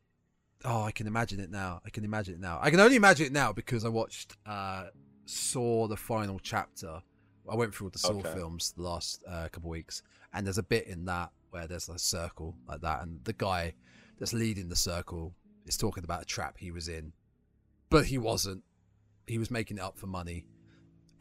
oh, 0.65 0.81
I 0.84 0.91
can 0.91 1.07
imagine 1.07 1.39
it 1.39 1.51
now. 1.51 1.81
I 1.85 1.89
can 1.89 2.03
imagine 2.03 2.35
it 2.35 2.39
now. 2.39 2.59
I 2.61 2.69
can 2.69 2.79
only 2.79 2.95
imagine 2.95 3.25
it 3.27 3.31
now 3.31 3.53
because 3.53 3.85
I 3.85 3.89
watched, 3.89 4.35
uh, 4.45 4.85
saw 5.25 5.88
the 5.88 5.97
final 5.97 6.39
chapter. 6.39 7.01
I 7.49 7.55
went 7.55 7.73
through 7.73 7.88
all 7.88 7.91
the 7.91 7.99
Saw 7.99 8.11
Okay. 8.19 8.34
films 8.34 8.73
the 8.75 8.84
last 8.84 9.23
uh, 9.27 9.47
couple 9.51 9.69
of 9.69 9.71
weeks, 9.71 10.01
and 10.34 10.45
there's 10.45 10.57
a 10.57 10.63
bit 10.63 10.88
in 10.88 11.05
that 11.05 11.31
where 11.51 11.65
there's 11.67 11.88
a 11.89 11.97
circle 11.97 12.57
like 12.67 12.81
that, 12.81 13.01
and 13.03 13.23
the 13.23 13.34
guy 13.34 13.73
that's 14.19 14.34
leading 14.34 14.67
the 14.67 14.75
circle 14.75 15.34
is 15.65 15.77
talking 15.77 16.03
about 16.03 16.21
a 16.21 16.25
trap 16.25 16.55
he 16.57 16.71
was 16.71 16.89
in, 16.89 17.13
but 17.89 18.05
he 18.05 18.17
wasn't. 18.17 18.63
He 19.27 19.38
was 19.38 19.49
making 19.51 19.77
it 19.77 19.81
up 19.81 19.97
for 19.97 20.07
money, 20.07 20.45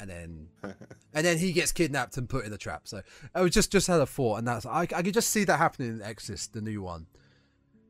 and 0.00 0.10
then 0.10 0.48
and 0.62 1.24
then 1.26 1.38
he 1.38 1.52
gets 1.52 1.70
kidnapped 1.70 2.16
and 2.16 2.28
put 2.28 2.44
in 2.44 2.52
a 2.52 2.58
trap. 2.58 2.88
So 2.88 3.02
I 3.34 3.42
was 3.42 3.52
just 3.52 3.70
just 3.70 3.86
had 3.86 4.00
a 4.00 4.06
thought, 4.06 4.38
and 4.38 4.48
that's 4.48 4.66
I 4.66 4.80
I 4.82 5.02
could 5.02 5.14
just 5.14 5.30
see 5.30 5.44
that 5.44 5.58
happening 5.58 5.90
in 5.90 6.02
Exorcist, 6.02 6.54
the 6.54 6.60
new 6.60 6.82
one. 6.82 7.06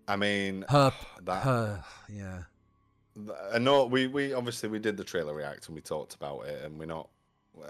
I 0.09 0.17
mean, 0.17 0.65
Her, 0.69 0.93
that 1.25 1.43
her, 1.43 1.85
yeah, 2.09 2.43
I 3.53 3.59
know 3.59 3.87
we, 3.87 4.07
we 4.07 4.33
obviously 4.35 4.69
we 4.69 4.79
did 4.79 4.97
the 4.97 5.05
trailer 5.05 5.35
react 5.35 5.67
and 5.67 5.75
we 5.75 5.81
talked 5.81 6.15
about 6.15 6.41
it 6.47 6.63
and 6.65 6.79
we're 6.79 6.87
not 6.87 7.09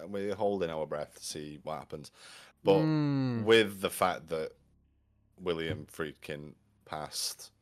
we're 0.09 0.35
holding 0.35 0.69
our 0.71 0.87
breath 0.87 1.15
to 1.17 1.25
see 1.25 1.61
what 1.63 1.79
happens. 1.79 2.11
But 2.65 2.79
Mm. 2.81 3.45
with 3.45 3.81
the 3.81 3.91
fact 3.91 4.27
that 4.29 4.51
William 5.41 5.87
Friedkin 5.93 6.55
passed, 6.85 7.53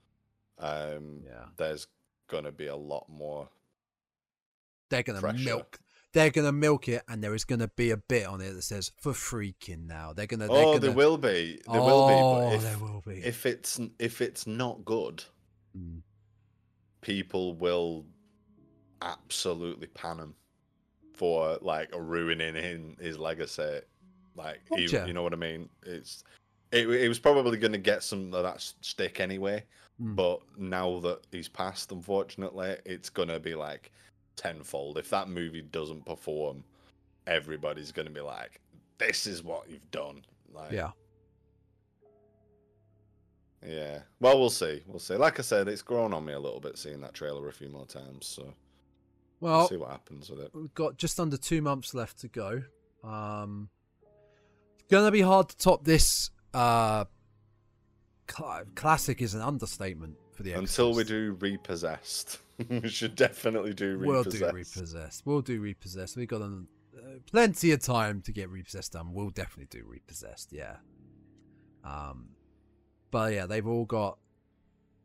um, 0.59 1.22
yeah. 1.26 1.44
there's 1.59 1.86
gonna 2.28 2.52
be 2.52 2.66
a 2.68 2.76
lot 2.76 3.06
more. 3.10 3.48
They're 4.88 5.02
gonna 5.02 5.20
Pressure. 5.20 5.44
milk. 5.44 5.78
They're 6.14 6.30
gonna 6.30 6.52
milk 6.52 6.88
it, 6.88 7.02
and 7.08 7.22
there 7.22 7.34
is 7.34 7.44
gonna 7.44 7.68
be 7.76 7.90
a 7.90 7.96
bit 7.96 8.26
on 8.26 8.40
it 8.40 8.54
that 8.54 8.62
says 8.62 8.90
"for 9.00 9.12
Friedkin." 9.12 9.86
Now 9.86 10.12
they're 10.12 10.26
gonna. 10.26 10.46
They're 10.46 10.56
oh, 10.56 10.64
gonna, 10.64 10.78
there 10.78 10.92
will 10.92 11.18
be, 11.18 11.60
there 11.70 11.80
oh, 11.80 11.84
will 11.84 12.08
be. 12.08 12.14
But 12.48 12.54
if, 12.56 12.62
there 12.62 12.78
will 12.78 13.02
be. 13.06 13.24
if 13.24 13.46
it's 13.46 13.80
if 13.98 14.20
it's 14.22 14.46
not 14.46 14.84
good, 14.84 15.22
Mm. 15.76 16.02
people 17.00 17.54
will 17.56 18.06
absolutely 19.02 19.88
pan 19.88 20.18
him 20.18 20.34
for 21.14 21.58
like 21.60 21.90
ruining 21.94 22.56
in 22.56 22.96
his 23.00 23.18
legacy. 23.18 23.80
Like, 24.36 24.60
he- 24.74 24.86
you 24.86 25.12
know 25.12 25.22
what 25.22 25.32
I 25.32 25.36
mean? 25.36 25.68
It's 25.84 26.24
it, 26.72 26.88
it 26.88 27.08
was 27.08 27.18
probably 27.20 27.56
going 27.58 27.72
to 27.72 27.78
get 27.78 28.02
some 28.02 28.34
of 28.34 28.42
that 28.42 28.60
stick 28.80 29.20
anyway, 29.20 29.64
Mm. 30.02 30.16
but 30.16 30.40
now 30.58 30.98
that 31.00 31.20
he's 31.30 31.48
passed, 31.48 31.92
unfortunately, 31.92 32.76
it's 32.84 33.10
going 33.10 33.28
to 33.28 33.38
be 33.38 33.54
like 33.54 33.92
tenfold. 34.36 34.98
If 34.98 35.11
that 35.11 35.28
movie 35.28 35.62
doesn't 35.62 36.05
perform, 36.06 36.65
everybody's 37.27 37.93
going 37.93 38.06
to 38.09 38.12
be 38.15 38.20
like, 38.20 38.61
"This 38.98 39.27
is 39.27 39.43
what 39.43 39.69
you've 39.70 39.90
done." 39.90 40.23
Like, 40.52 40.73
Yeah. 40.73 40.90
yeah. 43.66 44.01
Well, 44.20 44.39
we'll 44.39 44.51
see. 44.51 44.82
We'll 44.86 44.98
see. 44.98 45.16
Like 45.16 45.39
I 45.39 45.43
said, 45.43 45.69
it's 45.69 45.82
grown 45.82 46.12
on 46.12 46.24
me 46.24 46.32
a 46.32 46.39
little 46.39 46.61
bit 46.61 46.78
seeing 46.78 47.01
that 47.01 47.15
trailer 47.15 47.48
a 47.48 47.52
few 47.52 47.69
more 47.69 47.86
times. 47.86 48.27
So 48.27 48.55
we'll 49.40 49.52
Well, 49.52 49.69
see 49.69 49.77
what 49.77 49.90
happens 49.90 50.31
with 50.31 50.40
it. 50.40 50.51
we've 50.55 50.74
got 50.74 50.97
just 50.97 51.19
under 51.19 51.36
two 51.36 51.62
months 51.62 51.94
left 51.94 52.19
to 52.20 52.28
go. 52.28 52.62
Um, 53.02 53.70
it's 54.74 54.85
gonna 54.90 55.11
be 55.11 55.23
hard 55.23 55.48
to 55.48 55.56
top 55.56 55.85
this. 55.85 56.31
Uh, 56.52 57.05
cl- 58.31 58.65
classic 58.74 59.20
is 59.20 59.35
an 59.35 59.40
understatement 59.40 60.16
for 60.32 60.43
the 60.44 60.52
Until 60.52 60.94
we 60.94 61.05
do 61.05 61.36
repossessed, 61.40 62.39
we 62.68 62.89
should 62.89 63.14
definitely 63.16 63.74
do 63.74 63.98
We'll 63.98 64.18
repossessed. 64.18 64.40
do 64.51 64.56
repossessed. 64.56 65.26
We'll 65.26 65.40
do 65.43 65.60
repossessed. 65.60 66.16
We've 66.16 66.28
got 66.28 66.43
um, 66.43 66.68
uh, 66.97 67.18
plenty 67.31 67.72
of 67.72 67.81
time 67.81 68.20
to 68.22 68.32
get 68.32 68.48
repossessed 68.51 68.93
done. 68.93 69.12
We'll 69.12 69.31
definitely 69.31 69.66
do 69.81 69.85
repossessed. 69.86 70.52
Yeah. 70.52 70.76
Um, 71.85 72.31
but 73.10 73.32
yeah, 73.32 73.47
they've 73.47 73.66
all 73.66 73.85
got 73.85 74.18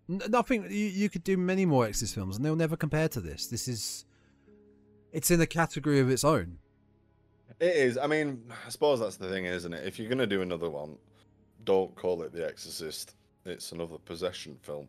n- 0.10 0.22
nothing. 0.30 0.64
You, 0.64 0.70
you 0.88 1.10
could 1.10 1.24
do 1.24 1.38
many 1.38 1.66
more 1.66 1.86
Exorcist 1.86 2.16
films, 2.16 2.36
and 2.38 2.46
they'll 2.46 2.56
never 2.56 2.78
compare 2.78 3.10
to 3.10 3.22
this. 3.22 3.48
This 3.48 3.68
is, 3.68 4.06
it's 5.12 5.32
in 5.32 5.42
a 5.42 5.48
category 5.48 6.00
of 6.00 6.10
its 6.10 6.24
own. 6.24 6.60
It 7.60 7.76
is. 7.76 7.98
I 7.98 8.08
mean, 8.08 8.44
I 8.66 8.70
suppose 8.70 9.00
that's 9.00 9.18
the 9.18 9.28
thing, 9.28 9.46
isn't 9.46 9.74
it? 9.74 9.86
If 9.86 10.00
you're 10.00 10.10
gonna 10.10 10.28
do 10.28 10.42
another 10.42 10.70
one, 10.70 10.98
don't 11.66 11.94
call 11.96 12.22
it 12.24 12.32
The 12.32 12.46
Exorcist. 12.48 13.16
It's 13.46 13.72
another 13.72 13.98
possession 13.98 14.58
film. 14.62 14.88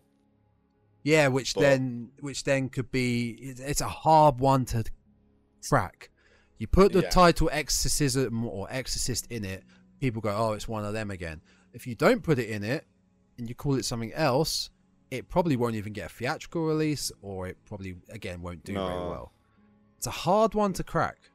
Yeah, 1.02 1.28
which 1.28 1.54
But- 1.54 1.60
then, 1.62 2.10
which 2.20 2.44
then 2.44 2.68
could 2.68 2.90
be. 2.90 3.30
It's, 3.30 3.80
a 3.80 3.88
hard 3.88 4.38
one 4.38 4.64
to 4.66 4.84
track. 5.62 6.10
You 6.58 6.66
put 6.66 6.92
the 6.92 7.02
Yeah. 7.02 7.08
title 7.10 7.48
exorcism 7.52 8.46
or 8.46 8.66
exorcist 8.70 9.26
in 9.30 9.44
it, 9.44 9.64
people 9.98 10.20
go, 10.20 10.30
"Oh, 10.36 10.52
it's 10.52 10.68
one 10.68 10.84
of 10.84 10.92
them 10.92 11.10
again." 11.10 11.40
If 11.72 11.86
you 11.86 11.94
don't 11.94 12.22
put 12.22 12.38
it 12.38 12.50
in 12.50 12.62
it 12.62 12.86
and 13.38 13.48
you 13.48 13.54
call 13.54 13.76
it 13.76 13.84
something 13.84 14.12
else, 14.12 14.68
it 15.10 15.28
probably 15.28 15.56
won't 15.56 15.74
even 15.76 15.92
get 15.94 16.10
a 16.10 16.14
theatrical 16.14 16.66
release, 16.66 17.10
or 17.22 17.46
it 17.46 17.56
probably 17.64 17.96
again 18.10 18.42
won't 18.42 18.62
do 18.64 18.74
very 18.74 18.84
well. 19.08 19.32
It's 19.96 20.06
a 20.06 20.10
hard 20.10 20.54
one 20.54 20.72
to 20.74 20.84
crack. 20.84 21.29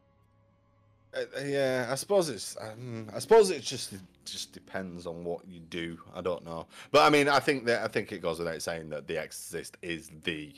Uh, 1.15 1.39
yeah, 1.45 1.87
I 1.89 1.95
suppose 1.95 2.29
it's. 2.29 2.57
Um, 2.59 3.09
I 3.15 3.19
suppose 3.19 3.49
it 3.49 3.61
just 3.61 3.93
just 4.25 4.51
depends 4.51 5.05
on 5.07 5.23
what 5.23 5.47
you 5.47 5.59
do. 5.61 5.97
I 6.13 6.21
don't 6.21 6.43
know, 6.43 6.67
but 6.91 7.03
I 7.03 7.09
mean, 7.09 7.29
I 7.29 7.39
think 7.39 7.65
that 7.65 7.83
I 7.83 7.87
think 7.87 8.11
it 8.11 8.21
goes 8.21 8.39
without 8.39 8.61
saying 8.61 8.89
that 8.89 9.07
The 9.07 9.17
Exorcist 9.17 9.77
is 9.81 10.11
the 10.23 10.53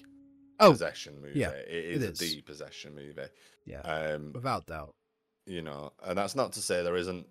Oh, 0.59 0.71
possession 0.71 1.21
movie. 1.21 1.39
yeah, 1.39 1.49
it 1.49 1.69
is, 1.69 2.03
it 2.03 2.09
is. 2.13 2.19
the 2.19 2.41
possession 2.41 2.95
movie. 2.95 3.21
yeah, 3.65 3.81
Um, 3.81 4.31
without 4.33 4.65
doubt. 4.65 4.95
you 5.45 5.61
know, 5.61 5.93
and 6.03 6.17
that's 6.17 6.35
not 6.35 6.53
to 6.53 6.61
say 6.61 6.81
there 6.81 6.95
isn't, 6.97 7.27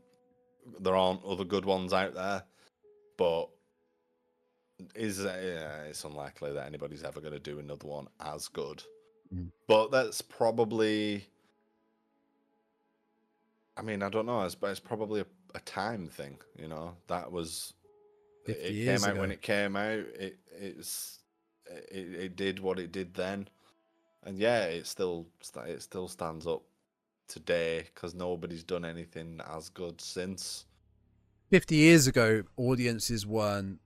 there 0.78 0.94
aren't 0.94 1.24
other 1.24 1.42
good 1.44 1.64
ones 1.64 1.92
out 1.92 2.14
there, 2.14 2.44
but 3.16 3.48
is 4.94 5.24
uh, 5.24 5.40
yeah, 5.42 5.82
it's 5.88 6.04
unlikely 6.04 6.52
that 6.52 6.66
anybody's 6.66 7.02
ever 7.02 7.20
going 7.20 7.32
to 7.32 7.40
do 7.40 7.58
another 7.58 7.88
one 7.88 8.06
as 8.20 8.46
good. 8.48 8.82
Mm. 9.34 9.50
But 9.66 9.90
that's 9.90 10.20
probably, 10.22 11.26
I 13.76 13.82
mean, 13.82 14.02
I 14.02 14.08
don't 14.08 14.26
know, 14.26 14.42
it's, 14.42 14.54
but 14.54 14.70
it's 14.70 14.80
probably 14.80 15.20
a, 15.20 15.26
a 15.54 15.60
time 15.60 16.08
thing. 16.08 16.38
You 16.58 16.68
know, 16.68 16.96
that 17.08 17.30
was 17.30 17.74
it 18.46 18.56
50 18.56 18.62
it 18.62 18.84
came 18.84 19.10
out 19.10 19.16
when 19.18 19.32
it 19.32 19.42
came 19.42 19.76
out. 19.76 19.98
It 20.18 20.38
it's 20.50 21.20
it, 21.66 22.14
it 22.14 22.36
did 22.36 22.60
what 22.60 22.78
it 22.78 22.92
did 22.92 23.14
then, 23.14 23.48
and 24.24 24.38
yeah, 24.38 24.64
it 24.64 24.86
still 24.86 25.26
it 25.66 25.82
still 25.82 26.08
stands 26.08 26.46
up 26.46 26.62
today 27.28 27.84
because 27.94 28.14
nobody's 28.14 28.64
done 28.64 28.84
anything 28.84 29.40
as 29.54 29.68
good 29.68 30.00
since. 30.00 30.64
50 31.50 31.76
years 31.76 32.06
ago, 32.06 32.42
audiences 32.56 33.26
weren't, 33.26 33.78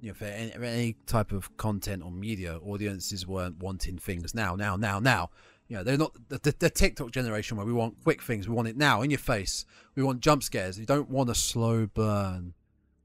you 0.00 0.08
know, 0.08 0.14
for 0.14 0.24
any, 0.24 0.50
for 0.50 0.64
any 0.64 0.96
type 1.06 1.32
of 1.32 1.56
content 1.56 2.02
or 2.02 2.10
media, 2.10 2.58
audiences 2.58 3.26
weren't 3.26 3.58
wanting 3.58 3.98
things 3.98 4.34
now, 4.34 4.56
now, 4.56 4.76
now, 4.76 4.98
now. 4.98 5.30
You 5.72 5.78
know, 5.78 5.84
they're 5.84 5.96
not 5.96 6.12
the, 6.28 6.36
the, 6.36 6.54
the 6.58 6.68
TikTok 6.68 7.12
generation 7.12 7.56
where 7.56 7.64
we 7.64 7.72
want 7.72 7.94
quick 8.04 8.20
things. 8.20 8.46
We 8.46 8.54
want 8.54 8.68
it 8.68 8.76
now 8.76 9.00
in 9.00 9.10
your 9.10 9.16
face. 9.18 9.64
We 9.94 10.02
want 10.02 10.20
jump 10.20 10.42
scares. 10.42 10.78
We 10.78 10.84
don't 10.84 11.08
want 11.08 11.30
a 11.30 11.34
slow 11.34 11.86
burn. 11.86 12.52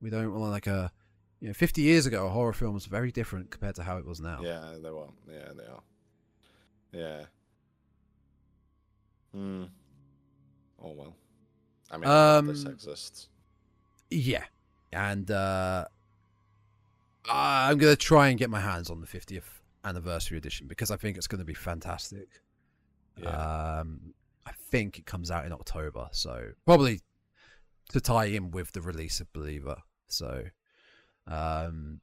We 0.02 0.10
don't 0.10 0.38
want 0.38 0.52
like 0.52 0.68
a, 0.68 0.92
you 1.40 1.48
know, 1.48 1.54
50 1.54 1.82
years 1.82 2.06
ago, 2.06 2.26
a 2.26 2.30
horror 2.30 2.52
film 2.52 2.74
was 2.74 2.86
very 2.86 3.10
different 3.10 3.52
compared 3.52 3.76
to 3.76 3.84
how 3.84 3.96
it 3.96 4.06
was 4.06 4.20
now. 4.20 4.42
Yeah, 4.44 4.74
they 4.84 4.90
were. 4.90 5.08
Yeah, 5.32 5.54
they 5.56 5.64
are. 5.64 5.82
Yeah. 6.92 7.26
Hmm. 9.34 9.64
Oh 10.84 10.92
well. 10.92 11.16
I 11.90 11.98
mean, 11.98 12.10
Um, 12.10 12.48
this 12.48 12.66
exists. 12.66 13.30
Yeah. 14.10 14.44
And 14.92 15.32
uh 15.32 15.86
I'm 17.30 17.78
going 17.78 17.96
to 17.96 18.02
try 18.02 18.28
and 18.28 18.38
get 18.38 18.50
my 18.50 18.60
hands 18.60 18.90
on 18.90 19.00
the 19.00 19.08
50th 19.08 19.62
anniversary 19.86 20.38
edition 20.38 20.68
because 20.68 20.92
I 20.92 20.98
think 20.98 21.16
it's 21.16 21.28
going 21.28 21.40
to 21.40 21.46
be 21.46 21.54
fantastic. 21.54 22.28
Yeah. 23.22 23.80
Um 23.80 24.14
I 24.46 24.52
think 24.72 24.98
it 24.98 25.06
comes 25.06 25.32
out 25.32 25.46
in 25.46 25.52
October, 25.52 26.08
so 26.12 26.52
probably 26.66 27.02
to 27.90 28.02
tie 28.02 28.26
in 28.26 28.52
with 28.52 28.72
the 28.72 28.82
release 28.82 29.20
of 29.20 29.32
Believer. 29.34 29.78
So 30.08 30.46
um 31.28 32.02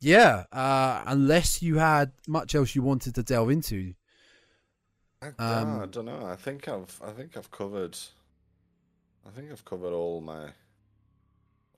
yeah, 0.00 0.44
uh 0.52 1.02
unless 1.06 1.62
you 1.62 1.78
had 1.78 2.12
much 2.26 2.54
else 2.54 2.74
you 2.74 2.82
wanted 2.82 3.14
to 3.14 3.22
delve 3.22 3.50
into. 3.50 3.94
I, 5.22 5.28
um, 5.42 5.80
I 5.80 5.86
don't 5.86 6.04
know. 6.04 6.26
I 6.26 6.36
think 6.36 6.68
I've. 6.68 7.00
I 7.02 7.10
think 7.10 7.36
I've 7.36 7.50
covered. 7.50 7.96
I 9.26 9.30
think 9.30 9.50
I've 9.50 9.64
covered 9.64 9.92
all 9.92 10.20
my. 10.20 10.50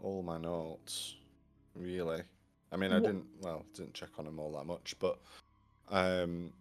All 0.00 0.22
my 0.22 0.38
notes. 0.38 1.16
Really. 1.74 2.22
I 2.72 2.76
mean, 2.76 2.92
I 2.92 2.98
didn't. 2.98 3.24
Well, 3.40 3.64
didn't 3.74 3.94
check 3.94 4.10
on 4.18 4.24
them 4.24 4.38
all 4.38 4.52
that 4.52 4.66
much, 4.66 4.96
but. 4.98 5.18
Um, 5.90 6.52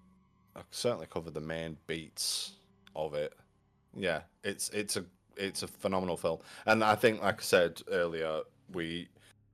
I 0.57 0.61
certainly 0.71 1.07
covered 1.07 1.33
the 1.33 1.41
main 1.41 1.77
beats 1.87 2.53
of 2.95 3.13
it. 3.13 3.33
Yeah, 3.95 4.21
it's 4.43 4.69
it's 4.69 4.97
a 4.97 5.05
it's 5.35 5.63
a 5.63 5.67
phenomenal 5.67 6.17
film, 6.17 6.39
and 6.65 6.83
I 6.83 6.95
think, 6.95 7.21
like 7.21 7.39
I 7.39 7.43
said 7.43 7.81
earlier, 7.91 8.41
we. 8.73 9.09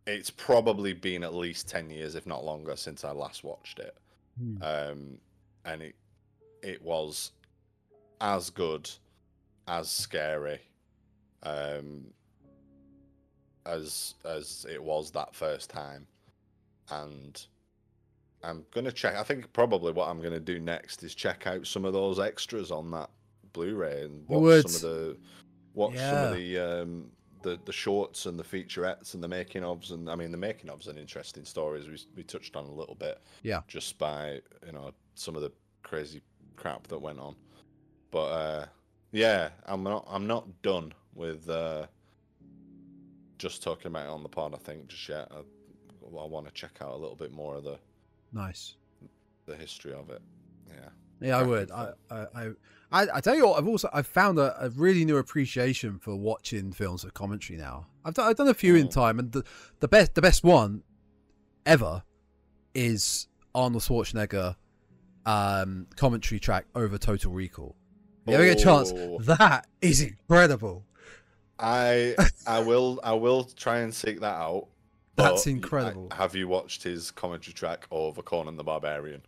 It's 0.05 0.29
probably 0.29 0.91
been 0.91 1.23
at 1.23 1.33
least 1.33 1.69
ten 1.69 1.89
years, 1.89 2.15
if 2.15 2.25
not 2.25 2.43
longer, 2.43 2.75
since 2.75 3.05
I 3.05 3.11
last 3.11 3.45
watched 3.45 3.79
it 3.79 3.95
um, 4.61 5.17
and 5.65 5.81
it 5.81 5.95
it 6.61 6.81
was 6.81 7.31
as 8.21 8.49
good, 8.49 8.89
as 9.67 9.89
scary, 9.89 10.59
um, 11.43 12.05
as 13.65 14.15
as 14.25 14.65
it 14.69 14.81
was 14.81 15.11
that 15.11 15.35
first 15.35 15.69
time, 15.69 16.07
and 16.89 17.45
I'm 18.43 18.65
gonna 18.71 18.91
check. 18.91 19.15
I 19.15 19.23
think 19.23 19.51
probably 19.53 19.91
what 19.93 20.09
I'm 20.09 20.21
gonna 20.21 20.39
do 20.39 20.59
next 20.59 21.03
is 21.03 21.15
check 21.15 21.47
out 21.47 21.65
some 21.65 21.85
of 21.85 21.93
those 21.93 22.19
extras 22.19 22.71
on 22.71 22.91
that 22.91 23.09
Blu-ray 23.53 24.03
and 24.03 24.27
watch 24.27 24.41
would. 24.41 24.69
some 24.69 24.89
of 24.89 24.95
the 24.95 25.17
watch 25.73 25.95
some 25.97 26.15
of 26.31 26.35
the 26.37 26.59
um, 26.59 27.11
the 27.41 27.59
the 27.65 27.71
shorts 27.73 28.25
and 28.25 28.37
the 28.39 28.43
featurettes 28.43 29.13
and 29.13 29.23
the 29.23 29.27
making 29.27 29.63
ofs 29.63 29.91
and 29.91 30.09
I 30.09 30.15
mean 30.15 30.31
the 30.31 30.37
making 30.37 30.69
ofs 30.69 30.87
and 30.87 30.97
interesting 30.97 31.45
stories 31.45 31.87
we 31.87 31.97
we 32.15 32.23
touched 32.23 32.55
on 32.55 32.65
a 32.65 32.71
little 32.73 32.95
bit 32.95 33.19
Yeah. 33.43 33.61
just 33.67 33.97
by 33.97 34.41
you 34.65 34.71
know 34.71 34.91
some 35.15 35.35
of 35.35 35.41
the 35.41 35.51
crazy 35.83 36.21
crap 36.55 36.87
that 36.87 36.99
went 36.99 37.19
on 37.19 37.35
but 38.11 38.25
uh 38.25 38.65
yeah 39.11 39.49
I'm 39.65 39.83
not 39.83 40.05
I'm 40.09 40.25
not 40.25 40.47
done 40.61 40.93
with 41.13 41.49
uh 41.49 41.85
just 43.37 43.61
talking 43.61 43.87
about 43.87 44.05
it 44.05 44.09
on 44.09 44.23
the 44.23 44.29
pod 44.29 44.53
I 44.53 44.57
think 44.57 44.87
just 44.87 45.07
yet 45.09 45.27
I, 45.31 45.39
I 45.39 46.25
want 46.25 46.45
to 46.45 46.51
check 46.53 46.77
out 46.81 46.91
a 46.93 46.97
little 46.97 47.15
bit 47.15 47.31
more 47.33 47.55
of 47.55 47.63
the 47.63 47.77
Nice. 48.33 48.75
the 49.45 49.55
history 49.55 49.93
of 49.93 50.09
it 50.09 50.21
yeah 50.67 50.89
Yeah, 51.21 51.37
I 51.37 51.43
would. 51.43 51.71
I. 51.71 51.91
I, 52.11 52.25
I, 52.91 53.07
I, 53.15 53.21
tell 53.21 53.35
you 53.35 53.47
what, 53.47 53.57
I've 53.57 53.67
also 53.67 53.89
I've 53.93 54.05
found 54.07 54.37
a, 54.37 54.55
a 54.65 54.69
really 54.69 55.03
new 55.05 55.17
appreciation 55.17 55.97
for 55.99 56.15
watching 56.15 56.71
films 56.73 57.03
with 57.03 57.13
commentary 57.13 57.57
now. 57.57 57.87
I've 58.05 58.13
done, 58.13 58.29
I've 58.29 58.35
done 58.35 58.49
a 58.49 58.53
few 58.53 58.75
in 58.75 58.87
Mm. 58.87 58.93
time, 58.93 59.19
and 59.19 59.31
the 59.31 59.43
the 59.79 59.87
best 59.87 60.13
the 60.15 60.21
best 60.21 60.43
one 60.43 60.83
ever 61.65 62.03
is 62.75 63.27
Arnold 63.55 63.83
Schwarzenegger 63.83 64.55
um, 65.25 65.87
commentary 65.95 66.39
track 66.39 66.65
over 66.75 66.97
Total 66.97 67.31
Recall. 67.31 67.75
If 68.25 68.31
you 68.31 68.35
ever 68.35 68.45
get 68.45 68.59
a 68.59 68.63
chance, 68.63 68.91
Oh. 68.95 69.17
that 69.21 69.67
is 69.81 70.01
incredible. 70.01 70.85
I 71.59 72.15
I 72.45 72.59
will 72.59 72.99
I 73.03 73.13
will 73.13 73.45
try 73.45 73.79
and 73.79 73.93
seek 73.93 74.19
that 74.21 74.35
out 74.35 74.67
That's 75.15 75.43
but 75.43 75.49
incredible. 75.49 76.09
Have 76.15 76.35
you 76.35 76.47
watched 76.47 76.83
his 76.83 77.11
commentary 77.11 77.53
track 77.53 77.85
over 77.91 78.21
Conan 78.21 78.57
the 78.57 78.63
Barbarian 78.63 79.21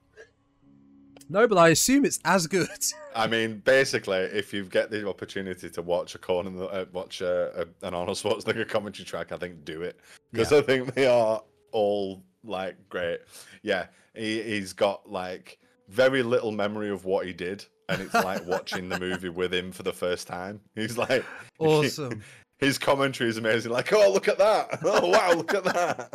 No, 1.30 1.48
but 1.48 1.58
I 1.58 1.70
assume 1.70 2.06
it's 2.06 2.20
as 2.26 2.48
good. 2.48 2.68
I 3.16 3.28
mean, 3.28 3.62
basically, 3.66 4.18
if 4.18 4.54
you 4.54 4.66
get 4.66 4.90
the 4.92 5.08
opportunity 5.08 5.70
to 5.70 5.82
watch 5.82 6.16
a 6.16 6.18
Conan, 6.18 6.60
uh, 6.62 6.86
watch 6.92 7.22
a, 7.22 7.62
a, 7.62 7.88
an 7.88 7.94
Arnold 7.94 8.18
Schwarzenegger 8.22 8.68
commentary 8.68 9.06
track, 9.06 9.32
I 9.32 9.38
think 9.38 9.64
do 9.66 9.82
it 9.82 10.00
because 10.32 10.52
Yeah. 10.52 10.58
I 10.60 10.62
think 10.62 10.94
they 10.94 11.08
are 11.08 11.42
all 11.72 12.24
like 12.44 12.76
great. 12.90 13.20
Yeah, 13.64 13.88
he, 14.16 14.42
he's 14.44 14.74
got 14.74 15.10
like 15.10 15.58
very 15.90 16.24
little 16.24 16.52
memory 16.52 16.90
of 16.90 17.06
what 17.06 17.26
he 17.26 17.34
did, 17.34 17.64
and 17.90 18.02
it's 18.02 18.14
like 18.14 18.46
watching 18.48 18.90
the 18.90 19.00
movie 19.00 19.30
with 19.30 19.54
him 19.54 19.72
for 19.72 19.84
the 19.84 19.94
first 19.94 20.28
time. 20.28 20.60
He's 20.76 20.98
like, 20.98 21.24
Awesome. 21.60 22.24
His 22.58 22.78
commentary 22.78 23.30
is 23.30 23.38
amazing. 23.38 23.72
Like, 23.72 23.92
oh 23.94 24.12
look 24.12 24.28
at 24.28 24.38
that! 24.38 24.80
Oh 24.84 25.08
wow, 25.10 25.34
look 25.34 25.54
at 25.54 25.64
that! 25.66 26.14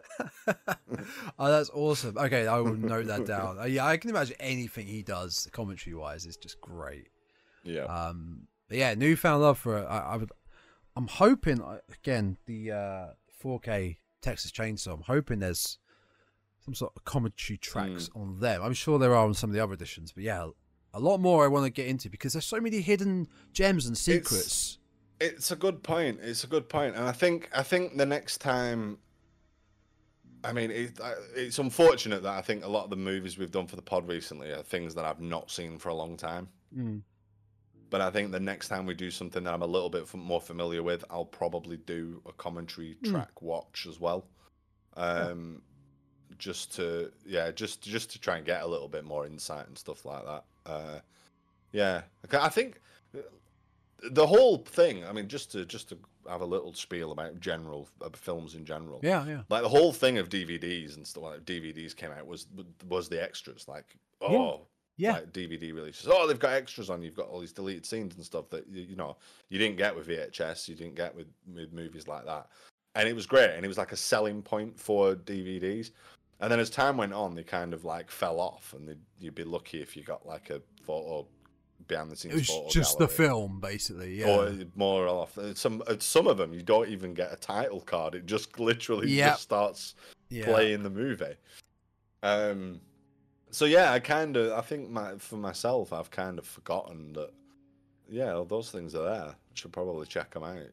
oh, 1.39 1.49
that's 1.51 1.69
awesome. 1.73 2.17
Okay, 2.17 2.47
I 2.47 2.59
will 2.59 2.75
note 2.75 3.07
that 3.07 3.25
down. 3.27 3.59
Uh, 3.59 3.65
yeah, 3.65 3.85
I 3.85 3.97
can 3.97 4.09
imagine 4.09 4.35
anything 4.39 4.87
he 4.87 5.03
does 5.03 5.47
commentary 5.51 5.95
wise 5.95 6.25
is 6.25 6.37
just 6.37 6.59
great. 6.61 7.07
Yeah, 7.63 7.83
Um, 7.83 8.47
but 8.69 8.77
yeah, 8.77 8.93
newfound 8.93 9.41
love 9.41 9.57
for 9.59 9.79
it. 9.79 9.85
I, 9.85 9.99
I 9.99 10.17
would. 10.17 10.31
I'm 10.95 11.07
hoping 11.07 11.61
uh, 11.61 11.79
again 11.91 12.37
the 12.45 12.71
uh, 12.71 13.05
4K 13.43 13.97
Texas 14.21 14.51
Chainsaw. 14.51 14.93
I'm 14.93 15.01
hoping 15.03 15.39
there's 15.39 15.77
some 16.65 16.73
sort 16.73 16.93
of 16.95 17.03
commentary 17.05 17.57
tracks 17.57 18.09
on 18.15 18.39
them. 18.39 18.61
I'm 18.63 18.73
sure 18.73 18.97
there 18.99 19.13
are 19.15 19.25
on 19.25 19.33
some 19.33 19.49
of 19.49 19.53
the 19.53 19.61
other 19.63 19.73
editions, 19.73 20.11
but 20.11 20.23
yeah, 20.23 20.47
a 20.93 20.99
lot 20.99 21.19
more 21.19 21.43
I 21.43 21.47
want 21.47 21.65
to 21.65 21.69
get 21.69 21.87
into 21.87 22.09
because 22.09 22.33
there's 22.33 22.45
so 22.45 22.59
many 22.59 22.81
hidden 22.81 23.27
gems 23.53 23.85
and 23.85 23.97
secrets. 23.97 24.45
It's 24.45 24.76
a 25.21 25.55
good 25.55 25.83
point. 25.83 26.19
It's 26.21 26.43
a 26.43 26.47
good 26.47 26.69
point, 26.69 26.95
and 26.95 27.05
I 27.05 27.11
think 27.11 27.49
I 27.55 27.63
think 27.63 27.97
the 27.97 28.05
next 28.05 28.39
time. 28.39 28.99
I 30.43 30.53
mean, 30.53 30.69
it, 30.71 30.99
it's 31.35 31.57
unfortunate 31.59 32.23
that 32.23 32.33
I 32.33 32.41
think 32.41 32.63
a 32.63 32.67
lot 32.69 32.83
of 32.85 32.89
the 32.91 32.95
movies 32.95 33.37
we've 33.37 33.51
done 33.51 33.67
for 33.67 33.75
the 33.75 33.81
pod 33.81 34.07
recently 34.07 34.51
are 34.51 34.61
things 34.61 34.93
that 34.95 35.03
I've 35.03 35.19
not 35.19 35.49
seen 35.49 35.77
for 35.79 35.89
a 35.89 35.95
long 35.95 36.15
time. 36.15 36.47
Mm. 36.77 37.01
But 37.89 38.01
I 38.01 38.11
think 38.11 38.31
the 38.31 38.39
next 38.39 38.67
time 38.67 38.85
we 38.85 38.93
do 38.93 39.09
something 39.09 39.43
that 39.43 39.53
I'm 39.53 39.63
a 39.63 39.67
little 39.67 39.89
bit 39.89 40.13
more 40.13 40.39
familiar 40.39 40.83
with, 40.83 41.03
I'll 41.09 41.25
probably 41.25 41.77
do 41.77 42.21
a 42.27 42.31
commentary 42.33 42.97
Mm. 43.03 43.11
track 43.11 43.41
watch 43.41 43.87
as 43.89 43.99
well. 43.99 44.27
Um, 44.95 45.63
just 46.37 46.73
to 46.75 47.11
yeah, 47.25 47.51
just 47.51 47.81
just 47.81 48.11
to 48.11 48.19
try 48.19 48.37
and 48.37 48.45
get 48.45 48.61
a 48.61 48.67
little 48.67 48.87
bit 48.87 49.05
more 49.05 49.25
insight 49.25 49.67
and 49.67 49.77
stuff 49.77 50.05
like 50.05 50.23
that. 50.23 50.43
Uh, 50.65 50.99
yeah, 51.71 52.03
Okay, 52.25 52.37
I 52.37 52.49
think 52.49 52.79
the 54.11 54.27
whole 54.27 54.57
thing. 54.59 55.05
I 55.05 55.11
mean, 55.11 55.27
just 55.27 55.51
to 55.53 55.65
just 55.65 55.89
to 55.89 55.97
have 56.29 56.41
a 56.41 56.45
little 56.45 56.73
spiel 56.73 57.11
about 57.11 57.39
general 57.39 57.87
uh, 58.01 58.09
films 58.13 58.55
in 58.55 58.65
general. 58.65 58.99
Yeah, 59.03 59.25
yeah. 59.25 59.41
Like 59.49 59.63
the 59.63 59.69
whole 59.69 59.93
thing 59.93 60.17
of 60.17 60.29
DVDs 60.29 60.95
and 60.97 61.05
stuff 61.07 61.23
like 61.23 61.45
DVDs 61.45 61.95
came 61.95 62.11
out 62.11 62.27
was 62.27 62.47
was 62.87 63.09
the 63.09 63.21
extras. 63.21 63.67
Like 63.67 63.95
oh 64.21 64.61
Yeah. 64.97 65.13
like 65.13 65.31
DVD 65.31 65.73
releases. 65.73 66.07
Oh, 66.09 66.27
they've 66.27 66.39
got 66.39 66.53
extras 66.53 66.89
on. 66.89 67.01
You've 67.01 67.15
got 67.15 67.27
all 67.27 67.39
these 67.39 67.53
deleted 67.53 67.85
scenes 67.85 68.15
and 68.15 68.23
stuff 68.25 68.49
that 68.49 68.67
you, 68.67 68.83
you 68.83 68.95
know 68.95 69.17
you 69.49 69.57
didn't 69.57 69.77
get 69.77 69.95
with 69.95 70.07
VHS. 70.07 70.67
You 70.67 70.75
didn't 70.75 70.95
get 70.95 71.15
with 71.15 71.27
with 71.53 71.73
movies 71.73 72.07
like 72.07 72.25
that. 72.25 72.47
And 72.95 73.07
it 73.07 73.13
was 73.13 73.25
great. 73.27 73.51
And 73.51 73.63
it 73.63 73.67
was 73.67 73.77
like 73.77 73.91
a 73.91 73.97
selling 73.97 74.41
point 74.41 74.79
for 74.79 75.15
DVDs. 75.15 75.91
And 76.39 76.51
then 76.51 76.59
as 76.59 76.69
time 76.69 76.97
went 76.97 77.13
on, 77.13 77.33
they 77.33 77.43
kind 77.43 77.73
of 77.73 77.83
like 77.83 78.11
fell 78.11 78.39
off, 78.39 78.75
and 78.77 78.95
you'd 79.19 79.33
be 79.33 79.43
lucky 79.43 79.81
if 79.81 79.97
you 79.97 80.03
got 80.03 80.25
like 80.25 80.51
a 80.51 80.61
photo 80.83 81.27
behind 81.87 82.11
the 82.11 82.15
scenes. 82.15 82.33
It 82.33 82.37
was 82.37 82.73
just 82.73 82.97
the 82.99 83.07
film, 83.07 83.59
basically. 83.59 84.19
Yeah. 84.19 84.29
Or 84.29 84.53
more 84.75 85.07
or 85.07 85.27
less, 85.37 85.59
some 85.59 85.81
uh, 85.87 85.95
some 85.99 86.27
of 86.27 86.37
them 86.37 86.53
you 86.53 86.61
don't 86.61 86.89
even 86.89 87.13
get 87.13 87.31
a 87.31 87.35
title 87.35 87.81
card. 87.81 88.15
It 88.15 88.25
just 88.25 88.59
literally 88.59 89.09
Yep. 89.11 89.31
just 89.31 89.43
starts 89.43 89.95
yeah. 90.29 90.45
playing 90.45 90.83
the 90.83 90.89
movie. 90.89 91.35
Um, 92.23 92.81
so 93.49 93.65
yeah, 93.65 93.91
I 93.91 93.99
kind 93.99 94.35
of, 94.37 94.51
I 94.53 94.61
think 94.61 94.89
my 94.89 95.17
for 95.17 95.37
myself, 95.37 95.93
I've 95.93 96.11
kind 96.11 96.37
of 96.39 96.45
forgotten 96.45 97.13
that. 97.13 97.31
Yeah, 98.09 98.41
those 98.47 98.71
things 98.71 98.95
are 98.95 99.03
there. 99.03 99.35
Should 99.53 99.73
probably 99.73 100.07
check 100.07 100.31
them 100.33 100.43
out. 100.43 100.67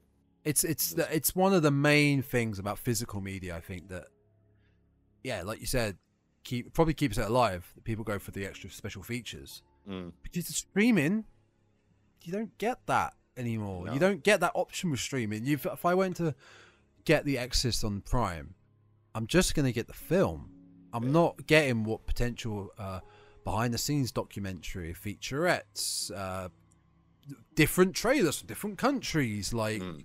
It's 0.45 0.63
it's 0.63 0.91
the, 0.91 1.15
it's 1.15 1.35
one 1.35 1.55
of 1.55 1.63
the 1.63 1.71
main 1.71 2.23
things 2.23 2.59
about 2.59 2.79
physical 2.79 3.21
media. 3.21 3.57
I 3.57 3.61
think 3.61 3.89
that, 3.89 4.07
yeah, 5.23 5.43
like 5.43 5.61
you 5.61 5.67
said, 5.67 5.97
keep 6.45 6.73
probably 6.75 6.95
keeps 6.95 7.19
it 7.19 7.27
alive. 7.27 7.71
That 7.75 7.85
people 7.85 8.05
go 8.05 8.19
for 8.19 8.31
the 8.31 8.47
extra 8.47 8.71
special 8.71 9.03
features 9.03 9.63
Mm. 9.89 10.13
because 10.23 10.49
it's 10.49 10.59
streaming. 10.59 11.25
you 12.23 12.33
don't 12.33 12.57
get 12.59 12.79
that 12.87 13.13
anymore. 13.37 13.85
No. 13.87 13.93
You 13.93 13.99
don't 13.99 14.23
get 14.23 14.41
that 14.41 14.53
option 14.55 14.91
with 14.91 15.01
streaming. 15.01 15.45
You've, 15.45 15.67
if 15.67 15.85
I 15.85 15.93
went 15.95 16.17
to 16.17 16.35
get 17.05 17.25
The 17.27 17.37
Exorcist 17.37 17.85
on 17.85 18.01
Prime, 18.01 18.55
I'm 19.15 19.27
just 19.27 19.55
going 19.55 19.67
to 19.67 19.73
get 19.73 19.87
the 19.89 19.93
film. 19.93 20.51
I'm 20.93 21.05
Yeah. 21.05 21.11
not 21.11 21.47
getting 21.47 21.85
what 21.85 22.07
potential 22.07 22.71
uh, 22.79 23.01
behind 23.45 23.75
the 23.75 23.79
scenes 23.79 24.11
documentary, 24.11 24.95
featurettes, 24.95 26.11
uh, 26.17 26.49
different 27.55 27.95
trailers 27.95 28.39
from 28.39 28.47
different 28.47 28.79
countries. 28.79 29.53
Like, 29.53 29.83
Mm. 29.83 30.05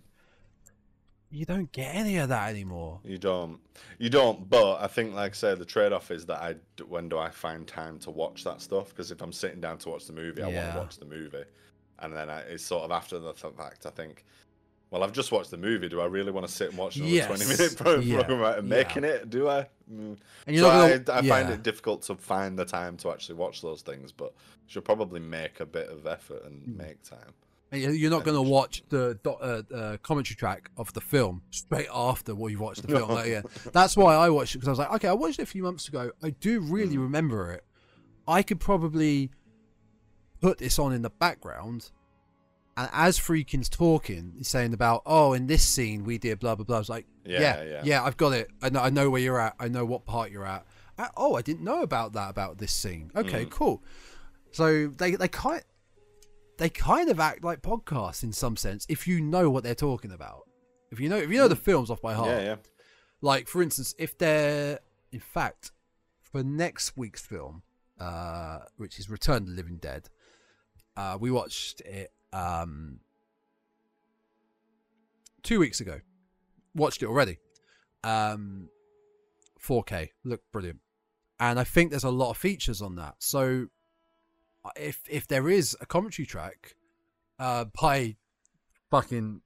You 1.32 1.46
don't 1.46 1.72
get 1.72 1.94
any 1.96 2.18
of 2.18 2.30
that 2.30 2.50
anymore. 2.50 3.00
You 3.04 3.18
don't. 3.18 3.60
You 3.98 4.10
don't. 4.10 4.50
But 4.50 4.78
I 4.82 4.88
think, 4.88 5.14
like 5.14 5.34
I 5.34 5.36
said, 5.36 5.60
the 5.60 5.66
trade-off 5.66 6.12
is 6.12 6.26
that 6.28 6.42
I 6.42 6.56
when 6.88 7.10
do 7.10 7.18
I 7.18 7.30
find 7.30 7.68
time 7.68 8.00
to 8.00 8.12
watch 8.12 8.44
that 8.46 8.62
stuff? 8.62 8.90
Because 8.90 9.12
if 9.12 9.22
I'm 9.22 9.32
sitting 9.34 9.62
down 9.62 9.78
to 9.80 9.90
watch 9.90 10.06
the 10.08 10.14
movie, 10.14 10.42
I 10.42 10.48
want 10.48 10.72
to 10.74 10.78
watch 10.80 10.98
the 10.98 11.06
movie, 11.06 11.44
and 12.00 12.14
then 12.14 12.30
I, 12.30 12.40
it's 12.42 12.64
sort 12.66 12.84
of 12.84 12.92
after 12.92 13.20
the 13.20 13.34
fact. 13.34 13.86
I 13.86 13.90
think, 13.92 14.26
well, 14.90 15.04
I've 15.04 15.12
just 15.12 15.32
watched 15.32 15.52
the 15.52 15.58
movie. 15.58 15.88
Do 15.88 16.02
I 16.02 16.06
really 16.06 16.32
want 16.32 16.48
to 16.48 16.52
sit 16.52 16.70
and 16.70 16.78
watch 16.78 16.96
another 16.96 17.12
Yes. 17.14 17.28
twenty-minute 17.28 17.76
pro- 17.78 18.00
Yeah. 18.00 18.24
program 18.24 18.60
and 18.60 18.70
Yeah. 18.70 18.76
making 18.76 19.04
it? 19.04 19.30
Do 19.30 19.48
I? 19.50 19.68
Mm. 19.92 20.18
And 20.48 20.56
you're 20.56 20.66
so 20.66 21.04
gonna, 21.06 21.14
I, 21.14 21.20
I 21.20 21.28
find 21.28 21.50
it 21.52 21.62
difficult 21.64 22.02
to 22.04 22.16
find 22.16 22.58
the 22.58 22.66
time 22.66 22.98
to 22.98 23.12
actually 23.12 23.36
watch 23.36 23.62
those 23.62 23.82
things, 23.82 24.12
but 24.12 24.34
should 24.68 24.86
probably 24.86 25.20
make 25.20 25.60
a 25.60 25.66
bit 25.66 25.90
of 25.90 26.06
effort 26.08 26.44
and 26.46 26.62
Hmm. 26.64 26.78
make 26.78 27.02
time. 27.04 27.34
You're 27.72 28.10
not 28.10 28.24
going 28.24 28.36
to 28.36 28.42
watch 28.42 28.82
the 28.90 29.20
uh, 29.26 29.76
uh, 29.76 29.98
commentary 29.98 30.36
track 30.36 30.72
of 30.76 30.92
the 30.94 31.02
film 31.02 31.44
straight 31.52 31.88
after 31.94 32.34
what 32.34 32.52
you've 32.52 32.60
watched 32.62 32.82
the 32.82 32.88
film. 32.88 33.10
Like, 33.12 33.28
yeah, 33.30 33.42
that's 33.74 33.96
why 33.96 34.16
I 34.16 34.30
watched 34.32 34.56
it 34.56 34.60
because 34.60 34.68
I 34.70 34.72
was 34.72 34.80
like, 34.80 34.92
okay, 34.96 35.08
I 35.08 35.14
watched 35.14 35.38
it 35.40 35.44
a 35.44 35.46
few 35.46 35.62
months 35.64 35.88
ago. 35.88 36.12
I 36.24 36.32
do 36.32 36.62
really 36.62 36.96
Mm. 36.96 37.02
remember 37.02 37.52
it. 37.52 37.64
I 38.28 38.42
could 38.44 38.60
probably 38.60 39.30
put 40.42 40.58
this 40.58 40.80
on 40.80 40.94
in 40.94 41.02
the 41.02 41.10
background, 41.10 41.92
and 42.78 42.90
as 42.94 43.20
Friedkin's 43.20 43.70
talking, 43.70 44.34
he's 44.38 44.48
saying 44.48 44.74
about, 44.74 45.02
oh, 45.06 45.34
in 45.34 45.48
this 45.48 45.64
scene 45.64 46.04
we 46.04 46.18
did 46.18 46.40
blah 46.40 46.56
blah 46.56 46.66
blah. 46.66 46.78
I 46.78 46.80
was 46.80 46.90
like, 46.90 47.06
Yeah, 47.26 47.40
yeah, 47.40 47.64
yeah. 47.64 47.82
yeah, 47.84 48.04
I've 48.04 48.18
got 48.18 48.34
it. 48.34 48.50
I 48.62 48.70
know, 48.70 48.80
I 48.82 48.90
know 48.90 49.10
where 49.10 49.22
you're 49.22 49.40
at. 49.40 49.56
I 49.60 49.68
know 49.68 49.86
what 49.86 50.06
part 50.06 50.32
you're 50.32 50.46
at. 50.46 50.66
Uh, 50.98 51.08
oh, 51.18 51.36
I 51.36 51.42
didn't 51.42 51.64
know 51.64 51.82
about 51.82 52.14
that 52.14 52.30
about 52.30 52.58
this 52.58 52.72
scene. 52.72 53.12
Okay, 53.16 53.46
Mm. 53.46 53.50
cool. 53.52 53.84
So 54.52 54.88
they 54.88 55.12
they 55.16 55.28
kind 55.28 55.62
they 56.60 56.70
kind 56.70 57.10
of 57.10 57.20
act 57.20 57.44
like 57.44 57.62
podcasts 57.62 58.22
in 58.22 58.34
some 58.34 58.58
sense 58.58 58.86
if 58.90 59.08
you 59.08 59.22
know 59.22 59.50
what 59.50 59.64
they're 59.64 59.74
talking 59.74 60.12
about. 60.12 60.44
If 60.92 61.00
you 61.00 61.10
know 61.10 61.18
if 61.18 61.30
you 61.30 61.38
know 61.38 61.48
the 61.48 61.56
films 61.56 61.90
off 61.90 62.02
by 62.02 62.14
heart. 62.14 62.30
Yeah, 62.30 62.42
yeah. 62.42 62.56
Like 63.22 63.48
for 63.48 63.64
instance, 63.64 63.96
if 63.98 64.18
they're 64.18 64.80
in 65.12 65.22
fact 65.22 65.72
for 66.22 66.44
next 66.44 66.98
week's 66.98 67.26
film, 67.26 67.64
uh, 68.00 68.60
which 68.78 69.00
is 69.00 69.10
Return 69.10 69.44
of 69.44 69.48
the 69.48 69.54
Living 69.54 69.78
Dead, 69.78 70.10
uh, 70.98 71.18
we 71.20 71.32
watched 71.32 71.82
it 71.82 72.12
um 72.34 73.00
two 75.44 75.60
weeks 75.60 75.80
ago. 75.80 76.02
Watched 76.76 77.02
it 77.02 77.08
already. 77.08 77.38
Um 78.04 78.70
4K. 79.66 80.10
Looked 80.24 80.52
brilliant. 80.52 80.80
And 81.40 81.60
I 81.60 81.64
think 81.64 81.92
there's 81.92 82.04
a 82.04 82.10
lot 82.10 82.32
of 82.32 82.38
features 82.38 82.82
on 82.82 82.96
that. 82.96 83.16
So 83.20 83.68
if 84.76 85.02
if 85.10 85.28
there 85.28 85.50
is 85.50 85.76
a 85.82 85.86
commentary 85.86 86.26
track 86.26 86.76
uh 87.40 87.66
by 87.80 88.16
fucking 88.90 89.42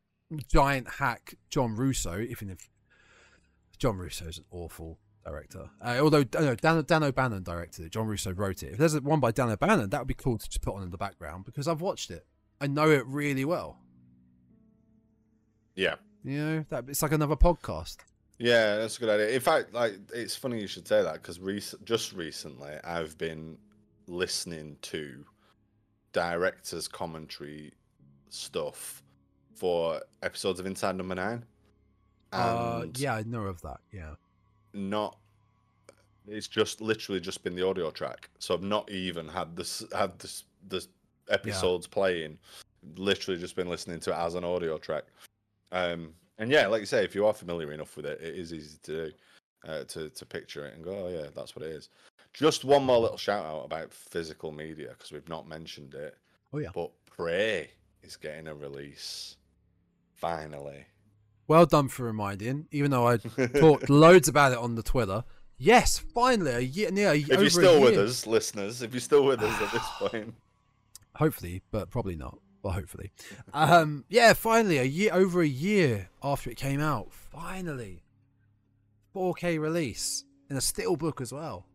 giant 0.47 0.87
hack 0.99 1.35
John 1.49 1.75
Russo, 1.75 2.19
even 2.19 2.49
if 2.49 2.69
John 3.77 3.97
Russo 3.97 4.25
is 4.25 4.37
an 4.37 4.45
awful 4.51 4.99
director. 5.25 5.69
Uh, 5.81 5.99
although 6.01 6.23
no, 6.33 6.55
Dan, 6.55 6.83
Dan 6.85 7.03
O'Bannon 7.03 7.43
directed 7.43 7.85
it. 7.85 7.91
John 7.91 8.07
Russo 8.07 8.31
wrote 8.33 8.63
it. 8.63 8.73
If 8.73 8.77
there's 8.77 8.99
one 9.01 9.19
by 9.19 9.31
Dan 9.31 9.49
O'Bannon, 9.49 9.89
that 9.89 9.99
would 9.99 10.07
be 10.07 10.13
cool 10.13 10.37
to 10.37 10.45
just 10.45 10.61
put 10.61 10.75
on 10.75 10.83
in 10.83 10.89
the 10.89 10.97
background 10.97 11.45
because 11.45 11.67
I've 11.67 11.81
watched 11.81 12.11
it. 12.11 12.25
I 12.59 12.67
know 12.67 12.89
it 12.89 13.05
really 13.05 13.45
well. 13.45 13.79
Yeah. 15.75 15.95
You 16.23 16.37
know, 16.37 16.65
that 16.69 16.85
it's 16.87 17.01
like 17.01 17.11
another 17.11 17.35
podcast. 17.35 17.97
Yeah, 18.39 18.77
that's 18.77 18.97
a 18.97 18.99
good 18.99 19.09
idea. 19.09 19.29
In 19.29 19.41
fact, 19.41 19.73
like 19.73 19.95
it's 20.13 20.35
funny 20.35 20.59
you 20.59 20.67
should 20.67 20.87
say 20.87 21.01
that 21.03 21.13
because 21.13 21.39
rec- 21.39 21.83
just 21.83 22.13
recently 22.13 22.71
I've 22.83 23.17
been 23.17 23.57
listening 24.07 24.77
to 24.83 25.25
directors' 26.11 26.87
commentary 26.87 27.73
stuff 28.29 29.03
for 29.55 30.01
episodes 30.21 30.59
of 30.59 30.65
Inside 30.65 30.95
Number 30.95 31.15
Nine. 31.15 31.43
Uh, 32.31 32.85
yeah, 32.95 33.15
I 33.15 33.23
know 33.23 33.43
of 33.43 33.61
that. 33.61 33.77
Yeah. 33.91 34.15
not. 34.73 35.17
It's 36.27 36.47
just 36.47 36.79
literally 36.81 37.19
just 37.19 37.43
been 37.43 37.55
the 37.55 37.67
audio 37.67 37.91
track, 37.91 38.29
so 38.39 38.53
I've 38.53 38.63
not 38.63 38.89
even 38.89 39.27
had 39.27 39.55
this 39.55 39.83
had 39.93 40.17
this 40.19 40.45
this 40.69 40.87
episodes 41.29 41.85
playing. 41.85 42.37
Literally 42.95 43.39
just 43.39 43.55
been 43.55 43.69
listening 43.69 43.99
to 44.01 44.11
it 44.11 44.17
as 44.17 44.35
an 44.35 44.43
audio 44.45 44.77
track. 44.77 45.03
Um, 45.71 46.13
and 46.37 46.49
yeah, 46.49 46.67
like 46.67 46.79
you 46.79 46.85
say, 46.85 47.03
if 47.03 47.13
you 47.13 47.25
are 47.25 47.33
familiar 47.33 47.71
enough 47.73 47.95
with 47.97 48.05
it, 48.05 48.21
it 48.21 48.35
is 48.35 48.53
easy 48.53 48.77
to 48.83 48.91
do, 48.91 49.11
uh, 49.67 49.83
to 49.83 50.09
to 50.09 50.25
picture 50.25 50.65
it 50.65 50.75
and 50.75 50.83
go, 50.83 51.07
oh 51.07 51.09
yeah, 51.09 51.27
that's 51.35 51.55
what 51.55 51.65
it 51.65 51.71
is. 51.71 51.89
Just 52.33 52.65
one 52.65 52.83
more 52.83 52.99
little 52.99 53.17
shout 53.17 53.45
out 53.45 53.63
about 53.65 53.93
physical 53.93 54.51
media 54.51 54.89
because 54.89 55.11
we've 55.11 55.29
not 55.29 55.47
mentioned 55.47 55.93
it. 55.93 56.17
Oh, 56.51 56.57
yeah. 56.57 56.69
But 56.73 56.91
Prey 57.05 57.71
is 58.01 58.15
getting 58.17 58.47
a 58.47 58.55
release, 58.55 59.37
finally. 60.15 60.85
Well 61.47 61.65
done 61.65 61.89
for 61.89 62.03
reminding. 62.03 62.67
Even 62.71 62.91
though 62.91 63.07
I 63.07 63.17
talked 63.59 63.89
loads 63.89 64.27
about 64.27 64.51
it 64.51 64.57
on 64.57 64.75
the 64.75 64.83
Twitter. 64.83 65.23
Yes, 65.57 65.99
finally, 65.99 66.51
a 66.51 66.59
year, 66.59 66.91
near 66.91 67.11
a, 67.11 67.15
if 67.15 67.27
you're 67.27 67.49
still 67.49 67.79
with 67.79 67.97
us, 67.97 68.25
listeners, 68.25 68.81
if 68.81 68.93
you're 68.93 68.99
still 68.99 69.23
with 69.23 69.41
us 69.41 69.61
at 69.61 69.71
this 69.71 69.87
point, 69.99 70.33
hopefully, 71.15 71.61
but 71.71 71.89
probably 71.89 72.15
not. 72.15 72.39
Well, 72.63 72.73
hopefully. 72.73 73.11
Um, 73.53 74.05
yeah, 74.09 74.33
finally, 74.33 74.77
a 74.77 74.83
year 74.83 75.13
over 75.13 75.41
a 75.41 75.47
year 75.47 76.09
after 76.23 76.49
it 76.49 76.57
came 76.57 76.79
out, 76.79 77.11
finally, 77.11 78.03
4K 79.13 79.59
release 79.59 80.23
in 80.49 80.55
a 80.55 80.59
steelbook 80.59 81.21
as 81.21 81.31
well. 81.31 81.65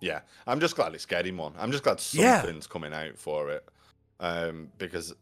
Yeah, 0.00 0.20
I'm 0.46 0.60
just 0.60 0.76
glad 0.76 0.94
it's 0.94 1.06
getting 1.06 1.36
one. 1.36 1.54
I'm 1.58 1.70
just 1.72 1.82
glad 1.84 2.02
Yeah. 2.12 2.40
something's 2.42 2.66
coming 2.66 2.92
out 2.92 3.16
for 3.18 3.50
it, 3.50 3.66
um, 4.20 4.70
because 4.78 5.14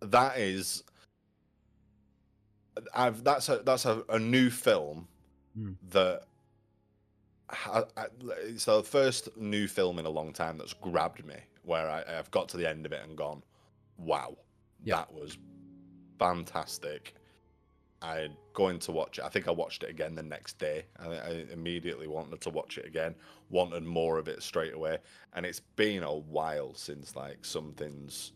that 0.00 0.38
is, 0.38 0.82
I've 2.94 3.22
that's 3.24 3.48
a 3.48 3.58
that's 3.64 3.84
a, 3.84 4.02
a 4.08 4.18
new 4.18 4.50
film 4.50 5.08
Hmm. 5.54 5.72
that. 5.90 6.22
ha- 7.48 7.84
I- 7.96 8.06
It's 8.44 8.66
the 8.66 8.82
first 8.84 9.36
new 9.36 9.66
film 9.66 9.98
in 9.98 10.06
a 10.06 10.10
long 10.10 10.32
time 10.32 10.56
that's 10.58 10.72
grabbed 10.74 11.24
me, 11.26 11.34
where 11.64 11.90
I, 11.90 12.04
I've 12.18 12.30
got 12.30 12.48
to 12.50 12.56
the 12.56 12.68
end 12.68 12.86
of 12.86 12.92
it 12.92 13.02
and 13.02 13.16
gone, 13.16 13.42
"Wow, 13.98 14.36
Yeah. 14.84 14.96
that 14.96 15.12
was 15.12 15.36
fantastic." 16.20 17.14
I 18.02 18.28
going 18.54 18.78
to 18.80 18.92
watch 18.92 19.18
it. 19.18 19.24
I 19.24 19.28
think 19.28 19.46
I 19.46 19.50
watched 19.50 19.82
it 19.82 19.90
again 19.90 20.14
the 20.14 20.22
next 20.22 20.58
day. 20.58 20.84
I, 20.98 21.06
I 21.08 21.44
immediately 21.52 22.06
wanted 22.06 22.40
to 22.42 22.50
watch 22.50 22.78
it 22.78 22.86
again. 22.86 23.14
Wanted 23.50 23.82
more 23.84 24.18
of 24.18 24.26
it 24.28 24.42
straight 24.42 24.72
away. 24.74 24.98
And 25.34 25.44
it's 25.44 25.60
been 25.76 26.02
a 26.02 26.14
while 26.14 26.74
since 26.74 27.14
like 27.14 27.44
something's 27.44 28.32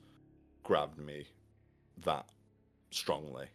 grabbed 0.63 0.99
me 0.99 1.27
that 2.05 2.27
strongly. 2.91 3.47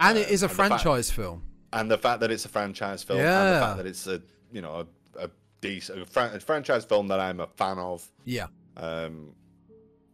And 0.00 0.18
it 0.18 0.28
Um, 0.28 0.32
is 0.32 0.42
a 0.42 0.46
and 0.46 0.50
the 0.50 0.54
fact- 0.56 0.82
franchise 0.82 1.10
film. 1.10 1.42
And 1.74 1.90
the 1.90 1.96
fact 1.98 2.20
that 2.20 2.30
it's 2.30 2.44
a 2.44 2.50
franchise 2.50 3.02
film, 3.02 3.20
and 3.20 3.56
the 3.56 3.60
fact 3.60 3.76
that 3.78 3.86
it's 3.86 4.06
a 4.06 4.20
you 4.52 4.60
know 4.60 4.86
a, 5.16 5.24
a 5.24 5.30
decent 5.62 6.02
a, 6.02 6.04
fran- 6.04 6.34
a 6.36 6.40
franchise 6.40 6.84
film 6.84 7.08
that 7.08 7.18
I'm 7.18 7.40
a 7.40 7.46
fan 7.46 7.78
of. 7.78 8.06
Yeah. 8.26 8.48
Um, 8.76 9.34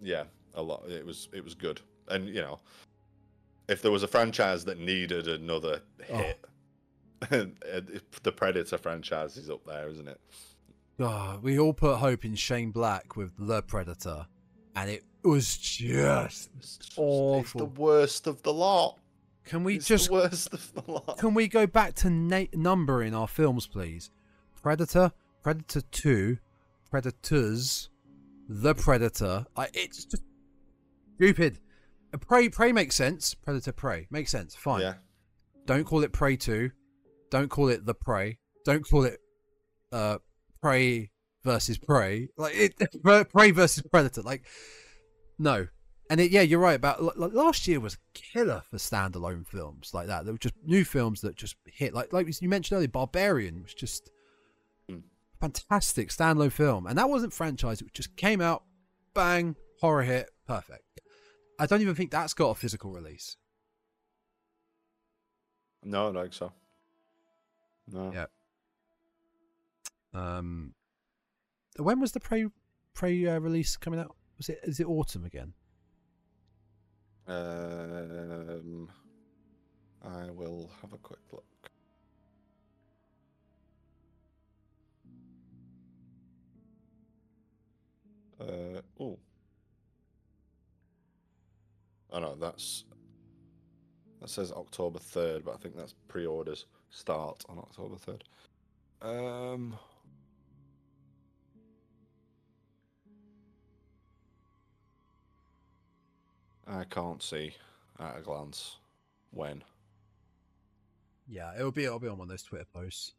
yeah, 0.01 0.24
a 0.55 0.62
lot. 0.62 0.85
It 0.89 1.05
was 1.05 1.28
it 1.32 1.43
was 1.43 1.55
good, 1.55 1.81
and 2.06 2.28
you 2.28 2.40
know, 2.43 2.60
if 3.68 3.82
there 3.82 3.90
was 3.90 4.02
a 4.02 4.08
franchise 4.08 4.64
that 4.66 4.78
needed 4.78 5.28
another 5.28 5.82
Oh. 6.10 6.16
hit, 6.16 6.46
the 8.22 8.32
Predator 8.32 8.78
franchise 8.78 9.36
is 9.36 9.50
up 9.50 9.64
there, 9.66 9.88
isn't 9.88 10.08
it? 10.08 10.20
Oh, 11.00 11.38
we 11.42 11.58
all 11.58 11.72
put 11.72 11.96
hope 11.98 12.24
in 12.24 12.34
Shane 12.34 12.70
Black 12.70 13.16
with 13.16 13.32
The 13.38 13.62
Predator, 13.62 14.26
and 14.74 14.90
it 14.90 15.04
was 15.22 15.56
just 15.58 16.50
It's 16.56 16.76
just- 16.76 16.80
It's 16.88 16.90
awful. 16.96 17.58
the 17.60 17.64
worst 17.80 18.26
of 18.26 18.42
the 18.42 18.52
lot. 18.52 18.98
Can 19.44 19.64
we 19.64 19.76
it's 19.76 19.86
just 19.86 20.08
the 20.08 20.12
worst 20.12 20.52
of 20.52 20.72
the 20.74 20.90
lot. 20.92 21.18
Can 21.18 21.34
we 21.34 21.48
go 21.48 21.66
back 21.66 21.94
to 21.96 22.10
na- 22.10 22.44
numbering 22.52 23.14
our 23.14 23.26
films, 23.28 23.66
please? 23.66 24.10
Predator, 24.60 25.12
Predator 25.42 25.80
Two, 25.90 26.38
Predators, 26.90 27.88
The 28.48 28.74
Predator. 28.74 29.46
I, 29.56 29.68
it's 29.72 30.04
just 30.04 30.22
stupid. 31.16 31.58
Prey, 32.16 32.48
Prey 32.48 32.72
makes 32.72 32.97
sense. 32.97 33.35
Predator, 33.35 33.72
Prey 33.72 34.06
makes 34.10 34.30
sense. 34.30 34.55
Fine. 34.55 34.80
Yeah, 34.80 34.94
Don't 35.66 35.85
call 35.85 36.02
it 36.02 36.12
Prey 36.12 36.36
Two. 36.36 36.70
Don't 37.30 37.51
call 37.51 37.68
it 37.68 37.85
The 37.85 37.94
Prey. 37.94 38.39
Don't 38.64 38.89
call 38.89 39.05
it 39.05 39.18
uh 39.93 40.18
Prey 40.62 41.10
versus 41.44 41.76
Prey. 41.78 42.28
Like 42.36 42.55
it, 42.56 42.74
Prey 43.30 43.51
versus 43.51 43.82
Predator. 43.90 44.22
Like 44.22 44.44
no. 45.39 45.66
And 46.10 46.20
it, 46.20 46.30
yeah, 46.30 46.40
you're 46.40 46.59
right 46.59 46.76
about 46.76 47.18
like, 47.18 47.35
last 47.35 47.68
year 47.68 47.80
was 47.80 47.98
killer 48.14 48.62
for 48.70 48.78
standalone 48.78 49.47
films 49.47 49.90
like 49.93 50.06
that. 50.06 50.24
There 50.24 50.32
were 50.32 50.39
just 50.39 50.55
new 50.64 50.82
films 50.82 51.20
that 51.20 51.36
just 51.36 51.56
hit. 51.66 51.93
Like 51.93 52.14
like 52.14 52.26
you 52.40 52.48
mentioned 52.48 52.76
earlier, 52.76 52.89
Barbarian 52.89 53.62
was 53.62 53.74
just 53.74 54.10
Mm. 54.90 55.02
fantastic 55.39 56.09
standalone 56.09 56.51
film, 56.51 56.86
and 56.86 56.97
that 56.97 57.10
wasn't 57.10 57.35
franchise. 57.35 57.82
It 57.82 57.93
just 57.93 58.16
came 58.16 58.40
out, 58.40 58.62
bang, 59.12 59.55
horror 59.82 60.02
hit, 60.02 60.30
perfect. 60.47 60.82
I 61.59 61.66
don't 61.66 61.80
even 61.80 61.94
think 61.94 62.10
that's 62.10 62.35
got 62.35 62.51
a 62.51 62.55
physical 62.55 62.93
release. 62.93 63.36
No, 65.82 66.09
I 66.09 66.12
don't 66.12 66.22
think 66.22 66.35
so. 66.35 66.52
No. 67.90 68.12
Yeah. 68.12 68.26
Um, 70.14 70.74
when 71.76 72.01
was 72.01 72.12
the 72.12 72.20
pre 72.20 72.48
pre 72.94 73.26
uh, 73.26 73.39
release 73.39 73.76
coming 73.76 74.01
out? 74.01 74.14
Was 74.36 74.48
it 74.48 74.60
is 74.62 74.80
it 74.80 74.86
autumn 74.86 75.24
again? 75.24 75.55
Um, 77.26 78.89
I 80.02 80.30
will 80.30 80.70
have 80.80 80.93
a 80.93 80.98
quick 80.98 81.18
look. 81.32 81.44
Uh, 88.40 88.80
oh. 89.01 89.18
Oh 92.10 92.18
no, 92.20 92.35
that's 92.35 92.85
that 94.20 94.30
says 94.30 94.52
October 94.52 94.98
third, 94.98 95.44
but 95.44 95.55
I 95.55 95.59
think 95.59 95.76
that's 95.76 95.94
pre-orders 96.09 96.66
start 96.90 97.44
on 97.48 97.59
October 97.59 97.97
third. 97.97 98.24
Um. 99.02 99.78
I 106.70 106.85
can't 106.85 107.22
see 107.22 107.55
at 107.98 108.18
a 108.18 108.20
glance 108.20 108.76
when. 109.30 109.64
Yeah, 111.26 111.55
it'll 111.56 111.72
be 111.72 111.85
it'll 111.85 111.98
be 111.98 112.09
on 112.09 112.18
one 112.18 112.26
of 112.26 112.30
those 112.30 112.43
Twitter 112.43 112.66
posts. 112.72 113.12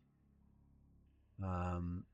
Um, 1.43 2.05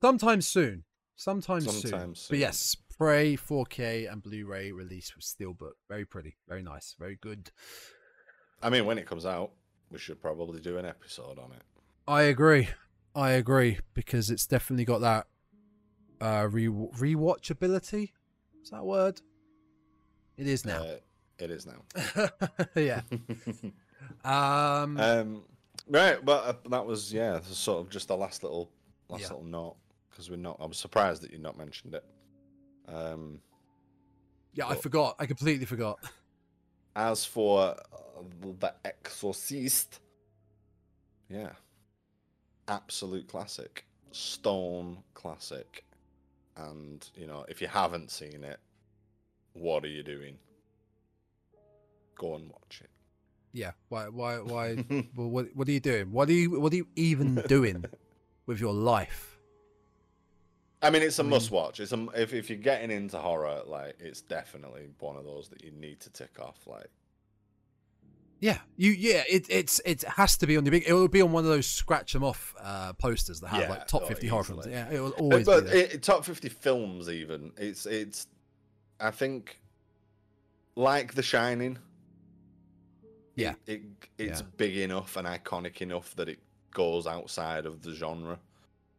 sometime 0.00 0.40
soon. 0.42 0.84
Sometime, 1.16 1.62
soon. 1.62 1.72
Sometime 1.72 2.14
But 2.28 2.38
yes, 2.38 2.76
Prey 2.96 3.36
4K 3.36 4.10
and 4.12 4.22
Blu-ray 4.22 4.70
release 4.72 5.14
with 5.16 5.24
Steelbook. 5.24 5.72
Very 5.88 6.04
pretty, 6.04 6.36
very 6.48 6.62
nice, 6.62 6.94
very 6.98 7.16
good. 7.20 7.50
I 8.62 8.70
mean, 8.70 8.86
when 8.86 8.98
it 8.98 9.06
comes 9.06 9.26
out, 9.26 9.52
we 9.90 9.98
should 9.98 10.20
probably 10.20 10.60
do 10.60 10.78
an 10.78 10.84
episode 10.86 11.38
on 11.38 11.52
it. 11.52 11.62
I 12.06 12.22
agree. 12.22 12.68
I 13.14 13.30
agree 13.32 13.78
because 13.94 14.30
it's 14.30 14.46
definitely 14.46 14.84
got 14.84 15.00
that 15.00 15.26
uh 16.20 16.48
re 16.50 16.66
rewatchability. 16.68 18.12
Is 18.62 18.70
that 18.70 18.78
a 18.80 18.84
word? 18.84 19.20
It 20.36 20.46
is 20.46 20.64
now. 20.64 20.82
Uh, 20.82 20.96
it 21.38 21.50
is 21.50 21.66
now. 21.66 22.28
yeah. 22.74 23.00
Um. 24.24 24.98
um, 24.98 25.42
right, 25.88 26.24
but 26.24 26.44
uh, 26.44 26.52
that 26.70 26.84
was 26.86 27.12
yeah, 27.12 27.40
sort 27.42 27.80
of 27.80 27.90
just 27.90 28.08
the 28.08 28.16
last 28.16 28.42
little 28.42 28.70
last 29.08 29.22
Yeah. 29.22 29.28
little 29.28 29.44
note 29.44 29.76
because 30.16 30.30
we're 30.30 30.36
not. 30.36 30.56
I 30.60 30.64
was 30.64 30.78
surprised 30.78 31.22
that 31.22 31.30
you 31.30 31.38
not 31.38 31.58
mentioned 31.58 31.94
it. 31.94 32.04
Um, 32.88 33.40
yeah, 34.54 34.66
I 34.66 34.74
forgot. 34.74 35.16
I 35.18 35.26
completely 35.26 35.66
forgot. 35.66 35.98
as 36.96 37.26
for 37.26 37.60
uh, 37.60 38.22
the 38.58 38.72
Exorcist, 38.84 40.00
yeah, 41.28 41.50
absolute 42.66 43.28
classic, 43.28 43.84
stone 44.10 44.98
classic, 45.12 45.84
and 46.56 47.06
you 47.14 47.26
know 47.26 47.44
if 47.48 47.60
you 47.60 47.68
haven't 47.68 48.10
seen 48.10 48.42
it, 48.42 48.58
what 49.52 49.84
are 49.84 49.88
you 49.88 50.02
doing? 50.02 50.38
Go 52.14 52.36
and 52.36 52.48
watch 52.48 52.80
it. 52.82 52.90
Yeah. 53.52 53.72
Why? 53.90 54.08
Why? 54.08 54.36
Why? 54.38 54.82
well, 55.14 55.28
what? 55.28 55.48
What 55.54 55.68
are 55.68 55.72
you 55.72 55.80
doing? 55.80 56.10
What 56.10 56.30
are 56.30 56.32
you? 56.32 56.58
What 56.58 56.72
are 56.72 56.76
you 56.76 56.88
even 56.96 57.34
doing 57.46 57.84
with 58.46 58.60
your 58.60 58.72
life? 58.72 59.35
I 60.82 60.90
mean, 60.90 61.02
it's 61.02 61.18
a 61.18 61.22
I 61.22 61.24
mean- 61.24 61.30
must 61.30 61.50
watch. 61.50 61.80
It's 61.80 61.92
a, 61.92 62.06
if 62.14 62.32
if 62.34 62.50
you're 62.50 62.58
getting 62.58 62.90
into 62.90 63.18
horror, 63.18 63.62
like 63.66 63.96
it's 63.98 64.20
definitely 64.20 64.88
one 64.98 65.16
of 65.16 65.24
those 65.24 65.48
that 65.48 65.64
you 65.64 65.70
need 65.72 66.00
to 66.00 66.10
tick 66.10 66.38
off. 66.40 66.58
Like, 66.66 66.90
Yeah. 68.40 68.58
You. 68.76 68.90
Yeah. 68.92 69.22
It. 69.28 69.46
It's. 69.48 69.80
It 69.86 70.02
has 70.02 70.36
to 70.38 70.46
be 70.46 70.56
on 70.56 70.64
the 70.64 70.70
big. 70.70 70.84
It 70.86 70.92
will 70.92 71.08
be 71.08 71.22
on 71.22 71.32
one 71.32 71.44
of 71.44 71.50
those 71.50 71.66
scratch 71.66 72.12
them 72.12 72.22
off 72.22 72.54
uh, 72.60 72.92
posters 72.92 73.40
that 73.40 73.48
have 73.48 73.60
Yeah, 73.62 73.70
like 73.70 73.88
top 73.88 74.06
fifty 74.06 74.26
horror 74.26 74.44
films. 74.44 74.66
Yeah. 74.68 74.90
It 74.90 75.00
will 75.00 75.14
Uh, 75.14 75.22
always 75.22 75.46
but 75.46 75.66
it, 75.66 76.02
top 76.02 76.24
fifty 76.24 76.50
films, 76.50 77.08
even 77.08 77.52
it's 77.56 77.86
it's. 77.86 78.26
I 79.00 79.10
think, 79.10 79.60
like 80.74 81.14
The 81.14 81.22
Shining. 81.22 81.78
Yeah. 83.34 83.54
it, 83.66 83.72
it 83.72 83.82
it's 84.18 84.40
Yeah. 84.40 84.46
big 84.56 84.76
enough 84.78 85.16
and 85.16 85.26
iconic 85.26 85.80
enough 85.82 86.14
that 86.16 86.28
it 86.30 86.38
goes 86.72 87.06
outside 87.06 87.66
of 87.66 87.82
the 87.82 87.92
genre, 87.92 88.38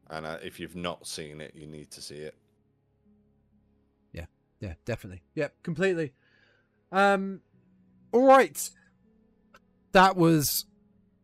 and 0.09 0.25
uh, 0.25 0.37
if 0.43 0.59
you've 0.59 0.75
not 0.75 1.07
seen 1.07 1.41
it, 1.41 1.53
you 1.55 1.67
need 1.67 1.91
to 1.91 2.01
see 2.01 2.15
it. 2.15 2.35
Yeah, 4.11 4.25
yeah, 4.59 4.73
definitely. 4.85 5.23
Yep, 5.35 5.63
completely. 5.63 6.13
Um, 6.91 7.41
all 8.11 8.25
right. 8.25 8.69
That 9.91 10.15
was 10.15 10.65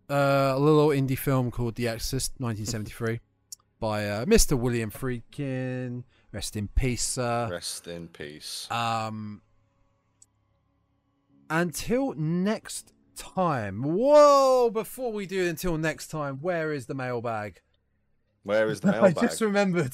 uh, 0.10 0.54
a 0.56 0.60
little 0.60 0.88
indie 0.90 1.18
film 1.18 1.52
called 1.52 1.76
The 1.76 1.88
Exorcist, 1.88 2.34
1973, 2.38 3.20
by 3.80 4.08
uh, 4.08 4.26
Mr. 4.26 4.58
William 4.58 4.92
Friedkin. 4.92 6.04
Rest 6.32 6.56
in 6.56 6.68
peace, 6.70 7.04
sir. 7.04 7.48
Rest 7.52 7.88
in 7.88 8.08
peace. 8.08 8.68
Um, 8.72 9.42
until 11.50 12.14
next 12.14 12.94
time. 13.16 13.84
Whoa! 13.84 14.72
Before 14.72 15.12
we 15.12 15.26
do 15.26 15.48
until 15.48 15.78
next 15.78 16.08
time, 16.08 16.40
where 16.42 16.74
is 16.74 16.88
the 16.88 16.96
mailbag? 16.96 17.62
Where 18.44 18.68
is 18.70 18.80
the 18.82 18.92
mailbag? 18.92 19.18
I 19.18 19.22
just 19.22 19.42
remembered. 19.42 19.94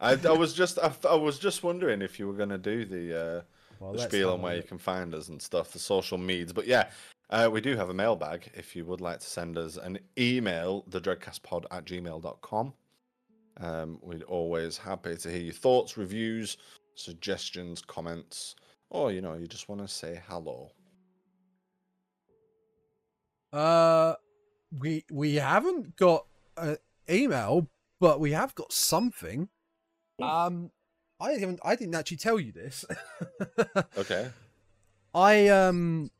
I, 0.00 0.18
I 0.24 0.32
was 0.32 0.54
just 0.54 0.78
I, 0.78 0.92
I 1.08 1.14
was 1.14 1.38
just 1.38 1.62
wondering 1.62 2.02
if 2.02 2.18
you 2.18 2.26
were 2.26 2.34
gonna 2.34 2.58
do 2.58 2.84
the 2.84 3.20
uh, 3.20 3.40
Well, 3.80 3.92
the 3.92 4.00
spiel 4.00 4.30
on 4.30 4.42
where 4.42 4.56
you 4.56 4.62
can 4.62 4.78
find 4.78 5.14
us 5.14 5.28
and 5.28 5.40
stuff, 5.40 5.72
the 5.72 5.78
social 5.78 6.18
medias. 6.18 6.52
But 6.52 6.66
yeah, 6.66 6.90
uh, 7.30 7.48
we 7.52 7.60
do 7.60 7.76
have 7.76 7.90
a 7.90 7.94
mailbag. 7.94 8.50
If 8.54 8.74
you 8.74 8.84
would 8.86 9.00
like 9.00 9.20
to 9.20 9.26
send 9.26 9.56
us 9.58 9.76
an 9.76 9.98
email, 10.18 10.84
the 10.88 11.00
dreadcastpod 11.00 11.64
at 11.70 11.84
gmail.com. 11.84 12.74
Um, 13.58 13.98
we're 14.00 14.22
always 14.22 14.78
happy 14.78 15.16
to 15.16 15.30
hear 15.30 15.40
your 15.40 15.52
thoughts, 15.52 15.96
reviews, 15.96 16.56
suggestions, 16.94 17.82
comments, 17.82 18.56
or 18.90 19.12
you 19.12 19.20
know, 19.20 19.34
you 19.34 19.46
just 19.46 19.68
want 19.68 19.80
to 19.80 19.88
say 19.88 20.20
hello. 20.28 20.70
Uh, 23.52 24.14
we 24.78 25.04
we 25.10 25.34
haven't 25.34 25.96
got 25.96 26.26
an 26.56 26.78
email, 27.08 27.68
but 28.02 28.18
we 28.18 28.32
have 28.32 28.52
got 28.56 28.72
something. 28.72 29.48
Um, 30.20 30.72
I 31.20 31.34
haven't. 31.34 31.60
I 31.64 31.76
didn't 31.76 31.94
actually 31.94 32.16
tell 32.16 32.38
you 32.40 32.50
this. 32.52 32.84
Okay. 33.96 34.28
I 35.14 35.46
um, 35.48 36.10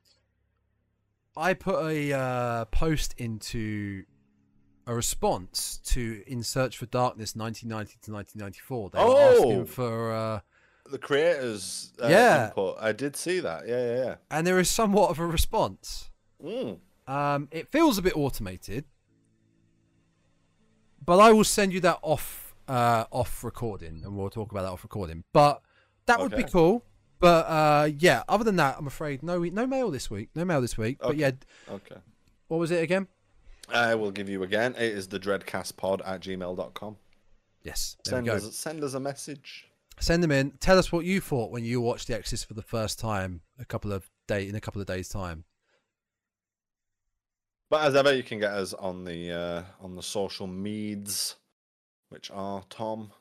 I 1.37 1.55
put 1.55 1.85
a 1.85 2.13
uh, 2.13 2.65
post 2.67 3.15
into 3.19 4.05
a 4.87 4.95
response 4.95 5.79
to 5.87 6.23
In 6.27 6.43
Search 6.45 6.77
for 6.79 6.87
Darkness 6.87 7.35
1990 7.35 7.99
to 8.03 8.13
1994. 8.13 8.91
They 8.91 8.99
were 8.99 9.05
Oh! 9.05 9.31
asking 9.33 9.65
for, 9.67 10.13
uh, 10.13 10.41
The 10.91 10.99
creators 10.99 11.93
uh, 12.03 12.09
Yeah. 12.09 12.47
input. 12.49 12.77
I 12.81 12.93
did 12.93 13.17
see 13.17 13.41
that. 13.41 13.67
Yeah, 13.67 13.85
yeah, 13.87 14.05
yeah. 14.05 14.15
and 14.31 14.47
there 14.47 14.59
is 14.61 14.71
somewhat 14.71 15.11
of 15.11 15.19
a 15.19 15.27
response. 15.27 16.11
Mm. 16.45 16.79
Um, 17.09 17.49
it 17.51 17.69
feels 17.73 17.99
a 17.99 18.03
bit 18.03 18.17
automated, 18.17 18.85
but 21.05 21.19
I 21.19 21.33
will 21.33 21.45
send 21.45 21.73
you 21.73 21.81
that 21.81 21.99
off 22.03 22.55
uh, 22.69 23.05
off 23.11 23.43
recording, 23.45 24.03
and 24.05 24.17
we'll 24.17 24.31
talk 24.31 24.51
about 24.53 24.63
that 24.63 24.71
off 24.71 24.83
recording. 24.83 25.25
But 25.33 25.63
that 26.07 26.21
would 26.21 26.35
be 26.37 26.45
cool. 26.45 26.85
But 27.19 27.47
uh, 27.47 27.91
yeah, 27.99 28.23
other 28.29 28.45
than 28.45 28.57
that, 28.57 28.77
I'm 28.79 28.87
afraid 28.87 29.23
no 29.23 29.39
no 29.43 29.67
mail 29.67 29.91
this 29.91 30.11
week. 30.11 30.31
No 30.35 30.45
mail 30.45 30.61
this 30.61 30.77
week. 30.77 30.99
But 31.01 31.17
yeah, 31.17 31.33
Okay. 31.71 31.97
what 32.49 32.59
was 32.59 32.71
it 32.71 32.83
again? 32.83 33.07
I 33.69 33.95
will 33.95 34.11
give 34.11 34.29
you 34.29 34.43
again. 34.43 34.75
It 34.75 34.93
is 34.93 35.07
the 35.09 35.21
dreadcastpod 35.21 36.01
at 36.05 36.21
gmail.com. 36.21 36.97
Yes, 37.63 37.97
Send 38.05 38.29
us, 38.29 38.57
send 38.57 38.83
us 38.83 38.95
a 38.95 39.01
message. 39.01 39.69
Send 40.01 40.21
them 40.23 40.33
in. 40.33 40.51
Tell 40.59 40.79
us 40.79 40.91
what 40.91 41.05
you 41.05 41.21
thought 41.21 41.53
when 41.53 41.65
you 41.65 41.81
watched 41.81 42.09
The 42.09 42.15
Exorcist 42.17 42.49
for 42.49 42.55
the 42.55 42.63
first 42.63 42.99
time 42.99 43.41
a 43.61 43.65
couple 43.65 43.93
of 43.93 44.11
day 44.27 44.49
in 44.49 44.57
a 44.57 44.61
couple 44.61 44.81
of 44.81 44.89
days' 44.89 45.09
time. 45.09 45.45
But 47.73 47.85
as 47.85 47.97
ever, 47.97 48.13
you 48.13 48.23
can 48.23 48.39
get 48.39 48.53
us 48.53 48.75
on 48.75 49.07
the 49.07 49.33
uh, 49.33 49.63
on 49.83 49.97
the 49.97 50.03
social 50.03 50.47
meds, 50.47 51.37
which 52.11 52.31
are 52.31 52.63
Tom. 52.69 53.13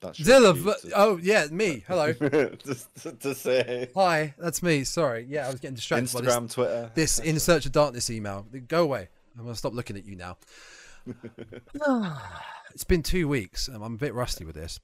That's 0.00 0.22
Zilla, 0.22 0.54
to- 0.54 0.76
oh 0.94 1.18
yeah, 1.20 1.48
me. 1.50 1.82
Hello, 1.88 2.12
Just 2.12 2.94
to, 3.02 3.10
to 3.10 3.34
say 3.34 3.88
hi, 3.92 4.34
that's 4.38 4.62
me. 4.62 4.84
Sorry, 4.84 5.26
yeah, 5.28 5.48
I 5.48 5.50
was 5.50 5.58
getting 5.58 5.74
distracted 5.74 6.12
by 6.12 6.20
this 6.20 6.36
Instagram, 6.36 6.54
Twitter. 6.54 6.90
this 6.94 7.18
in 7.18 7.40
search 7.40 7.66
of 7.66 7.72
darkness 7.72 8.08
email. 8.08 8.46
Go 8.68 8.84
away. 8.84 9.08
I'm 9.36 9.42
gonna 9.42 9.56
stop 9.56 9.74
looking 9.74 9.96
at 9.96 10.06
you 10.06 10.14
now. 10.14 10.36
it's 12.74 12.84
been 12.84 13.02
two 13.02 13.28
weeks. 13.28 13.68
Um, 13.68 13.82
I'm 13.82 13.94
a 13.94 13.98
bit 13.98 14.14
rusty 14.14 14.44
with 14.44 14.54
this. 14.54 14.80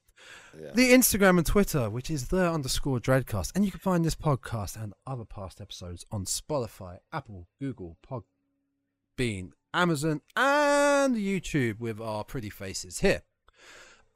Yeah. 0.58 0.70
The 0.74 0.92
Instagram 0.92 1.38
and 1.38 1.46
Twitter, 1.46 1.90
which 1.90 2.10
is 2.10 2.28
the 2.28 2.50
underscore 2.50 2.98
dreadcast, 2.98 3.52
and 3.54 3.64
you 3.64 3.70
can 3.70 3.80
find 3.80 4.04
this 4.04 4.14
podcast 4.14 4.80
and 4.82 4.94
other 5.06 5.24
past 5.24 5.60
episodes 5.60 6.04
on 6.10 6.24
Spotify, 6.24 6.98
Apple, 7.12 7.48
Google, 7.60 7.98
Podbean, 8.06 9.50
Amazon, 9.72 10.22
and 10.36 11.16
YouTube 11.16 11.80
with 11.80 12.00
our 12.00 12.24
pretty 12.24 12.50
faces 12.50 13.00
here. 13.00 13.22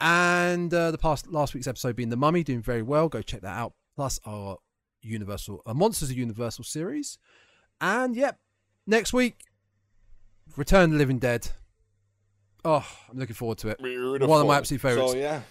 And 0.00 0.72
uh, 0.72 0.90
the 0.92 0.98
past 0.98 1.26
last 1.26 1.54
week's 1.54 1.66
episode 1.66 1.96
being 1.96 2.10
the 2.10 2.16
Mummy, 2.16 2.44
doing 2.44 2.62
very 2.62 2.82
well. 2.82 3.08
Go 3.08 3.20
check 3.20 3.40
that 3.40 3.56
out. 3.56 3.74
Plus 3.96 4.20
our 4.24 4.58
Universal 5.02 5.62
uh, 5.66 5.74
Monsters 5.74 6.10
of 6.10 6.16
Universal 6.16 6.64
series. 6.64 7.18
And 7.80 8.14
yep, 8.14 8.38
next 8.86 9.12
week, 9.12 9.44
Return 10.56 10.84
of 10.84 10.90
the 10.92 10.98
Living 10.98 11.18
Dead. 11.18 11.50
Oh, 12.64 12.86
I'm 13.10 13.18
looking 13.18 13.34
forward 13.34 13.58
to 13.58 13.68
it. 13.68 13.82
Beautiful. 13.82 14.28
One 14.28 14.40
of 14.40 14.46
my 14.46 14.56
absolute 14.58 14.80
favourites. 14.80 15.12
So 15.12 15.18
yeah, 15.18 15.42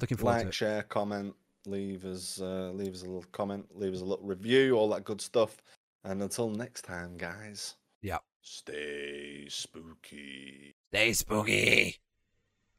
Looking 0.00 0.16
forward 0.16 0.42
to 0.42 0.48
it. 0.48 0.54
share, 0.54 0.82
comment, 0.84 1.34
leave 1.66 2.04
us, 2.04 2.40
uh, 2.40 2.70
leave 2.72 2.94
us 2.94 3.02
a 3.02 3.06
little 3.06 3.24
comment, 3.32 3.66
leave 3.74 3.92
us 3.94 4.00
a 4.00 4.04
little 4.04 4.24
review, 4.24 4.74
all 4.76 4.88
that 4.90 5.04
good 5.04 5.20
stuff. 5.20 5.60
And 6.04 6.22
until 6.22 6.48
next 6.48 6.82
time, 6.82 7.16
guys. 7.16 7.74
Yeah. 8.02 8.18
Stay 8.40 9.46
spooky. 9.48 10.76
Stay 10.92 11.12
spooky. 11.12 11.98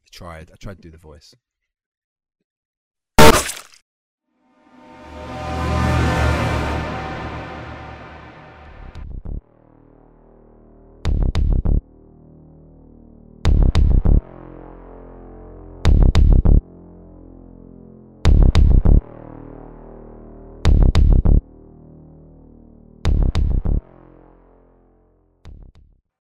I 0.05 0.07
tried. 0.11 0.51
I 0.51 0.55
tried 0.55 0.77
to 0.77 0.81
do 0.81 0.89
the 0.89 0.97
voice. 0.97 1.35